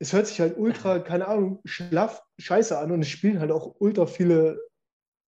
es 0.02 0.14
hört 0.14 0.28
sich 0.28 0.42
halt 0.42 0.58
ultra, 0.58 1.00
keine 1.00 1.28
Ahnung, 1.28 1.62
schlaff, 1.64 2.22
scheiße 2.40 2.78
an 2.78 2.92
und 2.92 3.02
es 3.02 3.10
spielen 3.10 3.40
halt 3.40 3.52
auch 3.52 3.76
ultra 3.80 4.08
viele 4.08 4.60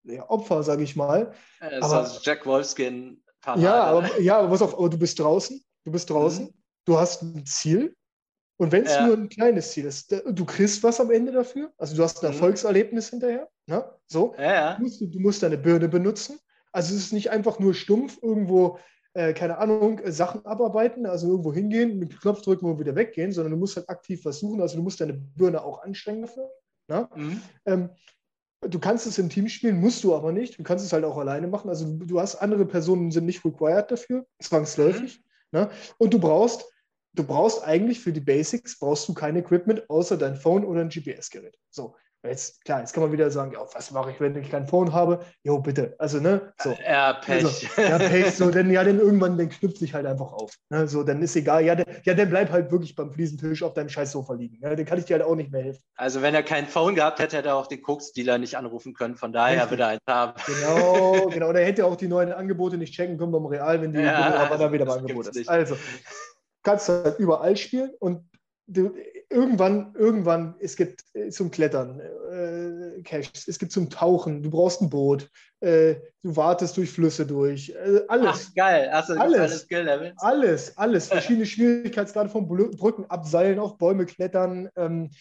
ja, 0.03 0.28
Opfer, 0.30 0.63
sage 0.63 0.84
ich 0.84 0.95
mal. 0.95 1.34
Äh, 1.61 1.78
aber, 1.80 1.99
also 1.99 2.19
Jack 2.24 2.45
Wolfskin. 2.45 3.24
Ja, 3.55 3.84
aber, 3.84 4.19
ja, 4.19 4.39
aber 4.39 4.49
pass 4.49 4.61
auf, 4.61 4.74
aber 4.74 4.89
du 4.89 4.97
bist 4.97 5.19
draußen, 5.19 5.63
du 5.86 5.91
bist 5.91 6.09
draußen, 6.09 6.45
mhm. 6.45 6.53
du 6.86 6.97
hast 6.97 7.21
ein 7.21 7.45
Ziel 7.45 7.95
und 8.57 8.71
wenn 8.71 8.86
es 8.86 8.95
ja. 8.95 9.05
nur 9.05 9.17
ein 9.17 9.30
kleines 9.30 9.71
Ziel 9.71 9.86
ist, 9.86 10.11
du 10.11 10.45
kriegst 10.45 10.82
was 10.82 11.01
am 11.01 11.11
Ende 11.11 11.34
dafür, 11.34 11.71
also 11.78 11.95
du 11.95 12.03
hast 12.03 12.24
ein 12.24 12.30
mhm. 12.30 12.34
Erfolgserlebnis 12.34 13.09
hinterher, 13.09 13.49
ne? 13.67 13.86
so, 14.07 14.34
ja, 14.38 14.53
ja. 14.53 14.76
Du, 14.76 14.84
musst, 14.84 15.01
du 15.01 15.19
musst 15.19 15.43
deine 15.43 15.57
Birne 15.57 15.89
benutzen, 15.89 16.39
also 16.71 16.95
es 16.95 17.01
ist 17.01 17.13
nicht 17.13 17.32
einfach 17.32 17.59
nur 17.59 17.74
stumpf 17.74 18.17
irgendwo 18.21 18.80
äh, 19.14 19.34
keine 19.34 19.57
Ahnung, 19.57 19.99
äh, 19.99 20.11
Sachen 20.11 20.45
abarbeiten, 20.45 21.05
also 21.05 21.28
irgendwo 21.28 21.53
hingehen, 21.53 21.99
mit 21.99 22.11
dem 22.11 22.20
Knopf 22.20 22.41
drücken 22.41 22.66
und 22.66 22.80
wieder 22.80 22.95
weggehen, 22.95 23.32
sondern 23.32 23.51
du 23.51 23.57
musst 23.57 23.76
halt 23.76 23.89
aktiv 23.89 24.22
versuchen, 24.22 24.61
also 24.61 24.78
du 24.78 24.84
musst 24.84 25.01
deine 25.01 25.14
Birne 25.14 25.64
auch 25.64 25.84
anstrengen 25.84 26.24
dafür. 26.24 26.49
Ne? 26.88 27.09
Mhm. 27.16 27.41
Ähm, 27.66 27.89
Du 28.70 28.80
kannst 28.80 29.05
es 29.07 29.18
im 29.18 29.30
Team 29.30 29.49
spielen, 29.49 29.80
musst 29.80 30.03
du 30.03 30.16
aber 30.16 30.32
nicht. 30.32 30.57
Du 30.57 30.64
kannst 30.64 30.86
es 30.86 30.93
halt 30.93 31.03
auch 31.03 31.18
alleine 31.18 31.47
machen. 31.47 31.70
Also 31.70 31.86
du 31.86 32.20
hast 32.20 32.36
andere 32.36 32.66
Personen 32.66 33.11
sind 33.11 33.26
nicht 33.26 33.43
required 33.43 33.91
dafür, 33.91 34.26
zwangsläufig. 34.41 35.20
Mhm. 35.51 35.59
Ne? 35.59 35.70
Und 35.97 36.14
du 36.14 36.20
brauchst, 36.20 36.66
du 37.14 37.24
brauchst 37.24 37.64
eigentlich 37.64 37.99
für 37.99 38.14
die 38.14 38.22
Basics 38.22 38.80
brauchst 38.80 39.07
du 39.07 39.14
kein 39.14 39.36
Equipment 39.36 39.89
außer 39.89 40.18
dein 40.18 40.36
Phone 40.36 40.66
oder 40.66 40.82
ein 40.82 40.89
GPS-Gerät. 40.89 41.57
So, 41.70 41.95
Jetzt, 42.26 42.63
klar, 42.63 42.80
jetzt 42.80 42.93
kann 42.93 43.03
man 43.03 43.11
wieder 43.11 43.30
sagen, 43.30 43.51
ja, 43.51 43.59
was 43.74 43.91
mache 43.91 44.11
ich, 44.11 44.21
wenn 44.21 44.34
ich 44.38 44.49
kein 44.49 44.65
Phone 44.65 44.93
habe? 44.93 45.19
Jo, 45.43 45.59
bitte. 45.59 45.93
Also, 45.97 46.21
ne? 46.21 46.53
So. 46.57 46.74
Ja, 46.88 47.11
Pech. 47.13 47.43
Also, 47.43 47.67
ja, 47.82 47.97
Pech. 47.97 48.34
So, 48.34 48.49
denn, 48.49 48.71
ja, 48.71 48.82
dann 48.82 48.97
irgendwann, 48.99 49.38
dann 49.38 49.49
knüpft 49.49 49.78
sich 49.78 49.93
halt 49.93 50.05
einfach 50.05 50.32
auf. 50.32 50.53
Ne? 50.69 50.88
So, 50.88 51.03
dann 51.03 51.21
ist 51.21 51.36
egal. 51.36 51.65
Ja, 51.65 51.76
dann, 51.76 51.86
ja, 52.03 52.13
dann 52.13 52.30
bleib 52.30 52.49
halt 52.49 52.71
wirklich 52.71 52.95
beim 52.95 53.11
Fliesentisch 53.11 53.61
auf 53.61 53.74
deinem 53.74 53.89
scheiß 53.89 54.13
Sofa 54.13 54.36
liegen. 54.36 54.57
Ne? 54.61 54.74
Dann 54.74 54.86
kann 54.86 54.99
ich 54.99 55.05
dir 55.05 55.15
halt 55.15 55.26
auch 55.26 55.36
nicht 55.36 55.51
mehr 55.51 55.63
helfen. 55.63 55.84
Also, 55.95 56.21
wenn 56.21 56.34
er 56.34 56.43
kein 56.43 56.65
Phone 56.65 56.95
gehabt 56.95 57.19
hätte, 57.19 57.36
hätte 57.36 57.49
er 57.49 57.57
auch 57.57 57.67
den 57.67 57.82
Koks-Dealer 57.82 58.38
nicht 58.38 58.55
anrufen 58.55 58.93
können. 58.93 59.17
Von 59.17 59.34
daher 59.34 59.55
Richtig. 59.55 59.71
würde 59.71 59.84
er 59.84 59.89
eins 59.89 60.01
haben. 60.07 60.34
Genau, 60.45 61.28
genau. 61.28 61.49
Oder 61.49 61.59
er 61.59 61.67
hätte 61.67 61.86
auch 61.86 61.97
die 61.97 62.07
neuen 62.07 62.32
Angebote 62.32 62.78
nicht 62.78 62.93
checken 62.93 63.17
können 63.17 63.34
beim 63.34 63.45
Real, 63.45 63.82
wenn 63.82 63.91
die 63.91 63.99
ja, 63.99 64.47
dann 64.47 64.71
wieder 64.71 64.86
beim 64.86 64.99
Angebot 64.99 65.28
ist. 65.28 65.49
Also, 65.49 65.76
kannst 66.63 66.88
du 66.88 67.03
halt 67.03 67.19
überall 67.19 67.57
spielen 67.57 67.91
und 67.99 68.30
du, 68.68 68.95
irgendwann, 69.30 69.93
irgendwann, 69.95 70.55
es 70.59 70.76
gibt 70.76 71.03
äh, 71.14 71.30
zum 71.30 71.51
Klettern 71.51 71.99
äh, 71.99 73.01
Caches, 73.03 73.47
es 73.47 73.59
gibt 73.59 73.72
zum 73.72 73.89
Tauchen, 73.89 74.43
du 74.43 74.49
brauchst 74.49 74.82
ein 74.82 74.89
Boot, 74.89 75.30
äh, 75.59 75.95
du 76.22 76.36
wartest 76.36 76.78
durch 76.78 76.91
Flüsse 76.91 77.26
durch, 77.26 77.70
äh, 77.70 78.01
alles. 78.07 78.47
Ach, 78.49 78.55
geil, 78.55 78.89
also 78.89 79.14
alles, 79.14 79.39
alles. 79.39 80.14
Alles, 80.18 80.78
alles, 80.78 81.07
verschiedene 81.09 81.45
Schwierigkeitsgrade 81.45 82.30
von 82.30 82.47
Brücken 82.47 83.05
abseilen, 83.05 83.59
auf 83.59 83.78
Bäume 83.78 84.05
klettern, 84.05 84.70
ähm, 84.76 85.11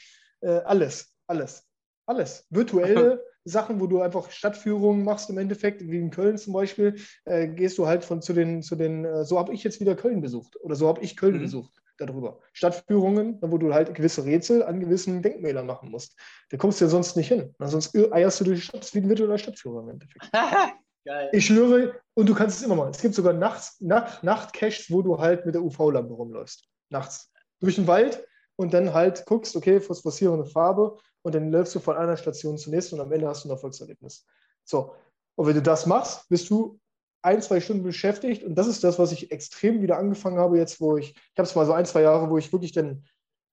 äh, 0.40 0.60
alles, 0.64 1.12
alles, 1.26 1.64
alles. 2.06 2.46
Virtuelle 2.50 3.22
Sachen, 3.44 3.80
wo 3.80 3.88
du 3.88 4.00
einfach 4.02 4.30
Stadtführungen 4.30 5.04
machst 5.04 5.28
im 5.28 5.38
Endeffekt, 5.38 5.80
wie 5.80 5.98
in 5.98 6.10
Köln 6.10 6.38
zum 6.38 6.52
Beispiel, 6.52 6.94
äh, 7.24 7.48
gehst 7.48 7.76
du 7.76 7.88
halt 7.88 8.04
von 8.04 8.22
zu 8.22 8.32
den, 8.34 8.62
zu 8.62 8.76
den, 8.76 9.24
so 9.24 9.38
habe 9.38 9.52
ich 9.52 9.64
jetzt 9.64 9.80
wieder 9.80 9.96
Köln 9.96 10.20
besucht 10.20 10.56
oder 10.60 10.76
so 10.76 10.86
habe 10.86 11.02
ich 11.02 11.16
Köln 11.16 11.38
mhm. 11.38 11.42
besucht 11.42 11.81
darüber. 12.06 12.40
Stadtführungen, 12.52 13.38
wo 13.40 13.58
du 13.58 13.72
halt 13.72 13.94
gewisse 13.94 14.24
Rätsel 14.24 14.62
an 14.62 14.80
gewissen 14.80 15.22
Denkmälern 15.22 15.66
machen 15.66 15.90
musst. 15.90 16.18
Da 16.50 16.56
kommst 16.56 16.80
du 16.80 16.84
ja 16.84 16.90
sonst 16.90 17.16
nicht 17.16 17.28
hin. 17.28 17.54
Sonst 17.58 17.96
eierst 17.96 18.40
du 18.40 18.44
durch 18.44 18.60
die 18.60 18.66
Stadt 18.66 18.94
wie 18.94 18.98
ein 18.98 19.08
virtueller 19.08 19.38
Stadtführer 19.38 19.82
im 19.82 19.90
Endeffekt. 19.90 20.30
Geil. 21.04 21.30
Ich 21.32 21.46
schwöre, 21.46 22.00
und 22.14 22.28
du 22.28 22.34
kannst 22.34 22.58
es 22.58 22.62
immer 22.64 22.76
machen. 22.76 22.90
Es 22.90 23.02
gibt 23.02 23.14
sogar 23.14 23.32
nachts, 23.32 23.80
Nacht, 23.80 24.22
Nachtcaches, 24.22 24.90
wo 24.90 25.02
du 25.02 25.18
halt 25.18 25.44
mit 25.44 25.54
der 25.54 25.62
UV-Lampe 25.62 26.14
rumläufst. 26.14 26.68
Nachts. 26.90 27.32
Durch 27.60 27.74
den 27.74 27.88
Wald 27.88 28.24
und 28.56 28.72
dann 28.72 28.94
halt 28.94 29.26
guckst, 29.26 29.56
okay, 29.56 29.80
phosphorierende 29.80 30.46
Farbe 30.46 30.96
und 31.22 31.34
dann 31.34 31.50
läufst 31.50 31.74
du 31.74 31.80
von 31.80 31.96
einer 31.96 32.16
Station 32.16 32.56
zur 32.56 32.72
nächsten 32.72 32.96
und 32.96 33.00
am 33.00 33.12
Ende 33.12 33.26
hast 33.26 33.44
du 33.44 33.48
ein 33.48 33.52
Erfolgserlebnis. 33.52 34.26
So. 34.64 34.94
Und 35.34 35.46
wenn 35.46 35.54
du 35.54 35.62
das 35.62 35.86
machst, 35.86 36.28
bist 36.28 36.50
du 36.50 36.78
ein, 37.22 37.40
zwei 37.40 37.60
Stunden 37.60 37.82
beschäftigt. 37.82 38.42
Und 38.42 38.56
das 38.56 38.66
ist 38.66 38.84
das, 38.84 38.98
was 38.98 39.12
ich 39.12 39.30
extrem 39.30 39.80
wieder 39.82 39.98
angefangen 39.98 40.38
habe, 40.38 40.58
jetzt, 40.58 40.80
wo 40.80 40.96
ich, 40.96 41.10
ich 41.10 41.38
habe 41.38 41.46
es 41.46 41.54
mal 41.54 41.66
so 41.66 41.72
ein, 41.72 41.86
zwei 41.86 42.02
Jahre, 42.02 42.28
wo 42.30 42.38
ich 42.38 42.52
wirklich 42.52 42.72
dann 42.72 43.04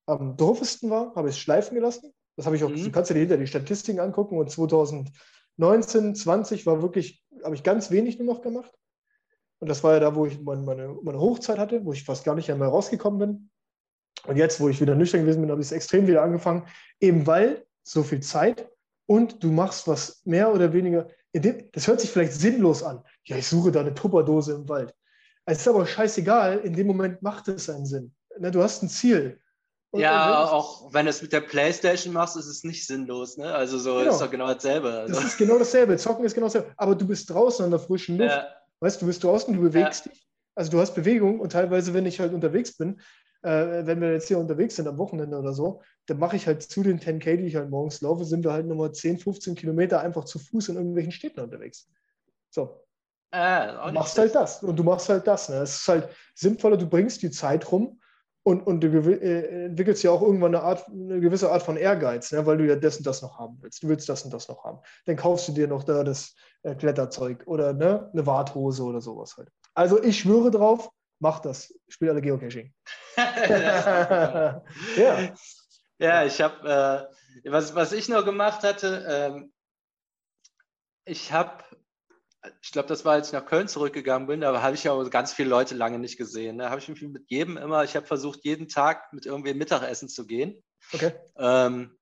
am 0.06 0.36
doofesten 0.36 0.90
war, 0.90 1.14
habe 1.16 1.30
ich 1.30 1.36
es 1.36 1.40
schleifen 1.40 1.76
gelassen. 1.76 2.12
Das 2.36 2.46
habe 2.46 2.56
ich 2.56 2.64
auch, 2.64 2.70
mhm. 2.70 2.84
du 2.84 2.92
kannst 2.92 3.12
dir 3.12 3.16
hinter 3.16 3.38
die 3.38 3.48
Statistiken 3.48 4.00
angucken. 4.00 4.38
Und 4.38 4.50
2019, 4.50 6.16
20 6.16 6.66
war 6.66 6.82
wirklich, 6.82 7.24
habe 7.44 7.56
ich 7.56 7.64
ganz 7.64 7.92
wenig 7.92 8.18
nur 8.18 8.34
noch 8.34 8.42
gemacht. 8.42 8.72
Und 9.60 9.70
das 9.70 9.84
war 9.84 9.94
ja 9.94 10.00
da, 10.00 10.16
wo 10.16 10.26
ich 10.26 10.42
meine, 10.42 10.64
meine, 10.64 10.98
meine 11.04 11.20
Hochzeit 11.20 11.60
hatte, 11.60 11.84
wo 11.86 11.94
ich 11.94 12.04
fast 12.04 12.24
gar 12.24 12.36
nicht 12.36 12.48
mehr 12.48 12.68
rausgekommen 12.68 13.20
bin. 13.20 13.50
Und 14.26 14.38
jetzt, 14.38 14.60
wo 14.60 14.70
ich 14.70 14.82
wieder 14.82 14.96
nüchtern 14.96 15.22
gewesen 15.22 15.42
bin, 15.42 15.52
habe 15.52 15.62
ich 15.62 15.68
es 15.68 15.72
extrem 15.72 16.08
wieder 16.08 16.24
angefangen, 16.24 16.66
eben 17.00 17.28
weil 17.28 17.66
so 17.84 18.04
viel 18.04 18.22
Zeit 18.22 18.70
und 19.06 19.44
du 19.44 19.52
machst 19.52 19.88
was 19.88 20.22
mehr 20.26 20.54
oder 20.54 20.72
weniger, 20.74 21.10
das 21.34 21.88
hört 21.88 22.02
sich 22.02 22.12
vielleicht 22.12 22.34
sinnlos 22.34 22.84
an. 22.84 23.04
Ja, 23.30 23.38
ich 23.38 23.48
suche 23.48 23.72
da 23.72 23.82
eine 23.82 23.94
Tupperdose 23.94 24.54
im 24.54 24.68
Wald. 24.68 24.94
Es 25.46 25.60
ist 25.60 25.68
aber 25.68 25.86
scheißegal, 25.86 26.60
in 26.60 26.74
dem 26.74 26.88
Moment 26.88 27.22
macht 27.22 27.48
es 27.48 27.70
einen 27.70 27.86
Sinn. 27.86 28.14
Ne, 28.40 28.50
du 28.50 28.64
hast 28.64 28.82
ein 28.82 28.90
Ziel. 28.90 29.40
Und 29.92 30.02
ja, 30.02 30.46
auch 30.46 30.92
wenn 30.94 31.06
du 31.06 31.12
es 31.12 31.22
mit 31.22 31.32
der 31.32 31.42
Playstation 31.42 32.14
machst, 32.14 32.38
ist 32.38 32.48
es 32.48 32.64
nicht 32.64 32.86
sinnlos. 32.88 33.38
Ne? 33.38 33.54
Also 33.54 33.78
so 33.78 33.98
genau. 33.98 34.12
ist 34.12 34.22
doch 34.22 34.32
genau 34.32 34.48
dasselbe. 34.48 34.92
Also. 34.92 35.14
Das 35.14 35.24
ist 35.24 35.38
genau 35.38 35.60
dasselbe. 35.60 35.98
Zocken 35.98 36.26
ist 36.26 36.34
genau 36.34 36.48
dasselbe. 36.48 36.72
Aber 36.78 36.96
du 36.96 37.08
bist 37.08 37.30
draußen 37.30 37.66
an 37.66 37.72
der 37.72 37.80
frischen 37.80 38.18
Luft. 38.18 38.32
Ja. 38.32 38.48
Weißt 38.80 39.02
du, 39.02 39.06
bist 39.06 39.24
draußen, 39.24 39.54
du 39.54 39.62
bewegst 39.62 40.08
ja. 40.08 40.12
dich. 40.12 40.28
Also 40.56 40.72
du 40.72 40.80
hast 40.80 40.96
Bewegung 40.96 41.40
und 41.40 41.52
teilweise, 41.52 41.94
wenn 41.94 42.08
ich 42.08 42.20
halt 42.20 42.34
unterwegs 42.34 42.78
bin, 42.78 43.00
äh, 43.44 43.86
wenn 43.86 44.02
wir 44.02 44.12
jetzt 44.12 44.28
hier 44.28 44.40
unterwegs 44.40 44.76
sind 44.76 44.88
am 44.88 44.98
Wochenende 44.98 45.38
oder 45.38 45.54
so, 45.54 45.82
dann 46.08 46.18
mache 46.18 46.36
ich 46.36 46.48
halt 46.48 46.64
zu 46.64 46.82
den 46.82 47.00
10K, 47.00 47.38
die 47.38 47.46
ich 47.46 47.56
halt 47.56 47.70
morgens 47.70 48.02
laufe, 48.02 48.26
sind 48.26 48.44
wir 48.44 48.54
halt 48.54 48.66
nochmal 48.66 48.92
10, 48.92 49.20
15 49.20 49.56
Kilometer 49.56 50.02
einfach 50.02 50.26
zu 50.26 50.40
Fuß 50.40 50.70
in 50.70 50.76
irgendwelchen 50.76 51.12
Städten 51.12 51.40
unterwegs. 51.40 51.88
So. 52.50 52.82
Äh, 53.32 53.74
du 53.74 53.92
machst 53.94 54.18
halt 54.18 54.34
das 54.34 54.64
und 54.64 54.76
du 54.76 54.84
machst 54.84 55.10
halt 55.10 55.28
das. 55.28 55.50
Ne? 55.50 55.58
Es 55.58 55.78
ist 55.78 55.88
halt 55.88 56.10
sinnvoller, 56.34 56.78
du 56.78 56.88
bringst 56.88 57.22
die 57.22 57.32
Zeit 57.32 57.72
rum 57.72 58.00
und, 58.44 58.66
und 58.66 58.82
du 58.82 58.88
äh, 58.88 59.66
entwickelst 59.66 60.04
ja 60.04 60.12
auch 60.12 60.22
irgendwann 60.22 60.56
eine, 60.56 60.64
Art, 60.64 60.88
eine 60.88 61.20
gewisse 61.20 61.52
Art 61.52 61.62
von 61.62 61.78
Ehrgeiz, 61.78 62.32
ne? 62.32 62.46
weil 62.46 62.58
du 62.58 62.66
ja 62.66 62.76
das 62.76 62.98
und 62.98 63.06
das 63.06 63.22
noch 63.22 63.38
haben 63.38 63.58
willst. 63.62 63.84
Du 63.84 63.88
willst 63.88 64.10
das 64.10 64.24
und 64.24 64.34
das 64.34 64.48
noch 64.48 64.64
haben. 64.64 64.80
Dann 65.06 65.16
kaufst 65.16 65.48
du 65.48 65.52
dir 65.52 65.68
noch 65.68 65.84
da 65.84 66.04
das 66.04 66.34
äh, 66.64 66.74
Kletterzeug 66.74 67.44
oder 67.46 67.74
ne? 67.74 68.10
eine 68.14 68.26
Warthose 68.26 68.84
oder 68.84 69.02
sowas 69.02 69.38
halt. 69.38 69.50
Also 69.76 70.02
ich 70.02 70.20
schwöre 70.20 70.50
drauf, 70.50 70.90
mach 71.20 71.40
das. 71.40 71.74
Spiel 71.88 72.10
alle 72.10 72.22
Geocaching. 72.22 72.74
ja. 73.18 74.64
ja, 76.00 76.26
ich 76.26 76.42
habe, 76.42 77.10
äh, 77.44 77.52
was, 77.52 77.76
was 77.76 77.92
ich 77.92 78.10
noch 78.10 78.26
gemacht 78.26 78.64
hatte, 78.64 79.06
ähm, 79.08 79.54
ich 81.06 81.32
habe, 81.32 81.64
ich 82.62 82.72
glaube, 82.72 82.88
das 82.88 83.04
war, 83.04 83.14
als 83.14 83.28
ich 83.28 83.34
nach 83.34 83.46
Köln 83.46 83.68
zurückgegangen 83.68 84.28
bin, 84.28 84.42
da 84.42 84.62
habe 84.62 84.76
ich 84.76 84.84
ja 84.84 85.02
ganz 85.04 85.34
viele 85.34 85.50
Leute 85.50 85.76
lange 85.76 86.00
nicht 86.00 86.18
gesehen. 86.18 86.58
Da 86.58 86.66
ne? 86.66 86.70
habe 86.70 86.80
ich 86.80 86.88
mich 86.88 87.02
mit 87.02 87.30
jedem 87.30 87.58
immer, 87.58 87.84
ich 87.84 87.96
habe 87.96 88.06
versucht, 88.06 88.44
jeden 88.44 88.70
Tag 88.70 89.12
mit 89.14 89.26
irgendwem 89.26 89.58
Mittagessen 89.58 90.08
zu 90.08 90.26
gehen. 90.26 90.64
Okay. 90.94 91.14
Ähm, 91.38 91.98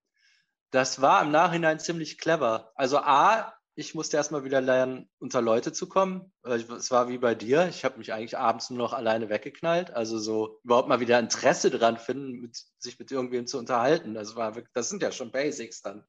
das 0.71 1.01
war 1.01 1.23
im 1.23 1.31
Nachhinein 1.31 1.79
ziemlich 1.79 2.17
clever. 2.17 2.71
Also 2.75 2.99
A, 2.99 3.53
ich 3.73 3.95
musste 3.95 4.17
erstmal 4.17 4.43
wieder 4.43 4.59
lernen, 4.59 5.09
unter 5.19 5.41
Leute 5.41 5.71
zu 5.71 5.88
kommen. 5.88 6.31
Es 6.43 6.91
war 6.91 7.09
wie 7.09 7.19
bei 7.19 7.35
dir. 7.35 7.67
Ich 7.67 7.85
habe 7.85 7.97
mich 7.97 8.11
eigentlich 8.11 8.38
abends 8.38 8.69
nur 8.69 8.79
noch 8.79 8.93
alleine 8.93 9.29
weggeknallt. 9.29 9.91
Also 9.91 10.19
so 10.19 10.59
überhaupt 10.63 10.89
mal 10.89 10.99
wieder 10.99 11.19
Interesse 11.19 11.69
dran 11.69 11.97
finden, 11.97 12.41
mit, 12.41 12.57
sich 12.79 12.99
mit 12.99 13.11
irgendwem 13.11 13.47
zu 13.47 13.57
unterhalten. 13.57 14.13
Das, 14.13 14.35
war, 14.35 14.53
das 14.73 14.89
sind 14.89 15.03
ja 15.03 15.11
schon 15.11 15.31
Basics 15.31 15.81
dann, 15.81 16.03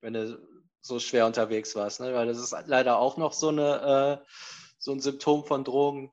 wenn 0.00 0.14
du 0.14 0.61
so 0.82 0.98
schwer 0.98 1.26
unterwegs 1.26 1.74
warst. 1.74 2.00
Ne? 2.00 2.12
Weil 2.14 2.26
das 2.26 2.38
ist 2.38 2.54
leider 2.66 2.98
auch 2.98 3.16
noch 3.16 3.32
so, 3.32 3.48
eine, 3.48 4.20
äh, 4.22 4.26
so 4.78 4.92
ein 4.92 5.00
Symptom 5.00 5.46
von 5.46 5.64
Drogen, 5.64 6.12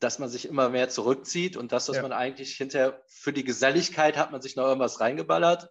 dass 0.00 0.18
man 0.18 0.28
sich 0.28 0.46
immer 0.46 0.70
mehr 0.70 0.88
zurückzieht 0.88 1.56
und 1.56 1.72
das, 1.72 1.88
was 1.88 1.96
ja. 1.96 2.02
man 2.02 2.12
eigentlich 2.12 2.56
hinterher 2.56 3.02
für 3.08 3.32
die 3.32 3.44
Geselligkeit 3.44 4.16
hat 4.16 4.32
man 4.32 4.40
sich 4.40 4.56
noch 4.56 4.64
irgendwas 4.64 5.00
reingeballert 5.00 5.70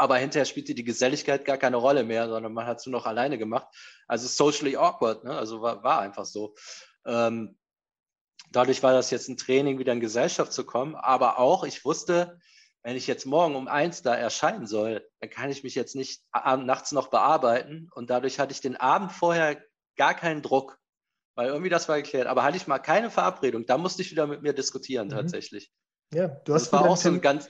aber 0.00 0.16
hinterher 0.16 0.46
spielte 0.46 0.74
die 0.74 0.82
Geselligkeit 0.82 1.44
gar 1.44 1.58
keine 1.58 1.76
Rolle 1.76 2.04
mehr, 2.04 2.26
sondern 2.26 2.54
man 2.54 2.64
hat 2.64 2.78
es 2.78 2.86
nur 2.86 2.98
noch 2.98 3.04
alleine 3.04 3.36
gemacht. 3.36 3.68
Also 4.06 4.26
socially 4.28 4.74
awkward, 4.74 5.24
ne? 5.24 5.36
also 5.36 5.60
war, 5.60 5.84
war 5.84 6.00
einfach 6.00 6.24
so. 6.24 6.54
Ähm, 7.04 7.58
dadurch 8.50 8.82
war 8.82 8.94
das 8.94 9.10
jetzt 9.10 9.28
ein 9.28 9.36
Training, 9.36 9.78
wieder 9.78 9.92
in 9.92 10.00
Gesellschaft 10.00 10.54
zu 10.54 10.64
kommen, 10.64 10.94
aber 10.94 11.38
auch, 11.38 11.64
ich 11.64 11.84
wusste, 11.84 12.38
wenn 12.82 12.96
ich 12.96 13.06
jetzt 13.06 13.26
morgen 13.26 13.56
um 13.56 13.68
eins 13.68 14.02
da 14.02 14.14
erscheinen 14.14 14.66
soll, 14.66 15.06
dann 15.20 15.30
kann 15.30 15.50
ich 15.50 15.62
mich 15.62 15.74
jetzt 15.74 15.94
nicht 15.94 16.22
nachts 16.32 16.92
noch 16.92 17.08
bearbeiten 17.08 17.88
und 17.94 18.10
dadurch 18.10 18.38
hatte 18.38 18.52
ich 18.52 18.60
den 18.60 18.76
Abend 18.76 19.12
vorher 19.12 19.62
gar 19.96 20.14
keinen 20.14 20.42
Druck, 20.42 20.78
weil 21.34 21.48
irgendwie 21.48 21.68
das 21.68 21.88
war 21.88 21.96
geklärt, 21.96 22.26
aber 22.26 22.42
hatte 22.42 22.56
ich 22.56 22.66
mal 22.66 22.78
keine 22.78 23.10
Verabredung, 23.10 23.66
da 23.66 23.76
musste 23.78 24.02
ich 24.02 24.10
wieder 24.10 24.26
mit 24.26 24.42
mir 24.42 24.52
diskutieren 24.52 25.08
mhm. 25.08 25.12
tatsächlich. 25.12 25.70
Ja, 26.12 26.28
du 26.28 26.54
hast 26.54 26.66
das 26.66 26.72
war 26.72 26.88
auch 26.88 26.96
so 26.96 27.08
ein 27.08 27.20
ganz 27.20 27.48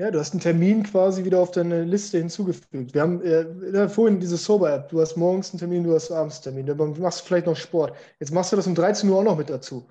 ja, 0.00 0.12
du 0.12 0.20
hast 0.20 0.30
einen 0.32 0.40
Termin 0.40 0.84
quasi 0.84 1.24
wieder 1.24 1.40
auf 1.40 1.50
deine 1.50 1.82
Liste 1.82 2.18
hinzugefügt. 2.18 2.94
Wir 2.94 3.02
haben 3.02 3.20
äh, 3.20 3.88
vorhin 3.88 4.20
diese 4.20 4.36
Sober-App. 4.36 4.90
Du 4.90 5.00
hast 5.00 5.16
morgens 5.16 5.50
einen 5.50 5.58
Termin, 5.58 5.82
du 5.82 5.92
hast 5.92 6.12
abends 6.12 6.36
einen 6.36 6.44
Termin. 6.44 6.66
Dann 6.66 7.00
machst 7.00 7.20
du 7.20 7.24
vielleicht 7.24 7.46
noch 7.46 7.56
Sport. 7.56 7.96
Jetzt 8.20 8.30
machst 8.30 8.52
du 8.52 8.56
das 8.56 8.68
um 8.68 8.76
13 8.76 9.10
Uhr 9.10 9.18
auch 9.18 9.24
noch 9.24 9.36
mit 9.36 9.50
dazu. 9.50 9.88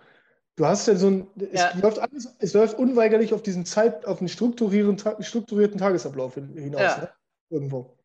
Du 0.57 0.65
hast 0.65 0.87
ja 0.87 0.95
so 0.95 1.07
ein, 1.07 1.27
ja. 1.35 1.69
es, 1.69 1.81
läuft 1.81 1.99
alles, 1.99 2.35
es 2.39 2.53
läuft 2.53 2.79
unweigerlich 2.79 3.31
auf 3.33 3.43
diesen 3.43 3.65
Zeit, 3.65 4.07
auf 4.07 4.19
einen 4.19 4.27
strukturierten, 4.27 5.23
strukturierten 5.23 5.77
Tagesablauf 5.77 6.33
hinaus, 6.33 6.81
ja. 6.81 6.97
ne? 6.97 7.11
Irgendwo. 7.49 7.95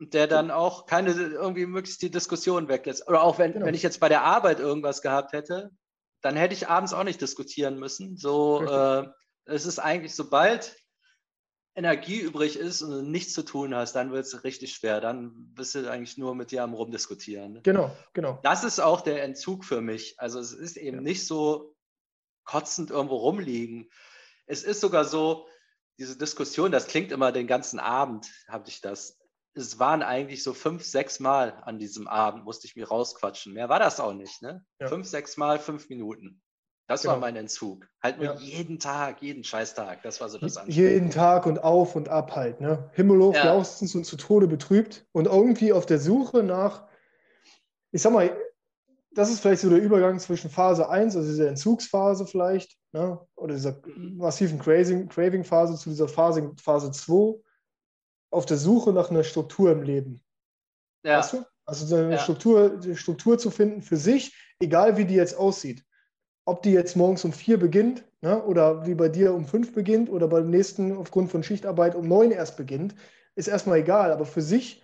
Und 0.00 0.12
der 0.12 0.26
dann 0.26 0.50
auch 0.50 0.86
keine, 0.86 1.12
irgendwie 1.12 1.66
möglichst 1.66 2.02
die 2.02 2.10
Diskussion 2.10 2.68
weglässt. 2.68 3.06
Oder 3.08 3.22
auch 3.22 3.38
wenn, 3.38 3.52
genau. 3.52 3.64
wenn 3.64 3.74
ich 3.74 3.84
jetzt 3.84 4.00
bei 4.00 4.08
der 4.08 4.24
Arbeit 4.24 4.58
irgendwas 4.58 5.02
gehabt 5.02 5.32
hätte, 5.32 5.70
dann 6.20 6.36
hätte 6.36 6.54
ich 6.54 6.68
abends 6.68 6.92
auch 6.92 7.04
nicht 7.04 7.20
diskutieren 7.20 7.78
müssen. 7.78 8.16
So, 8.16 8.62
äh, 8.64 9.06
es 9.44 9.64
ist 9.64 9.78
eigentlich, 9.78 10.16
sobald 10.16 10.76
Energie 11.78 12.18
übrig 12.18 12.58
ist 12.58 12.82
und 12.82 12.90
du 12.90 13.02
nichts 13.02 13.32
zu 13.32 13.44
tun 13.44 13.72
hast, 13.72 13.92
dann 13.94 14.10
wird 14.10 14.26
es 14.26 14.42
richtig 14.42 14.74
schwer. 14.74 15.00
Dann 15.00 15.54
bist 15.54 15.76
du 15.76 15.88
eigentlich 15.88 16.18
nur 16.18 16.34
mit 16.34 16.50
dir 16.50 16.64
am 16.64 16.74
Rumdiskutieren. 16.74 17.62
Genau, 17.62 17.96
genau. 18.14 18.40
Das 18.42 18.64
ist 18.64 18.80
auch 18.80 19.00
der 19.00 19.22
Entzug 19.22 19.64
für 19.64 19.80
mich. 19.80 20.18
Also 20.18 20.40
es 20.40 20.52
ist 20.52 20.76
eben 20.76 20.98
ja. 20.98 21.02
nicht 21.02 21.24
so 21.24 21.76
kotzend 22.44 22.90
irgendwo 22.90 23.16
rumliegen. 23.16 23.90
Es 24.46 24.64
ist 24.64 24.80
sogar 24.80 25.04
so, 25.04 25.46
diese 25.98 26.18
Diskussion, 26.18 26.72
das 26.72 26.88
klingt 26.88 27.12
immer 27.12 27.30
den 27.30 27.46
ganzen 27.46 27.78
Abend, 27.78 28.28
habe 28.48 28.68
ich 28.68 28.80
das. 28.80 29.18
es 29.54 29.78
waren 29.78 30.02
eigentlich 30.02 30.42
so 30.42 30.54
fünf, 30.54 30.84
sechs 30.84 31.20
Mal 31.20 31.62
an 31.64 31.78
diesem 31.78 32.08
Abend, 32.08 32.44
musste 32.44 32.66
ich 32.66 32.74
mich 32.74 32.90
rausquatschen. 32.90 33.52
Mehr 33.52 33.68
war 33.68 33.78
das 33.78 34.00
auch 34.00 34.14
nicht, 34.14 34.42
ne? 34.42 34.64
Ja. 34.80 34.88
Fünf, 34.88 35.06
sechs 35.06 35.36
Mal, 35.36 35.60
fünf 35.60 35.88
Minuten. 35.88 36.42
Das 36.88 37.02
genau. 37.02 37.12
war 37.12 37.20
mein 37.20 37.36
Entzug. 37.36 37.86
Halt 38.02 38.16
nur 38.16 38.26
ja. 38.26 38.40
jeden 38.40 38.78
Tag, 38.78 39.20
jeden 39.20 39.44
Scheißtag. 39.44 40.02
Das 40.02 40.22
war 40.22 40.30
so 40.30 40.38
das 40.38 40.58
Jeden 40.66 41.10
Tag 41.10 41.44
und 41.44 41.62
auf 41.62 41.94
und 41.94 42.08
ab 42.08 42.34
halt, 42.34 42.62
ne? 42.62 42.90
Himmelhoch 42.94 43.34
ja. 43.34 43.44
jauchzend 43.44 43.94
und 43.94 44.04
zu 44.04 44.16
Tode 44.16 44.48
betrübt 44.48 45.06
und 45.12 45.26
irgendwie 45.26 45.74
auf 45.74 45.84
der 45.84 45.98
Suche 45.98 46.42
nach, 46.42 46.88
ich 47.92 48.00
sag 48.00 48.14
mal, 48.14 48.34
das 49.10 49.30
ist 49.30 49.40
vielleicht 49.40 49.60
so 49.60 49.68
der 49.68 49.82
Übergang 49.82 50.18
zwischen 50.18 50.48
Phase 50.48 50.88
1, 50.88 51.14
also 51.14 51.28
dieser 51.28 51.48
Entzugsphase 51.48 52.26
vielleicht, 52.26 52.78
ne? 52.92 53.20
oder 53.36 53.54
dieser 53.54 53.82
massiven 53.96 54.58
Craving-Phase 54.58 55.76
zu 55.76 55.90
dieser 55.90 56.08
Phase, 56.08 56.54
Phase 56.62 56.90
2, 56.90 57.38
auf 58.30 58.46
der 58.46 58.56
Suche 58.56 58.94
nach 58.94 59.10
einer 59.10 59.24
Struktur 59.24 59.72
im 59.72 59.82
Leben. 59.82 60.22
Ja. 61.04 61.18
Weißt 61.18 61.34
du? 61.34 61.44
Also 61.66 61.94
eine 61.94 62.12
ja. 62.12 62.18
Struktur, 62.18 62.80
Struktur 62.94 63.38
zu 63.38 63.50
finden 63.50 63.82
für 63.82 63.98
sich, 63.98 64.34
egal 64.58 64.96
wie 64.96 65.04
die 65.04 65.14
jetzt 65.14 65.36
aussieht. 65.36 65.84
Ob 66.48 66.62
die 66.62 66.72
jetzt 66.72 66.96
morgens 66.96 67.26
um 67.26 67.32
vier 67.34 67.58
beginnt 67.58 68.04
ne? 68.22 68.42
oder 68.42 68.86
wie 68.86 68.94
bei 68.94 69.10
dir 69.10 69.34
um 69.34 69.44
fünf 69.44 69.74
beginnt 69.74 70.08
oder 70.08 70.28
beim 70.28 70.48
nächsten 70.48 70.96
aufgrund 70.96 71.30
von 71.30 71.42
Schichtarbeit 71.42 71.94
um 71.94 72.08
neun 72.08 72.30
erst 72.30 72.56
beginnt, 72.56 72.94
ist 73.34 73.48
erstmal 73.48 73.80
egal. 73.80 74.12
Aber 74.12 74.24
für 74.24 74.40
sich 74.40 74.82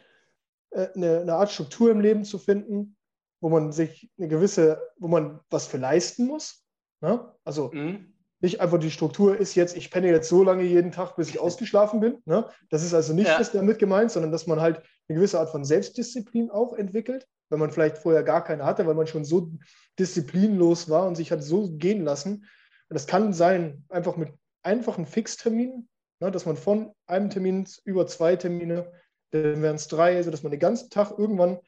äh, 0.72 0.88
eine, 0.94 1.20
eine 1.20 1.32
Art 1.32 1.50
Struktur 1.50 1.90
im 1.90 2.00
Leben 2.00 2.24
zu 2.24 2.36
finden, 2.36 2.98
wo 3.40 3.48
man 3.48 3.72
sich 3.72 4.10
eine 4.18 4.28
gewisse, 4.28 4.78
wo 4.98 5.08
man 5.08 5.40
was 5.48 5.66
für 5.66 5.78
leisten 5.78 6.26
muss. 6.26 6.66
Ne? 7.00 7.34
Also 7.44 7.70
mhm. 7.72 8.13
Nicht 8.44 8.60
einfach 8.60 8.78
die 8.78 8.90
Struktur 8.90 9.36
ist 9.36 9.54
jetzt, 9.54 9.76
ich 9.76 9.90
penne 9.90 10.08
jetzt 10.08 10.28
so 10.28 10.44
lange 10.44 10.62
jeden 10.62 10.92
Tag, 10.92 11.16
bis 11.16 11.30
ich 11.30 11.40
ausgeschlafen 11.40 12.00
bin. 12.00 12.18
Ne? 12.26 12.46
Das 12.68 12.84
ist 12.84 12.92
also 12.92 13.14
nicht 13.14 13.28
ja. 13.28 13.38
das 13.38 13.52
damit 13.52 13.78
gemeint, 13.78 14.10
sondern 14.10 14.30
dass 14.30 14.46
man 14.46 14.60
halt 14.60 14.82
eine 15.08 15.16
gewisse 15.16 15.40
Art 15.40 15.50
von 15.50 15.64
Selbstdisziplin 15.64 16.50
auch 16.50 16.74
entwickelt, 16.74 17.26
wenn 17.48 17.58
man 17.58 17.70
vielleicht 17.70 17.98
vorher 17.98 18.22
gar 18.22 18.44
keine 18.44 18.64
hatte, 18.64 18.86
weil 18.86 18.94
man 18.94 19.06
schon 19.06 19.24
so 19.24 19.50
disziplinlos 19.98 20.90
war 20.90 21.06
und 21.06 21.16
sich 21.16 21.32
hat 21.32 21.42
so 21.42 21.70
gehen 21.72 22.04
lassen. 22.04 22.44
Und 22.88 22.94
das 22.94 23.06
kann 23.06 23.32
sein, 23.32 23.84
einfach 23.88 24.16
mit 24.16 24.32
einfachen 24.62 25.06
Fixterminen, 25.06 25.88
ne, 26.20 26.30
dass 26.30 26.46
man 26.46 26.56
von 26.56 26.92
einem 27.06 27.30
Termin 27.30 27.66
über 27.84 28.06
zwei 28.06 28.36
Termine, 28.36 28.92
dann 29.30 29.62
wären 29.62 29.76
es 29.76 29.88
drei, 29.88 30.22
sodass 30.22 30.42
man 30.42 30.52
den 30.52 30.60
ganzen 30.60 30.90
Tag 30.90 31.18
irgendwann 31.18 31.58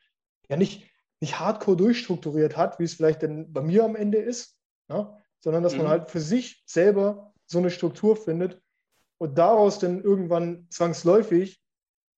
ja 0.49 0.57
nicht 0.57 0.91
nicht 1.21 1.39
hardcore 1.41 1.77
durchstrukturiert 1.77 2.57
hat, 2.57 2.79
wie 2.79 2.85
es 2.85 2.95
vielleicht 2.95 3.23
denn 3.23 3.53
bei 3.53 3.63
mir 3.63 3.85
am 3.85 3.97
Ende 3.97 4.19
ist, 4.19 4.57
ja? 4.89 5.19
Sondern 5.47 5.63
dass 5.63 5.75
mhm. 5.75 5.83
man 5.83 5.89
halt 5.91 6.11
für 6.11 6.19
sich 6.19 6.65
selber 6.67 7.33
so 7.47 7.59
eine 7.59 7.71
Struktur 7.71 8.17
findet 8.17 8.61
und 9.19 9.39
daraus 9.39 9.79
dann 9.79 10.03
irgendwann 10.03 10.67
zwangsläufig 10.71 11.63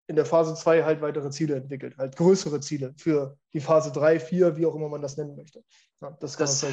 in 0.07 0.17
der 0.17 0.25
Phase 0.25 0.55
2 0.55 0.85
halt 0.85 1.03
weitere 1.03 1.29
Ziele 1.29 1.57
entwickelt, 1.57 1.99
halt 1.99 2.17
größere 2.17 2.61
Ziele 2.61 2.95
für 2.97 3.37
die 3.53 3.61
Phase 3.61 3.93
3, 3.93 4.19
4, 4.19 4.57
wie 4.57 4.65
auch 4.65 4.75
immer 4.75 4.89
man 4.89 5.03
das 5.03 5.19
nennen 5.19 5.37
möchte. 5.37 5.63
Ja, 6.01 6.17
das, 6.19 6.39
das, 6.39 6.65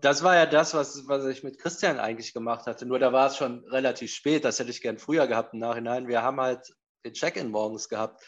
das 0.00 0.22
war 0.24 0.34
ja 0.34 0.46
das, 0.46 0.74
was, 0.74 1.06
was 1.06 1.24
ich 1.26 1.44
mit 1.44 1.60
Christian 1.60 2.00
eigentlich 2.00 2.34
gemacht 2.34 2.66
hatte. 2.66 2.84
Nur 2.84 2.98
da 2.98 3.12
war 3.12 3.28
es 3.28 3.36
schon 3.36 3.64
relativ 3.68 4.12
spät, 4.12 4.44
das 4.44 4.58
hätte 4.58 4.70
ich 4.70 4.82
gern 4.82 4.98
früher 4.98 5.28
gehabt 5.28 5.54
im 5.54 5.60
Nachhinein. 5.60 6.08
Wir 6.08 6.22
haben 6.22 6.40
halt 6.40 6.74
den 7.04 7.12
Check-in 7.12 7.52
morgens 7.52 7.88
gehabt. 7.88 8.20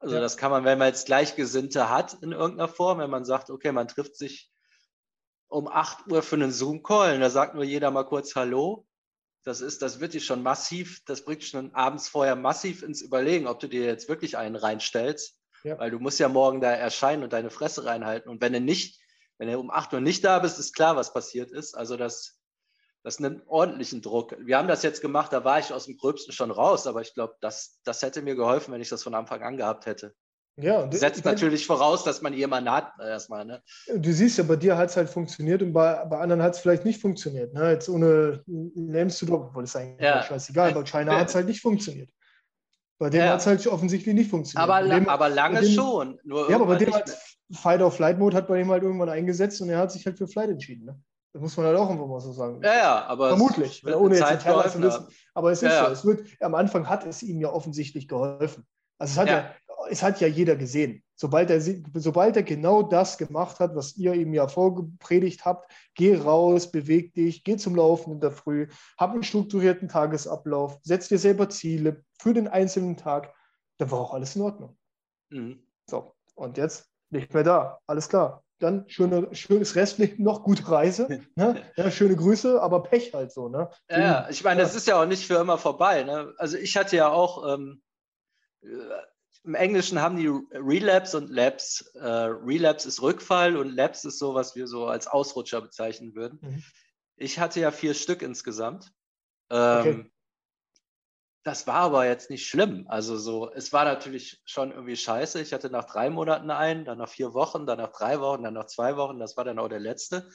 Also 0.00 0.16
ja. 0.16 0.20
das 0.20 0.36
kann 0.36 0.50
man, 0.50 0.64
wenn 0.64 0.78
man 0.78 0.88
jetzt 0.88 1.06
Gleichgesinnte 1.06 1.88
hat 1.88 2.14
in 2.20 2.32
irgendeiner 2.32 2.66
Form, 2.66 2.98
wenn 2.98 3.10
man 3.10 3.24
sagt, 3.24 3.48
okay, 3.48 3.70
man 3.70 3.86
trifft 3.86 4.16
sich 4.16 4.49
um 5.50 5.68
8 5.68 6.10
Uhr 6.10 6.22
für 6.22 6.36
einen 6.36 6.52
Zoom-Call 6.52 7.18
da 7.18 7.28
sagt 7.28 7.54
nur 7.54 7.64
jeder 7.64 7.90
mal 7.90 8.04
kurz 8.04 8.34
Hallo. 8.36 8.86
Das 9.42 9.60
ist, 9.60 9.82
das 9.82 10.00
wird 10.00 10.14
dich 10.14 10.24
schon 10.24 10.42
massiv, 10.42 11.02
das 11.06 11.24
bringt 11.24 11.42
schon 11.42 11.74
abends 11.74 12.08
vorher 12.08 12.36
massiv 12.36 12.82
ins 12.82 13.00
Überlegen, 13.00 13.46
ob 13.46 13.58
du 13.58 13.68
dir 13.68 13.84
jetzt 13.84 14.08
wirklich 14.08 14.36
einen 14.36 14.54
reinstellst. 14.54 15.38
Ja. 15.64 15.78
Weil 15.78 15.90
du 15.90 15.98
musst 15.98 16.20
ja 16.20 16.28
morgen 16.28 16.60
da 16.60 16.70
erscheinen 16.70 17.24
und 17.24 17.32
deine 17.32 17.50
Fresse 17.50 17.84
reinhalten. 17.84 18.30
Und 18.30 18.40
wenn 18.40 18.52
du 18.52 18.60
nicht, 18.60 19.00
wenn 19.38 19.48
du 19.48 19.58
um 19.58 19.70
8 19.70 19.94
Uhr 19.94 20.00
nicht 20.00 20.24
da 20.24 20.38
bist, 20.38 20.58
ist 20.58 20.74
klar, 20.74 20.94
was 20.94 21.12
passiert 21.12 21.50
ist. 21.50 21.74
Also 21.74 21.96
das, 21.96 22.38
das 23.02 23.18
nimmt 23.18 23.42
ordentlichen 23.46 24.02
Druck. 24.02 24.36
Wir 24.40 24.58
haben 24.58 24.68
das 24.68 24.82
jetzt 24.82 25.00
gemacht, 25.00 25.32
da 25.32 25.42
war 25.44 25.58
ich 25.58 25.72
aus 25.72 25.86
dem 25.86 25.96
Gröbsten 25.96 26.32
schon 26.32 26.50
raus, 26.50 26.86
aber 26.86 27.00
ich 27.00 27.14
glaube, 27.14 27.34
das, 27.40 27.80
das 27.84 28.02
hätte 28.02 28.22
mir 28.22 28.36
geholfen, 28.36 28.72
wenn 28.72 28.82
ich 28.82 28.90
das 28.90 29.02
von 29.02 29.14
Anfang 29.14 29.42
an 29.42 29.56
gehabt 29.56 29.86
hätte. 29.86 30.14
Ja, 30.62 30.90
setzt 30.90 31.24
natürlich 31.24 31.66
voraus, 31.66 32.04
dass 32.04 32.22
man 32.22 32.32
jemanden 32.32 32.70
hat, 32.70 32.92
erstmal. 33.00 33.44
Ne? 33.44 33.62
Du 33.94 34.12
siehst 34.12 34.38
ja, 34.38 34.44
bei 34.44 34.56
dir 34.56 34.76
hat 34.76 34.90
es 34.90 34.96
halt 34.96 35.08
funktioniert 35.08 35.62
und 35.62 35.72
bei, 35.72 36.04
bei 36.04 36.18
anderen 36.18 36.42
hat 36.42 36.54
es 36.54 36.60
vielleicht 36.60 36.84
nicht 36.84 37.00
funktioniert. 37.00 37.54
Ne? 37.54 37.70
Jetzt 37.70 37.88
ohne 37.88 38.42
nennst 38.46 39.20
du 39.22 39.26
doch, 39.26 39.48
obwohl 39.48 39.64
es 39.64 39.76
eigentlich 39.76 40.00
ja. 40.00 40.22
scheißegal, 40.22 40.72
bei 40.72 40.84
China 40.84 41.18
hat 41.18 41.28
es 41.28 41.34
halt 41.34 41.46
nicht 41.46 41.60
funktioniert. 41.60 42.10
Bei 42.98 43.08
dem 43.08 43.20
ja. 43.20 43.30
hat 43.30 43.40
es 43.40 43.46
halt 43.46 43.66
offensichtlich 43.66 44.14
nicht 44.14 44.30
funktioniert. 44.30 44.68
Aber, 44.68 44.86
dem, 44.86 45.08
aber 45.08 45.28
lange 45.28 45.60
dem, 45.60 45.70
schon. 45.72 46.20
ja, 46.24 46.56
aber 46.56 46.66
bei 46.66 46.76
dem 46.76 46.92
hat 46.94 47.10
Fight 47.52 47.80
of 47.80 47.96
Flight 47.96 48.18
Mode 48.18 48.36
hat 48.36 48.46
bei 48.46 48.60
ihm 48.60 48.70
halt 48.70 48.82
irgendwann 48.82 49.08
eingesetzt 49.08 49.60
und 49.62 49.70
er 49.70 49.78
hat 49.78 49.90
sich 49.90 50.04
halt 50.04 50.18
für 50.18 50.28
Flight 50.28 50.50
entschieden. 50.50 50.84
Ne? 50.84 51.00
Das 51.32 51.42
muss 51.42 51.56
man 51.56 51.66
halt 51.66 51.76
auch 51.76 51.88
einfach 51.88 52.06
mal 52.06 52.20
so 52.20 52.32
sagen. 52.32 52.60
Ja, 52.62 52.74
ja, 52.74 53.06
aber. 53.06 53.28
Vermutlich, 53.30 53.86
ohne 53.86 54.16
jetzt 54.16 54.30
Details 54.30 54.72
zu 54.72 54.82
wissen. 54.82 55.06
Aber 55.34 55.52
es 55.52 55.62
ist 55.62 55.70
ja, 55.70 55.86
so, 55.86 55.92
es 55.92 56.04
wird, 56.04 56.26
am 56.40 56.54
Anfang 56.54 56.88
hat 56.88 57.06
es 57.06 57.22
ihm 57.22 57.40
ja 57.40 57.50
offensichtlich 57.50 58.08
geholfen. 58.08 58.66
Also 58.98 59.12
es 59.12 59.18
hat 59.18 59.28
ja, 59.28 59.38
ja 59.38 59.54
es 59.88 60.02
hat 60.02 60.20
ja 60.20 60.28
jeder 60.28 60.56
gesehen. 60.56 61.02
Sobald 61.14 61.50
er, 61.50 61.60
sobald 61.60 62.36
er 62.36 62.42
genau 62.42 62.82
das 62.82 63.18
gemacht 63.18 63.60
hat, 63.60 63.74
was 63.74 63.96
ihr 63.96 64.14
ihm 64.14 64.32
ja 64.32 64.48
vorgepredigt 64.48 65.44
habt, 65.44 65.70
geh 65.94 66.16
raus, 66.16 66.70
beweg 66.70 67.14
dich, 67.14 67.44
geh 67.44 67.56
zum 67.56 67.76
Laufen 67.76 68.12
in 68.12 68.20
der 68.20 68.32
Früh, 68.32 68.68
hab 68.98 69.12
einen 69.12 69.22
strukturierten 69.22 69.88
Tagesablauf, 69.88 70.78
setz 70.82 71.08
dir 71.08 71.18
selber 71.18 71.48
Ziele 71.50 72.04
für 72.18 72.32
den 72.32 72.48
einzelnen 72.48 72.96
Tag, 72.96 73.34
dann 73.78 73.90
war 73.90 74.00
auch 74.00 74.14
alles 74.14 74.36
in 74.36 74.42
Ordnung. 74.42 74.76
Mhm. 75.30 75.62
So, 75.88 76.14
und 76.34 76.56
jetzt 76.56 76.88
nicht 77.10 77.32
mehr 77.34 77.44
da. 77.44 77.80
Alles 77.86 78.08
klar 78.08 78.42
dann 78.60 78.88
schöne, 78.88 79.34
schönes 79.34 79.74
Restleben 79.74 80.22
noch, 80.22 80.44
gute 80.44 80.70
Reise. 80.70 81.08
Ne? 81.36 81.62
Ja, 81.76 81.90
schöne 81.90 82.16
Grüße, 82.16 82.60
aber 82.60 82.82
Pech 82.82 83.14
halt 83.14 83.32
so. 83.32 83.48
Ne? 83.48 83.70
Ja, 83.90 84.28
ich 84.28 84.44
meine, 84.44 84.60
das 84.60 84.74
ist 84.74 84.86
ja 84.86 85.00
auch 85.00 85.06
nicht 85.06 85.26
für 85.26 85.36
immer 85.36 85.56
vorbei. 85.58 86.02
Ne? 86.02 86.34
Also 86.36 86.58
ich 86.58 86.76
hatte 86.76 86.96
ja 86.96 87.08
auch, 87.08 87.54
ähm, 87.54 87.82
äh, 88.62 88.66
im 89.44 89.54
Englischen 89.54 90.00
haben 90.00 90.16
die 90.16 90.30
Relapse 90.52 91.16
und 91.16 91.30
Labs. 91.30 91.82
Äh, 91.94 92.06
Relapse 92.06 92.88
ist 92.88 93.00
Rückfall 93.00 93.56
und 93.56 93.74
Labs 93.74 94.04
ist 94.04 94.18
so, 94.18 94.34
was 94.34 94.54
wir 94.54 94.66
so 94.66 94.86
als 94.86 95.06
Ausrutscher 95.06 95.60
bezeichnen 95.60 96.14
würden. 96.14 96.38
Mhm. 96.42 96.64
Ich 97.16 97.38
hatte 97.38 97.60
ja 97.60 97.70
vier 97.70 97.94
Stück 97.94 98.22
insgesamt. 98.22 98.92
Ähm, 99.50 99.80
okay. 99.80 100.10
Das 101.42 101.66
war 101.66 101.76
aber 101.76 102.06
jetzt 102.06 102.28
nicht 102.28 102.46
schlimm. 102.46 102.84
Also 102.88 103.16
so, 103.16 103.50
es 103.50 103.72
war 103.72 103.84
natürlich 103.86 104.42
schon 104.44 104.72
irgendwie 104.72 104.96
scheiße. 104.96 105.40
Ich 105.40 105.54
hatte 105.54 105.70
nach 105.70 105.86
drei 105.86 106.10
Monaten 106.10 106.50
einen, 106.50 106.84
dann 106.84 106.98
nach 106.98 107.08
vier 107.08 107.32
Wochen, 107.32 107.66
dann 107.66 107.78
nach 107.78 107.92
drei 107.92 108.20
Wochen, 108.20 108.42
dann 108.42 108.54
nach 108.54 108.66
zwei 108.66 108.96
Wochen. 108.96 109.18
Das 109.18 109.38
war 109.38 109.44
dann 109.44 109.58
auch 109.58 109.68
der 109.68 109.80
letzte. 109.80 110.30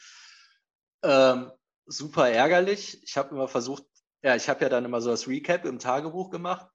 Ähm, 1.03 1.51
super 1.86 2.30
ärgerlich. 2.30 3.03
Ich 3.03 3.18
habe 3.18 3.36
immer 3.36 3.47
versucht, 3.47 3.84
ja, 4.24 4.36
ich 4.36 4.49
habe 4.49 4.64
ja 4.64 4.70
dann 4.70 4.86
immer 4.86 4.99
so 4.99 5.12
das 5.12 5.28
Recap 5.28 5.66
im 5.66 5.78
Tagebuch 5.78 6.32
gemacht. 6.32 6.68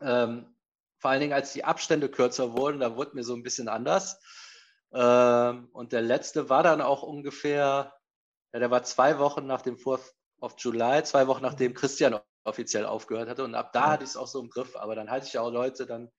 Ähm, 0.00 0.53
vor 1.04 1.10
allen 1.10 1.20
Dingen, 1.20 1.34
als 1.34 1.52
die 1.52 1.64
Abstände 1.64 2.08
kürzer 2.08 2.56
wurden, 2.56 2.80
da 2.80 2.96
wurde 2.96 3.10
mir 3.12 3.24
so 3.24 3.34
ein 3.34 3.42
bisschen 3.42 3.68
anders. 3.68 4.18
Ähm, 4.94 5.68
und 5.74 5.92
der 5.92 6.00
letzte 6.00 6.48
war 6.48 6.62
dann 6.62 6.80
auch 6.80 7.02
ungefähr, 7.02 7.92
ja, 8.54 8.58
der 8.58 8.70
war 8.70 8.84
zwei 8.84 9.18
Wochen 9.18 9.46
nach 9.46 9.60
dem 9.60 9.76
4th 9.76 10.14
of 10.40 10.54
July, 10.56 11.04
zwei 11.04 11.26
Wochen 11.26 11.42
nachdem 11.42 11.74
Christian 11.74 12.18
offiziell 12.44 12.86
aufgehört 12.86 13.28
hatte. 13.28 13.44
Und 13.44 13.54
ab 13.54 13.74
da 13.74 13.90
hatte 13.90 14.04
ich 14.04 14.10
es 14.10 14.16
auch 14.16 14.26
so 14.26 14.40
im 14.40 14.48
Griff. 14.48 14.76
Aber 14.76 14.94
dann 14.94 15.10
hatte 15.10 15.26
ich 15.26 15.34
ja 15.34 15.42
auch 15.42 15.50
Leute 15.50 15.84
dann, 15.84 16.10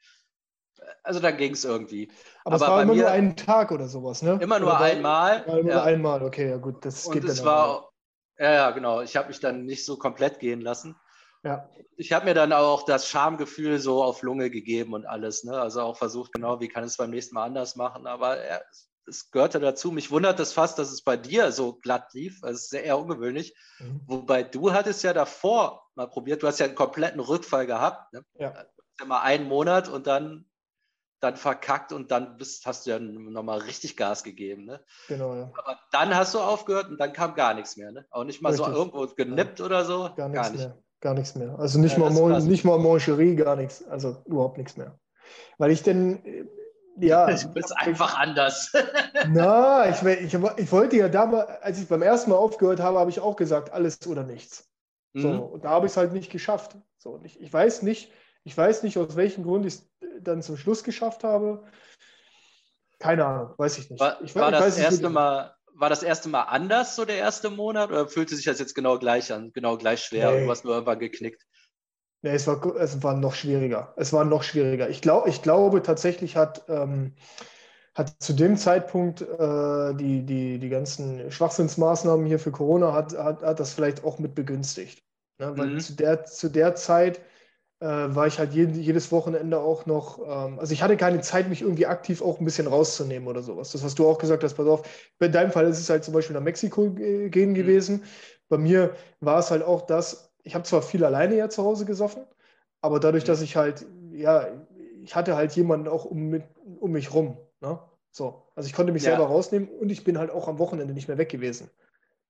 also 1.02 1.20
dann 1.20 1.38
ging 1.38 1.54
es 1.54 1.66
irgendwie. 1.66 2.12
Aber, 2.44 2.58
Aber 2.58 2.66
es 2.66 2.72
war 2.72 2.82
immer 2.84 2.94
nur 2.94 3.10
einen 3.10 3.36
Tag 3.36 3.72
oder 3.72 3.88
sowas, 3.88 4.22
ne? 4.22 4.38
Immer 4.40 4.60
nur 4.60 4.80
einmal. 4.80 5.46
Immer 5.48 5.64
nur 5.64 5.72
ja. 5.72 5.84
einmal, 5.84 6.22
okay, 6.22 6.48
ja 6.48 6.58
gut, 6.58 6.86
das 6.86 7.08
und 7.08 7.14
geht 7.14 7.24
es 7.24 7.38
dann 7.38 7.46
war, 7.48 7.90
Ja, 8.38 8.54
ja, 8.54 8.70
genau. 8.70 9.02
Ich 9.02 9.18
habe 9.18 9.30
mich 9.30 9.40
dann 9.40 9.66
nicht 9.66 9.84
so 9.84 9.98
komplett 9.98 10.38
gehen 10.38 10.62
lassen. 10.62 10.96
Ja. 11.46 11.70
Ich 11.96 12.12
habe 12.12 12.26
mir 12.26 12.34
dann 12.34 12.52
auch 12.52 12.84
das 12.84 13.08
Schamgefühl 13.08 13.80
so 13.80 14.04
auf 14.04 14.24
Lunge 14.24 14.50
gegeben 14.50 14.94
und 14.94 15.06
alles. 15.06 15.44
Ne? 15.44 15.58
Also 15.58 15.82
auch 15.82 15.96
versucht, 15.96 16.34
genau, 16.34 16.60
wie 16.60 16.68
kann 16.68 16.84
es 16.84 16.98
beim 16.98 17.12
nächsten 17.12 17.36
Mal 17.36 17.46
anders 17.46 17.76
machen. 17.76 18.08
Aber 18.08 18.44
ja, 18.44 18.60
es 19.08 19.30
gehörte 19.32 19.60
dazu. 19.60 19.92
Mich 19.92 20.12
wundert 20.12 20.40
es 20.40 20.52
fast, 20.52 20.80
dass 20.80 20.92
es 20.92 21.04
bei 21.04 21.16
dir 21.16 21.52
so 21.52 21.74
glatt 21.74 22.14
lief. 22.14 22.42
Das 22.42 22.54
ist 22.54 22.70
sehr 22.72 22.84
eher 22.84 22.98
ungewöhnlich. 22.98 23.56
Mhm. 23.80 24.02
Wobei 24.08 24.44
du 24.44 24.74
hattest 24.74 25.04
ja 25.04 25.14
davor 25.14 25.88
mal 25.94 26.08
probiert, 26.08 26.44
du 26.44 26.48
hast 26.48 26.60
ja 26.60 26.66
einen 26.66 26.76
kompletten 26.76 27.20
Rückfall 27.20 27.68
gehabt. 27.68 28.12
Ne? 28.12 28.26
Ja. 28.40 28.66
ja 29.00 29.06
mal 29.06 29.22
einen 29.22 29.48
Monat 29.48 29.88
und 29.88 30.08
dann, 30.08 30.50
dann 31.22 31.38
verkackt 31.38 31.94
und 31.94 32.12
dann 32.12 32.38
bist, 32.38 32.66
hast 32.66 32.86
du 32.86 32.90
ja 32.90 33.00
nochmal 33.00 33.60
richtig 33.60 33.96
Gas 33.96 34.24
gegeben. 34.24 34.66
Ne? 34.66 34.84
Genau, 35.08 35.36
ja. 35.36 35.52
Aber 35.56 35.80
dann 35.92 36.16
hast 36.16 36.34
du 36.34 36.40
aufgehört 36.40 36.90
und 36.90 37.00
dann 37.00 37.14
kam 37.14 37.36
gar 37.36 37.54
nichts 37.54 37.78
mehr. 37.78 37.92
Ne? 37.92 38.06
Auch 38.10 38.24
nicht 38.24 38.42
mal 38.42 38.50
richtig. 38.50 38.68
so 38.68 38.74
irgendwo 38.74 39.08
genippt 39.08 39.60
ja. 39.60 39.66
oder 39.66 39.86
so. 39.86 40.12
Gar, 40.16 40.30
gar 40.32 40.50
nicht. 40.50 40.66
Mehr. 40.66 40.84
Gar 41.06 41.14
nichts 41.14 41.36
mehr. 41.36 41.60
Also 41.60 41.80
nicht, 41.80 42.00
ja, 42.00 42.10
mal, 42.10 42.42
nicht 42.42 42.66
mal 42.66 42.80
Mancherie, 42.80 43.36
gar 43.36 43.56
nichts. 43.56 43.88
Also 43.88 44.18
überhaupt 44.26 44.58
nichts 44.58 44.76
mehr. 44.76 44.98
Weil 45.60 45.70
ich 45.70 45.84
denn 45.84 46.50
ja. 46.98 47.28
Du 47.32 47.54
bist 47.54 47.78
einfach 47.78 48.18
anders. 48.18 48.74
Na, 49.30 49.88
ich, 49.88 50.02
ich, 50.02 50.34
ich 50.34 50.72
wollte 50.72 50.96
ja 50.96 51.08
damals, 51.08 51.48
als 51.62 51.80
ich 51.80 51.88
beim 51.88 52.02
ersten 52.02 52.32
Mal 52.32 52.38
aufgehört 52.38 52.80
habe, 52.80 52.98
habe 52.98 53.12
ich 53.12 53.20
auch 53.20 53.36
gesagt, 53.36 53.72
alles 53.72 54.08
oder 54.08 54.24
nichts. 54.24 54.68
Mhm. 55.14 55.22
So, 55.22 55.30
und 55.30 55.64
da 55.64 55.70
habe 55.70 55.86
ich 55.86 55.92
es 55.92 55.98
halt 55.98 56.12
nicht 56.12 56.32
geschafft. 56.32 56.76
So, 56.98 57.22
ich, 57.24 57.40
ich 57.40 57.54
weiß 57.54 57.84
nicht, 57.84 58.12
Ich 58.44 58.58
weiß 58.58 58.82
nicht, 58.82 58.98
aus 58.98 59.16
welchem 59.16 59.44
Grund 59.44 59.68
ich 59.68 59.76
es 59.76 59.88
dann 60.22 60.42
zum 60.42 60.58
Schluss 60.58 60.84
geschafft 60.84 61.24
habe. 61.24 61.66
Keine 62.98 63.28
Ahnung, 63.28 63.54
weiß 63.58 63.78
ich 63.78 63.92
nicht. 63.92 64.00
War, 64.00 64.20
ich, 64.24 64.36
war 64.36 64.52
ich 64.52 64.58
das 64.58 64.80
erste 64.80 65.12
Mal, 65.12 65.54
war 65.78 65.90
das 65.90 66.04
erste 66.04 66.30
Mal 66.30 66.44
anders, 66.44 66.96
so 66.96 67.06
der 67.06 67.18
erste 67.18 67.50
Monat, 67.50 67.90
oder 67.90 68.08
fühlte 68.08 68.36
sich 68.36 68.46
das 68.46 68.60
jetzt 68.60 68.76
genau 68.76 68.98
gleich 68.98 69.32
an, 69.32 69.52
genau 69.54 69.78
gleich 69.78 70.04
schwer 70.04 70.32
nee. 70.32 70.38
und 70.40 70.46
du 70.46 70.52
hast 70.52 70.64
nur 70.64 70.74
irgendwann 70.74 71.00
geknickt? 71.00 71.46
Nee, 72.22 72.32
es 72.32 72.48
war, 72.48 72.76
es 72.78 73.04
war 73.04 73.16
noch 73.16 73.36
schwieriger. 73.36 73.94
Es 73.98 74.12
war 74.12 74.26
noch 74.26 74.42
schwieriger. 74.42 74.90
Ich, 74.90 75.02
glaub, 75.02 75.28
ich 75.28 75.42
glaube 75.42 75.84
tatsächlich 75.84 76.36
hat, 76.36 76.64
ähm, 76.70 77.14
hat 77.94 78.16
zu 78.20 78.34
dem 78.34 78.58
Zeitpunkt 78.58 79.22
äh, 79.22 79.94
die, 79.94 80.26
die, 80.26 80.58
die 80.58 80.70
ganzen 80.70 81.30
Schwachsinnsmaßnahmen 81.30 82.26
hier 82.26 82.40
für 82.40 82.52
Corona 82.52 82.94
hat, 82.94 83.16
hat, 83.16 83.44
hat 83.44 83.60
das 83.60 83.74
vielleicht 83.74 84.04
auch 84.04 84.18
mit 84.18 84.34
begünstigt. 84.34 85.04
Ne? 85.38 85.56
Weil 85.56 85.68
mhm. 85.68 85.80
zu, 85.80 85.94
der, 85.94 86.26
zu 86.26 86.50
der 86.50 86.76
Zeit 86.76 87.22
äh, 87.80 87.86
war 87.86 88.28
ich 88.28 88.40
halt 88.40 88.54
jeden, 88.54 88.80
jedes 88.80 89.12
Wochenende 89.12 89.60
auch 89.60 89.86
noch, 89.86 90.20
ähm, 90.20 90.60
also 90.60 90.74
ich 90.74 90.82
hatte 90.82 90.98
keine 90.98 91.22
Zeit, 91.22 91.50
mich 91.50 91.62
irgendwie 91.62 91.86
aktiv 91.86 92.22
auch 92.22 92.40
ein 92.40 92.46
bisschen 92.46 92.68
rauszunehmen 92.68 93.28
oder 93.28 93.42
sowas. 93.42 93.72
Das, 93.72 93.84
was 93.84 93.96
du 93.96 94.08
auch 94.08 94.18
gesagt 94.18 94.44
hast, 94.44 94.56
pass 94.56 94.68
auf, 94.68 94.84
bei 95.20 95.28
deinem 95.28 95.52
Fall 95.52 95.68
ist 95.68 95.80
es 95.80 95.90
halt 95.90 96.04
zum 96.04 96.14
Beispiel 96.14 96.36
nach 96.36 96.42
Mexiko 96.42 96.92
gehen 96.92 97.50
mhm. 97.50 97.54
gewesen. 97.54 98.04
Bei 98.48 98.58
mir 98.58 98.96
war 99.20 99.40
es 99.40 99.52
halt 99.52 99.64
auch 99.64 99.82
das, 99.82 100.34
ich 100.44 100.56
habe 100.56 100.64
zwar 100.64 100.82
viel 100.82 101.04
alleine 101.04 101.36
ja 101.36 101.50
zu 101.50 101.64
Hause 101.64 101.86
gesoffen, 101.86 102.24
aber 102.82 103.00
dadurch, 103.00 103.24
mhm. 103.24 103.28
dass 103.28 103.42
ich 103.42 103.56
halt, 103.56 103.86
ja, 104.12 104.48
ich 105.04 105.16
hatte 105.16 105.36
halt 105.36 105.52
jemanden 105.54 105.88
auch 105.88 106.06
um, 106.06 106.30
mit, 106.30 106.44
um 106.80 106.92
mich 106.92 107.14
rum. 107.14 107.38
Ne? 107.62 107.80
So, 108.12 108.44
also 108.56 108.68
ich 108.68 108.74
konnte 108.74 108.94
mich 108.94 109.04
ja. 109.04 109.12
selber 109.12 109.26
rausnehmen 109.26 109.68
und 109.68 109.92
ich 109.92 110.04
bin 110.04 110.18
halt 110.18 110.32
auch 110.32 110.48
am 110.48 110.60
Wochenende 110.60 110.94
nicht 110.94 111.08
mehr 111.08 111.18
weg 111.18 111.30
gewesen. 111.30 111.70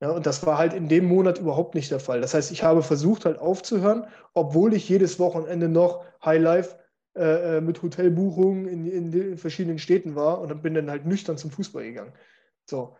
Ja, 0.06 0.12
und 0.12 0.28
das 0.28 0.46
war 0.46 0.60
halt 0.60 0.74
in 0.74 0.88
dem 0.88 1.06
Monat 1.08 1.40
überhaupt 1.40 1.74
nicht 1.74 1.90
der 1.90 2.00
Fall. 2.00 2.22
Das 2.22 2.36
heißt, 2.36 2.52
ich 2.52 2.62
habe 2.62 2.84
versucht 2.84 3.26
halt 3.26 3.40
aufzuhören, 3.40 4.06
obwohl 4.36 4.76
ich 4.76 4.88
jedes 4.88 5.18
Wochenende 5.18 5.68
noch 5.68 6.06
Highlife 6.24 6.78
äh, 7.16 7.58
äh 7.58 7.62
mit 7.62 7.82
Hotelbuchungen 7.82 8.68
in, 8.68 8.86
in, 8.86 9.38
verschiedenen 9.40 9.80
Städten 9.80 10.14
war 10.14 10.42
und 10.42 10.52
dann 10.52 10.62
bin 10.62 10.76
dann 10.76 10.92
halt 10.92 11.08
nüchtern 11.08 11.40
zum 11.40 11.50
Fußball 11.50 11.84
gegangen. 11.86 12.14
So. 12.70 12.96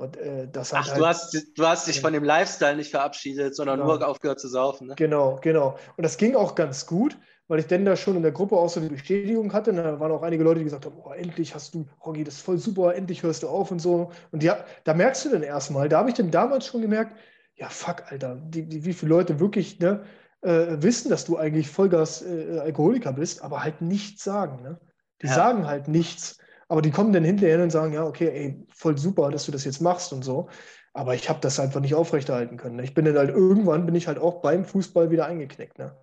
Und, 0.00 0.16
äh, 0.16 0.48
das 0.50 0.72
Ach, 0.72 0.88
halt, 0.88 0.98
du, 0.98 1.06
hast, 1.06 1.46
du 1.58 1.66
hast 1.66 1.86
dich 1.86 2.00
von 2.00 2.14
dem 2.14 2.24
Lifestyle 2.24 2.74
nicht 2.74 2.90
verabschiedet, 2.90 3.54
sondern 3.54 3.80
genau. 3.80 3.98
nur 3.98 4.08
aufgehört 4.08 4.40
zu 4.40 4.48
saufen. 4.48 4.86
Ne? 4.86 4.94
Genau, 4.96 5.38
genau. 5.42 5.76
Und 5.98 6.04
das 6.04 6.16
ging 6.16 6.34
auch 6.34 6.54
ganz 6.54 6.86
gut, 6.86 7.18
weil 7.48 7.58
ich 7.60 7.66
dann 7.66 7.84
da 7.84 7.96
schon 7.96 8.16
in 8.16 8.22
der 8.22 8.32
Gruppe 8.32 8.56
auch 8.56 8.70
so 8.70 8.80
eine 8.80 8.88
Bestätigung 8.88 9.52
hatte. 9.52 9.72
Und 9.72 9.76
da 9.76 10.00
waren 10.00 10.10
auch 10.10 10.22
einige 10.22 10.42
Leute, 10.42 10.60
die 10.60 10.64
gesagt 10.64 10.86
haben, 10.86 10.96
oh, 11.04 11.12
endlich 11.12 11.54
hast 11.54 11.74
du, 11.74 11.86
Rogi, 12.02 12.24
das 12.24 12.36
ist 12.36 12.40
voll 12.40 12.56
super, 12.56 12.94
endlich 12.94 13.22
hörst 13.22 13.42
du 13.42 13.48
auf 13.48 13.70
und 13.70 13.78
so. 13.78 14.10
Und 14.32 14.42
ja, 14.42 14.64
da 14.84 14.94
merkst 14.94 15.26
du 15.26 15.28
dann 15.28 15.42
erstmal, 15.42 15.90
da 15.90 15.98
habe 15.98 16.08
ich 16.08 16.14
dann 16.14 16.30
damals 16.30 16.64
schon 16.64 16.80
gemerkt, 16.80 17.18
ja, 17.56 17.68
fuck, 17.68 18.04
Alter, 18.10 18.36
die, 18.36 18.66
die, 18.66 18.86
wie 18.86 18.94
viele 18.94 19.10
Leute 19.10 19.38
wirklich 19.38 19.80
ne, 19.80 20.02
äh, 20.40 20.78
wissen, 20.78 21.10
dass 21.10 21.26
du 21.26 21.36
eigentlich 21.36 21.68
Vollgas-Alkoholiker 21.68 23.10
äh, 23.10 23.14
bist, 23.14 23.42
aber 23.42 23.62
halt 23.62 23.82
nichts 23.82 24.24
sagen. 24.24 24.62
Ne? 24.62 24.80
Die 25.20 25.26
ja. 25.26 25.34
sagen 25.34 25.66
halt 25.66 25.88
nichts. 25.88 26.38
Aber 26.70 26.82
die 26.82 26.92
kommen 26.92 27.12
dann 27.12 27.24
hinterher 27.24 27.60
und 27.60 27.70
sagen, 27.70 27.92
ja, 27.92 28.04
okay, 28.04 28.28
ey, 28.28 28.64
voll 28.72 28.96
super, 28.96 29.28
dass 29.30 29.44
du 29.44 29.50
das 29.50 29.64
jetzt 29.64 29.80
machst 29.80 30.12
und 30.12 30.24
so. 30.24 30.48
Aber 30.92 31.16
ich 31.16 31.28
habe 31.28 31.40
das 31.40 31.58
einfach 31.58 31.80
nicht 31.80 31.96
aufrechterhalten 31.96 32.56
können. 32.58 32.76
Ne? 32.76 32.84
Ich 32.84 32.94
bin 32.94 33.04
dann 33.04 33.18
halt 33.18 33.30
irgendwann 33.30 33.86
bin 33.86 33.96
ich 33.96 34.06
halt 34.06 34.20
auch 34.20 34.40
beim 34.40 34.64
Fußball 34.64 35.10
wieder 35.10 35.26
eingeknickt. 35.26 35.80
Ne? 35.80 35.96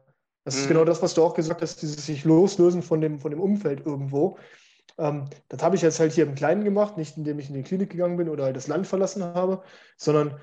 Das 0.44 0.56
mhm. 0.56 0.62
ist 0.62 0.68
genau 0.68 0.84
das, 0.84 1.02
was 1.02 1.14
du 1.14 1.24
auch 1.24 1.36
gesagt 1.36 1.62
hast, 1.62 1.82
dieses 1.82 2.06
sich 2.06 2.26
loslösen 2.26 2.82
von 2.82 3.00
dem, 3.00 3.18
von 3.22 3.32
dem 3.32 3.40
Umfeld 3.40 3.86
irgendwo. 3.86 4.38
Ähm, 4.98 5.30
das 5.48 5.64
habe 5.64 5.78
ich 5.78 5.82
jetzt 5.82 6.02
halt 6.02 6.12
hier 6.12 6.26
im 6.26 6.36
Kleinen 6.36 6.66
gemacht, 6.66 6.98
nicht 6.98 7.16
indem 7.16 7.40
ich 7.40 7.48
in 7.48 7.56
die 7.56 7.64
Klinik 7.64 7.90
gegangen 7.92 8.18
bin 8.18 8.28
oder 8.28 8.44
halt 8.44 8.58
das 8.58 8.68
Land 8.68 8.88
verlassen 8.88 9.24
habe, 9.24 9.64
sondern 9.96 10.38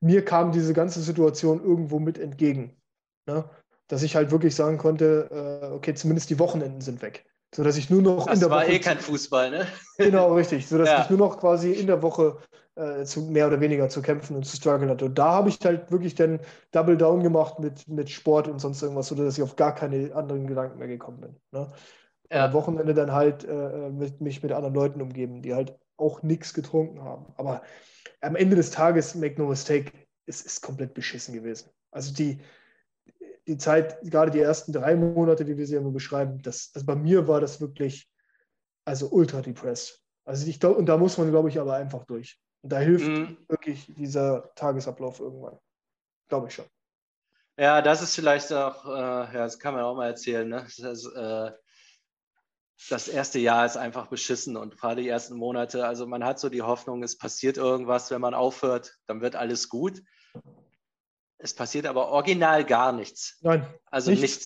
mir 0.00 0.26
kam 0.26 0.52
diese 0.52 0.74
ganze 0.74 1.00
Situation 1.00 1.64
irgendwo 1.64 2.00
mit 2.00 2.18
entgegen. 2.18 2.76
Ne? 3.24 3.48
Dass 3.88 4.02
ich 4.02 4.14
halt 4.14 4.30
wirklich 4.30 4.54
sagen 4.54 4.76
konnte, 4.76 5.62
äh, 5.62 5.74
okay, 5.74 5.94
zumindest 5.94 6.28
die 6.28 6.38
Wochenenden 6.38 6.82
sind 6.82 7.00
weg. 7.00 7.24
Sodass 7.54 7.76
ich 7.76 7.90
nur 7.90 8.02
noch 8.02 8.26
das 8.26 8.34
in 8.34 8.40
der 8.40 8.50
war 8.50 8.62
Woche. 8.62 8.72
eh 8.72 8.78
kein 8.78 8.98
Fußball, 8.98 9.50
ne? 9.50 9.66
Genau, 9.98 10.34
richtig. 10.34 10.66
Sodass 10.68 10.88
ja. 10.88 11.02
ich 11.02 11.10
nur 11.10 11.18
noch 11.18 11.38
quasi 11.38 11.72
in 11.72 11.86
der 11.86 12.02
Woche 12.02 12.38
äh, 12.76 13.04
zu, 13.04 13.22
mehr 13.22 13.46
oder 13.48 13.60
weniger 13.60 13.88
zu 13.88 14.02
kämpfen 14.02 14.36
und 14.36 14.44
zu 14.44 14.56
strugglen 14.56 14.88
hatte. 14.88 15.06
Und 15.06 15.18
da 15.18 15.32
habe 15.32 15.48
ich 15.48 15.58
halt 15.64 15.90
wirklich 15.90 16.14
dann 16.14 16.40
Double 16.70 16.96
Down 16.96 17.22
gemacht 17.22 17.58
mit, 17.58 17.88
mit 17.88 18.08
Sport 18.08 18.48
und 18.48 18.60
sonst 18.60 18.82
irgendwas, 18.82 19.08
sodass 19.08 19.36
ich 19.36 19.42
auf 19.42 19.56
gar 19.56 19.74
keine 19.74 20.14
anderen 20.14 20.46
Gedanken 20.46 20.78
mehr 20.78 20.88
gekommen 20.88 21.20
bin. 21.20 21.36
Ne? 21.50 21.72
Ja. 22.30 22.44
Am 22.46 22.52
Wochenende 22.52 22.94
dann 22.94 23.12
halt 23.12 23.44
äh, 23.44 23.90
mit, 23.90 24.20
mich 24.20 24.42
mit 24.42 24.52
anderen 24.52 24.74
Leuten 24.74 25.02
umgeben, 25.02 25.42
die 25.42 25.54
halt 25.54 25.76
auch 25.96 26.22
nichts 26.22 26.54
getrunken 26.54 27.02
haben. 27.02 27.26
Aber 27.36 27.62
am 28.20 28.36
Ende 28.36 28.56
des 28.56 28.70
Tages, 28.70 29.14
make 29.14 29.40
no 29.40 29.48
mistake, 29.48 29.92
es 30.26 30.40
ist 30.42 30.62
komplett 30.62 30.94
beschissen 30.94 31.34
gewesen. 31.34 31.70
Also 31.90 32.14
die, 32.14 32.40
die 33.46 33.56
Zeit, 33.56 34.00
gerade 34.02 34.30
die 34.30 34.40
ersten 34.40 34.72
drei 34.72 34.96
Monate, 34.96 35.46
wie 35.46 35.56
wir 35.56 35.66
sie 35.66 35.76
immer 35.76 35.90
beschreiben, 35.90 36.40
das, 36.42 36.70
also 36.74 36.86
bei 36.86 36.94
mir 36.94 37.26
war 37.28 37.40
das 37.40 37.60
wirklich 37.60 38.10
also 38.84 39.08
ultra 39.10 39.40
depressed. 39.40 40.02
Also 40.24 40.46
ich 40.46 40.60
glaube, 40.60 40.76
und 40.76 40.86
da 40.86 40.96
muss 40.96 41.18
man, 41.18 41.30
glaube 41.30 41.48
ich, 41.48 41.58
aber 41.58 41.74
einfach 41.74 42.04
durch. 42.04 42.38
Und 42.62 42.72
da 42.72 42.78
hilft 42.78 43.08
mhm. 43.08 43.38
wirklich 43.48 43.92
dieser 43.94 44.52
Tagesablauf 44.54 45.20
irgendwann. 45.20 45.58
Glaube 46.28 46.48
ich 46.48 46.54
schon. 46.54 46.66
Ja, 47.58 47.82
das 47.82 48.02
ist 48.02 48.14
vielleicht 48.14 48.52
auch, 48.52 48.84
äh, 48.86 48.88
ja, 48.88 49.32
das 49.32 49.58
kann 49.58 49.74
man 49.74 49.82
auch 49.82 49.94
mal 49.94 50.06
erzählen, 50.06 50.48
ne? 50.48 50.66
Das, 50.78 51.04
äh, 51.04 51.50
das 52.88 53.08
erste 53.08 53.38
Jahr 53.38 53.66
ist 53.66 53.76
einfach 53.76 54.06
beschissen 54.06 54.56
und 54.56 54.78
gerade 54.78 55.02
die 55.02 55.08
ersten 55.08 55.36
Monate, 55.36 55.86
also 55.86 56.06
man 56.06 56.24
hat 56.24 56.38
so 56.40 56.48
die 56.48 56.62
Hoffnung, 56.62 57.02
es 57.02 57.18
passiert 57.18 57.58
irgendwas, 57.58 58.10
wenn 58.10 58.22
man 58.22 58.32
aufhört, 58.32 58.96
dann 59.06 59.20
wird 59.20 59.36
alles 59.36 59.68
gut. 59.68 60.00
Es 61.42 61.54
passiert 61.54 61.86
aber 61.86 62.08
original 62.08 62.64
gar 62.64 62.92
nichts. 62.92 63.38
Nein. 63.40 63.66
Also 63.86 64.10
nichts. 64.10 64.22
nichts. 64.22 64.44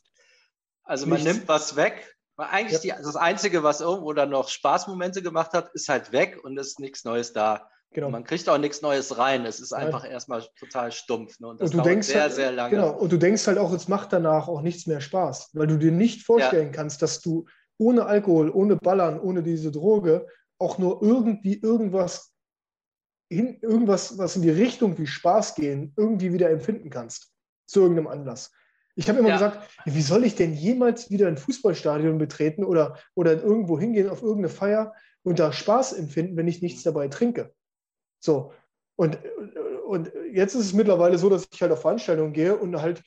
Also 0.84 1.06
man 1.06 1.22
nichts. 1.22 1.34
nimmt 1.34 1.48
was 1.48 1.76
weg. 1.76 2.14
Eigentlich 2.36 2.82
ja. 2.82 2.96
die, 2.96 3.02
das 3.02 3.16
Einzige, 3.16 3.62
was 3.62 3.80
irgendwo 3.80 4.12
dann 4.12 4.30
noch 4.30 4.48
Spaßmomente 4.48 5.22
gemacht 5.22 5.52
hat, 5.52 5.70
ist 5.74 5.88
halt 5.88 6.12
weg 6.12 6.42
und 6.42 6.58
es 6.58 6.68
ist 6.68 6.80
nichts 6.80 7.04
Neues 7.04 7.32
da. 7.32 7.68
Genau. 7.92 8.10
Man 8.10 8.24
kriegt 8.24 8.48
auch 8.48 8.58
nichts 8.58 8.82
Neues 8.82 9.18
rein. 9.18 9.46
Es 9.46 9.60
ist 9.60 9.72
einfach 9.72 10.02
Nein. 10.02 10.12
erstmal 10.12 10.44
total 10.58 10.90
stumpf. 10.90 11.38
Ne? 11.38 11.48
Und 11.48 11.60
das 11.60 11.70
und 11.70 11.74
du 11.74 11.78
dauert 11.78 11.90
denkst 11.90 12.08
sehr, 12.08 12.22
halt, 12.22 12.32
sehr 12.32 12.50
lange. 12.50 12.70
Genau. 12.70 12.90
Und 12.90 13.12
du 13.12 13.16
denkst 13.16 13.46
halt 13.46 13.58
auch, 13.58 13.72
es 13.72 13.86
macht 13.86 14.12
danach 14.12 14.48
auch 14.48 14.62
nichts 14.62 14.86
mehr 14.86 15.00
Spaß, 15.00 15.50
weil 15.52 15.68
du 15.68 15.78
dir 15.78 15.92
nicht 15.92 16.22
vorstellen 16.22 16.72
ja. 16.72 16.72
kannst, 16.72 17.02
dass 17.02 17.20
du 17.20 17.46
ohne 17.78 18.06
Alkohol, 18.06 18.50
ohne 18.50 18.76
Ballern, 18.76 19.20
ohne 19.20 19.44
diese 19.44 19.70
Droge 19.70 20.26
auch 20.58 20.78
nur 20.78 21.02
irgendwie 21.02 21.60
irgendwas, 21.60 22.33
hin, 23.28 23.58
irgendwas, 23.60 24.18
was 24.18 24.36
in 24.36 24.42
die 24.42 24.50
Richtung 24.50 24.96
wie 24.98 25.06
Spaß 25.06 25.54
gehen, 25.54 25.92
irgendwie 25.96 26.32
wieder 26.32 26.50
empfinden 26.50 26.90
kannst. 26.90 27.32
Zu 27.66 27.80
irgendeinem 27.80 28.08
Anlass. 28.08 28.52
Ich 28.96 29.08
habe 29.08 29.18
immer 29.18 29.30
ja. 29.30 29.34
gesagt, 29.34 29.68
wie 29.86 30.02
soll 30.02 30.24
ich 30.24 30.36
denn 30.36 30.54
jemals 30.54 31.10
wieder 31.10 31.26
ein 31.26 31.36
Fußballstadion 31.36 32.18
betreten 32.18 32.64
oder, 32.64 32.98
oder 33.14 33.42
irgendwo 33.42 33.78
hingehen 33.78 34.08
auf 34.08 34.22
irgendeine 34.22 34.50
Feier 34.50 34.94
und 35.22 35.38
da 35.38 35.52
Spaß 35.52 35.94
empfinden, 35.94 36.36
wenn 36.36 36.46
ich 36.46 36.62
nichts 36.62 36.82
dabei 36.82 37.08
trinke? 37.08 37.52
So. 38.20 38.52
Und, 38.96 39.18
und 39.88 40.12
jetzt 40.32 40.54
ist 40.54 40.66
es 40.66 40.72
mittlerweile 40.72 41.18
so, 41.18 41.28
dass 41.28 41.48
ich 41.50 41.60
halt 41.60 41.72
auf 41.72 41.80
Veranstaltungen 41.80 42.32
gehe 42.32 42.56
und 42.56 42.80
halt, 42.80 43.02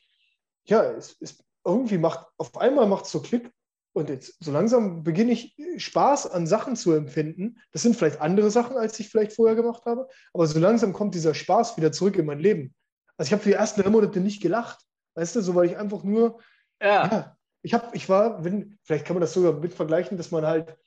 ja, 0.65 0.83
es, 0.83 1.15
es 1.21 1.41
irgendwie 1.65 1.97
macht, 1.97 2.25
auf 2.37 2.57
einmal 2.57 2.87
macht 2.87 3.05
es 3.05 3.11
so 3.11 3.21
Klick 3.21 3.49
und 3.97 4.09
jetzt 4.09 4.37
so 4.39 4.51
langsam 4.51 5.03
beginne 5.03 5.31
ich 5.31 5.55
Spaß 5.77 6.31
an 6.31 6.47
Sachen 6.47 6.75
zu 6.75 6.93
empfinden. 6.93 7.57
Das 7.71 7.81
sind 7.81 7.95
vielleicht 7.95 8.21
andere 8.21 8.51
Sachen, 8.51 8.77
als 8.77 8.99
ich 8.99 9.09
vielleicht 9.09 9.33
vorher 9.33 9.55
gemacht 9.55 9.85
habe, 9.85 10.07
aber 10.33 10.47
so 10.47 10.59
langsam 10.59 10.93
kommt 10.93 11.15
dieser 11.15 11.33
Spaß 11.33 11.77
wieder 11.77 11.91
zurück 11.91 12.17
in 12.17 12.25
mein 12.25 12.39
Leben. 12.39 12.73
Also 13.17 13.29
ich 13.29 13.33
habe 13.33 13.43
für 13.43 13.49
die 13.49 13.55
ersten 13.55 13.81
drei 13.81 13.89
Monate 13.89 14.19
nicht 14.19 14.41
gelacht, 14.41 14.79
weißt 15.15 15.35
du, 15.35 15.41
so 15.41 15.55
weil 15.55 15.65
ich 15.65 15.77
einfach 15.77 16.03
nur, 16.03 16.39
ja, 16.81 17.07
ja 17.07 17.37
ich 17.63 17.73
habe, 17.73 17.87
ich 17.93 18.07
war, 18.07 18.43
wenn, 18.43 18.77
vielleicht 18.83 19.05
kann 19.05 19.15
man 19.15 19.21
das 19.21 19.33
sogar 19.33 19.53
mit 19.53 19.73
vergleichen, 19.73 20.17
dass 20.17 20.31
man 20.31 20.45
halt, 20.45 20.77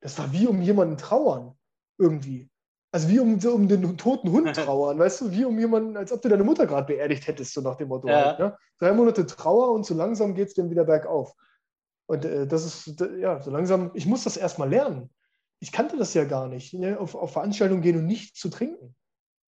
das 0.00 0.18
war 0.18 0.32
wie 0.32 0.46
um 0.46 0.60
jemanden 0.62 0.96
trauern 0.96 1.56
irgendwie. 1.98 2.50
Also 2.92 3.08
wie 3.08 3.18
um, 3.18 3.38
um 3.44 3.68
den 3.68 3.96
toten 3.98 4.30
Hund 4.30 4.54
trauern, 4.56 4.98
weißt 4.98 5.22
du, 5.22 5.30
wie 5.32 5.44
um 5.44 5.58
jemanden, 5.58 5.96
als 5.96 6.12
ob 6.12 6.22
du 6.22 6.28
deine 6.28 6.44
Mutter 6.44 6.66
gerade 6.66 6.86
beerdigt 6.86 7.26
hättest, 7.26 7.52
so 7.52 7.60
nach 7.60 7.76
dem 7.76 7.88
Motto. 7.88 8.08
Ja. 8.08 8.24
Halt, 8.24 8.38
ne? 8.38 8.56
Drei 8.78 8.92
Monate 8.92 9.26
Trauer 9.26 9.72
und 9.72 9.84
so 9.84 9.94
langsam 9.94 10.34
geht 10.34 10.48
es 10.48 10.54
dann 10.54 10.70
wieder 10.70 10.84
bergauf. 10.84 11.34
Und 12.08 12.24
äh, 12.24 12.46
das 12.46 12.64
ist, 12.64 13.00
ja, 13.18 13.40
so 13.40 13.50
langsam, 13.50 13.90
ich 13.94 14.06
muss 14.06 14.24
das 14.24 14.36
erstmal 14.36 14.70
lernen. 14.70 15.10
Ich 15.60 15.72
kannte 15.72 15.96
das 15.96 16.14
ja 16.14 16.24
gar 16.24 16.48
nicht, 16.48 16.72
ne? 16.72 16.98
auf, 16.98 17.14
auf 17.14 17.32
Veranstaltungen 17.32 17.82
gehen 17.82 17.98
und 17.98 18.06
nichts 18.06 18.40
zu 18.40 18.48
trinken. 18.48 18.96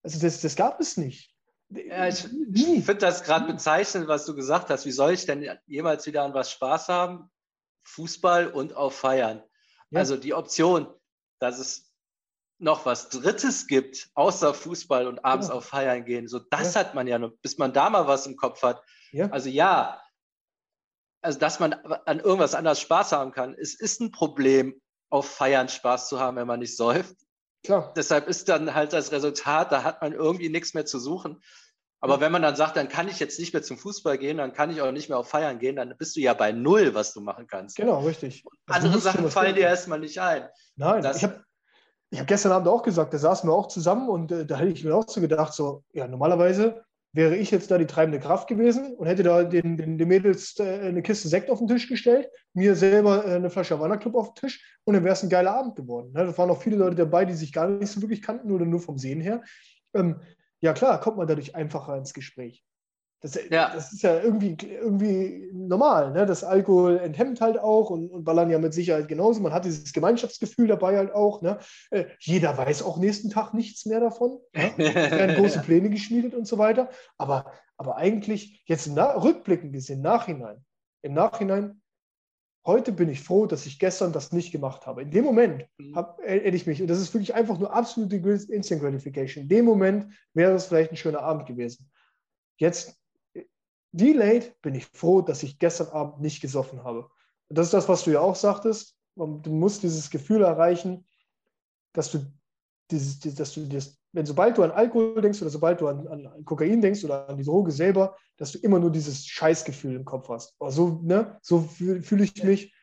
Also 0.02 0.20
das, 0.20 0.40
das 0.40 0.56
gab 0.56 0.78
es 0.78 0.96
nicht. 0.96 1.34
Ja, 1.70 2.08
ich, 2.08 2.26
ich 2.52 2.84
finde 2.84 2.96
das 2.96 3.22
gerade 3.22 3.50
bezeichnend, 3.50 4.08
was 4.08 4.26
du 4.26 4.34
gesagt 4.34 4.70
hast. 4.70 4.84
Wie 4.84 4.90
soll 4.90 5.12
ich 5.12 5.24
denn 5.24 5.58
jemals 5.66 6.06
wieder 6.06 6.22
an 6.22 6.34
was 6.34 6.50
Spaß 6.50 6.88
haben? 6.88 7.30
Fußball 7.84 8.48
und 8.48 8.74
auf 8.74 8.94
Feiern. 8.94 9.42
Ja. 9.90 10.00
Also 10.00 10.16
die 10.16 10.34
Option, 10.34 10.86
dass 11.38 11.58
es 11.58 11.94
noch 12.58 12.84
was 12.84 13.08
Drittes 13.08 13.66
gibt, 13.68 14.10
außer 14.14 14.52
Fußball 14.52 15.06
und 15.06 15.24
abends 15.24 15.48
ja. 15.48 15.54
auf 15.54 15.64
Feiern 15.64 16.04
gehen. 16.04 16.28
So, 16.28 16.40
das 16.40 16.76
hat 16.76 16.94
man 16.94 17.06
ja 17.06 17.18
noch, 17.18 17.32
bis 17.40 17.56
man 17.56 17.72
da 17.72 17.88
mal 17.88 18.06
was 18.06 18.26
im 18.26 18.36
Kopf 18.36 18.62
hat. 18.62 18.82
Also 19.30 19.48
ja, 19.48 20.02
also 21.22 21.38
dass 21.38 21.60
man 21.60 21.72
an 21.72 22.20
irgendwas 22.20 22.54
anders 22.54 22.80
Spaß 22.80 23.12
haben 23.12 23.32
kann. 23.32 23.54
Es 23.54 23.74
ist 23.74 24.00
ein 24.00 24.10
Problem, 24.10 24.80
auf 25.10 25.28
Feiern 25.28 25.68
Spaß 25.68 26.08
zu 26.08 26.20
haben, 26.20 26.36
wenn 26.36 26.46
man 26.46 26.60
nicht 26.60 26.76
säuft. 26.76 27.16
Klar. 27.64 27.92
Deshalb 27.96 28.28
ist 28.28 28.48
dann 28.48 28.74
halt 28.74 28.92
das 28.92 29.12
Resultat, 29.12 29.70
da 29.72 29.82
hat 29.82 30.00
man 30.00 30.12
irgendwie 30.12 30.48
nichts 30.48 30.72
mehr 30.72 30.86
zu 30.86 30.98
suchen. 30.98 31.42
Aber 32.02 32.20
wenn 32.20 32.32
man 32.32 32.40
dann 32.40 32.56
sagt, 32.56 32.76
dann 32.76 32.88
kann 32.88 33.08
ich 33.08 33.18
jetzt 33.18 33.38
nicht 33.38 33.52
mehr 33.52 33.62
zum 33.62 33.76
Fußball 33.76 34.16
gehen, 34.16 34.38
dann 34.38 34.54
kann 34.54 34.70
ich 34.70 34.80
auch 34.80 34.90
nicht 34.90 35.10
mehr 35.10 35.18
auf 35.18 35.28
Feiern 35.28 35.58
gehen, 35.58 35.76
dann 35.76 35.94
bist 35.98 36.16
du 36.16 36.20
ja 36.20 36.32
bei 36.32 36.50
null, 36.50 36.94
was 36.94 37.12
du 37.12 37.20
machen 37.20 37.46
kannst. 37.46 37.76
Genau, 37.76 38.00
richtig. 38.00 38.42
Also 38.66 38.86
Andere 38.86 39.02
Sachen 39.02 39.30
fallen 39.30 39.54
dir 39.54 39.64
erstmal 39.64 40.00
nicht 40.00 40.18
ein. 40.18 40.48
Nein, 40.76 41.02
das, 41.02 41.18
ich 41.18 41.24
habe 41.24 41.44
ich 42.08 42.18
hab 42.18 42.26
gestern 42.26 42.52
Abend 42.52 42.68
auch 42.68 42.82
gesagt, 42.82 43.12
da 43.12 43.18
saßen 43.18 43.48
wir 43.48 43.54
auch 43.54 43.68
zusammen 43.68 44.08
und 44.08 44.32
äh, 44.32 44.46
da 44.46 44.56
hätte 44.56 44.72
ich 44.72 44.82
mir 44.82 44.94
auch 44.94 45.06
so 45.06 45.20
gedacht, 45.20 45.52
so, 45.52 45.84
ja, 45.92 46.08
normalerweise 46.08 46.82
wäre 47.12 47.36
ich 47.36 47.50
jetzt 47.50 47.70
da 47.70 47.78
die 47.78 47.86
treibende 47.86 48.20
Kraft 48.20 48.48
gewesen 48.48 48.94
und 48.94 49.06
hätte 49.06 49.22
da 49.22 49.42
den, 49.42 49.76
den, 49.76 49.98
den 49.98 50.08
Mädels 50.08 50.58
äh, 50.60 50.80
eine 50.80 51.02
Kiste 51.02 51.28
Sekt 51.28 51.50
auf 51.50 51.58
den 51.58 51.68
Tisch 51.68 51.88
gestellt, 51.88 52.28
mir 52.54 52.76
selber 52.76 53.26
äh, 53.26 53.34
eine 53.34 53.50
Flasche 53.50 53.74
Havana 53.74 53.96
Club 53.96 54.14
auf 54.14 54.34
den 54.34 54.48
Tisch 54.48 54.78
und 54.84 54.94
dann 54.94 55.04
wäre 55.04 55.14
es 55.14 55.22
ein 55.22 55.28
geiler 55.28 55.54
Abend 55.54 55.74
geworden. 55.76 56.12
Ne? 56.12 56.26
Da 56.26 56.38
waren 56.38 56.50
auch 56.50 56.62
viele 56.62 56.76
Leute 56.76 56.96
dabei, 56.96 57.24
die 57.24 57.34
sich 57.34 57.52
gar 57.52 57.68
nicht 57.68 57.90
so 57.90 58.00
wirklich 58.00 58.22
kannten 58.22 58.52
oder 58.52 58.64
nur 58.64 58.80
vom 58.80 58.98
Sehen 58.98 59.20
her. 59.20 59.42
Ähm, 59.94 60.20
ja 60.60 60.72
klar, 60.72 61.00
kommt 61.00 61.16
man 61.16 61.26
dadurch 61.26 61.54
einfacher 61.54 61.96
ins 61.96 62.14
Gespräch. 62.14 62.64
Das, 63.22 63.38
ja. 63.50 63.70
das 63.74 63.92
ist 63.92 64.02
ja 64.02 64.18
irgendwie, 64.18 64.56
irgendwie 64.60 65.50
normal. 65.52 66.12
Ne? 66.12 66.24
Das 66.24 66.42
Alkohol 66.42 66.98
enthemmt 66.98 67.42
halt 67.42 67.58
auch 67.58 67.90
und, 67.90 68.10
und 68.10 68.24
Ballern 68.24 68.50
ja 68.50 68.58
mit 68.58 68.72
Sicherheit 68.72 69.08
genauso. 69.08 69.40
Man 69.40 69.52
hat 69.52 69.66
dieses 69.66 69.92
Gemeinschaftsgefühl 69.92 70.68
dabei 70.68 70.96
halt 70.96 71.12
auch. 71.12 71.42
Ne? 71.42 71.58
Äh, 71.90 72.06
jeder 72.20 72.56
weiß 72.56 72.82
auch 72.82 72.96
nächsten 72.96 73.28
Tag 73.28 73.52
nichts 73.52 73.84
mehr 73.84 74.00
davon. 74.00 74.38
Ne? 74.54 74.72
Werden 74.78 75.36
große 75.36 75.60
Pläne 75.60 75.90
geschmiedet 75.90 76.34
und 76.34 76.46
so 76.46 76.56
weiter. 76.56 76.88
Aber, 77.18 77.52
aber 77.76 77.96
eigentlich, 77.96 78.62
jetzt 78.64 78.86
na, 78.86 79.12
rückblickend 79.12 79.74
gesehen, 79.74 80.00
Nachhinein, 80.00 80.64
im 81.02 81.12
Nachhinein, 81.12 81.82
heute 82.64 82.92
bin 82.92 83.10
ich 83.10 83.20
froh, 83.20 83.46
dass 83.46 83.66
ich 83.66 83.78
gestern 83.78 84.12
das 84.12 84.32
nicht 84.32 84.50
gemacht 84.50 84.86
habe. 84.86 85.02
In 85.02 85.10
dem 85.10 85.24
Moment 85.24 85.66
mhm. 85.76 85.94
hab, 85.94 86.20
hätte 86.22 86.56
ich 86.56 86.66
mich, 86.66 86.80
und 86.80 86.88
das 86.88 87.00
ist 87.00 87.12
wirklich 87.12 87.34
einfach 87.34 87.58
nur 87.58 87.74
absolute 87.74 88.16
Instant 88.16 88.80
Gratification, 88.80 89.42
in 89.42 89.48
dem 89.48 89.66
Moment 89.66 90.12
wäre 90.32 90.54
es 90.54 90.66
vielleicht 90.66 90.90
ein 90.90 90.96
schöner 90.96 91.20
Abend 91.20 91.46
gewesen. 91.46 91.90
Jetzt 92.58 92.99
delayed 93.92 94.60
bin 94.62 94.74
ich 94.74 94.86
froh, 94.86 95.22
dass 95.22 95.42
ich 95.42 95.58
gestern 95.58 95.88
Abend 95.88 96.20
nicht 96.20 96.40
gesoffen 96.40 96.84
habe. 96.84 97.10
Das 97.48 97.66
ist 97.66 97.74
das, 97.74 97.88
was 97.88 98.04
du 98.04 98.12
ja 98.12 98.20
auch 98.20 98.36
sagtest. 98.36 98.96
Du 99.16 99.50
musst 99.50 99.82
dieses 99.82 100.10
Gefühl 100.10 100.42
erreichen, 100.42 101.06
dass 101.92 102.10
du 102.10 102.24
dieses, 102.90 103.20
dass 103.34 103.54
du 103.54 103.66
das, 103.66 103.96
wenn 104.12 104.26
sobald 104.26 104.58
du 104.58 104.62
an 104.62 104.70
Alkohol 104.70 105.20
denkst 105.20 105.40
oder 105.40 105.50
sobald 105.50 105.80
du 105.80 105.88
an, 105.88 106.06
an, 106.08 106.44
Kokain 106.44 106.80
denkst 106.80 107.04
oder 107.04 107.28
an 107.28 107.36
die 107.36 107.44
Droge 107.44 107.70
selber, 107.70 108.16
dass 108.36 108.52
du 108.52 108.58
immer 108.58 108.78
nur 108.78 108.90
dieses 108.90 109.26
Scheißgefühl 109.26 109.94
im 109.94 110.04
Kopf 110.04 110.28
hast. 110.28 110.56
So, 110.68 111.00
ne, 111.02 111.38
so 111.42 111.60
fühle 111.60 112.02
fühl 112.02 112.22
ich 112.22 112.42
mich, 112.42 112.74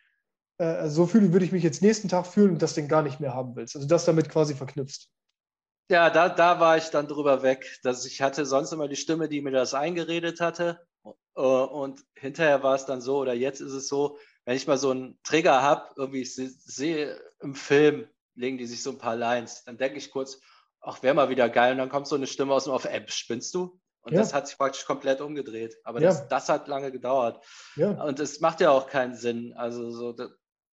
äh, 0.57 0.87
so 0.87 1.05
fühle, 1.05 1.33
würde 1.33 1.45
ich 1.45 1.51
mich 1.51 1.63
jetzt 1.63 1.81
nächsten 1.81 2.07
Tag 2.07 2.27
fühlen 2.27 2.51
und 2.51 2.61
das 2.61 2.73
Ding 2.73 2.87
gar 2.87 3.01
nicht 3.01 3.19
mehr 3.19 3.33
haben 3.33 3.55
willst. 3.55 3.75
Also 3.75 3.87
das 3.87 4.05
damit 4.05 4.29
quasi 4.29 4.53
verknüpft. 4.53 5.09
Ja, 5.89 6.09
da, 6.09 6.27
da 6.27 6.59
war 6.59 6.77
ich 6.77 6.89
dann 6.89 7.07
drüber 7.07 7.43
weg, 7.43 7.79
dass 7.83 8.05
ich 8.05 8.21
hatte 8.21 8.45
sonst 8.45 8.73
immer 8.73 8.89
die 8.89 8.97
Stimme, 8.97 9.29
die 9.29 9.41
mir 9.41 9.51
das 9.51 9.73
eingeredet 9.73 10.41
hatte. 10.41 10.85
Äh, 11.37 11.41
und 11.41 12.03
hinterher 12.15 12.63
war 12.63 12.75
es 12.75 12.85
dann 12.85 12.99
so, 12.99 13.17
oder 13.17 13.33
jetzt 13.33 13.61
ist 13.61 13.73
es 13.73 13.87
so, 13.87 14.17
wenn 14.45 14.57
ich 14.57 14.67
mal 14.67 14.77
so 14.77 14.91
einen 14.91 15.19
Trigger 15.23 15.61
habe, 15.61 15.93
irgendwie 15.95 16.21
ich 16.21 16.35
sehe 16.35 17.21
im 17.39 17.53
Film, 17.53 18.07
legen 18.35 18.57
die 18.57 18.65
sich 18.65 18.81
so 18.81 18.91
ein 18.91 18.97
paar 18.97 19.15
Lines, 19.15 19.63
dann 19.65 19.77
denke 19.77 19.97
ich 19.97 20.11
kurz, 20.11 20.39
ach, 20.81 21.03
wäre 21.03 21.13
mal 21.13 21.29
wieder 21.29 21.49
geil. 21.49 21.73
Und 21.73 21.77
dann 21.77 21.89
kommt 21.89 22.07
so 22.07 22.15
eine 22.15 22.27
Stimme 22.27 22.53
aus 22.53 22.63
dem 22.63 22.73
Off, 22.73 22.85
ey, 22.85 23.03
spinnst 23.07 23.53
du? 23.53 23.79
Und 24.01 24.13
ja. 24.13 24.19
das 24.19 24.33
hat 24.33 24.47
sich 24.47 24.57
praktisch 24.57 24.85
komplett 24.85 25.19
umgedreht. 25.19 25.75
Aber 25.83 25.99
ja. 25.99 26.07
das, 26.07 26.27
das 26.29 26.49
hat 26.49 26.67
lange 26.67 26.91
gedauert. 26.91 27.43
Ja. 27.75 27.91
Und 28.03 28.19
es 28.19 28.39
macht 28.39 28.61
ja 28.61 28.71
auch 28.71 28.87
keinen 28.87 29.15
Sinn. 29.15 29.53
Also 29.57 29.91
so, 29.91 30.13
du 30.13 30.29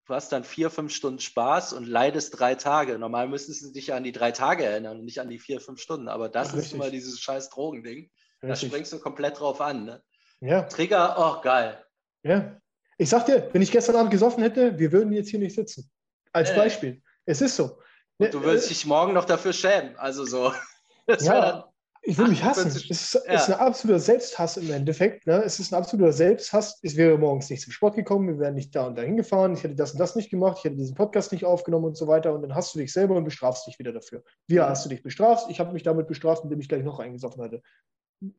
hast 0.07 0.31
dann 0.31 0.44
vier, 0.44 0.69
fünf 0.69 0.94
Stunden 0.94 1.19
Spaß 1.19 1.73
und 1.73 1.88
leidest 1.88 2.40
drei 2.40 2.53
Tage. 2.53 2.99
Normal 2.99 3.27
müsstest 3.27 3.64
du 3.64 3.72
dich 3.72 3.91
an 3.91 4.03
die 4.03 4.11
drei 4.11 4.31
Tage 4.31 4.65
erinnern 4.65 4.99
und 4.99 5.06
nicht 5.06 5.19
an 5.19 5.30
die 5.30 5.40
vier, 5.40 5.61
fünf 5.61 5.81
Stunden. 5.81 6.10
Aber 6.10 6.30
das 6.30 6.49
Ach, 6.49 6.53
ist 6.53 6.60
richtig. 6.60 6.76
immer 6.76 6.91
dieses 6.91 7.19
scheiß 7.19 7.49
Drogending. 7.49 8.11
Da 8.41 8.56
springst 8.56 8.91
du 8.94 8.99
komplett 8.99 9.40
drauf 9.40 9.61
an. 9.61 9.85
Ne? 9.85 10.03
Ja. 10.44 10.64
Trigger, 10.64 11.15
oh 11.18 11.41
geil. 11.41 11.82
Ja. 12.24 12.57
Ich 12.98 13.10
sag 13.10 13.26
dir, 13.26 13.49
wenn 13.53 13.61
ich 13.61 13.72
gestern 13.72 13.95
Abend 13.95 14.11
gesoffen 14.11 14.44
hätte, 14.44 14.78
wir 14.78 14.91
würden 14.91 15.14
jetzt 15.14 15.30
hier 15.30 15.40
nicht 15.40 15.56
sitzen. 15.56 15.90
Als 16.34 16.52
äh. 16.52 16.56
Beispiel. 16.56 17.02
Es 17.26 17.41
ist 17.41 17.56
so. 17.56 17.80
Und 18.18 18.34
du 18.34 18.44
würdest 18.44 18.65
äh, 18.65 18.70
dich 18.70 18.86
morgen 18.86 19.14
noch 19.14 19.26
dafür 19.26 19.53
schämen. 19.53 19.95
Also 19.98 20.26
so. 20.26 20.53
Das 21.06 21.26
ja, 21.26 21.70
ich 22.02 22.18
will 22.18 22.30
mich 22.30 22.41
hassen. 22.45 22.70
Es 22.70 22.90
ist, 22.90 23.14
ja. 23.26 23.34
ist 23.34 23.49
ein 23.49 23.60
absoluter 23.60 23.99
Selbsthass 23.99 24.56
im 24.56 24.72
Endeffekt. 24.72 25.28
Ne? 25.28 25.44
Es 25.44 25.60
ist 25.60 25.74
ein 25.74 25.78
absoluter 25.78 26.14
Selbsthass. 26.14 26.80
Ich 26.82 26.95
wäre 26.95 27.18
morgens 27.18 27.49
nicht 27.49 27.61
zum 27.61 27.74
Sport 27.74 27.98
gekommen, 27.98 28.30
wir 28.30 28.40
wären 28.40 28.53
nicht 28.53 28.74
da 28.74 28.88
und 28.88 28.98
dahin 28.98 29.18
gefahren, 29.18 29.53
ich 29.53 29.64
hätte 29.65 29.76
das 29.76 29.91
und 29.91 29.99
das 29.99 30.15
nicht 30.15 30.30
gemacht, 30.30 30.60
ich 30.60 30.64
hätte 30.64 30.78
diesen 30.78 30.95
Podcast 30.95 31.34
nicht 31.34 31.44
aufgenommen 31.44 31.84
und 31.84 31.98
so 31.98 32.07
weiter. 32.07 32.34
Und 32.34 32.41
dann 32.41 32.56
hast 32.56 32.74
du 32.74 32.80
dich 32.80 32.94
selber 32.94 33.18
und 33.18 33.26
bestrafst 33.26 33.68
dich 33.68 33.80
wieder 33.80 33.91
dafür. 33.91 34.24
Wie 34.48 34.56
ja. 34.56 34.70
hast 34.70 34.86
du 34.86 34.90
dich 34.90 35.03
bestraft? 35.03 35.49
Ich 35.49 35.60
habe 35.60 35.74
mich 35.74 35.84
damit 35.84 36.07
bestraft, 36.07 36.45
indem 36.45 36.61
ich 36.61 36.70
gleich 36.70 36.84
noch 36.84 36.99
eingesoffen 36.99 37.44
hatte 37.44 37.61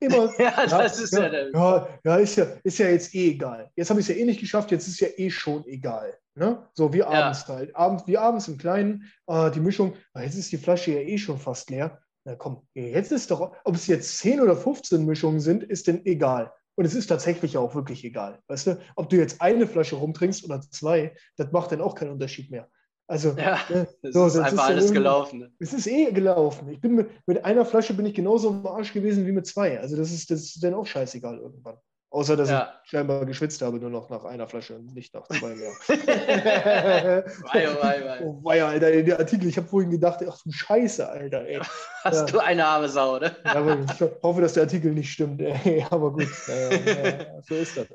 immer. 0.00 0.32
ja, 0.38 0.66
das 0.66 1.00
ist 1.00 1.12
ja, 1.12 1.32
ja, 1.32 1.48
ja, 1.52 1.88
ja, 2.04 2.16
ist 2.16 2.36
ja, 2.36 2.46
ist 2.62 2.78
ja 2.78 2.88
jetzt 2.88 3.14
eh 3.14 3.30
egal. 3.30 3.70
Jetzt 3.76 3.90
habe 3.90 4.00
ich 4.00 4.08
es 4.08 4.14
ja 4.14 4.20
eh 4.20 4.24
nicht 4.24 4.40
geschafft, 4.40 4.70
jetzt 4.70 4.88
ist 4.88 5.00
ja 5.00 5.08
eh 5.16 5.30
schon 5.30 5.64
egal. 5.66 6.16
Ne? 6.34 6.66
So 6.74 6.92
wie 6.92 7.02
abends 7.02 7.46
halt. 7.46 7.74
Abend, 7.76 8.06
wie 8.06 8.18
abends 8.18 8.48
im 8.48 8.58
Kleinen, 8.58 9.10
äh, 9.26 9.50
die 9.50 9.60
Mischung, 9.60 9.94
ah, 10.14 10.22
jetzt 10.22 10.36
ist 10.36 10.50
die 10.50 10.58
Flasche 10.58 10.92
ja 10.92 11.00
eh 11.00 11.18
schon 11.18 11.38
fast 11.38 11.70
leer. 11.70 12.00
Na 12.24 12.34
komm, 12.34 12.66
jetzt 12.74 13.12
ist 13.12 13.30
doch, 13.30 13.54
ob 13.64 13.74
es 13.74 13.86
jetzt 13.86 14.18
10 14.18 14.40
oder 14.40 14.56
15 14.56 15.04
Mischungen 15.04 15.40
sind, 15.40 15.62
ist 15.62 15.86
denn 15.86 16.04
egal. 16.06 16.52
Und 16.76 16.84
es 16.86 16.94
ist 16.94 17.06
tatsächlich 17.06 17.56
auch 17.56 17.74
wirklich 17.74 18.04
egal. 18.04 18.40
Weißt 18.48 18.66
du, 18.66 18.78
ob 18.96 19.08
du 19.08 19.16
jetzt 19.16 19.40
eine 19.40 19.66
Flasche 19.66 19.96
rumtrinkst 19.96 20.44
oder 20.44 20.60
zwei, 20.60 21.14
das 21.36 21.52
macht 21.52 21.70
dann 21.70 21.80
auch 21.80 21.94
keinen 21.94 22.10
Unterschied 22.10 22.50
mehr. 22.50 22.68
Also, 23.06 23.34
ja, 23.36 23.58
ne, 23.68 23.86
es 24.02 24.14
so, 24.14 24.26
ist 24.26 24.36
einfach 24.36 24.64
ist 24.64 24.70
alles 24.70 24.92
gelaufen. 24.92 25.54
Es 25.58 25.72
ist 25.72 25.86
eh 25.86 26.10
gelaufen. 26.10 26.68
Ich 26.70 26.80
bin 26.80 26.94
mit, 26.94 27.10
mit, 27.26 27.44
einer 27.44 27.66
Flasche 27.66 27.92
bin 27.92 28.06
ich 28.06 28.14
genauso 28.14 28.50
im 28.50 28.66
Arsch 28.66 28.92
gewesen 28.92 29.26
wie 29.26 29.32
mit 29.32 29.46
zwei. 29.46 29.78
Also 29.78 29.96
das 29.96 30.10
ist, 30.10 30.30
das 30.30 30.40
ist 30.40 30.64
dann 30.64 30.74
auch 30.74 30.86
scheißegal 30.86 31.38
irgendwann. 31.38 31.76
Außer, 32.14 32.36
dass 32.36 32.48
ja. 32.48 32.72
ich 32.84 32.90
scheinbar 32.90 33.26
geschwitzt 33.26 33.60
habe, 33.60 33.78
nur 33.80 33.90
noch 33.90 34.08
nach 34.08 34.24
einer 34.24 34.46
Flasche 34.46 34.76
und 34.76 34.94
nicht 34.94 35.12
nach 35.12 35.26
zwei 35.26 35.56
mehr. 35.56 35.70
wei, 35.88 37.68
oh, 37.68 37.82
wei, 37.82 38.04
wei. 38.04 38.20
Oh, 38.22 38.38
wei, 38.44 38.64
Alter, 38.64 39.02
der 39.02 39.18
Artikel, 39.18 39.48
ich 39.48 39.56
habe 39.56 39.66
vorhin 39.66 39.90
gedacht, 39.90 40.24
ach 40.26 40.38
du 40.44 40.52
Scheiße, 40.52 41.08
Alter. 41.08 41.44
Ey. 41.44 41.60
Hast 42.04 42.32
du 42.32 42.38
eine 42.38 42.64
arme 42.64 42.88
Sau, 42.88 43.16
oder? 43.16 43.36
ja, 43.44 43.56
aber 43.56 43.78
ich 43.80 44.00
hoffe, 44.22 44.40
dass 44.40 44.52
der 44.52 44.62
Artikel 44.62 44.92
nicht 44.92 45.10
stimmt. 45.10 45.42
Ey. 45.42 45.84
Aber 45.90 46.12
gut, 46.12 46.28
ja, 46.46 47.42
so 47.42 47.54
ist 47.56 47.76
das. 47.76 47.86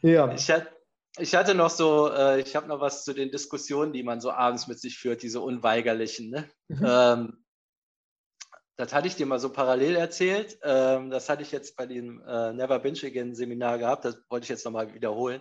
Ja. 0.00 0.32
Ich 0.32 0.48
hatte 0.48 0.68
ich 1.18 1.34
hatte 1.34 1.54
noch 1.54 1.70
so, 1.70 2.10
äh, 2.10 2.40
ich 2.40 2.56
habe 2.56 2.66
noch 2.66 2.80
was 2.80 3.04
zu 3.04 3.12
den 3.12 3.30
Diskussionen, 3.30 3.92
die 3.92 4.02
man 4.02 4.20
so 4.20 4.30
abends 4.32 4.66
mit 4.66 4.80
sich 4.80 4.98
führt, 4.98 5.22
diese 5.22 5.40
unweigerlichen. 5.40 6.30
Ne? 6.30 6.50
Mhm. 6.68 6.84
Ähm, 6.86 7.44
das 8.76 8.92
hatte 8.92 9.06
ich 9.06 9.14
dir 9.14 9.26
mal 9.26 9.38
so 9.38 9.52
parallel 9.52 9.94
erzählt. 9.94 10.58
Ähm, 10.62 11.10
das 11.10 11.28
hatte 11.28 11.42
ich 11.42 11.52
jetzt 11.52 11.76
bei 11.76 11.86
dem 11.86 12.20
äh, 12.26 12.52
Never 12.52 12.80
Binge 12.80 12.98
Again 13.04 13.34
Seminar 13.34 13.78
gehabt. 13.78 14.04
Das 14.04 14.16
wollte 14.28 14.44
ich 14.44 14.50
jetzt 14.50 14.64
nochmal 14.64 14.92
wiederholen. 14.92 15.40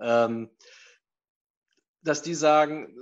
Ähm, 0.00 0.50
dass 2.02 2.22
die 2.22 2.34
sagen, 2.34 2.96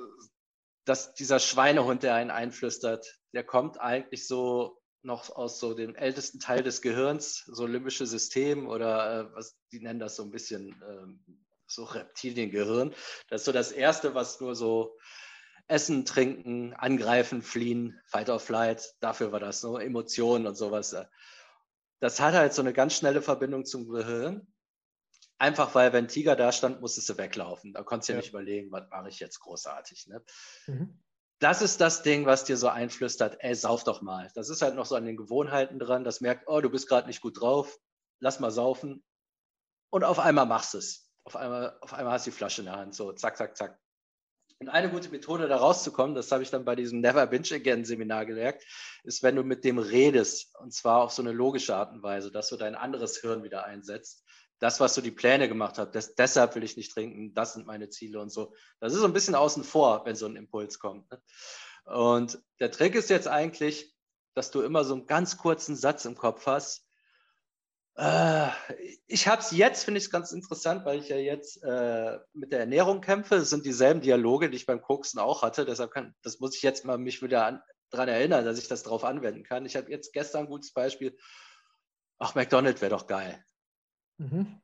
dass 0.86 1.12
dieser 1.12 1.38
Schweinehund, 1.38 2.02
der 2.02 2.14
einen 2.14 2.30
einflüstert, 2.30 3.20
der 3.34 3.44
kommt 3.44 3.78
eigentlich 3.78 4.26
so 4.26 4.80
noch 5.02 5.28
aus 5.28 5.60
so 5.60 5.74
dem 5.74 5.94
ältesten 5.94 6.40
Teil 6.40 6.62
des 6.62 6.80
Gehirns, 6.80 7.44
so 7.46 7.66
limbische 7.66 8.06
System 8.06 8.66
oder 8.66 9.20
äh, 9.20 9.34
was 9.34 9.58
die 9.70 9.80
nennen 9.80 10.00
das 10.00 10.16
so 10.16 10.22
ein 10.22 10.30
bisschen 10.30 10.74
ähm, 10.88 11.45
so 11.66 11.84
Reptiliengehirn. 11.84 12.94
Das 13.28 13.42
ist 13.42 13.44
so 13.44 13.52
das 13.52 13.72
Erste, 13.72 14.14
was 14.14 14.40
nur 14.40 14.54
so 14.54 14.96
Essen, 15.68 16.04
Trinken, 16.04 16.74
Angreifen, 16.74 17.42
Fliehen, 17.42 18.00
Fight 18.06 18.30
or 18.30 18.40
Flight, 18.40 18.94
dafür 19.00 19.32
war 19.32 19.40
das 19.40 19.60
so, 19.60 19.78
Emotionen 19.78 20.46
und 20.46 20.56
sowas. 20.56 20.96
Das 22.00 22.20
hat 22.20 22.34
halt 22.34 22.54
so 22.54 22.62
eine 22.62 22.72
ganz 22.72 22.94
schnelle 22.94 23.22
Verbindung 23.22 23.64
zum 23.64 23.88
Gehirn. 23.88 24.46
Einfach 25.38 25.74
weil, 25.74 25.92
wenn 25.92 26.08
Tiger 26.08 26.36
da 26.36 26.52
stand, 26.52 26.80
musstest 26.80 27.08
du 27.08 27.18
weglaufen. 27.18 27.72
Da 27.72 27.82
konntest 27.82 28.08
du 28.08 28.12
ja. 28.14 28.18
nicht 28.18 28.30
überlegen, 28.30 28.70
was 28.70 28.88
mache 28.90 29.08
ich 29.08 29.18
jetzt 29.18 29.40
großartig. 29.40 30.06
Ne? 30.06 30.24
Mhm. 30.66 31.02
Das 31.40 31.60
ist 31.60 31.80
das 31.80 32.02
Ding, 32.02 32.24
was 32.24 32.44
dir 32.44 32.56
so 32.56 32.68
einflüstert, 32.68 33.36
ey, 33.40 33.54
sauf 33.54 33.84
doch 33.84 34.00
mal. 34.00 34.30
Das 34.34 34.48
ist 34.48 34.62
halt 34.62 34.74
noch 34.74 34.86
so 34.86 34.94
an 34.94 35.04
den 35.04 35.18
Gewohnheiten 35.18 35.78
dran, 35.78 36.04
das 36.04 36.22
merkt, 36.22 36.44
oh, 36.46 36.60
du 36.62 36.70
bist 36.70 36.88
gerade 36.88 37.06
nicht 37.06 37.20
gut 37.20 37.40
drauf, 37.40 37.76
lass 38.20 38.40
mal 38.40 38.50
saufen. 38.50 39.04
Und 39.90 40.04
auf 40.04 40.18
einmal 40.18 40.46
machst 40.46 40.72
du 40.72 40.78
es 40.78 41.05
auf 41.26 41.34
einmal, 41.34 41.76
auf 41.80 41.92
einmal 41.92 42.14
hast 42.14 42.26
du 42.26 42.30
die 42.30 42.36
Flasche 42.36 42.62
in 42.62 42.66
der 42.66 42.76
Hand, 42.76 42.94
so 42.94 43.12
zack, 43.12 43.36
zack, 43.36 43.56
zack. 43.56 43.78
Und 44.60 44.68
eine 44.68 44.90
gute 44.90 45.10
Methode, 45.10 45.48
da 45.48 45.56
rauszukommen, 45.56 46.14
das 46.14 46.30
habe 46.30 46.42
ich 46.42 46.50
dann 46.50 46.64
bei 46.64 46.76
diesem 46.76 47.00
Never 47.00 47.26
Binge 47.26 47.48
Again 47.52 47.84
Seminar 47.84 48.24
gelernt, 48.24 48.62
ist, 49.02 49.22
wenn 49.22 49.34
du 49.34 49.42
mit 49.42 49.64
dem 49.64 49.78
redest, 49.78 50.56
und 50.60 50.72
zwar 50.72 51.02
auf 51.02 51.12
so 51.12 51.20
eine 51.20 51.32
logische 51.32 51.74
Art 51.74 51.92
und 51.92 52.02
Weise, 52.02 52.30
dass 52.30 52.48
du 52.48 52.56
dein 52.56 52.76
anderes 52.76 53.18
Hirn 53.18 53.42
wieder 53.42 53.64
einsetzt. 53.64 54.24
Das, 54.60 54.80
was 54.80 54.94
du 54.94 55.02
die 55.02 55.10
Pläne 55.10 55.48
gemacht 55.48 55.76
hast, 55.78 55.94
das, 55.94 56.14
deshalb 56.14 56.54
will 56.54 56.62
ich 56.62 56.76
nicht 56.76 56.92
trinken, 56.92 57.34
das 57.34 57.54
sind 57.54 57.66
meine 57.66 57.90
Ziele 57.90 58.20
und 58.20 58.30
so. 58.30 58.54
Das 58.80 58.94
ist 58.94 59.00
so 59.00 59.04
ein 59.04 59.12
bisschen 59.12 59.34
außen 59.34 59.64
vor, 59.64 60.06
wenn 60.06 60.16
so 60.16 60.26
ein 60.26 60.36
Impuls 60.36 60.78
kommt. 60.78 61.10
Ne? 61.10 61.20
Und 61.84 62.40
der 62.60 62.70
Trick 62.70 62.94
ist 62.94 63.10
jetzt 63.10 63.28
eigentlich, 63.28 63.94
dass 64.34 64.52
du 64.52 64.62
immer 64.62 64.84
so 64.84 64.94
einen 64.94 65.06
ganz 65.06 65.36
kurzen 65.36 65.76
Satz 65.76 66.04
im 66.04 66.16
Kopf 66.16 66.46
hast, 66.46 66.85
äh, 67.96 68.48
ich 69.06 69.26
habe 69.26 69.40
es 69.40 69.52
jetzt, 69.52 69.84
finde 69.84 69.98
ich 69.98 70.04
es 70.04 70.10
ganz 70.10 70.32
interessant, 70.32 70.84
weil 70.84 70.98
ich 70.98 71.08
ja 71.08 71.16
jetzt 71.16 71.62
äh, 71.62 72.18
mit 72.34 72.52
der 72.52 72.60
Ernährung 72.60 73.00
kämpfe. 73.00 73.36
Es 73.36 73.50
sind 73.50 73.64
dieselben 73.64 74.02
Dialoge, 74.02 74.50
die 74.50 74.56
ich 74.56 74.66
beim 74.66 74.82
Koksen 74.82 75.18
auch 75.18 75.42
hatte. 75.42 75.64
Deshalb 75.64 75.90
kann, 75.92 76.14
das 76.22 76.38
muss 76.38 76.54
ich 76.54 76.62
jetzt 76.62 76.84
mal 76.84 76.98
mich 76.98 77.22
wieder 77.22 77.62
daran 77.90 78.08
erinnern, 78.08 78.44
dass 78.44 78.58
ich 78.58 78.68
das 78.68 78.82
drauf 78.82 79.04
anwenden 79.04 79.44
kann. 79.44 79.64
Ich 79.64 79.76
habe 79.76 79.90
jetzt 79.90 80.12
gestern 80.12 80.42
ein 80.42 80.48
gutes 80.48 80.72
Beispiel. 80.72 81.16
ach, 82.18 82.34
McDonald's 82.34 82.82
wäre 82.82 82.90
doch 82.90 83.06
geil. 83.06 83.42
Mhm. 84.18 84.60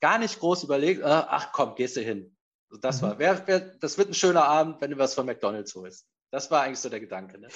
Gar 0.00 0.18
nicht 0.18 0.40
groß 0.40 0.64
überlegt, 0.64 1.02
äh, 1.02 1.04
ach 1.04 1.52
komm, 1.52 1.76
gehst 1.76 1.96
du 1.96 2.00
hin. 2.00 2.36
Das 2.80 3.00
mhm. 3.00 3.06
war, 3.06 3.18
wär, 3.20 3.46
wär, 3.46 3.60
das 3.60 3.96
wird 3.96 4.10
ein 4.10 4.14
schöner 4.14 4.44
Abend, 4.44 4.80
wenn 4.80 4.90
du 4.90 4.98
was 4.98 5.14
von 5.14 5.26
McDonald's 5.26 5.74
holst. 5.74 6.08
Das 6.34 6.50
war 6.50 6.62
eigentlich 6.62 6.80
so 6.80 6.88
der 6.88 6.98
Gedanke. 6.98 7.38
Ne? 7.38 7.46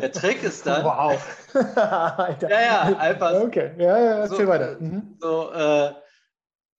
Der 0.00 0.12
Trick 0.12 0.44
ist 0.44 0.64
dann. 0.64 0.84
Wow. 0.92 1.20
ja, 1.54 2.38
ja, 2.40 2.96
einfach. 2.96 3.32
Okay, 3.34 3.72
ja, 3.78 3.98
ja, 3.98 4.18
erzähl 4.20 4.46
so, 4.46 4.46
weiter. 4.46 4.76
Mhm. 4.78 5.16
So, 5.20 5.50
äh, 5.50 5.92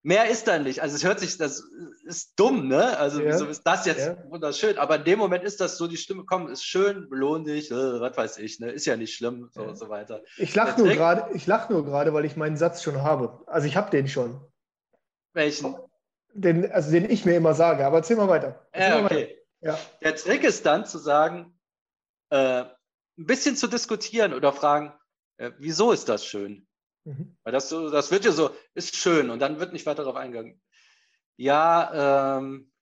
mehr 0.04 0.30
ist 0.30 0.46
dann 0.46 0.62
nicht. 0.62 0.82
Also 0.82 0.94
es 0.94 1.02
hört 1.02 1.18
sich, 1.18 1.38
das 1.38 1.64
ist 2.04 2.38
dumm, 2.38 2.68
ne? 2.68 2.96
Also 2.96 3.20
ja. 3.20 3.32
wieso 3.32 3.46
ist 3.46 3.64
das 3.64 3.86
jetzt 3.86 4.06
ja. 4.06 4.16
wunderschön? 4.30 4.78
Aber 4.78 4.94
in 4.94 5.04
dem 5.04 5.18
Moment 5.18 5.42
ist 5.42 5.60
das 5.60 5.78
so, 5.78 5.88
die 5.88 5.96
Stimme 5.96 6.22
kommt, 6.26 6.48
ist 6.48 6.62
schön, 6.62 7.08
belohn 7.08 7.42
dich, 7.42 7.72
äh, 7.72 7.74
was 8.00 8.16
weiß 8.16 8.38
ich, 8.38 8.60
ne? 8.60 8.70
Ist 8.70 8.86
ja 8.86 8.96
nicht 8.96 9.12
schlimm, 9.12 9.48
so 9.50 9.64
ja. 9.64 9.74
so 9.74 9.88
weiter. 9.88 10.22
Ich 10.36 10.54
lache 10.54 10.80
nur 10.80 10.90
gerade, 10.90 11.34
ich 11.34 11.48
lache 11.48 11.72
nur 11.72 11.84
gerade, 11.84 12.14
weil 12.14 12.24
ich 12.24 12.36
meinen 12.36 12.56
Satz 12.56 12.84
schon 12.84 13.02
habe. 13.02 13.42
Also 13.48 13.66
ich 13.66 13.76
habe 13.76 13.90
den 13.90 14.06
schon. 14.06 14.40
Welchen? 15.32 15.74
Den, 16.34 16.70
also 16.70 16.92
den 16.92 17.10
ich 17.10 17.24
mir 17.24 17.34
immer 17.34 17.54
sage, 17.54 17.84
aber 17.84 17.96
erzähl 17.96 18.16
mal 18.16 18.28
weiter. 18.28 18.64
Erzähl 18.70 18.90
ja, 19.00 19.04
okay. 19.04 19.16
Weiter. 19.16 19.41
Ja. 19.62 19.78
Der 20.00 20.16
Trick 20.16 20.44
ist 20.44 20.66
dann 20.66 20.84
zu 20.84 20.98
sagen, 20.98 21.58
äh, 22.30 22.64
ein 22.64 23.26
bisschen 23.26 23.56
zu 23.56 23.68
diskutieren 23.68 24.34
oder 24.34 24.52
fragen, 24.52 24.92
äh, 25.36 25.52
wieso 25.58 25.92
ist 25.92 26.08
das 26.08 26.26
schön? 26.26 26.66
Mhm. 27.04 27.36
Weil 27.44 27.52
das, 27.52 27.68
so, 27.68 27.88
das 27.88 28.10
wird 28.10 28.24
ja 28.24 28.32
so, 28.32 28.54
ist 28.74 28.96
schön 28.96 29.30
und 29.30 29.38
dann 29.38 29.60
wird 29.60 29.72
nicht 29.72 29.86
weiter 29.86 30.02
darauf 30.02 30.16
eingegangen. 30.16 30.60
Ja, 31.36 32.38
ähm, 32.38 32.72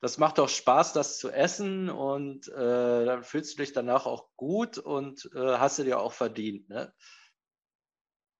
das 0.00 0.18
macht 0.18 0.38
doch 0.38 0.48
Spaß, 0.48 0.92
das 0.92 1.18
zu 1.18 1.30
essen 1.30 1.88
und 1.88 2.48
äh, 2.48 3.04
dann 3.04 3.22
fühlst 3.22 3.52
du 3.52 3.62
dich 3.62 3.72
danach 3.72 4.04
auch 4.04 4.28
gut 4.36 4.78
und 4.78 5.30
äh, 5.34 5.58
hast 5.58 5.78
du 5.78 5.84
dir 5.84 6.00
auch 6.00 6.12
verdient. 6.12 6.68
Ne? 6.68 6.92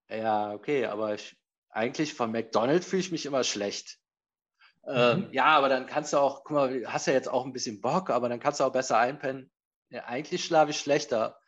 Ja, 0.09 0.53
okay, 0.53 0.87
aber 0.87 1.15
ich, 1.15 1.37
eigentlich 1.69 2.15
von 2.15 2.33
McDonald's 2.33 2.87
fühle 2.87 3.01
ich 3.01 3.13
mich 3.13 3.27
immer 3.27 3.45
schlecht. 3.45 4.02
Ähm, 4.87 5.29
mhm. 5.29 5.33
ja, 5.33 5.47
aber 5.47 5.69
dann 5.69 5.87
kannst 5.87 6.13
du 6.13 6.19
auch, 6.19 6.45
guck 6.45 6.57
mal, 6.57 6.83
hast 6.87 7.07
ja 7.07 7.13
jetzt 7.13 7.29
auch 7.29 7.45
ein 7.45 7.53
bisschen 7.53 7.81
Bock, 7.81 8.11
aber 8.11 8.29
dann 8.29 8.41
kannst 8.41 8.61
du 8.61 8.65
auch 8.65 8.73
besser 8.73 8.99
einpennen. 8.99 9.51
Ja, 9.91 10.05
eigentlich 10.05 10.45
schlafe 10.45 10.71
ich 10.71 10.79
schlechter 10.79 11.39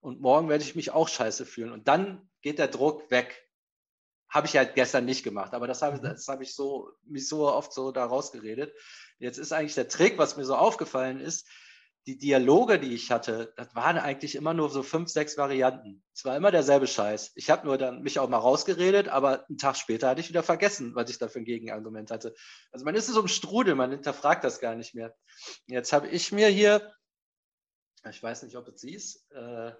und 0.00 0.20
morgen 0.20 0.48
werde 0.48 0.64
ich 0.64 0.74
mich 0.74 0.90
auch 0.90 1.08
scheiße 1.08 1.46
fühlen. 1.46 1.72
Und 1.72 1.88
dann 1.88 2.28
geht 2.42 2.58
der 2.58 2.68
Druck 2.68 3.10
weg. 3.10 3.40
Habe 4.28 4.46
ich 4.46 4.56
halt 4.56 4.74
gestern 4.74 5.04
nicht 5.04 5.22
gemacht, 5.22 5.54
aber 5.54 5.66
das 5.66 5.80
habe, 5.80 5.96
mhm. 5.98 6.02
das 6.02 6.28
habe 6.28 6.42
ich 6.42 6.54
so, 6.54 6.90
mich 7.04 7.28
so 7.28 7.50
oft 7.50 7.72
so 7.72 7.92
da 7.92 8.04
rausgeredet. 8.04 8.74
Jetzt 9.18 9.38
ist 9.38 9.52
eigentlich 9.52 9.74
der 9.74 9.88
Trick, 9.88 10.18
was 10.18 10.36
mir 10.36 10.44
so 10.44 10.56
aufgefallen 10.56 11.20
ist, 11.20 11.48
die 12.06 12.18
Dialoge, 12.18 12.78
die 12.78 12.94
ich 12.94 13.10
hatte, 13.10 13.54
das 13.56 13.74
waren 13.74 13.96
eigentlich 13.96 14.34
immer 14.34 14.52
nur 14.52 14.68
so 14.68 14.82
fünf, 14.82 15.08
sechs 15.08 15.38
Varianten. 15.38 16.02
Es 16.12 16.24
war 16.24 16.36
immer 16.36 16.50
derselbe 16.50 16.86
Scheiß. 16.86 17.32
Ich 17.34 17.48
habe 17.48 17.66
nur 17.66 17.78
dann 17.78 18.02
mich 18.02 18.18
auch 18.18 18.28
mal 18.28 18.38
rausgeredet, 18.38 19.08
aber 19.08 19.46
einen 19.48 19.56
Tag 19.56 19.76
später 19.76 20.08
hatte 20.08 20.20
ich 20.20 20.28
wieder 20.28 20.42
vergessen, 20.42 20.94
was 20.94 21.08
ich 21.08 21.18
da 21.18 21.28
für 21.28 21.38
ein 21.38 21.46
Gegenargument 21.46 22.10
hatte. 22.10 22.34
Also 22.72 22.84
man 22.84 22.94
ist 22.94 23.06
so 23.06 23.20
im 23.20 23.28
Strudel, 23.28 23.74
man 23.74 23.90
hinterfragt 23.90 24.44
das 24.44 24.60
gar 24.60 24.74
nicht 24.74 24.94
mehr. 24.94 25.14
Jetzt 25.66 25.94
habe 25.94 26.08
ich 26.08 26.30
mir 26.30 26.48
hier, 26.48 26.92
ich 28.10 28.22
weiß 28.22 28.42
nicht, 28.42 28.56
ob 28.56 28.66
du 28.66 28.72
es 28.72 28.82
siehst, 28.82 29.30
äh, 29.32 29.72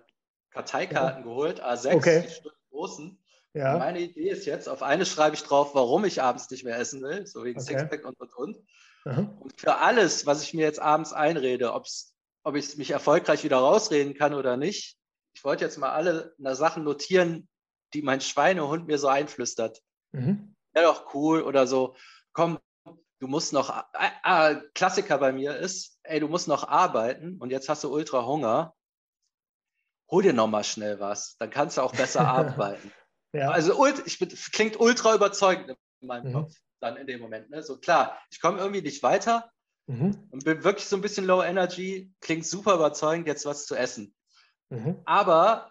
Karteikarten 0.51 1.25
ja. 1.25 1.29
geholt, 1.29 1.63
A6, 1.63 1.95
okay. 1.95 2.27
die 2.27 2.51
großen. 2.71 3.23
Ja. 3.53 3.77
Meine 3.79 4.01
Idee 4.01 4.31
ist 4.31 4.47
jetzt, 4.47 4.69
auf 4.69 4.83
eine 4.83 5.05
schreibe 5.05 5.37
ich 5.37 5.43
drauf, 5.43 5.75
warum 5.75 6.07
ich 6.07 6.23
abends 6.23 6.51
nicht 6.51 6.65
mehr 6.65 6.79
essen 6.79 7.03
will, 7.03 7.27
so 7.27 7.45
wegen 7.45 7.61
okay. 7.61 7.79
Sixpack 7.79 8.05
und 8.07 8.19
und 8.19 8.35
und. 8.35 8.59
Mhm. 9.05 9.37
Und 9.39 9.61
für 9.61 9.77
alles, 9.77 10.27
was 10.27 10.43
ich 10.43 10.55
mir 10.55 10.63
jetzt 10.63 10.81
abends 10.81 11.13
einrede, 11.13 11.75
ob 11.75 11.85
es 11.85 12.14
ob 12.45 12.55
ich 12.55 12.77
mich 12.77 12.91
erfolgreich 12.91 13.43
wieder 13.43 13.57
rausreden 13.57 14.15
kann 14.15 14.35
oder 14.35 14.57
nicht. 14.57 14.97
Ich 15.35 15.45
wollte 15.45 15.65
jetzt 15.65 15.79
mal 15.79 15.93
alle 15.93 16.35
Sachen 16.55 16.85
notieren, 16.85 17.49
die 17.93 18.03
mein 18.03 18.21
Schweinehund 18.21 18.87
mir 18.87 18.99
so 18.99 19.09
einflüstert. 19.09 19.83
Mhm. 20.13 20.55
Wäre 20.73 20.87
doch 20.87 21.15
cool 21.15 21.43
oder 21.43 21.67
so. 21.67 21.97
Komm, 22.33 22.59
du 23.21 23.27
musst 23.27 23.53
noch, 23.53 23.85
äh, 23.95 24.57
Klassiker 24.75 25.19
bei 25.19 25.33
mir 25.33 25.57
ist, 25.57 25.99
ey, 26.03 26.21
du 26.21 26.29
musst 26.29 26.47
noch 26.47 26.69
arbeiten 26.69 27.39
und 27.39 27.51
jetzt 27.51 27.69
hast 27.69 27.83
du 27.85 27.93
ultra 27.93 28.27
Hunger. 28.27 28.75
Hol 30.11 30.23
dir 30.23 30.33
noch 30.33 30.49
mal 30.49 30.65
schnell 30.65 31.01
was, 31.01 31.37
dann 31.39 31.51
kannst 31.51 31.79
du 31.79 31.83
auch 31.83 31.93
besser 31.93 32.21
arbeiten. 32.29 32.93
Ja. 33.33 33.51
Also 33.51 33.85
ich 34.05 34.19
bin, 34.19 34.29
klingt 34.29 34.79
ultra 34.79 35.15
überzeugend 35.15 35.77
in 36.01 36.07
meinem 36.07 36.29
mhm. 36.29 36.33
Kopf 36.35 36.55
dann 36.81 36.97
in 36.97 37.07
dem 37.07 37.21
Moment. 37.21 37.51
Ne? 37.51 37.63
So 37.63 37.79
klar, 37.79 38.21
ich 38.31 38.41
komme 38.41 38.59
irgendwie 38.59 38.83
nicht 38.83 39.03
weiter, 39.03 39.51
Mhm. 39.87 40.29
Und 40.31 40.45
bin 40.45 40.65
wirklich 40.65 40.87
so 40.87 40.97
ein 40.97 41.03
bisschen 41.03 41.27
low 41.27 41.43
energy, 41.43 42.13
klingt 42.21 42.47
super 42.47 42.75
überzeugend, 42.75 43.27
jetzt 43.27 43.45
was 43.45 43.67
zu 43.67 43.75
essen. 43.75 44.15
Mhm. 44.71 45.01
Aber 45.05 45.71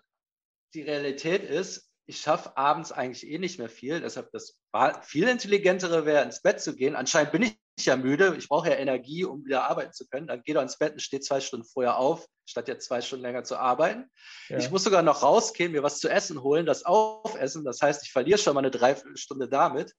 die 0.73 0.81
Realität 0.81 1.43
ist, 1.43 1.89
ich 2.05 2.19
schaffe 2.19 2.57
abends 2.57 2.91
eigentlich 2.91 3.27
eh 3.27 3.37
nicht 3.37 3.59
mehr 3.59 3.69
viel. 3.69 4.01
Deshalb 4.01 4.31
das 4.31 4.59
viel 5.03 5.27
intelligentere 5.27 6.05
wäre, 6.05 6.23
ins 6.23 6.41
Bett 6.41 6.61
zu 6.61 6.75
gehen. 6.75 6.95
Anscheinend 6.95 7.31
bin 7.31 7.43
ich 7.43 7.85
ja 7.85 7.95
müde. 7.95 8.35
Ich 8.37 8.49
brauche 8.49 8.69
ja 8.69 8.75
Energie, 8.75 9.23
um 9.23 9.45
wieder 9.45 9.69
arbeiten 9.69 9.93
zu 9.93 10.05
können. 10.07 10.27
Dann 10.27 10.41
geh 10.43 10.53
doch 10.53 10.61
ins 10.61 10.77
Bett 10.77 10.93
und 10.93 11.01
steh 11.01 11.21
zwei 11.21 11.39
Stunden 11.39 11.65
vorher 11.65 11.97
auf, 11.97 12.27
statt 12.45 12.67
jetzt 12.67 12.87
zwei 12.87 13.01
Stunden 13.01 13.23
länger 13.23 13.45
zu 13.45 13.57
arbeiten. 13.57 14.09
Ja. 14.49 14.57
Ich 14.57 14.69
muss 14.69 14.83
sogar 14.83 15.01
noch 15.01 15.23
rausgehen, 15.23 15.71
mir 15.71 15.83
was 15.83 15.99
zu 15.99 16.09
essen 16.09 16.43
holen, 16.43 16.65
das 16.65 16.83
aufessen. 16.83 17.63
Das 17.63 17.81
heißt, 17.81 18.03
ich 18.03 18.11
verliere 18.11 18.37
schon 18.37 18.53
mal 18.53 18.59
eine 18.59 18.71
Dreiviertelstunde 18.71 19.47
damit 19.47 19.93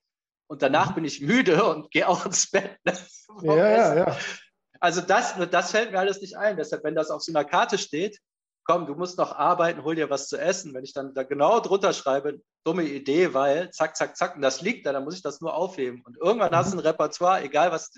und 0.47 0.63
danach 0.63 0.91
mhm. 0.91 0.95
bin 0.97 1.05
ich 1.05 1.21
müde 1.21 1.65
und 1.65 1.91
gehe 1.93 2.09
auch 2.09 2.27
ins 2.27 2.51
Bett. 2.51 2.79
ja, 3.43 3.57
ja, 3.57 3.97
ja. 3.97 4.19
Also 4.81 5.01
das, 5.01 5.35
das 5.51 5.71
fällt 5.71 5.93
mir 5.93 5.99
alles 5.99 6.21
nicht 6.21 6.37
ein. 6.37 6.57
Deshalb, 6.57 6.85
wenn 6.85 6.95
das 6.95 7.11
auf 7.11 7.23
so 7.23 7.33
einer 7.33 7.45
Karte 7.45 7.79
steht, 7.79 8.19
komm, 8.65 8.87
du 8.87 8.95
musst 8.95 9.19
noch 9.19 9.33
arbeiten, 9.33 9.85
hol 9.85 9.95
dir 9.95 10.11
was 10.11 10.29
zu 10.29 10.37
essen. 10.37 10.75
Wenn 10.75 10.85
ich 10.85 10.93
dann 10.93 11.15
da 11.15 11.23
genau 11.23 11.61
drunter 11.61 11.93
schreibe, 11.93 12.41
dumme 12.65 12.85
Idee, 12.85 13.33
weil 13.33 13.71
zack, 13.71 13.97
zack, 13.97 14.17
zack, 14.17 14.37
und 14.37 14.43
das 14.43 14.61
liegt 14.61 14.87
da, 14.87 14.93
dann 14.93 15.05
muss 15.05 15.17
ich 15.17 15.23
das 15.23 15.41
nur 15.41 15.55
aufheben. 15.55 16.03
Und 16.05 16.17
irgendwann 16.19 16.51
mhm. 16.51 16.57
hast 16.57 16.73
du 16.73 16.79
ein 16.79 16.87
Repertoire, 16.87 17.43
egal 17.43 17.71
was 17.71 17.93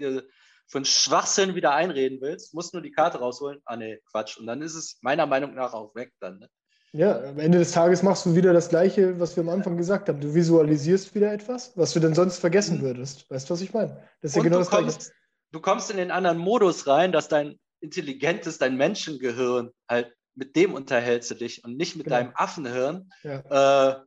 dir 0.00 0.24
für 0.68 0.78
einen 0.78 0.84
Schwachsinn 0.84 1.54
wieder 1.54 1.72
einreden 1.72 2.20
willst, 2.20 2.52
musst 2.54 2.74
nur 2.74 2.82
die 2.82 2.90
Karte 2.90 3.18
rausholen. 3.18 3.60
Ah 3.64 3.76
nee, 3.76 4.00
Quatsch. 4.10 4.36
Und 4.36 4.46
dann 4.46 4.60
ist 4.60 4.74
es 4.74 4.98
meiner 5.00 5.26
Meinung 5.26 5.54
nach 5.54 5.72
auch 5.72 5.94
weg 5.94 6.12
dann. 6.20 6.38
Ne? 6.40 6.50
Ja, 6.92 7.22
am 7.22 7.38
Ende 7.38 7.58
des 7.58 7.72
Tages 7.72 8.02
machst 8.02 8.24
du 8.24 8.34
wieder 8.34 8.52
das 8.52 8.70
Gleiche, 8.70 9.20
was 9.20 9.36
wir 9.36 9.42
am 9.42 9.50
Anfang 9.50 9.76
gesagt 9.76 10.08
haben. 10.08 10.20
Du 10.20 10.34
visualisierst 10.34 11.14
wieder 11.14 11.32
etwas, 11.32 11.76
was 11.76 11.92
du 11.92 12.00
denn 12.00 12.14
sonst 12.14 12.38
vergessen 12.38 12.78
mhm. 12.78 12.82
würdest. 12.82 13.30
Weißt 13.30 13.48
du, 13.48 13.54
was 13.54 13.60
ich 13.60 13.74
meine? 13.74 14.02
Das 14.22 14.30
ist 14.30 14.36
ja 14.36 14.42
genau 14.42 14.58
das 14.58 14.70
kommst, 14.70 14.98
Gleiche. 14.98 15.12
Du 15.50 15.60
kommst 15.60 15.90
in 15.90 15.98
den 15.98 16.10
anderen 16.10 16.38
Modus 16.38 16.86
rein, 16.86 17.12
dass 17.12 17.28
dein 17.28 17.58
intelligentes, 17.80 18.58
dein 18.58 18.76
Menschengehirn 18.76 19.70
halt 19.88 20.14
mit 20.34 20.56
dem 20.56 20.74
unterhältst 20.74 21.30
du 21.30 21.34
dich 21.34 21.64
und 21.64 21.76
nicht 21.76 21.96
mit 21.96 22.04
genau. 22.04 22.16
deinem 22.16 22.32
Affenhirn, 22.34 23.10
ja. 23.22 23.90
äh, 23.90 24.00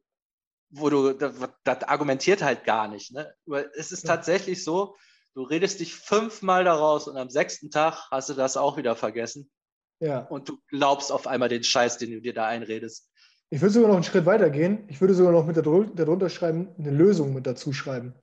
wo 0.69 0.89
du, 0.89 1.13
das, 1.13 1.33
das, 1.63 1.83
argumentiert 1.83 2.41
halt 2.41 2.63
gar 2.63 2.87
nicht. 2.87 3.11
Ne? 3.11 3.33
Es 3.75 3.91
ist 3.91 4.03
ja. 4.03 4.15
tatsächlich 4.15 4.63
so, 4.63 4.95
du 5.35 5.43
redest 5.43 5.79
dich 5.81 5.95
fünfmal 5.95 6.63
daraus 6.63 7.07
und 7.07 7.17
am 7.17 7.29
sechsten 7.29 7.69
Tag 7.69 8.09
hast 8.11 8.29
du 8.29 8.33
das 8.33 8.57
auch 8.57 8.77
wieder 8.77 8.95
vergessen. 8.95 9.51
Ja. 10.01 10.19
Und 10.19 10.49
du 10.49 10.57
glaubst 10.67 11.11
auf 11.11 11.27
einmal 11.27 11.47
den 11.47 11.63
Scheiß, 11.63 11.97
den 11.97 12.11
du 12.11 12.21
dir 12.21 12.33
da 12.33 12.47
einredest. 12.47 13.09
Ich 13.49 13.61
würde 13.61 13.73
sogar 13.73 13.89
noch 13.89 13.95
einen 13.95 14.03
Schritt 14.03 14.25
weiter 14.25 14.49
gehen. 14.49 14.85
Ich 14.87 14.99
würde 14.99 15.13
sogar 15.13 15.31
noch 15.31 15.45
mit 15.45 15.57
darunter 15.57 16.29
schreiben, 16.29 16.69
eine 16.77 16.89
Lösung 16.89 17.33
mit 17.33 17.45
dazu 17.45 17.71
schreiben. 17.71 18.15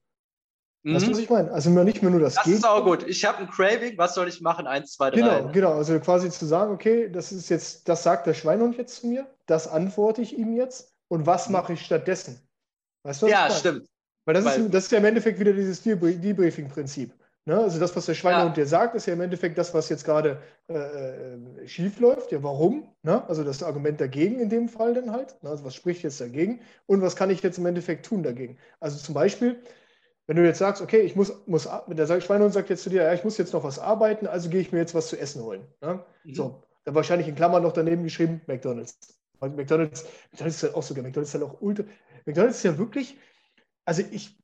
Mhm. 0.82 0.94
Weißt 0.94 1.06
du, 1.06 1.10
was 1.12 1.18
ich 1.18 1.30
meine? 1.30 1.52
Also 1.52 1.70
nicht 1.70 2.02
mehr 2.02 2.10
nur 2.10 2.20
das, 2.20 2.34
das 2.34 2.44
geht. 2.44 2.55
Das 2.55 2.60
ist 2.60 2.66
auch 2.66 2.84
gut. 2.84 3.06
Ich 3.06 3.24
habe 3.24 3.38
ein 3.38 3.50
Craving, 3.50 3.96
was 3.96 4.14
soll 4.14 4.28
ich 4.28 4.40
machen? 4.40 4.66
Eins, 4.66 4.94
zwei, 4.94 5.10
drei. 5.10 5.20
Genau, 5.20 5.52
genau. 5.52 5.72
Also 5.74 5.98
quasi 6.00 6.30
zu 6.30 6.46
sagen, 6.46 6.72
okay, 6.72 7.09
das 7.10 7.30
ist 7.30 7.48
jetzt, 7.48 7.88
das 7.88 8.02
sagt 8.02 8.26
der 8.26 8.34
Schweinhund 8.34 8.76
jetzt 8.76 9.00
zu 9.00 9.06
mir, 9.06 9.26
das 9.46 9.68
antworte 9.68 10.22
ich 10.22 10.36
ihm 10.36 10.55
jetzt 10.55 10.92
und 11.09 11.26
was 11.26 11.46
mhm. 11.46 11.52
mache 11.52 11.74
ich 11.74 11.84
stattdessen? 11.84 12.40
Weißt 13.05 13.22
du, 13.22 13.26
was 13.26 13.32
ja, 13.32 13.50
stimmt. 13.50 13.88
Weil 14.24 14.34
das, 14.34 14.44
Weil 14.44 14.60
ist, 14.62 14.74
das 14.74 14.84
ist 14.84 14.92
ja 14.92 14.98
im 14.98 15.05
Endeffekt 15.05 15.38
wieder 15.38 15.52
dieses 15.52 15.82
Debriefing-Prinzip. 15.82 17.12
Ne? 17.48 17.58
Also 17.58 17.80
das, 17.80 17.96
was 17.96 18.04
der 18.04 18.12
Schweinehund 18.12 18.58
ja. 18.58 18.62
dir 18.62 18.66
sagt, 18.66 18.94
ist 18.94 19.06
ja 19.06 19.14
im 19.14 19.22
Endeffekt 19.22 19.56
das, 19.56 19.72
was 19.72 19.88
jetzt 19.88 20.04
gerade 20.04 20.38
äh, 20.68 20.74
äh, 20.74 21.66
schief 21.66 21.98
läuft. 21.98 22.30
Ja, 22.30 22.42
warum? 22.42 22.94
Ne? 23.02 23.26
Also 23.26 23.42
das 23.42 23.62
Argument 23.62 23.98
dagegen 23.98 24.38
in 24.38 24.50
dem 24.50 24.68
Fall 24.68 24.92
dann 24.92 25.12
halt. 25.12 25.42
Ne? 25.42 25.48
Also 25.48 25.64
was 25.64 25.74
spricht 25.74 26.02
jetzt 26.02 26.20
dagegen? 26.20 26.60
Und 26.84 27.00
was 27.00 27.16
kann 27.16 27.30
ich 27.30 27.42
jetzt 27.42 27.56
im 27.56 27.64
Endeffekt 27.64 28.04
tun 28.04 28.22
dagegen? 28.22 28.58
Also 28.80 28.98
zum 28.98 29.14
Beispiel, 29.14 29.62
wenn 30.26 30.36
du 30.36 30.44
jetzt 30.44 30.58
sagst, 30.58 30.82
okay, 30.82 31.00
ich 31.00 31.16
muss, 31.16 31.32
muss 31.46 31.66
der 31.86 32.20
Schweinehund 32.20 32.52
sagt 32.52 32.68
jetzt 32.68 32.82
zu 32.82 32.90
dir, 32.90 33.04
ja, 33.04 33.14
ich 33.14 33.24
muss 33.24 33.38
jetzt 33.38 33.54
noch 33.54 33.64
was 33.64 33.78
arbeiten, 33.78 34.26
also 34.26 34.50
gehe 34.50 34.60
ich 34.60 34.70
mir 34.70 34.80
jetzt 34.80 34.94
was 34.94 35.08
zu 35.08 35.18
essen 35.18 35.42
holen. 35.42 35.66
Ne? 35.80 36.04
Mhm. 36.24 36.34
So, 36.34 36.62
dann 36.84 36.94
wahrscheinlich 36.94 37.28
in 37.28 37.34
Klammern 37.34 37.62
noch 37.62 37.72
daneben 37.72 38.02
geschrieben, 38.02 38.42
McDonalds. 38.46 38.98
McDonalds, 39.40 40.04
McDonalds 40.32 40.56
ist 40.56 40.62
ja 40.64 40.74
auch 40.74 40.82
sogar, 40.82 41.02
McDonalds 41.02 41.32
ist 41.34 41.40
ja 41.40 41.46
auch 41.46 41.62
ultra. 41.62 41.84
McDonalds 42.26 42.58
ist 42.58 42.64
ja 42.64 42.76
wirklich, 42.76 43.16
also 43.86 44.02
ich, 44.10 44.38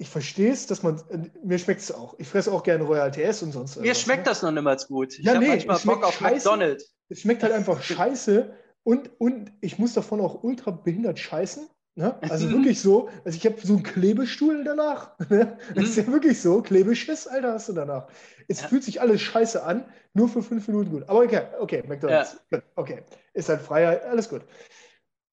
ich 0.00 0.08
verstehe 0.08 0.50
es, 0.50 0.66
dass 0.66 0.82
man, 0.82 1.02
mir 1.44 1.58
schmeckt 1.58 1.82
es 1.82 1.92
auch. 1.92 2.14
Ich 2.18 2.26
fresse 2.26 2.50
auch 2.50 2.62
gerne 2.62 2.84
Royal 2.84 3.10
TS 3.10 3.42
und 3.42 3.52
sonst 3.52 3.78
Mir 3.78 3.94
schmeckt 3.94 4.24
ne? 4.24 4.30
das 4.30 4.40
noch 4.40 4.50
niemals 4.50 4.88
gut. 4.88 5.18
Ich 5.18 5.26
ja, 5.26 5.38
nee, 5.38 5.48
manchmal 5.48 5.78
Bock 5.80 6.04
auf 6.04 6.14
scheiße. 6.14 6.48
McDonald's. 6.48 6.94
Es 7.10 7.20
schmeckt 7.20 7.42
halt 7.42 7.52
einfach 7.52 7.82
scheiße 7.82 8.50
und, 8.82 9.10
und 9.20 9.52
ich 9.60 9.78
muss 9.78 9.92
davon 9.92 10.22
auch 10.22 10.42
ultra 10.42 10.70
behindert 10.70 11.18
scheißen. 11.18 11.68
Ne? 11.96 12.18
Also 12.22 12.50
wirklich 12.52 12.80
so, 12.80 13.10
also 13.26 13.36
ich 13.36 13.44
habe 13.44 13.56
so 13.62 13.74
einen 13.74 13.82
Klebestuhl 13.82 14.64
danach. 14.64 15.18
Ne? 15.28 15.58
Das 15.74 15.84
ist 15.84 15.96
ja 15.96 16.04
mhm. 16.04 16.12
wirklich 16.12 16.40
so, 16.40 16.62
Klebeschiss, 16.62 17.26
Alter, 17.26 17.52
hast 17.52 17.68
du 17.68 17.74
danach. 17.74 18.08
Es 18.48 18.62
ja. 18.62 18.68
fühlt 18.68 18.84
sich 18.84 19.02
alles 19.02 19.20
scheiße 19.20 19.62
an, 19.62 19.84
nur 20.14 20.30
für 20.30 20.42
fünf 20.42 20.66
Minuten 20.66 20.92
gut. 20.92 21.08
Aber 21.10 21.20
okay, 21.20 21.42
okay, 21.60 21.84
McDonalds. 21.86 22.38
Ja. 22.50 22.62
Okay, 22.74 23.02
ist 23.34 23.50
halt 23.50 23.60
Freiheit, 23.60 24.02
alles 24.04 24.30
gut. 24.30 24.46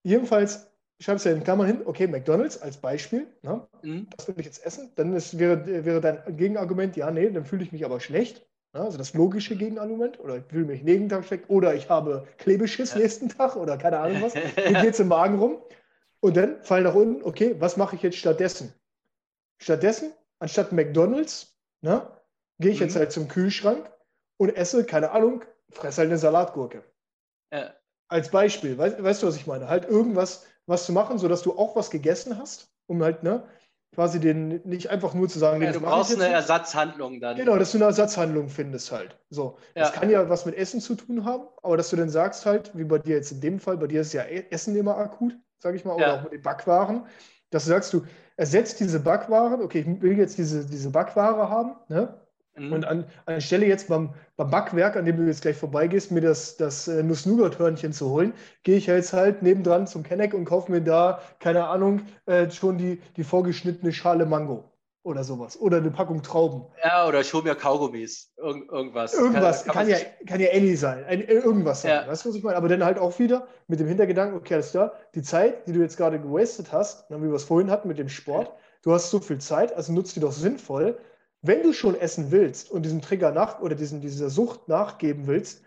Jedenfalls 0.03 0.67
schreibst 0.99 1.25
ja 1.25 1.31
in 1.31 1.43
Klammern 1.43 1.67
hin, 1.67 1.81
okay, 1.85 2.07
McDonalds 2.07 2.61
als 2.61 2.77
Beispiel, 2.77 3.27
ne? 3.43 3.67
mhm. 3.83 4.07
das 4.15 4.27
will 4.27 4.35
ich 4.39 4.45
jetzt 4.45 4.65
essen, 4.65 4.91
dann 4.95 5.13
ist, 5.13 5.37
wäre, 5.37 5.85
wäre 5.85 6.01
dein 6.01 6.37
Gegenargument, 6.37 6.95
ja, 6.97 7.11
nee, 7.11 7.29
dann 7.29 7.45
fühle 7.45 7.63
ich 7.63 7.71
mich 7.71 7.85
aber 7.85 7.99
schlecht. 7.99 8.47
Ne? 8.73 8.81
Also 8.81 8.97
das 8.97 9.13
logische 9.13 9.55
Gegenargument, 9.55 10.19
oder 10.19 10.37
ich 10.37 10.43
fühle 10.45 10.65
mich 10.65 10.81
jeden 10.81 11.09
Tag 11.09 11.25
schlecht, 11.25 11.49
oder 11.49 11.75
ich 11.75 11.89
habe 11.89 12.27
Klebeschiss 12.37 12.93
ja. 12.93 12.99
nächsten 12.99 13.29
Tag, 13.29 13.55
oder 13.55 13.77
keine 13.77 13.99
Ahnung 13.99 14.23
was. 14.23 14.33
Mir 14.55 14.81
geht 14.81 14.93
es 14.93 14.99
im 14.99 15.09
Magen 15.09 15.37
rum. 15.39 15.61
Und 16.19 16.35
dann 16.35 16.63
fall 16.63 16.81
nach 16.81 16.95
unten, 16.95 17.23
okay, 17.23 17.55
was 17.59 17.77
mache 17.77 17.95
ich 17.95 18.01
jetzt 18.01 18.17
stattdessen? 18.17 18.73
Stattdessen, 19.61 20.11
anstatt 20.39 20.71
McDonalds, 20.71 21.59
ne, 21.81 22.07
gehe 22.59 22.71
ich 22.71 22.79
mhm. 22.79 22.87
jetzt 22.87 22.95
halt 22.95 23.11
zum 23.11 23.27
Kühlschrank 23.27 23.89
und 24.37 24.55
esse, 24.55 24.83
keine 24.83 25.11
Ahnung, 25.11 25.43
fresse 25.69 26.01
halt 26.01 26.09
eine 26.09 26.17
Salatgurke. 26.17 26.83
Ja. 27.51 27.73
Als 28.09 28.29
Beispiel, 28.29 28.77
weißt, 28.77 29.03
weißt 29.03 29.21
du, 29.21 29.27
was 29.27 29.35
ich 29.35 29.47
meine? 29.47 29.69
Halt 29.69 29.85
irgendwas, 29.85 30.45
was 30.67 30.85
zu 30.85 30.91
machen, 30.91 31.17
sodass 31.17 31.41
du 31.41 31.57
auch 31.57 31.75
was 31.75 31.89
gegessen 31.89 32.37
hast, 32.37 32.69
um 32.85 33.01
halt, 33.01 33.23
ne, 33.23 33.43
quasi 33.95 34.19
den 34.19 34.61
nicht 34.63 34.89
einfach 34.89 35.13
nur 35.13 35.27
zu 35.27 35.39
sagen, 35.39 35.61
ja, 35.63 35.71
du 35.71 35.79
brauchst 35.79 36.13
eine 36.13 36.27
Ersatzhandlung 36.27 37.19
dann. 37.19 37.37
Genau, 37.37 37.57
dass 37.57 37.71
du 37.71 37.77
eine 37.77 37.85
Ersatzhandlung 37.85 38.49
findest 38.49 38.91
halt. 38.91 39.17
So, 39.29 39.57
ja. 39.75 39.83
das 39.83 39.93
kann 39.93 40.09
ja 40.09 40.29
was 40.29 40.45
mit 40.45 40.55
Essen 40.55 40.81
zu 40.81 40.95
tun 40.95 41.25
haben, 41.25 41.47
aber 41.63 41.77
dass 41.77 41.89
du 41.89 41.95
dann 41.95 42.09
sagst 42.09 42.45
halt, 42.45 42.77
wie 42.77 42.83
bei 42.83 42.99
dir 42.99 43.15
jetzt 43.15 43.31
in 43.31 43.41
dem 43.41 43.59
Fall, 43.59 43.77
bei 43.77 43.87
dir 43.87 44.01
ist 44.01 44.13
ja 44.13 44.23
e-, 44.23 44.45
Essen 44.51 44.75
immer 44.75 44.97
akut, 44.97 45.33
sage 45.57 45.77
ich 45.77 45.85
mal, 45.85 45.95
oder 45.95 46.13
auch 46.15 46.23
mit 46.23 46.33
den 46.33 46.41
Backwaren, 46.41 47.07
dass 47.49 47.63
du 47.63 47.69
sagst, 47.69 47.93
du 47.93 48.03
ersetzt 48.35 48.79
diese 48.79 48.99
Backwaren, 48.99 49.61
okay, 49.61 49.79
ich 49.79 50.01
will 50.01 50.17
jetzt 50.17 50.37
diese, 50.37 50.65
diese 50.65 50.91
Backware 50.91 51.49
haben, 51.49 51.75
ne? 51.87 52.21
Mhm. 52.57 52.73
Und 52.73 52.85
an, 52.85 53.05
anstelle 53.25 53.65
jetzt 53.65 53.87
beim, 53.87 54.13
beim 54.35 54.49
Backwerk, 54.49 54.95
an 54.95 55.05
dem 55.05 55.17
du 55.17 55.23
jetzt 55.23 55.41
gleich 55.41 55.57
vorbeigehst, 55.57 56.11
mir 56.11 56.21
das, 56.21 56.57
das 56.57 56.87
äh, 56.87 57.03
Nuss-Nougat-Hörnchen 57.03 57.93
zu 57.93 58.09
holen, 58.09 58.33
gehe 58.63 58.77
ich 58.77 58.87
jetzt 58.87 59.13
halt 59.13 59.43
nebendran 59.43 59.87
zum 59.87 60.03
Kenneck 60.03 60.33
und 60.33 60.45
kaufe 60.45 60.71
mir 60.71 60.81
da, 60.81 61.21
keine 61.39 61.67
Ahnung, 61.67 62.01
äh, 62.25 62.49
schon 62.49 62.77
die, 62.77 63.01
die 63.15 63.23
vorgeschnittene 63.23 63.93
Schale 63.93 64.25
Mango 64.25 64.65
oder 65.07 65.23
sowas. 65.23 65.59
Oder 65.59 65.77
eine 65.77 65.89
Packung 65.89 66.21
Trauben. 66.21 66.65
Ja, 66.83 67.07
oder 67.07 67.21
ich 67.21 67.33
hole 67.33 67.43
mir 67.43 67.55
Kaugummis. 67.55 68.33
Irgend, 68.35 68.69
irgendwas. 68.69 69.13
Irgendwas. 69.13 69.63
Kann, 69.63 69.73
kann, 69.73 69.87
kann 69.87 69.89
ja, 69.89 69.97
kann 70.27 70.39
ja 70.41 70.49
any 70.51 70.75
sein. 70.75 71.05
Ein, 71.05 71.21
äh, 71.21 71.33
irgendwas 71.33 71.81
sein. 71.81 71.91
Ja. 71.91 72.07
Weißt 72.07 72.25
du, 72.25 72.29
was 72.29 72.35
ich 72.35 72.43
meine? 72.43 72.57
Aber 72.57 72.67
dann 72.67 72.83
halt 72.83 72.99
auch 72.99 73.17
wieder 73.17 73.47
mit 73.67 73.79
dem 73.79 73.87
Hintergedanken, 73.87 74.37
okay, 74.37 74.55
alles 74.55 74.71
klar, 74.71 74.93
die 75.15 75.21
Zeit, 75.21 75.65
die 75.67 75.71
du 75.71 75.79
jetzt 75.79 75.95
gerade 75.95 76.19
gewastet 76.19 76.73
hast, 76.73 77.09
wie 77.09 77.21
wir 77.21 77.33
es 77.33 77.45
vorhin 77.45 77.71
hatten 77.71 77.87
mit 77.87 77.97
dem 77.97 78.09
Sport, 78.09 78.51
du 78.81 78.91
hast 78.91 79.09
so 79.09 79.19
viel 79.19 79.37
Zeit, 79.37 79.73
also 79.73 79.93
nutzt 79.93 80.15
die 80.15 80.19
doch 80.19 80.33
sinnvoll 80.33 80.97
wenn 81.41 81.63
du 81.63 81.73
schon 81.73 81.95
essen 81.95 82.31
willst 82.31 82.71
und 82.71 82.83
diesem 82.83 83.01
Trigger 83.01 83.31
nach 83.31 83.59
oder 83.59 83.75
diesen, 83.75 84.01
dieser 84.01 84.29
Sucht 84.29 84.67
nachgeben 84.67 85.27
willst, 85.27 85.63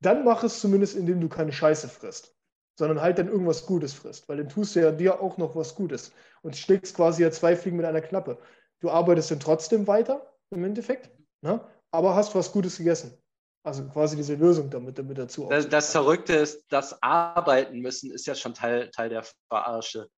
dann 0.00 0.24
mach 0.24 0.44
es 0.44 0.60
zumindest, 0.60 0.96
indem 0.96 1.20
du 1.20 1.28
keine 1.28 1.52
Scheiße 1.52 1.88
frisst, 1.88 2.36
sondern 2.78 3.00
halt 3.00 3.18
dann 3.18 3.28
irgendwas 3.28 3.66
Gutes 3.66 3.94
frisst, 3.94 4.28
weil 4.28 4.36
dann 4.36 4.48
tust 4.48 4.76
du 4.76 4.80
ja 4.80 4.92
dir 4.92 5.20
auch 5.20 5.38
noch 5.38 5.56
was 5.56 5.74
Gutes 5.74 6.12
und 6.42 6.56
schlägst 6.56 6.94
quasi 6.94 7.22
ja 7.22 7.30
zwei 7.30 7.56
Fliegen 7.56 7.76
mit 7.76 7.86
einer 7.86 8.02
Klappe. 8.02 8.38
Du 8.80 8.90
arbeitest 8.90 9.30
dann 9.30 9.40
trotzdem 9.40 9.86
weiter 9.86 10.34
im 10.50 10.64
Endeffekt, 10.64 11.10
ne? 11.40 11.60
aber 11.90 12.14
hast 12.14 12.34
was 12.34 12.52
Gutes 12.52 12.76
gegessen. 12.76 13.16
Also 13.62 13.82
quasi 13.88 14.14
diese 14.14 14.34
Lösung 14.34 14.68
damit, 14.68 14.98
damit 14.98 15.16
dazu. 15.16 15.48
Das, 15.48 15.66
das 15.70 15.90
Verrückte 15.90 16.34
ist, 16.34 16.66
das 16.68 17.02
Arbeiten 17.02 17.80
müssen 17.80 18.10
ist 18.10 18.26
ja 18.26 18.34
schon 18.34 18.52
Teil, 18.52 18.90
Teil 18.90 19.08
der 19.08 19.24
Verarsche. 19.48 20.10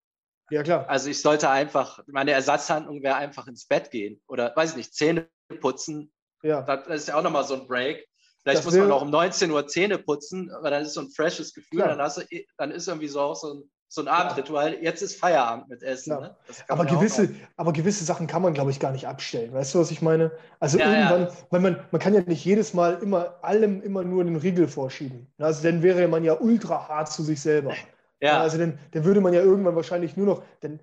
Ja, 0.51 0.63
klar. 0.63 0.89
Also 0.89 1.11
ich 1.11 1.21
sollte 1.21 1.51
einfach, 1.51 2.01
meine 2.07 2.33
Ersatzhandlung 2.33 3.03
wäre 3.03 3.17
einfach 3.17 3.47
ins 3.47 3.67
Bett 3.67 3.91
gehen 3.91 4.21
oder 4.29 4.53
weiß 4.55 4.71
ich 4.71 4.77
nicht, 4.77 4.95
Zähne 4.95 5.29
putzen. 5.61 6.13
Ja. 6.43 6.63
Das 6.63 6.87
ist 6.87 7.09
ja 7.09 7.17
auch 7.17 7.23
nochmal 7.23 7.45
so 7.45 7.55
ein 7.55 7.67
Break. 7.67 8.07
Vielleicht 8.43 8.59
das 8.59 8.65
muss 8.65 8.77
man 8.77 8.93
auch 8.93 9.03
um 9.03 9.11
19 9.11 9.51
Uhr 9.51 9.67
Zähne 9.67 9.99
putzen, 9.99 10.53
aber 10.53 10.71
dann 10.71 10.83
ist 10.83 10.95
so 10.95 11.01
ein 11.01 11.11
freshes 11.11 11.53
Gefühl, 11.53 11.81
dann, 11.81 11.99
hast 11.99 12.19
du, 12.19 12.23
dann 12.59 12.71
ist 12.71 12.87
irgendwie 12.87 13.09
so 13.09 13.21
auch 13.21 13.35
so 13.35 13.55
ein, 13.55 13.71
so 13.89 14.03
ein 14.03 14.09
Abendritual. 14.09 14.75
Jetzt 14.81 15.03
ist 15.03 15.19
Feierabend 15.19 15.69
mit 15.69 15.83
Essen. 15.83 16.17
Ne? 16.17 16.37
Aber, 16.69 16.85
gewisse, 16.85 17.35
aber 17.57 17.73
gewisse 17.73 18.05
Sachen 18.05 18.29
kann 18.29 18.43
man, 18.43 18.55
glaube 18.55 18.71
ich, 18.71 18.79
gar 18.79 18.93
nicht 18.93 19.09
abstellen. 19.09 19.53
Weißt 19.53 19.75
du, 19.75 19.81
was 19.81 19.91
ich 19.91 20.01
meine? 20.01 20.31
Also 20.61 20.79
ja, 20.79 20.93
irgendwann, 20.93 21.23
ja. 21.23 21.33
weil 21.51 21.61
man, 21.61 21.85
man 21.91 22.01
kann 22.01 22.15
ja 22.15 22.21
nicht 22.21 22.45
jedes 22.45 22.73
Mal 22.73 23.01
immer 23.03 23.35
allem 23.43 23.83
immer 23.83 24.05
nur 24.05 24.23
den 24.23 24.37
Riegel 24.37 24.69
vorschieben. 24.69 25.27
Also 25.39 25.65
dann 25.65 25.83
wäre 25.83 26.07
man 26.07 26.23
ja 26.23 26.39
ultra 26.39 26.89
hart 26.89 27.11
zu 27.11 27.25
sich 27.25 27.41
selber. 27.41 27.75
Ja. 28.21 28.41
Also 28.41 28.59
dann, 28.59 28.79
dann 28.93 29.05
würde 29.05 29.21
man 29.21 29.33
ja 29.33 29.41
irgendwann 29.41 29.77
wahrscheinlich 29.77 30.17
nur 30.17 30.27
noch, 30.27 30.43
denn 30.63 30.81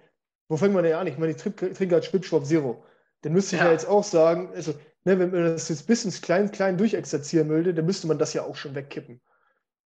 wo 0.49 0.57
fängt 0.57 0.73
man 0.73 0.84
denn 0.84 0.95
an? 0.95 1.07
Ich 1.07 1.18
meine, 1.18 1.31
ich 1.31 1.38
trinke 1.38 1.91
halt 1.91 2.05
Schwipschwap 2.05 2.45
Zero. 2.45 2.84
Dann 3.22 3.34
müsste 3.34 3.55
ich 3.55 3.61
ja. 3.61 3.68
ja 3.68 3.73
jetzt 3.73 3.88
auch 3.88 4.03
sagen, 4.03 4.49
also, 4.53 4.73
ne, 5.05 5.18
wenn 5.18 5.31
man 5.31 5.45
das 5.45 5.69
jetzt 5.69 5.88
bis 5.88 6.05
ins 6.05 6.22
klein, 6.22 6.51
klein 6.51 6.77
durchexerzieren 6.77 7.49
würde, 7.49 7.73
dann 7.73 7.85
müsste 7.85 8.07
man 8.07 8.19
das 8.19 8.34
ja 8.34 8.43
auch 8.43 8.55
schon 8.55 8.76
wegkippen. 8.76 9.22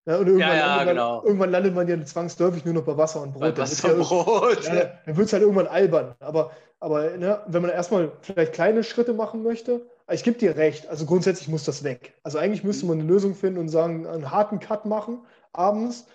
Ja, 0.05 0.17
und 0.17 0.27
irgendwann, 0.27 0.57
ja, 0.57 0.77
landet 0.77 0.95
genau. 0.95 1.15
man, 1.17 1.25
irgendwann 1.25 1.51
landet 1.51 1.75
man 1.75 1.87
ja 1.87 2.05
zwangsläufig 2.05 2.63
nur 2.63 2.73
noch 2.73 2.83
bei 2.83 2.97
Wasser 2.97 3.21
und 3.21 3.33
Brot. 3.33 3.41
Bei 3.41 3.57
Wasser 3.57 3.93
und 3.93 4.03
Brot. 4.03 4.65
Dann 4.65 5.17
wird 5.17 5.27
es 5.27 5.33
halt 5.33 5.43
irgendwann 5.43 5.67
albern. 5.67 6.15
Aber, 6.19 6.51
aber 6.79 7.17
ne, 7.17 7.41
wenn 7.47 7.61
man 7.61 7.71
erstmal 7.71 8.13
vielleicht 8.21 8.53
kleine 8.53 8.83
Schritte 8.83 9.13
machen 9.13 9.43
möchte, 9.43 9.85
ich 10.09 10.23
gebe 10.23 10.37
dir 10.37 10.55
recht, 10.55 10.87
also 10.87 11.05
grundsätzlich 11.05 11.49
muss 11.49 11.65
das 11.65 11.83
weg. 11.83 12.13
Also 12.23 12.37
eigentlich 12.37 12.63
müsste 12.63 12.85
mhm. 12.85 12.91
man 12.91 12.99
eine 12.99 13.07
Lösung 13.09 13.35
finden 13.35 13.59
und 13.59 13.67
sagen, 13.67 14.07
einen 14.07 14.31
harten 14.31 14.59
Cut 14.59 14.85
machen 14.85 15.25
abends, 15.51 16.07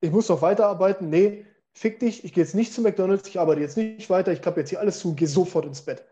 ich 0.00 0.10
muss 0.10 0.28
noch 0.28 0.42
weiterarbeiten. 0.42 1.10
Nee, 1.10 1.46
fick 1.72 2.00
dich, 2.00 2.24
ich 2.24 2.32
gehe 2.32 2.44
jetzt 2.44 2.54
nicht 2.54 2.72
zu 2.72 2.80
McDonalds, 2.80 3.28
ich 3.28 3.38
arbeite 3.38 3.60
jetzt 3.60 3.76
nicht 3.76 4.10
weiter, 4.10 4.32
ich 4.32 4.42
klappe 4.42 4.60
jetzt 4.60 4.70
hier 4.70 4.80
alles 4.80 4.98
zu 4.98 5.10
und 5.10 5.16
gehe 5.16 5.28
sofort 5.28 5.66
ins 5.66 5.82
Bett. 5.82 6.04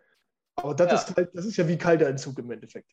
Aber 0.57 0.75
das, 0.75 0.89
ja. 0.91 0.95
ist 0.95 1.17
halt, 1.17 1.31
das 1.35 1.45
ist 1.45 1.57
ja 1.57 1.69
wie 1.69 1.77
kalter 1.77 2.07
Entzug 2.07 2.39
im 2.39 2.51
Endeffekt. 2.51 2.91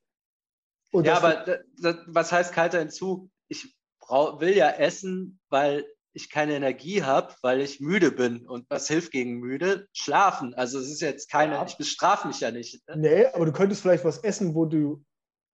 Und 0.91 1.05
ja, 1.05 1.17
aber 1.17 1.43
das, 1.45 1.59
das, 1.79 1.95
was 2.07 2.31
heißt 2.31 2.53
kalter 2.53 2.79
Entzug? 2.79 3.29
Ich 3.47 3.75
brauch, 3.99 4.39
will 4.41 4.55
ja 4.55 4.69
essen, 4.69 5.39
weil 5.49 5.85
ich 6.13 6.29
keine 6.29 6.55
Energie 6.55 7.03
habe, 7.03 7.33
weil 7.41 7.61
ich 7.61 7.79
müde 7.79 8.11
bin. 8.11 8.47
Und 8.47 8.69
was 8.69 8.87
hilft 8.87 9.11
gegen 9.11 9.39
müde? 9.39 9.87
Schlafen. 9.93 10.53
Also 10.53 10.79
es 10.79 10.89
ist 10.89 11.01
jetzt 11.01 11.31
keine, 11.31 11.55
ja. 11.55 11.65
ich 11.65 11.77
bestrafe 11.77 12.27
mich 12.27 12.39
ja 12.39 12.51
nicht. 12.51 12.87
Ne? 12.87 12.97
Nee, 12.97 13.25
aber 13.27 13.45
du 13.45 13.51
könntest 13.51 13.81
vielleicht 13.81 14.05
was 14.05 14.19
essen, 14.19 14.53
wo 14.53 14.65
du 14.65 15.03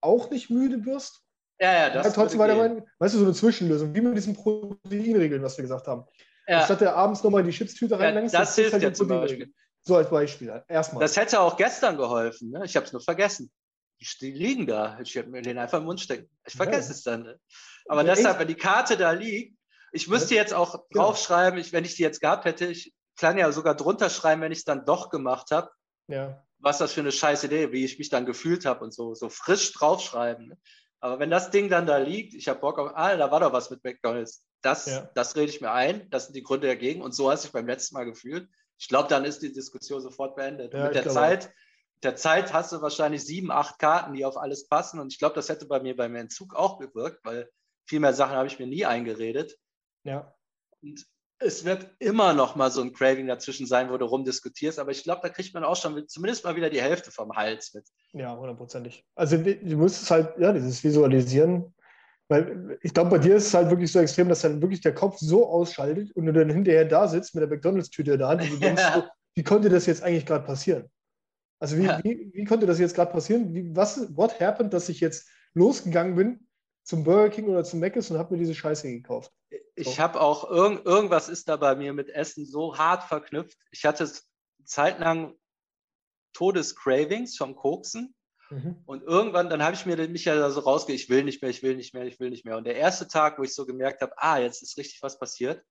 auch 0.02 0.30
nicht 0.30 0.50
müde 0.50 0.86
wirst. 0.86 1.24
Ja, 1.60 1.74
ja, 1.74 1.90
das. 1.90 2.06
Ja, 2.06 2.12
trotzdem 2.12 2.40
weiter 2.40 2.56
meinen, 2.56 2.84
weißt 3.00 3.16
du, 3.16 3.20
so 3.20 3.26
eine 3.26 3.34
Zwischenlösung, 3.34 3.94
wie 3.94 4.02
mit 4.02 4.16
diesen 4.16 4.34
Proteinregeln, 4.36 5.44
was 5.44 5.58
wir 5.58 5.64
gesagt 5.64 5.88
haben. 5.88 6.06
Ja. 6.48 6.60
Anstatt 6.60 6.82
der 6.82 6.96
abends 6.96 7.24
nochmal 7.24 7.42
in 7.42 7.48
die 7.48 7.54
Chipstüte 7.54 8.00
reinlängst, 8.00 8.34
ja, 8.34 8.40
das 8.40 8.56
hilft 8.56 8.74
halt 8.74 8.84
ja 8.84 8.94
zum 8.94 9.08
Beispiel. 9.08 9.54
So 9.82 9.96
als 9.96 10.10
Beispiel. 10.10 10.64
Erstmal. 10.68 11.02
Das 11.02 11.16
hätte 11.16 11.40
auch 11.40 11.58
gestern 11.58 11.98
geholfen. 11.98 12.52
Ne? 12.52 12.64
Ich 12.66 12.76
habe 12.76 12.86
es 12.86 12.92
nur 12.92 13.02
vergessen. 13.02 13.52
Die 14.22 14.32
liegen 14.32 14.66
da. 14.66 14.98
Ich 15.02 15.16
hätte 15.16 15.30
mir 15.30 15.42
den 15.42 15.58
einfach 15.58 15.80
im 15.80 15.86
Mund 15.86 16.00
stecken. 16.00 16.30
Ich 16.46 16.54
vergesse 16.54 16.90
ja. 16.90 16.96
es 16.96 17.04
dann. 17.04 17.24
Ne? 17.24 17.40
Aber 17.88 18.06
ja, 18.06 18.14
deshalb, 18.14 18.40
wenn 18.40 18.48
die 18.48 18.56
Karte 18.56 18.98
da 18.98 19.12
liegt, 19.12 19.58
ich 19.92 20.08
müsste 20.08 20.36
jetzt 20.36 20.54
auch 20.54 20.88
genau. 20.90 21.08
draufschreiben, 21.08 21.60
ich, 21.60 21.74
wenn 21.74 21.86
ich 21.86 21.96
die 21.96 22.04
jetzt 22.04 22.22
gehabt 22.22 22.46
hätte, 22.46 22.66
ich 22.66 22.94
kann 23.18 23.38
ja 23.38 23.52
sogar 23.52 23.76
drunter 23.76 24.10
schreiben, 24.10 24.42
wenn 24.42 24.52
ich 24.52 24.60
es 24.60 24.64
dann 24.64 24.86
doch 24.86 25.10
gemacht 25.10 25.52
habe. 25.52 25.70
Ja. 26.08 26.44
Was 26.60 26.78
das 26.78 26.94
für 26.94 27.02
eine 27.02 27.12
scheiß 27.12 27.44
Idee, 27.46 27.72
wie 27.72 27.86
ich 27.86 27.98
mich 28.00 28.10
dann 28.10 28.26
gefühlt 28.26 28.66
habe 28.66 28.84
und 28.84 28.94
so, 28.94 29.14
so 29.14 29.30
frisch 29.30 29.74
draufschreiben. 29.74 30.54
Aber 31.02 31.20
wenn 31.20 31.30
das 31.30 31.52
Ding 31.52 31.70
dann 31.70 31.88
da 31.88 31.98
liegt, 31.98 32.34
ich 32.34 32.48
habe 32.48 32.60
Bock 32.60 32.78
auf, 32.78 32.92
ah, 32.94 33.16
da 33.16 33.32
war 33.32 33.40
doch 33.40 33.54
was 33.54 33.70
mit 33.70 33.84
McDonalds. 33.84 34.46
Das, 34.62 34.86
ja. 34.86 35.10
das 35.16 35.36
rede 35.36 35.52
ich 35.52 35.62
mir 35.62 35.72
ein, 35.72 36.10
das 36.10 36.26
sind 36.26 36.36
die 36.36 36.44
Gründe 36.44 36.68
dagegen. 36.68 37.02
Und 37.02 37.14
so 37.14 37.32
hast 37.32 37.44
du 37.44 37.48
dich 37.48 37.54
beim 37.54 37.68
letzten 37.68 37.96
Mal 37.96 38.06
gefühlt. 38.06 38.50
Ich 38.78 38.88
glaube, 38.88 39.08
dann 39.08 39.26
ist 39.26 39.42
die 39.42 39.54
Diskussion 39.54 40.02
sofort 40.02 40.36
beendet. 40.36 40.74
Ja, 40.74 40.86
mit 40.86 40.96
der 40.96 41.08
Zeit, 41.08 41.52
der 42.04 42.16
Zeit 42.16 42.54
hast 42.54 42.72
du 42.72 42.82
wahrscheinlich 42.82 43.24
sieben, 43.24 43.52
acht 43.52 43.80
Karten, 43.80 44.14
die 44.14 44.26
auf 44.26 44.38
alles 44.38 44.68
passen. 44.68 45.00
Und 45.00 45.14
ich 45.14 45.20
glaube, 45.20 45.36
das 45.36 45.50
hätte 45.50 45.66
bei 45.68 45.80
mir 45.80 45.96
beim 45.96 46.16
Entzug 46.16 46.54
auch 46.56 46.80
gewirkt, 46.80 47.24
weil 47.24 47.50
viel 47.86 48.00
mehr 48.00 48.14
Sachen 48.14 48.36
habe 48.36 48.48
ich 48.48 48.60
mir 48.60 48.68
nie 48.68 48.86
eingeredet. 48.86 49.58
Ja. 50.04 50.34
Und 50.82 51.06
es 51.40 51.64
wird 51.64 51.90
immer 52.00 52.34
noch 52.34 52.56
mal 52.56 52.70
so 52.70 52.82
ein 52.82 52.94
Craving 52.94 53.28
dazwischen 53.28 53.66
sein, 53.66 53.90
wo 53.90 53.98
du 53.98 54.06
rumdiskutierst, 54.06 54.78
aber 54.78 54.92
ich 54.92 55.04
glaube, 55.04 55.22
da 55.24 55.30
kriegt 55.30 55.54
man 55.54 55.64
auch 55.64 55.76
schon 55.76 56.08
zumindest 56.08 56.44
mal 56.44 56.56
wieder 56.56 56.70
die 56.70 56.82
Hälfte 56.82 57.12
vom 57.12 57.34
Hals 57.36 57.74
mit. 57.74 57.86
Ja, 58.12 58.36
hundertprozentig. 58.36 59.06
Also 59.16 59.38
du 59.38 59.78
musst 59.78 60.02
es 60.04 60.12
halt, 60.12 60.38
ja, 60.38 60.52
dieses 60.52 60.84
Visualisieren, 60.84 61.74
weil 62.28 62.78
ich 62.82 62.94
glaube, 62.94 63.12
bei 63.12 63.18
dir 63.18 63.38
ist 63.38 63.48
es 63.48 63.54
halt 63.54 63.70
wirklich 63.70 63.92
so 63.92 64.00
extrem, 64.00 64.28
dass 64.28 64.42
dann 64.42 64.62
wirklich 64.62 64.82
der 64.82 64.94
Kopf 64.94 65.18
so 65.18 65.48
ausschaltet 65.48 66.12
und 66.16 66.26
du 66.26 66.34
dann 66.34 66.50
hinterher 66.50 66.86
da 66.86 67.08
sitzt 67.08 67.34
mit 67.34 67.42
der 67.42 67.50
McDonalds-Tüte 67.50 68.14
in 68.14 68.20
der 68.20 68.28
Hand 68.28 68.42
und 68.42 68.52
du 68.52 68.58
denkst, 68.60 68.82
ja. 68.82 68.94
so, 68.96 69.04
wie 69.36 69.44
konnte 69.44 69.70
das 69.70 69.86
jetzt 69.86 70.04
eigentlich 70.04 70.26
gerade 70.26 70.46
passieren? 70.46 70.90
Also 71.60 71.78
wie, 71.78 71.86
ja. 71.86 72.00
wie, 72.04 72.32
wie 72.34 72.46
konnte 72.46 72.66
das 72.66 72.80
jetzt 72.80 72.96
gerade 72.96 73.12
passieren? 73.12 73.54
Wie, 73.54 73.76
was, 73.76 74.16
what 74.16 74.40
happened, 74.40 74.74
dass 74.74 74.90
ich 74.90 75.00
jetzt 75.00 75.28
losgegangen 75.54 76.16
bin 76.16 76.48
zum 76.84 77.04
Burger 77.04 77.30
King 77.30 77.48
oder 77.48 77.64
zum 77.64 77.80
Mc's 77.80 78.12
und 78.12 78.18
habe 78.18 78.34
mir 78.34 78.40
diese 78.40 78.56
Scheiße 78.56 78.90
gekauft? 78.90 79.32
Ich 79.76 80.00
habe 80.00 80.22
auch 80.22 80.50
irgend, 80.50 80.86
irgendwas 80.86 81.30
ist 81.30 81.50
da 81.50 81.58
bei 81.58 81.76
mir 81.76 81.94
mit 81.94 82.10
Essen 82.10 82.46
so 82.46 82.78
hart 82.78 83.04
verknüpft. 83.04 83.58
Ich 83.72 83.86
hatte 83.86 84.12
zeitlang 84.64 85.36
Todescravings 86.34 87.38
vom 87.38 87.56
Koksen. 87.56 88.16
Mhm. 88.50 88.82
Und 88.86 89.04
irgendwann, 89.04 89.50
dann 89.50 89.64
habe 89.64 89.76
ich 89.76 89.86
mir 89.86 89.96
mich 90.08 90.26
ja 90.26 90.36
da 90.36 90.50
so 90.50 90.62
rausge, 90.62 90.94
ich 90.94 91.10
will 91.10 91.24
nicht 91.24 91.42
mehr, 91.42 91.52
ich 91.52 91.62
will 91.62 91.76
nicht 91.76 91.94
mehr, 91.94 92.06
ich 92.06 92.20
will 92.20 92.30
nicht 92.30 92.46
mehr. 92.46 92.58
Und 92.58 92.66
der 92.66 92.76
erste 92.76 93.08
Tag, 93.08 93.38
wo 93.38 93.44
ich 93.44 93.54
so 93.54 93.66
gemerkt 93.66 94.02
habe, 94.02 94.14
ah, 94.18 94.38
jetzt 94.38 94.64
ist 94.64 94.78
richtig 94.78 95.02
was 95.04 95.20
passiert, 95.20 95.64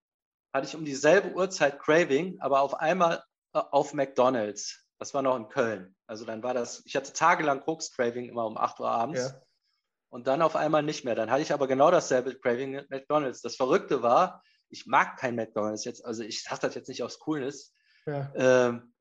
hatte 0.52 0.66
ich 0.66 0.76
um 0.76 0.84
dieselbe 0.84 1.34
Uhrzeit 1.34 1.80
Craving, 1.80 2.40
aber 2.40 2.60
auf 2.60 2.74
einmal 2.74 3.22
äh, 3.52 3.58
auf 3.58 3.94
McDonalds. 3.94 4.84
Das 4.98 5.14
war 5.14 5.22
noch 5.22 5.36
in 5.36 5.48
Köln. 5.48 5.94
Also 6.06 6.24
dann 6.24 6.42
war 6.42 6.54
das, 6.54 6.82
ich 6.84 6.96
hatte 6.96 7.12
tagelang 7.12 7.60
Koks-Craving 7.60 8.28
immer 8.28 8.46
um 8.46 8.56
8 8.56 8.80
Uhr 8.80 8.90
abends. 8.90 9.20
Ja 9.20 9.42
und 10.10 10.26
dann 10.26 10.42
auf 10.42 10.56
einmal 10.56 10.82
nicht 10.82 11.04
mehr. 11.04 11.14
Dann 11.14 11.30
hatte 11.30 11.42
ich 11.42 11.52
aber 11.52 11.66
genau 11.66 11.90
dasselbe 11.90 12.38
Craving 12.38 12.72
mit 12.72 12.90
McDonalds. 12.90 13.42
Das 13.42 13.56
Verrückte 13.56 14.02
war, 14.02 14.42
ich 14.70 14.86
mag 14.86 15.16
kein 15.18 15.34
McDonalds 15.34 15.84
jetzt, 15.84 16.04
also 16.04 16.22
ich 16.22 16.42
sage 16.42 16.60
das 16.62 16.74
jetzt 16.74 16.88
nicht 16.88 17.02
aus 17.02 17.18
Coolness. 17.18 17.74
Ja. 18.06 18.32
Ähm, 18.34 18.94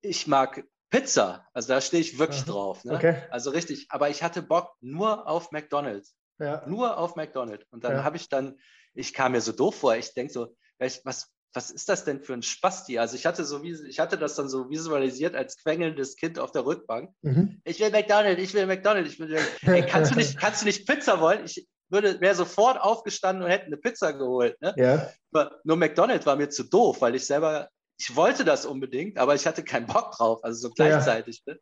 ich 0.00 0.26
mag 0.26 0.64
Pizza, 0.90 1.46
also 1.54 1.68
da 1.68 1.80
stehe 1.80 2.00
ich 2.02 2.18
wirklich 2.18 2.42
Aha. 2.42 2.50
drauf. 2.50 2.84
Ne? 2.84 2.94
Okay. 2.94 3.22
Also 3.30 3.50
richtig, 3.50 3.86
aber 3.90 4.10
ich 4.10 4.22
hatte 4.22 4.42
Bock 4.42 4.74
nur 4.80 5.26
auf 5.26 5.50
McDonalds. 5.50 6.16
Ja. 6.38 6.66
Nur 6.66 6.98
auf 6.98 7.16
McDonalds. 7.16 7.64
Und 7.70 7.84
dann 7.84 7.96
Ja. 7.96 8.04
habe 8.04 8.16
ich 8.16 8.28
dann, 8.28 8.58
ich 8.94 9.14
kam 9.14 9.32
mir 9.32 9.40
so 9.40 9.52
doof 9.52 9.76
vor, 9.76 9.96
ich 9.96 10.12
denke 10.14 10.32
so, 10.32 10.56
was, 10.78 11.32
was 11.54 11.70
ist 11.70 11.88
das 11.88 12.04
denn 12.04 12.22
für 12.22 12.32
ein 12.32 12.42
Spasti? 12.42 12.98
Also 12.98 13.16
ich 13.16 13.26
hatte 13.26 13.44
so 13.44 13.62
ich 13.62 14.00
hatte 14.00 14.16
das 14.18 14.34
dann 14.34 14.48
so 14.48 14.70
visualisiert 14.70 15.34
als 15.34 15.56
quengelndes 15.56 16.16
Kind 16.16 16.38
auf 16.38 16.50
der 16.50 16.64
Rückbank. 16.64 17.10
Mhm. 17.22 17.60
Ich 17.64 17.78
will 17.80 17.90
McDonald's, 17.90 18.42
ich 18.42 18.54
will 18.54 18.66
McDonald's, 18.66 19.12
ich 19.12 19.20
will, 19.20 19.38
ey, 19.62 19.86
kannst 19.86 20.12
du 20.12 20.16
nicht, 20.16 20.38
kannst 20.38 20.62
du 20.62 20.66
nicht 20.66 20.86
Pizza 20.86 21.20
wollen? 21.20 21.44
Ich 21.44 21.66
würde, 21.90 22.20
wäre 22.20 22.34
sofort 22.34 22.80
aufgestanden 22.80 23.44
und 23.44 23.50
hätte 23.50 23.66
eine 23.66 23.76
Pizza 23.76 24.12
geholt. 24.12 24.60
Ne? 24.62 24.74
Ja. 24.76 25.10
Aber 25.32 25.60
nur 25.64 25.76
McDonald's 25.76 26.24
war 26.24 26.36
mir 26.36 26.48
zu 26.48 26.64
doof, 26.64 27.00
weil 27.00 27.14
ich 27.14 27.26
selber, 27.26 27.68
ich 27.98 28.16
wollte 28.16 28.44
das 28.44 28.64
unbedingt, 28.64 29.18
aber 29.18 29.34
ich 29.34 29.46
hatte 29.46 29.62
keinen 29.62 29.86
Bock 29.86 30.12
drauf, 30.12 30.42
also 30.42 30.68
so 30.68 30.68
Ja. 30.68 30.88
gleichzeitig. 30.88 31.42
Ne? 31.44 31.58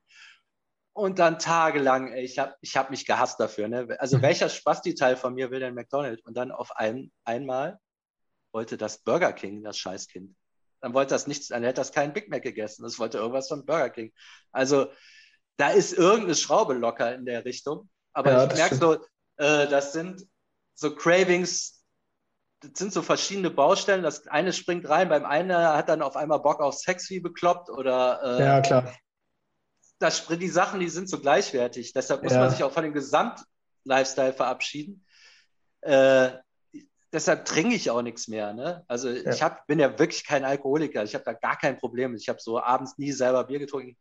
Und 0.92 1.18
dann 1.18 1.38
tagelang, 1.38 2.12
ey, 2.12 2.24
ich 2.24 2.38
habe 2.38 2.54
ich 2.60 2.76
hab 2.76 2.90
mich 2.90 3.06
gehasst 3.06 3.40
dafür. 3.40 3.66
Ne? 3.68 3.96
Also 3.98 4.18
Mhm. 4.18 4.22
welcher 4.22 4.48
Spasti-Teil 4.48 5.16
von 5.16 5.34
mir 5.34 5.50
will 5.50 5.60
denn 5.60 5.74
McDonald's? 5.74 6.22
Und 6.24 6.36
dann 6.36 6.52
auf 6.52 6.76
ein, 6.76 7.10
einmal 7.24 7.78
wollte 8.52 8.76
das 8.76 8.98
Burger 8.98 9.32
King, 9.32 9.62
das 9.62 9.78
Scheißkind. 9.78 10.34
Dann 10.80 10.94
wollte 10.94 11.14
das 11.14 11.26
nichts, 11.26 11.48
dann 11.48 11.62
hätte 11.62 11.80
das 11.80 11.92
keinen 11.92 12.12
Big 12.12 12.30
Mac 12.30 12.42
gegessen. 12.42 12.82
Das 12.82 12.98
wollte 12.98 13.18
irgendwas 13.18 13.48
von 13.48 13.66
Burger 13.66 13.90
King. 13.90 14.12
Also 14.50 14.90
da 15.56 15.70
ist 15.70 15.92
irgendeine 15.92 16.34
Schraube 16.34 16.74
locker 16.74 17.14
in 17.14 17.26
der 17.26 17.44
Richtung. 17.44 17.90
Aber 18.12 18.32
Ja, 18.32 18.46
ich 18.46 18.54
merke 18.54 18.74
so, 18.76 18.94
äh, 19.36 19.68
das 19.68 19.92
sind 19.92 20.26
so 20.74 20.94
Cravings, 20.94 21.84
das 22.60 22.72
sind 22.76 22.92
so 22.92 23.02
verschiedene 23.02 23.50
Baustellen. 23.50 24.02
Das 24.02 24.26
eine 24.26 24.52
springt 24.52 24.88
rein, 24.88 25.10
beim 25.10 25.26
einen 25.26 25.54
hat 25.54 25.88
dann 25.90 26.02
auf 26.02 26.16
einmal 26.16 26.40
Bock 26.40 26.60
auf 26.60 26.74
Sex 26.74 27.10
wie 27.10 27.20
bekloppt 27.20 27.68
oder 27.68 28.38
äh, 28.40 28.44
ja, 28.44 28.60
klar. 28.62 28.94
das, 29.98 30.26
die 30.26 30.48
Sachen, 30.48 30.80
die 30.80 30.88
sind 30.88 31.08
so 31.10 31.20
gleichwertig. 31.20 31.92
Deshalb 31.92 32.22
muss 32.22 32.32
Ja. 32.32 32.40
man 32.40 32.50
sich 32.50 32.64
auch 32.64 32.72
von 32.72 32.84
dem 32.84 32.94
Gesamt-Lifestyle 32.94 34.32
verabschieden. 34.32 35.04
Äh, 35.82 36.30
deshalb 37.12 37.44
trinke 37.44 37.74
ich 37.74 37.90
auch 37.90 38.02
nichts 38.02 38.28
mehr. 38.28 38.52
Ne? 38.52 38.84
Also 38.88 39.08
Ja. 39.08 39.32
ich 39.32 39.42
hab, 39.42 39.66
bin 39.66 39.78
ja 39.78 39.98
wirklich 39.98 40.26
kein 40.26 40.44
Alkoholiker. 40.44 41.02
Ich 41.02 41.14
habe 41.14 41.24
da 41.24 41.32
gar 41.32 41.58
kein 41.58 41.78
Problem. 41.78 42.14
Ich 42.14 42.28
habe 42.28 42.40
so 42.40 42.60
abends 42.60 42.98
nie 42.98 43.12
selber 43.12 43.44
Bier 43.44 43.58
getrunken. 43.58 43.96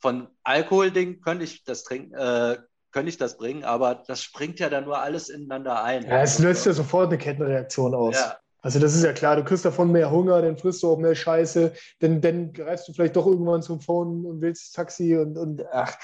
Von 0.00 0.28
Alkoholding 0.42 1.20
könnte 1.20 1.44
ich 1.44 1.64
das 1.64 1.84
trinken, 1.84 2.14
äh, 2.14 2.58
könnte 2.90 3.08
ich 3.08 3.16
das 3.16 3.36
bringen, 3.36 3.64
aber 3.64 4.02
das 4.06 4.22
springt 4.22 4.58
ja 4.58 4.68
dann 4.68 4.84
nur 4.84 4.98
alles 4.98 5.28
ineinander 5.28 5.82
ein. 5.82 6.06
Ja, 6.06 6.22
es 6.22 6.38
löst 6.38 6.66
ja 6.66 6.72
sofort 6.72 7.08
eine 7.08 7.18
Kettenreaktion 7.18 7.94
aus. 7.94 8.16
Ja. 8.16 8.36
Also 8.60 8.78
das 8.78 8.94
ist 8.94 9.02
ja 9.02 9.12
klar, 9.12 9.36
du 9.36 9.44
kriegst 9.44 9.64
davon 9.64 9.90
mehr 9.90 10.10
Hunger, 10.10 10.40
dann 10.40 10.56
frisst 10.56 10.82
du 10.82 10.92
auch 10.92 10.98
mehr 10.98 11.16
Scheiße, 11.16 11.72
dann, 11.98 12.20
dann 12.20 12.52
greifst 12.52 12.86
du 12.86 12.92
vielleicht 12.92 13.16
doch 13.16 13.26
irgendwann 13.26 13.62
zum 13.62 13.80
Phone 13.80 14.24
und 14.24 14.40
willst 14.40 14.74
Taxi 14.74 15.16
und, 15.16 15.36
und 15.36 15.64
ach. 15.72 15.96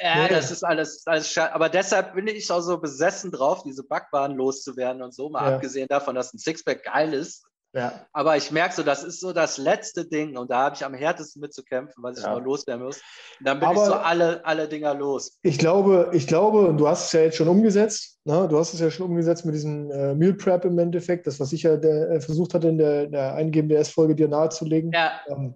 Ja, 0.00 0.28
das 0.28 0.50
ist 0.50 0.64
alles, 0.64 1.06
alles 1.06 1.28
sche- 1.28 1.50
Aber 1.52 1.68
deshalb 1.68 2.14
bin 2.14 2.26
ich 2.26 2.50
auch 2.50 2.60
so 2.60 2.78
besessen 2.78 3.30
drauf, 3.32 3.62
diese 3.62 3.82
Backwaren 3.84 4.34
loszuwerden 4.36 5.02
und 5.02 5.14
so, 5.14 5.28
mal 5.28 5.48
Ja. 5.48 5.54
abgesehen 5.56 5.88
davon, 5.88 6.14
dass 6.14 6.32
ein 6.34 6.38
Sixpack 6.38 6.84
geil 6.84 7.12
ist. 7.14 7.44
Ja, 7.74 8.06
Aber 8.14 8.38
ich 8.38 8.50
merke 8.50 8.74
so, 8.74 8.82
das 8.82 9.04
ist 9.04 9.20
so 9.20 9.34
das 9.34 9.58
letzte 9.58 10.06
Ding 10.08 10.38
und 10.38 10.50
da 10.50 10.60
habe 10.62 10.76
ich 10.76 10.84
am 10.84 10.94
härtesten 10.94 11.40
mitzukämpfen, 11.42 12.02
was 12.02 12.16
ich 12.16 12.24
Ja. 12.24 12.32
noch 12.32 12.42
loswerden 12.42 12.82
muss. 12.86 13.02
Und 13.38 13.46
dann 13.46 13.58
bin 13.60 13.68
Aber- 13.68 13.80
ich 13.82 13.86
so 13.86 13.92
alle, 13.94 14.42
alle 14.46 14.66
Dinger 14.66 14.94
los. 14.94 15.38
ich 15.42 15.58
glaube, 15.58 16.08
ich 16.14 16.26
glaube, 16.26 16.60
und 16.68 16.78
du 16.78 16.88
hast 16.88 17.06
es 17.06 17.12
ja 17.12 17.20
jetzt 17.20 17.36
schon 17.36 17.48
umgesetzt, 17.48 18.18
ne? 18.24 18.48
du 18.48 18.58
hast 18.58 18.72
es 18.72 18.80
ja 18.80 18.90
schon 18.90 19.06
umgesetzt 19.06 19.44
mit 19.44 19.54
diesem 19.54 19.90
äh, 19.90 20.14
Meal 20.14 20.32
Prep 20.34 20.64
im 20.64 20.78
Endeffekt, 20.78 21.26
das, 21.26 21.38
was 21.38 21.52
ich 21.52 21.64
ja 21.64 21.76
der, 21.76 22.12
äh, 22.12 22.20
versucht 22.20 22.54
hatte, 22.54 22.68
in 22.68 22.78
der, 22.78 23.08
der 23.08 23.34
eingehenden 23.34 23.76
DS-Folge 23.76 24.14
dir 24.14 24.28
nahezulegen. 24.28 24.92
Ja, 24.92 25.20
Ähm, 25.28 25.54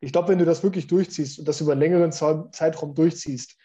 ich 0.00 0.12
glaube, 0.12 0.28
wenn 0.28 0.38
du 0.38 0.44
das 0.44 0.62
wirklich 0.62 0.86
durchziehst 0.86 1.38
und 1.38 1.48
das 1.48 1.60
über 1.60 1.72
einen 1.72 1.80
längeren 1.80 2.12
Zeitraum 2.12 2.94
durchziehst 2.94 3.56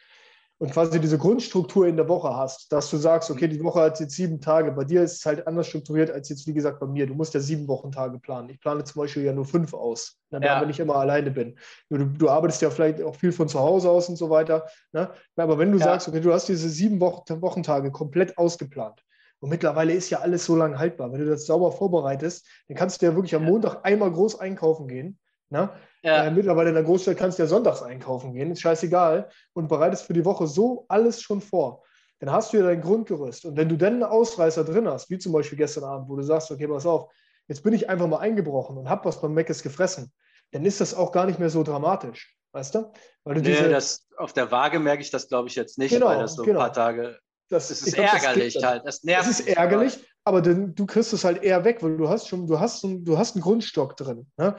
und 0.60 0.72
quasi 0.72 1.00
diese 1.02 1.18
Grundstruktur 1.18 1.88
in 1.88 1.98
der 1.98 2.08
Woche 2.08 2.36
hast, 2.36 2.72
dass 2.72 2.90
du 2.92 2.98
sagst, 2.98 3.32
okay, 3.32 3.48
die 3.48 3.64
Woche 3.64 3.82
hat 3.82 4.00
jetzt 4.00 4.16
sieben 4.16 4.40
Tage, 4.40 4.72
bei 4.72 4.84
dir 4.84 5.02
ist 5.02 5.14
es 5.18 5.26
halt 5.26 5.48
anders 5.48 5.68
strukturiert 5.68 6.12
als 6.12 6.30
jetzt, 6.30 6.46
wie 6.46 6.54
gesagt, 6.54 6.80
bei 6.80 6.86
mir. 6.86 7.08
Du 7.08 7.16
musst 7.16 7.34
ja 7.34 7.40
sieben 7.40 7.68
Wochentage 7.68 8.20
planen. 8.20 8.50
Ich 8.50 8.60
plane 8.60 8.84
zum 8.84 9.02
Beispiel 9.02 9.24
ja 9.24 9.34
nur 9.34 9.46
fünf 9.46 9.74
aus, 9.74 10.20
ne, 10.30 10.40
Ja. 10.44 10.62
wenn 10.62 10.70
ich 10.70 10.80
immer 10.80 10.98
alleine 10.98 11.32
bin. 11.32 11.58
Du, 11.90 11.98
du, 11.98 12.30
arbeitest 12.30 12.62
ja 12.62 12.70
vielleicht 12.70 13.02
auch 13.02 13.16
viel 13.16 13.32
von 13.32 13.50
zu 13.50 13.60
Hause 13.60 13.90
aus 13.90 14.08
und 14.08 14.18
so 14.18 14.30
weiter. 14.30 14.68
Ne? 14.94 15.10
Aber 15.36 15.58
wenn 15.58 15.72
du 15.72 15.80
Ja. 15.80 15.86
sagst, 15.86 16.08
okay, 16.08 16.22
du 16.22 16.32
hast 16.32 16.48
diese 16.48 16.70
sieben 16.70 17.00
Wochen, 17.00 17.42
Wochentage 17.42 17.92
komplett 17.92 18.38
ausgeplant. 18.38 19.04
Und 19.40 19.50
mittlerweile 19.50 19.94
ist 19.94 20.12
ja 20.12 20.20
alles 20.20 20.46
so 20.46 20.56
lange 20.56 20.78
haltbar. 20.78 21.12
Wenn 21.12 21.22
du 21.22 21.26
das 21.26 21.48
sauber 21.48 21.72
vorbereitest, 21.72 22.48
dann 22.68 22.78
kannst 22.78 23.02
du 23.02 23.08
ja 23.08 23.16
wirklich 23.16 23.34
am. 23.34 23.44
Montag 23.44 23.84
einmal 23.84 24.12
groß 24.12 24.40
einkaufen 24.40 24.88
gehen. 24.88 25.18
Ne? 25.52 25.70
ja, 26.02 26.26
Äh, 26.26 26.32
mittlerweile 26.32 26.70
in 26.70 26.76
der 26.76 26.84
Großstadt 26.84 27.18
kannst 27.18 27.38
du 27.38 27.44
ja 27.44 27.48
sonntags 27.48 27.84
einkaufen 27.84 28.34
gehen, 28.34 28.52
ist 28.52 28.62
scheißegal. 28.62 29.30
Und 29.54 29.68
bereitest 29.68 30.04
für 30.04 30.14
die 30.14 30.26
Woche 30.26 30.48
so 30.48 30.86
alles 30.88 31.22
schon 31.22 31.42
vor. 31.42 31.84
Dann 32.20 32.32
hast 32.32 32.54
du 32.54 32.58
ja 32.58 32.64
dein 32.64 32.82
Grundgerüst. 32.82 33.46
Und 33.46 33.58
wenn 33.58 33.68
du 33.68 33.78
dann 33.78 33.94
einen 33.96 34.04
Ausreißer 34.04 34.64
drin 34.64 34.88
hast, 34.88 35.10
wie 35.10 35.18
zum 35.18 35.34
Beispiel 35.34 35.58
gestern 35.58 35.84
Abend, 35.84 36.10
wo 36.10 36.16
du 36.16 36.24
sagst, 36.24 36.50
okay, 36.52 36.68
pass 36.68 36.86
auf, 36.86 37.12
jetzt 37.48 37.64
bin 37.64 37.74
ich 37.74 37.90
einfach 37.90 38.08
mal 38.08 38.20
eingebrochen 38.20 38.78
und 38.78 38.90
habe 38.90 39.06
was 39.06 39.20
beim 39.20 39.34
Meckes 39.34 39.62
gefressen, 39.62 40.12
dann 40.52 40.66
ist 40.66 40.80
das 40.80 40.94
auch 40.94 41.12
gar 41.12 41.26
nicht 41.26 41.40
mehr 41.40 41.50
so 41.50 41.64
dramatisch. 41.64 42.38
Weißt 42.54 42.76
du? 42.76 42.92
Weil 43.24 43.36
du 43.36 43.42
nee, 43.42 43.50
diese, 43.50 43.70
das, 43.70 44.08
auf 44.18 44.34
der 44.34 44.52
Waage 44.52 44.80
merke 44.80 45.02
ich 45.02 45.12
das, 45.12 45.28
glaube 45.28 45.50
ich, 45.50 45.56
jetzt 45.56 45.78
nicht, 45.78 45.92
Genau, 45.92 46.08
weil 46.08 46.20
das 46.20 46.36
so 46.36 46.44
genau. 46.44 46.60
ein 46.60 46.66
paar 46.66 46.74
Tage, 46.74 47.20
das, 47.52 47.68
das 47.68 47.82
ist 47.82 47.94
glaub, 47.94 48.12
das 48.12 48.24
ärgerlich 48.24 48.54
dann. 48.56 48.64
halt. 48.66 48.86
Das 48.86 49.04
nervt. 49.04 49.30
Es 49.30 49.40
ist 49.40 49.48
ärgerlich, 49.48 50.00
aber 50.24 50.42
dann, 50.42 50.74
du 50.76 50.86
kriegst 50.86 51.14
es 51.14 51.24
halt 51.24 51.44
eher 51.44 51.64
weg, 51.64 51.82
weil 51.82 51.98
du 51.98 52.08
hast 52.10 52.28
schon, 52.28 52.48
du 52.48 52.60
hast, 52.60 52.84
du 52.84 53.18
hast 53.18 53.36
einen 53.36 53.42
Grundstock 53.42 53.98
drin. 53.98 54.28
Ne? 54.38 54.56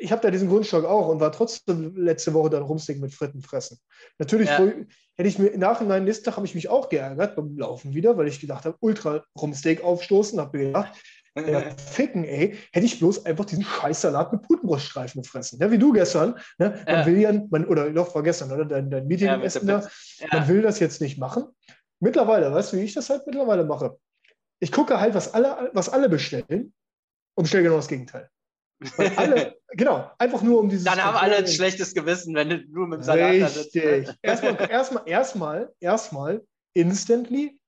Ich 0.00 0.12
habe 0.12 0.22
da 0.22 0.30
diesen 0.30 0.48
Grundstock 0.48 0.84
auch 0.84 1.08
und 1.08 1.20
war 1.20 1.32
trotzdem 1.32 1.96
letzte 1.96 2.34
Woche 2.34 2.50
dann 2.50 2.62
Rumsteak 2.62 3.00
mit 3.00 3.14
Fritten 3.14 3.42
fressen. 3.42 3.78
Natürlich 4.18 4.48
Ja. 4.48 4.58
hätte 4.58 5.28
ich 5.28 5.38
mir 5.38 5.48
im 5.48 5.60
Nachhinein, 5.60 6.04
nächsten 6.04 6.24
Tag 6.24 6.36
habe 6.36 6.46
ich 6.46 6.54
mich 6.54 6.68
auch 6.68 6.88
geärgert 6.88 7.34
beim 7.36 7.56
Laufen 7.58 7.94
wieder, 7.94 8.16
weil 8.16 8.28
ich 8.28 8.40
gedacht 8.40 8.64
habe, 8.64 8.76
Ultra 8.80 9.24
Rumsteak 9.40 9.82
aufstoßen, 9.82 10.38
habe 10.38 10.58
mir 10.58 10.66
gedacht, 10.66 10.94
ja, 11.36 11.62
ficken, 11.76 12.24
ey, 12.24 12.56
hätte 12.72 12.86
ich 12.86 12.98
bloß 12.98 13.26
einfach 13.26 13.44
diesen 13.44 13.62
Scheißsalat 13.64 14.32
mit 14.32 14.40
Putenbruststreifen 14.42 15.20
gefressen. 15.20 15.58
Ne? 15.58 15.70
Wie 15.70 15.76
du 15.76 15.92
gestern. 15.92 16.38
Ne? 16.56 16.82
Man 16.86 16.94
Ja. 17.00 17.06
will 17.06 17.18
ja, 17.18 17.32
man, 17.50 17.66
oder 17.66 17.90
doch, 17.90 18.14
war 18.14 18.22
gestern, 18.22 18.52
oder? 18.52 18.64
Dein, 18.64 18.90
dein 18.90 19.06
Meeting 19.06 19.26
Ja, 19.26 19.36
da. 19.36 19.86
Man 20.32 20.48
will 20.48 20.62
das 20.62 20.78
jetzt 20.78 21.02
nicht 21.02 21.18
machen. 21.18 21.44
Mittlerweile, 22.00 22.52
weißt 22.52 22.72
du, 22.72 22.76
wie 22.76 22.82
ich 22.82 22.94
das 22.94 23.10
halt 23.10 23.26
mittlerweile 23.26 23.64
mache? 23.64 23.98
Ich 24.60 24.72
gucke 24.72 25.00
halt, 25.00 25.14
was 25.14 25.32
alle, 25.34 25.70
was 25.72 25.88
alle 25.88 26.08
bestellen 26.08 26.72
und 27.34 27.44
bestelle 27.44 27.64
genau 27.64 27.76
das 27.76 27.88
Gegenteil. 27.88 28.30
Weil 28.96 29.12
alle, 29.16 29.56
genau, 29.72 30.10
einfach 30.18 30.42
nur 30.42 30.60
um 30.60 30.68
dieses. 30.68 30.84
Dann 30.84 31.02
haben 31.02 31.16
alle 31.16 31.36
ein 31.36 31.46
schlechtes 31.46 31.94
Gewissen, 31.94 32.34
wenn 32.34 32.50
du 32.50 32.58
nur 32.68 32.86
mit 32.86 33.00
dem 33.00 33.02
Salat 33.02 33.32
ne? 33.32 33.44
Richtig. 33.44 34.08
Erstmal, 34.22 34.70
erstmal, 34.70 35.02
erstmal, 35.06 35.72
erstmal, 35.80 36.42
instantly. 36.74 37.58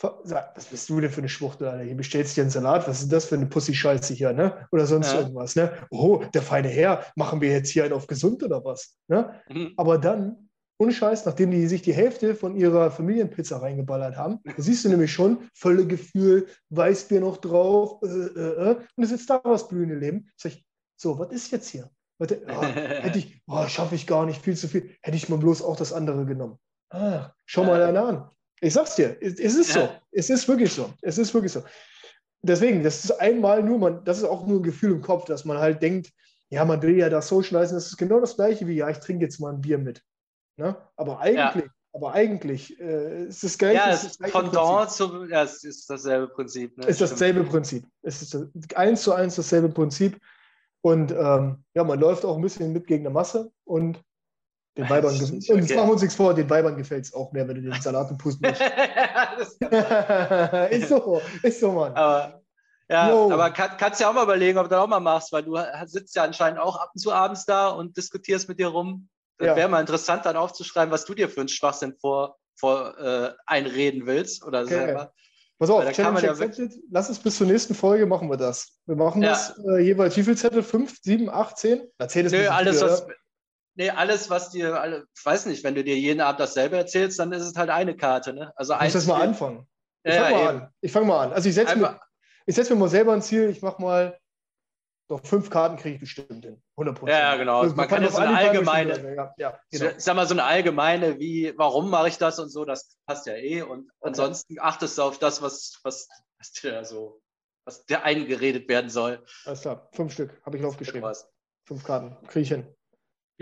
Was 0.00 0.66
bist 0.66 0.88
du 0.90 1.00
denn 1.00 1.10
für 1.10 1.20
eine 1.20 1.28
Schwuchtel, 1.28 1.68
Alter? 1.68 1.84
Hier 1.84 1.96
bestellst 1.96 2.32
du 2.32 2.40
dir 2.40 2.42
einen 2.42 2.50
Salat, 2.50 2.88
was 2.88 3.02
ist 3.02 3.12
das 3.12 3.26
für 3.26 3.36
eine 3.36 3.46
Pussy-Scheiße 3.46 4.12
hier, 4.12 4.32
ne? 4.32 4.66
Oder 4.72 4.86
sonst 4.86 5.12
Ja. 5.12 5.20
irgendwas, 5.20 5.54
ne? 5.54 5.86
Oh, 5.90 6.24
der 6.34 6.42
feine 6.42 6.68
Herr, 6.68 7.06
machen 7.14 7.40
wir 7.40 7.50
jetzt 7.50 7.70
hier 7.70 7.84
einen 7.84 7.92
auf 7.92 8.08
gesund 8.08 8.42
oder 8.42 8.64
was? 8.64 8.96
Ne? 9.06 9.40
Mhm. 9.48 9.72
Aber 9.76 9.98
dann, 9.98 10.43
ohne 10.78 10.92
Scheiß, 10.92 11.24
nachdem 11.24 11.50
die 11.50 11.66
sich 11.66 11.82
die 11.82 11.92
Hälfte 11.92 12.34
von 12.34 12.56
ihrer 12.56 12.90
Familienpizza 12.90 13.58
reingeballert 13.58 14.16
haben, 14.16 14.40
da 14.44 14.54
siehst 14.56 14.84
du 14.84 14.88
nämlich 14.88 15.12
schon, 15.12 15.48
volle 15.54 15.86
Gefühl, 15.86 16.46
Weißbier 16.70 17.20
noch 17.20 17.36
drauf, 17.36 18.02
äh, 18.02 18.06
äh, 18.06 18.70
äh, 18.70 18.76
und 18.96 19.04
es 19.04 19.10
sitzt 19.10 19.30
da 19.30 19.40
was 19.44 19.68
blühende 19.68 19.94
Leben. 19.94 20.28
Sag 20.36 20.52
ich, 20.52 20.64
so, 20.96 21.18
was 21.18 21.30
ist 21.32 21.52
jetzt 21.52 21.68
hier? 21.68 21.90
Warte, 22.18 22.42
ah, 22.48 22.62
hätte 22.66 23.18
ich, 23.18 23.40
oh, 23.46 23.66
schaffe 23.66 23.94
ich 23.94 24.06
gar 24.06 24.26
nicht, 24.26 24.42
viel 24.42 24.56
zu 24.56 24.68
viel. 24.68 24.90
Hätte 25.02 25.16
ich 25.16 25.28
mal 25.28 25.38
bloß 25.38 25.62
auch 25.62 25.76
das 25.76 25.92
andere 25.92 26.24
genommen. 26.26 26.58
Ah, 26.90 27.32
schau 27.44 27.64
mal 27.64 27.82
einer 27.82 28.06
an. 28.06 28.30
Ich 28.60 28.72
sag's 28.72 28.96
dir, 28.96 29.16
es, 29.20 29.38
es 29.38 29.54
ist 29.56 29.72
so. 29.72 29.88
Es 30.12 30.30
ist 30.30 30.48
wirklich 30.48 30.72
so. 30.72 30.92
Es 31.02 31.18
ist 31.18 31.34
wirklich 31.34 31.52
so. 31.52 31.62
Deswegen, 32.42 32.82
das 32.82 33.04
ist 33.04 33.10
einmal 33.20 33.62
nur, 33.62 33.78
man, 33.78 34.04
das 34.04 34.18
ist 34.18 34.24
auch 34.24 34.46
nur 34.46 34.60
ein 34.60 34.62
Gefühl 34.62 34.92
im 34.92 35.00
Kopf, 35.00 35.24
dass 35.24 35.44
man 35.44 35.58
halt 35.58 35.82
denkt, 35.82 36.12
ja, 36.50 36.64
man 36.64 36.82
will 36.82 36.96
ja 36.96 37.08
das 37.08 37.28
socialisen, 37.28 37.76
das 37.76 37.86
ist 37.86 37.96
genau 37.96 38.20
das 38.20 38.36
gleiche 38.36 38.66
wie, 38.66 38.76
ja, 38.76 38.88
ich 38.90 38.98
trinke 38.98 39.24
jetzt 39.24 39.40
mal 39.40 39.52
ein 39.52 39.60
Bier 39.60 39.78
mit. 39.78 40.02
Ne? 40.56 40.76
Aber 40.96 41.20
eigentlich, 41.20 41.64
aber 41.92 42.12
eigentlich 42.12 42.78
äh, 42.80 43.24
ist 43.26 43.42
das 43.42 43.58
gleiche. 43.58 43.76
Ja, 43.76 43.90
ist 43.90 43.98
es 43.98 44.04
ist 44.04 44.20
das 44.20 44.30
gleiche 44.32 44.50
Pendant 44.50 44.90
zu, 44.90 45.24
ja, 45.26 45.42
es 45.42 45.64
ist 45.64 45.88
dasselbe 45.90 46.28
Prinzip. 46.28 46.76
Ne? 46.78 46.86
ist 46.86 46.96
Stimmt. 46.96 47.10
dasselbe 47.12 47.44
Prinzip. 47.44 47.86
Es 48.02 48.22
ist 48.22 48.34
das- 48.34 48.46
eins 48.76 49.02
zu 49.02 49.12
eins 49.12 49.36
dasselbe 49.36 49.68
Prinzip. 49.68 50.20
Und 50.80 51.12
ähm, 51.12 51.64
ja, 51.74 51.82
man 51.82 51.98
läuft 51.98 52.24
auch 52.24 52.36
ein 52.36 52.42
bisschen 52.42 52.72
mit 52.72 52.86
gegen 52.86 53.04
der 53.04 53.12
Masse 53.12 53.50
und 53.64 54.02
den 54.76 54.88
Weibern 54.90 55.12
Das 55.18 55.30
gefällt 55.30 55.50
Und 55.50 55.56
jetzt 55.58 55.70
okay. 55.70 55.76
machen 55.76 55.88
wir 55.88 55.92
uns 55.92 56.02
nichts 56.02 56.16
vor, 56.16 56.34
den 56.34 56.50
Weibern 56.50 56.76
gefällt 56.76 57.04
es 57.06 57.14
auch 57.14 57.32
mehr, 57.32 57.48
wenn 57.48 57.56
du 57.56 57.62
den 57.62 57.80
Salat 57.80 58.10
und 58.10 58.18
Pusten 58.18 58.48
musst. 58.48 58.60
Das 59.36 59.54
ist 60.70 60.88
so, 60.88 61.20
ist 61.42 61.60
so, 61.60 61.72
Mann. 61.72 61.92
aber 61.94 62.40
ja, 62.88 63.10
Jo. 63.10 63.32
aber 63.32 63.50
kann, 63.50 63.70
kannst 63.78 64.00
ja 64.00 64.10
auch 64.10 64.14
mal 64.14 64.24
überlegen, 64.24 64.58
ob 64.58 64.64
du 64.66 64.70
das 64.70 64.78
auch 64.80 64.86
mal 64.86 65.00
machst, 65.00 65.32
weil 65.32 65.42
du 65.42 65.56
sitzt 65.86 66.14
ja 66.14 66.22
anscheinend 66.24 66.60
auch 66.60 66.76
ab 66.76 66.90
und 66.94 67.00
zu 67.00 67.12
abends 67.12 67.44
da 67.46 67.68
und 67.68 67.96
diskutierst 67.96 68.48
mit 68.48 68.58
dir 68.60 68.68
rum. 68.68 69.08
Das 69.38 69.48
Ja. 69.48 69.56
wäre 69.56 69.68
mal 69.68 69.80
interessant, 69.80 70.24
dann 70.26 70.36
aufzuschreiben, 70.36 70.92
was 70.92 71.04
du 71.04 71.14
dir 71.14 71.28
für 71.28 71.40
einen 71.40 71.48
Schwachsinn 71.48 71.96
vor, 72.00 72.38
vor 72.56 72.96
äh, 72.98 73.32
einreden 73.46 74.06
willst 74.06 74.44
oder 74.44 74.62
Okay. 74.62 74.74
selber. 74.74 75.12
Pass 75.58 75.70
auf, 75.70 75.90
Challenge 75.92 76.20
ja 76.20 76.30
accepted. 76.32 76.72
Lass 76.90 77.08
uns 77.08 77.18
bis 77.20 77.36
zur 77.36 77.46
nächsten 77.46 77.74
Folge 77.74 78.06
machen 78.06 78.28
wir 78.28 78.36
das. 78.36 78.78
Wir 78.86 78.96
machen 78.96 79.22
Ja. 79.22 79.30
das 79.30 79.58
äh, 79.58 79.78
jeweils, 79.80 80.16
wie 80.16 80.22
viel 80.24 80.36
Zettel? 80.36 80.62
Fünf, 80.62 80.98
sieben, 81.00 81.30
acht, 81.30 81.58
zehn? 81.58 81.88
Na, 81.98 82.08
zehn 82.08 82.26
ist 82.26 82.32
ein 82.34 82.40
Nö, 82.40 82.48
alles, 82.48 82.78
viel, 82.78 82.86
was. 82.88 83.06
Nee, 83.76 83.90
alles, 83.90 84.30
was 84.30 84.50
dir, 84.50 84.80
alle, 84.80 85.06
ich 85.16 85.24
weiß 85.24 85.46
nicht, 85.46 85.64
wenn 85.64 85.74
du 85.74 85.82
dir 85.82 85.96
jeden 85.96 86.20
Abend 86.20 86.38
dasselbe 86.38 86.76
erzählst, 86.76 87.18
dann 87.18 87.32
ist 87.32 87.42
es 87.42 87.56
halt 87.56 87.70
eine 87.70 87.96
Karte, 87.96 88.32
ne? 88.32 88.52
Also 88.56 88.72
Ich 88.74 88.78
muss 88.78 88.84
eins. 88.84 88.92
das 88.92 89.06
mal 89.06 89.20
anfangen. 89.20 89.66
Ich 90.04 90.14
Ja, 90.14 90.22
fange 90.22 90.34
mal 90.36 90.48
eben. 90.54 90.62
an. 90.62 90.74
Ich 90.80 90.92
fange 90.92 91.06
mal 91.06 91.24
an. 91.26 91.32
Also 91.32 91.48
ich 91.48 91.54
setze 91.56 91.76
mir, 91.76 91.98
ich 92.46 92.54
setz 92.54 92.70
mir 92.70 92.76
mal 92.76 92.88
selber 92.88 93.12
ein 93.12 93.22
Ziel. 93.22 93.48
Ich 93.48 93.62
mache 93.62 93.80
mal, 93.82 94.18
doch 95.08 95.24
fünf 95.24 95.50
Karten 95.50 95.76
kriege 95.76 95.96
ich 95.96 96.00
bestimmt 96.00 96.44
hin. 96.44 96.62
100 96.76 96.98
Prozent. 96.98 97.18
Ja, 97.18 97.36
genau. 97.36 97.64
Man 97.64 97.88
kann 97.88 98.02
jetzt 98.02 98.14
so 98.14 98.20
eine 98.22 98.36
allgemeine- 98.36 99.14
Ja, 99.14 99.34
ja, 99.36 99.60
so, 99.70 99.78
genau. 99.84 99.96
ich 99.96 100.02
sag 100.04 100.16
mal, 100.16 100.26
so 100.26 100.34
eine 100.34 100.44
allgemeine, 100.44 101.18
wie, 101.18 101.52
warum 101.56 101.90
mache 101.90 102.08
ich 102.08 102.18
das 102.18 102.38
und 102.38 102.48
so, 102.48 102.64
das 102.64 102.96
passt 103.06 103.26
ja 103.26 103.34
eh. 103.34 103.62
Und 103.62 103.90
ansonsten 104.00 104.58
achtest 104.60 104.96
du 104.98 105.02
auf 105.02 105.18
das, 105.18 105.42
was, 105.42 105.78
was, 105.82 106.08
was 106.38 106.52
dir 106.52 106.84
so, 106.84 107.20
was 107.66 107.84
dir 107.84 108.02
eingeredet 108.02 108.68
werden 108.68 108.88
soll. 108.90 109.22
Alles 109.44 109.60
klar. 109.60 109.88
Fünf 109.92 110.12
Stück 110.12 110.40
habe 110.46 110.56
ich 110.56 110.64
aufgeschrieben. 110.64 111.02
Was. 111.02 111.30
Fünf 111.66 111.84
Karten. 111.84 112.16
Kriege 112.28 112.40
ich 112.42 112.48
hin. 112.48 112.62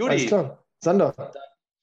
Alles 0.01 0.23
Judy, 0.23 0.27
klar. 0.27 0.65
Sander, 0.81 1.15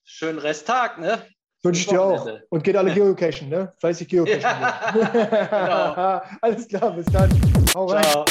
schönen 0.04 0.38
Resttag, 0.38 0.98
ne? 0.98 1.26
wünsche 1.62 1.80
ich 1.82 1.86
dir 1.88 2.02
auch. 2.02 2.28
Und 2.48 2.64
geht 2.64 2.76
alle 2.76 2.92
geocachen, 2.94 3.48
ne? 3.48 3.72
Fleißig 3.78 4.08
geocachen. 4.08 4.40
Ja, 4.40 6.22
Alles 6.40 6.68
klar, 6.68 6.92
bis 6.92 7.06
dann. 7.06 7.30
Hau 7.74 7.86
rein. 7.86 8.02
Ciao. 8.02 8.24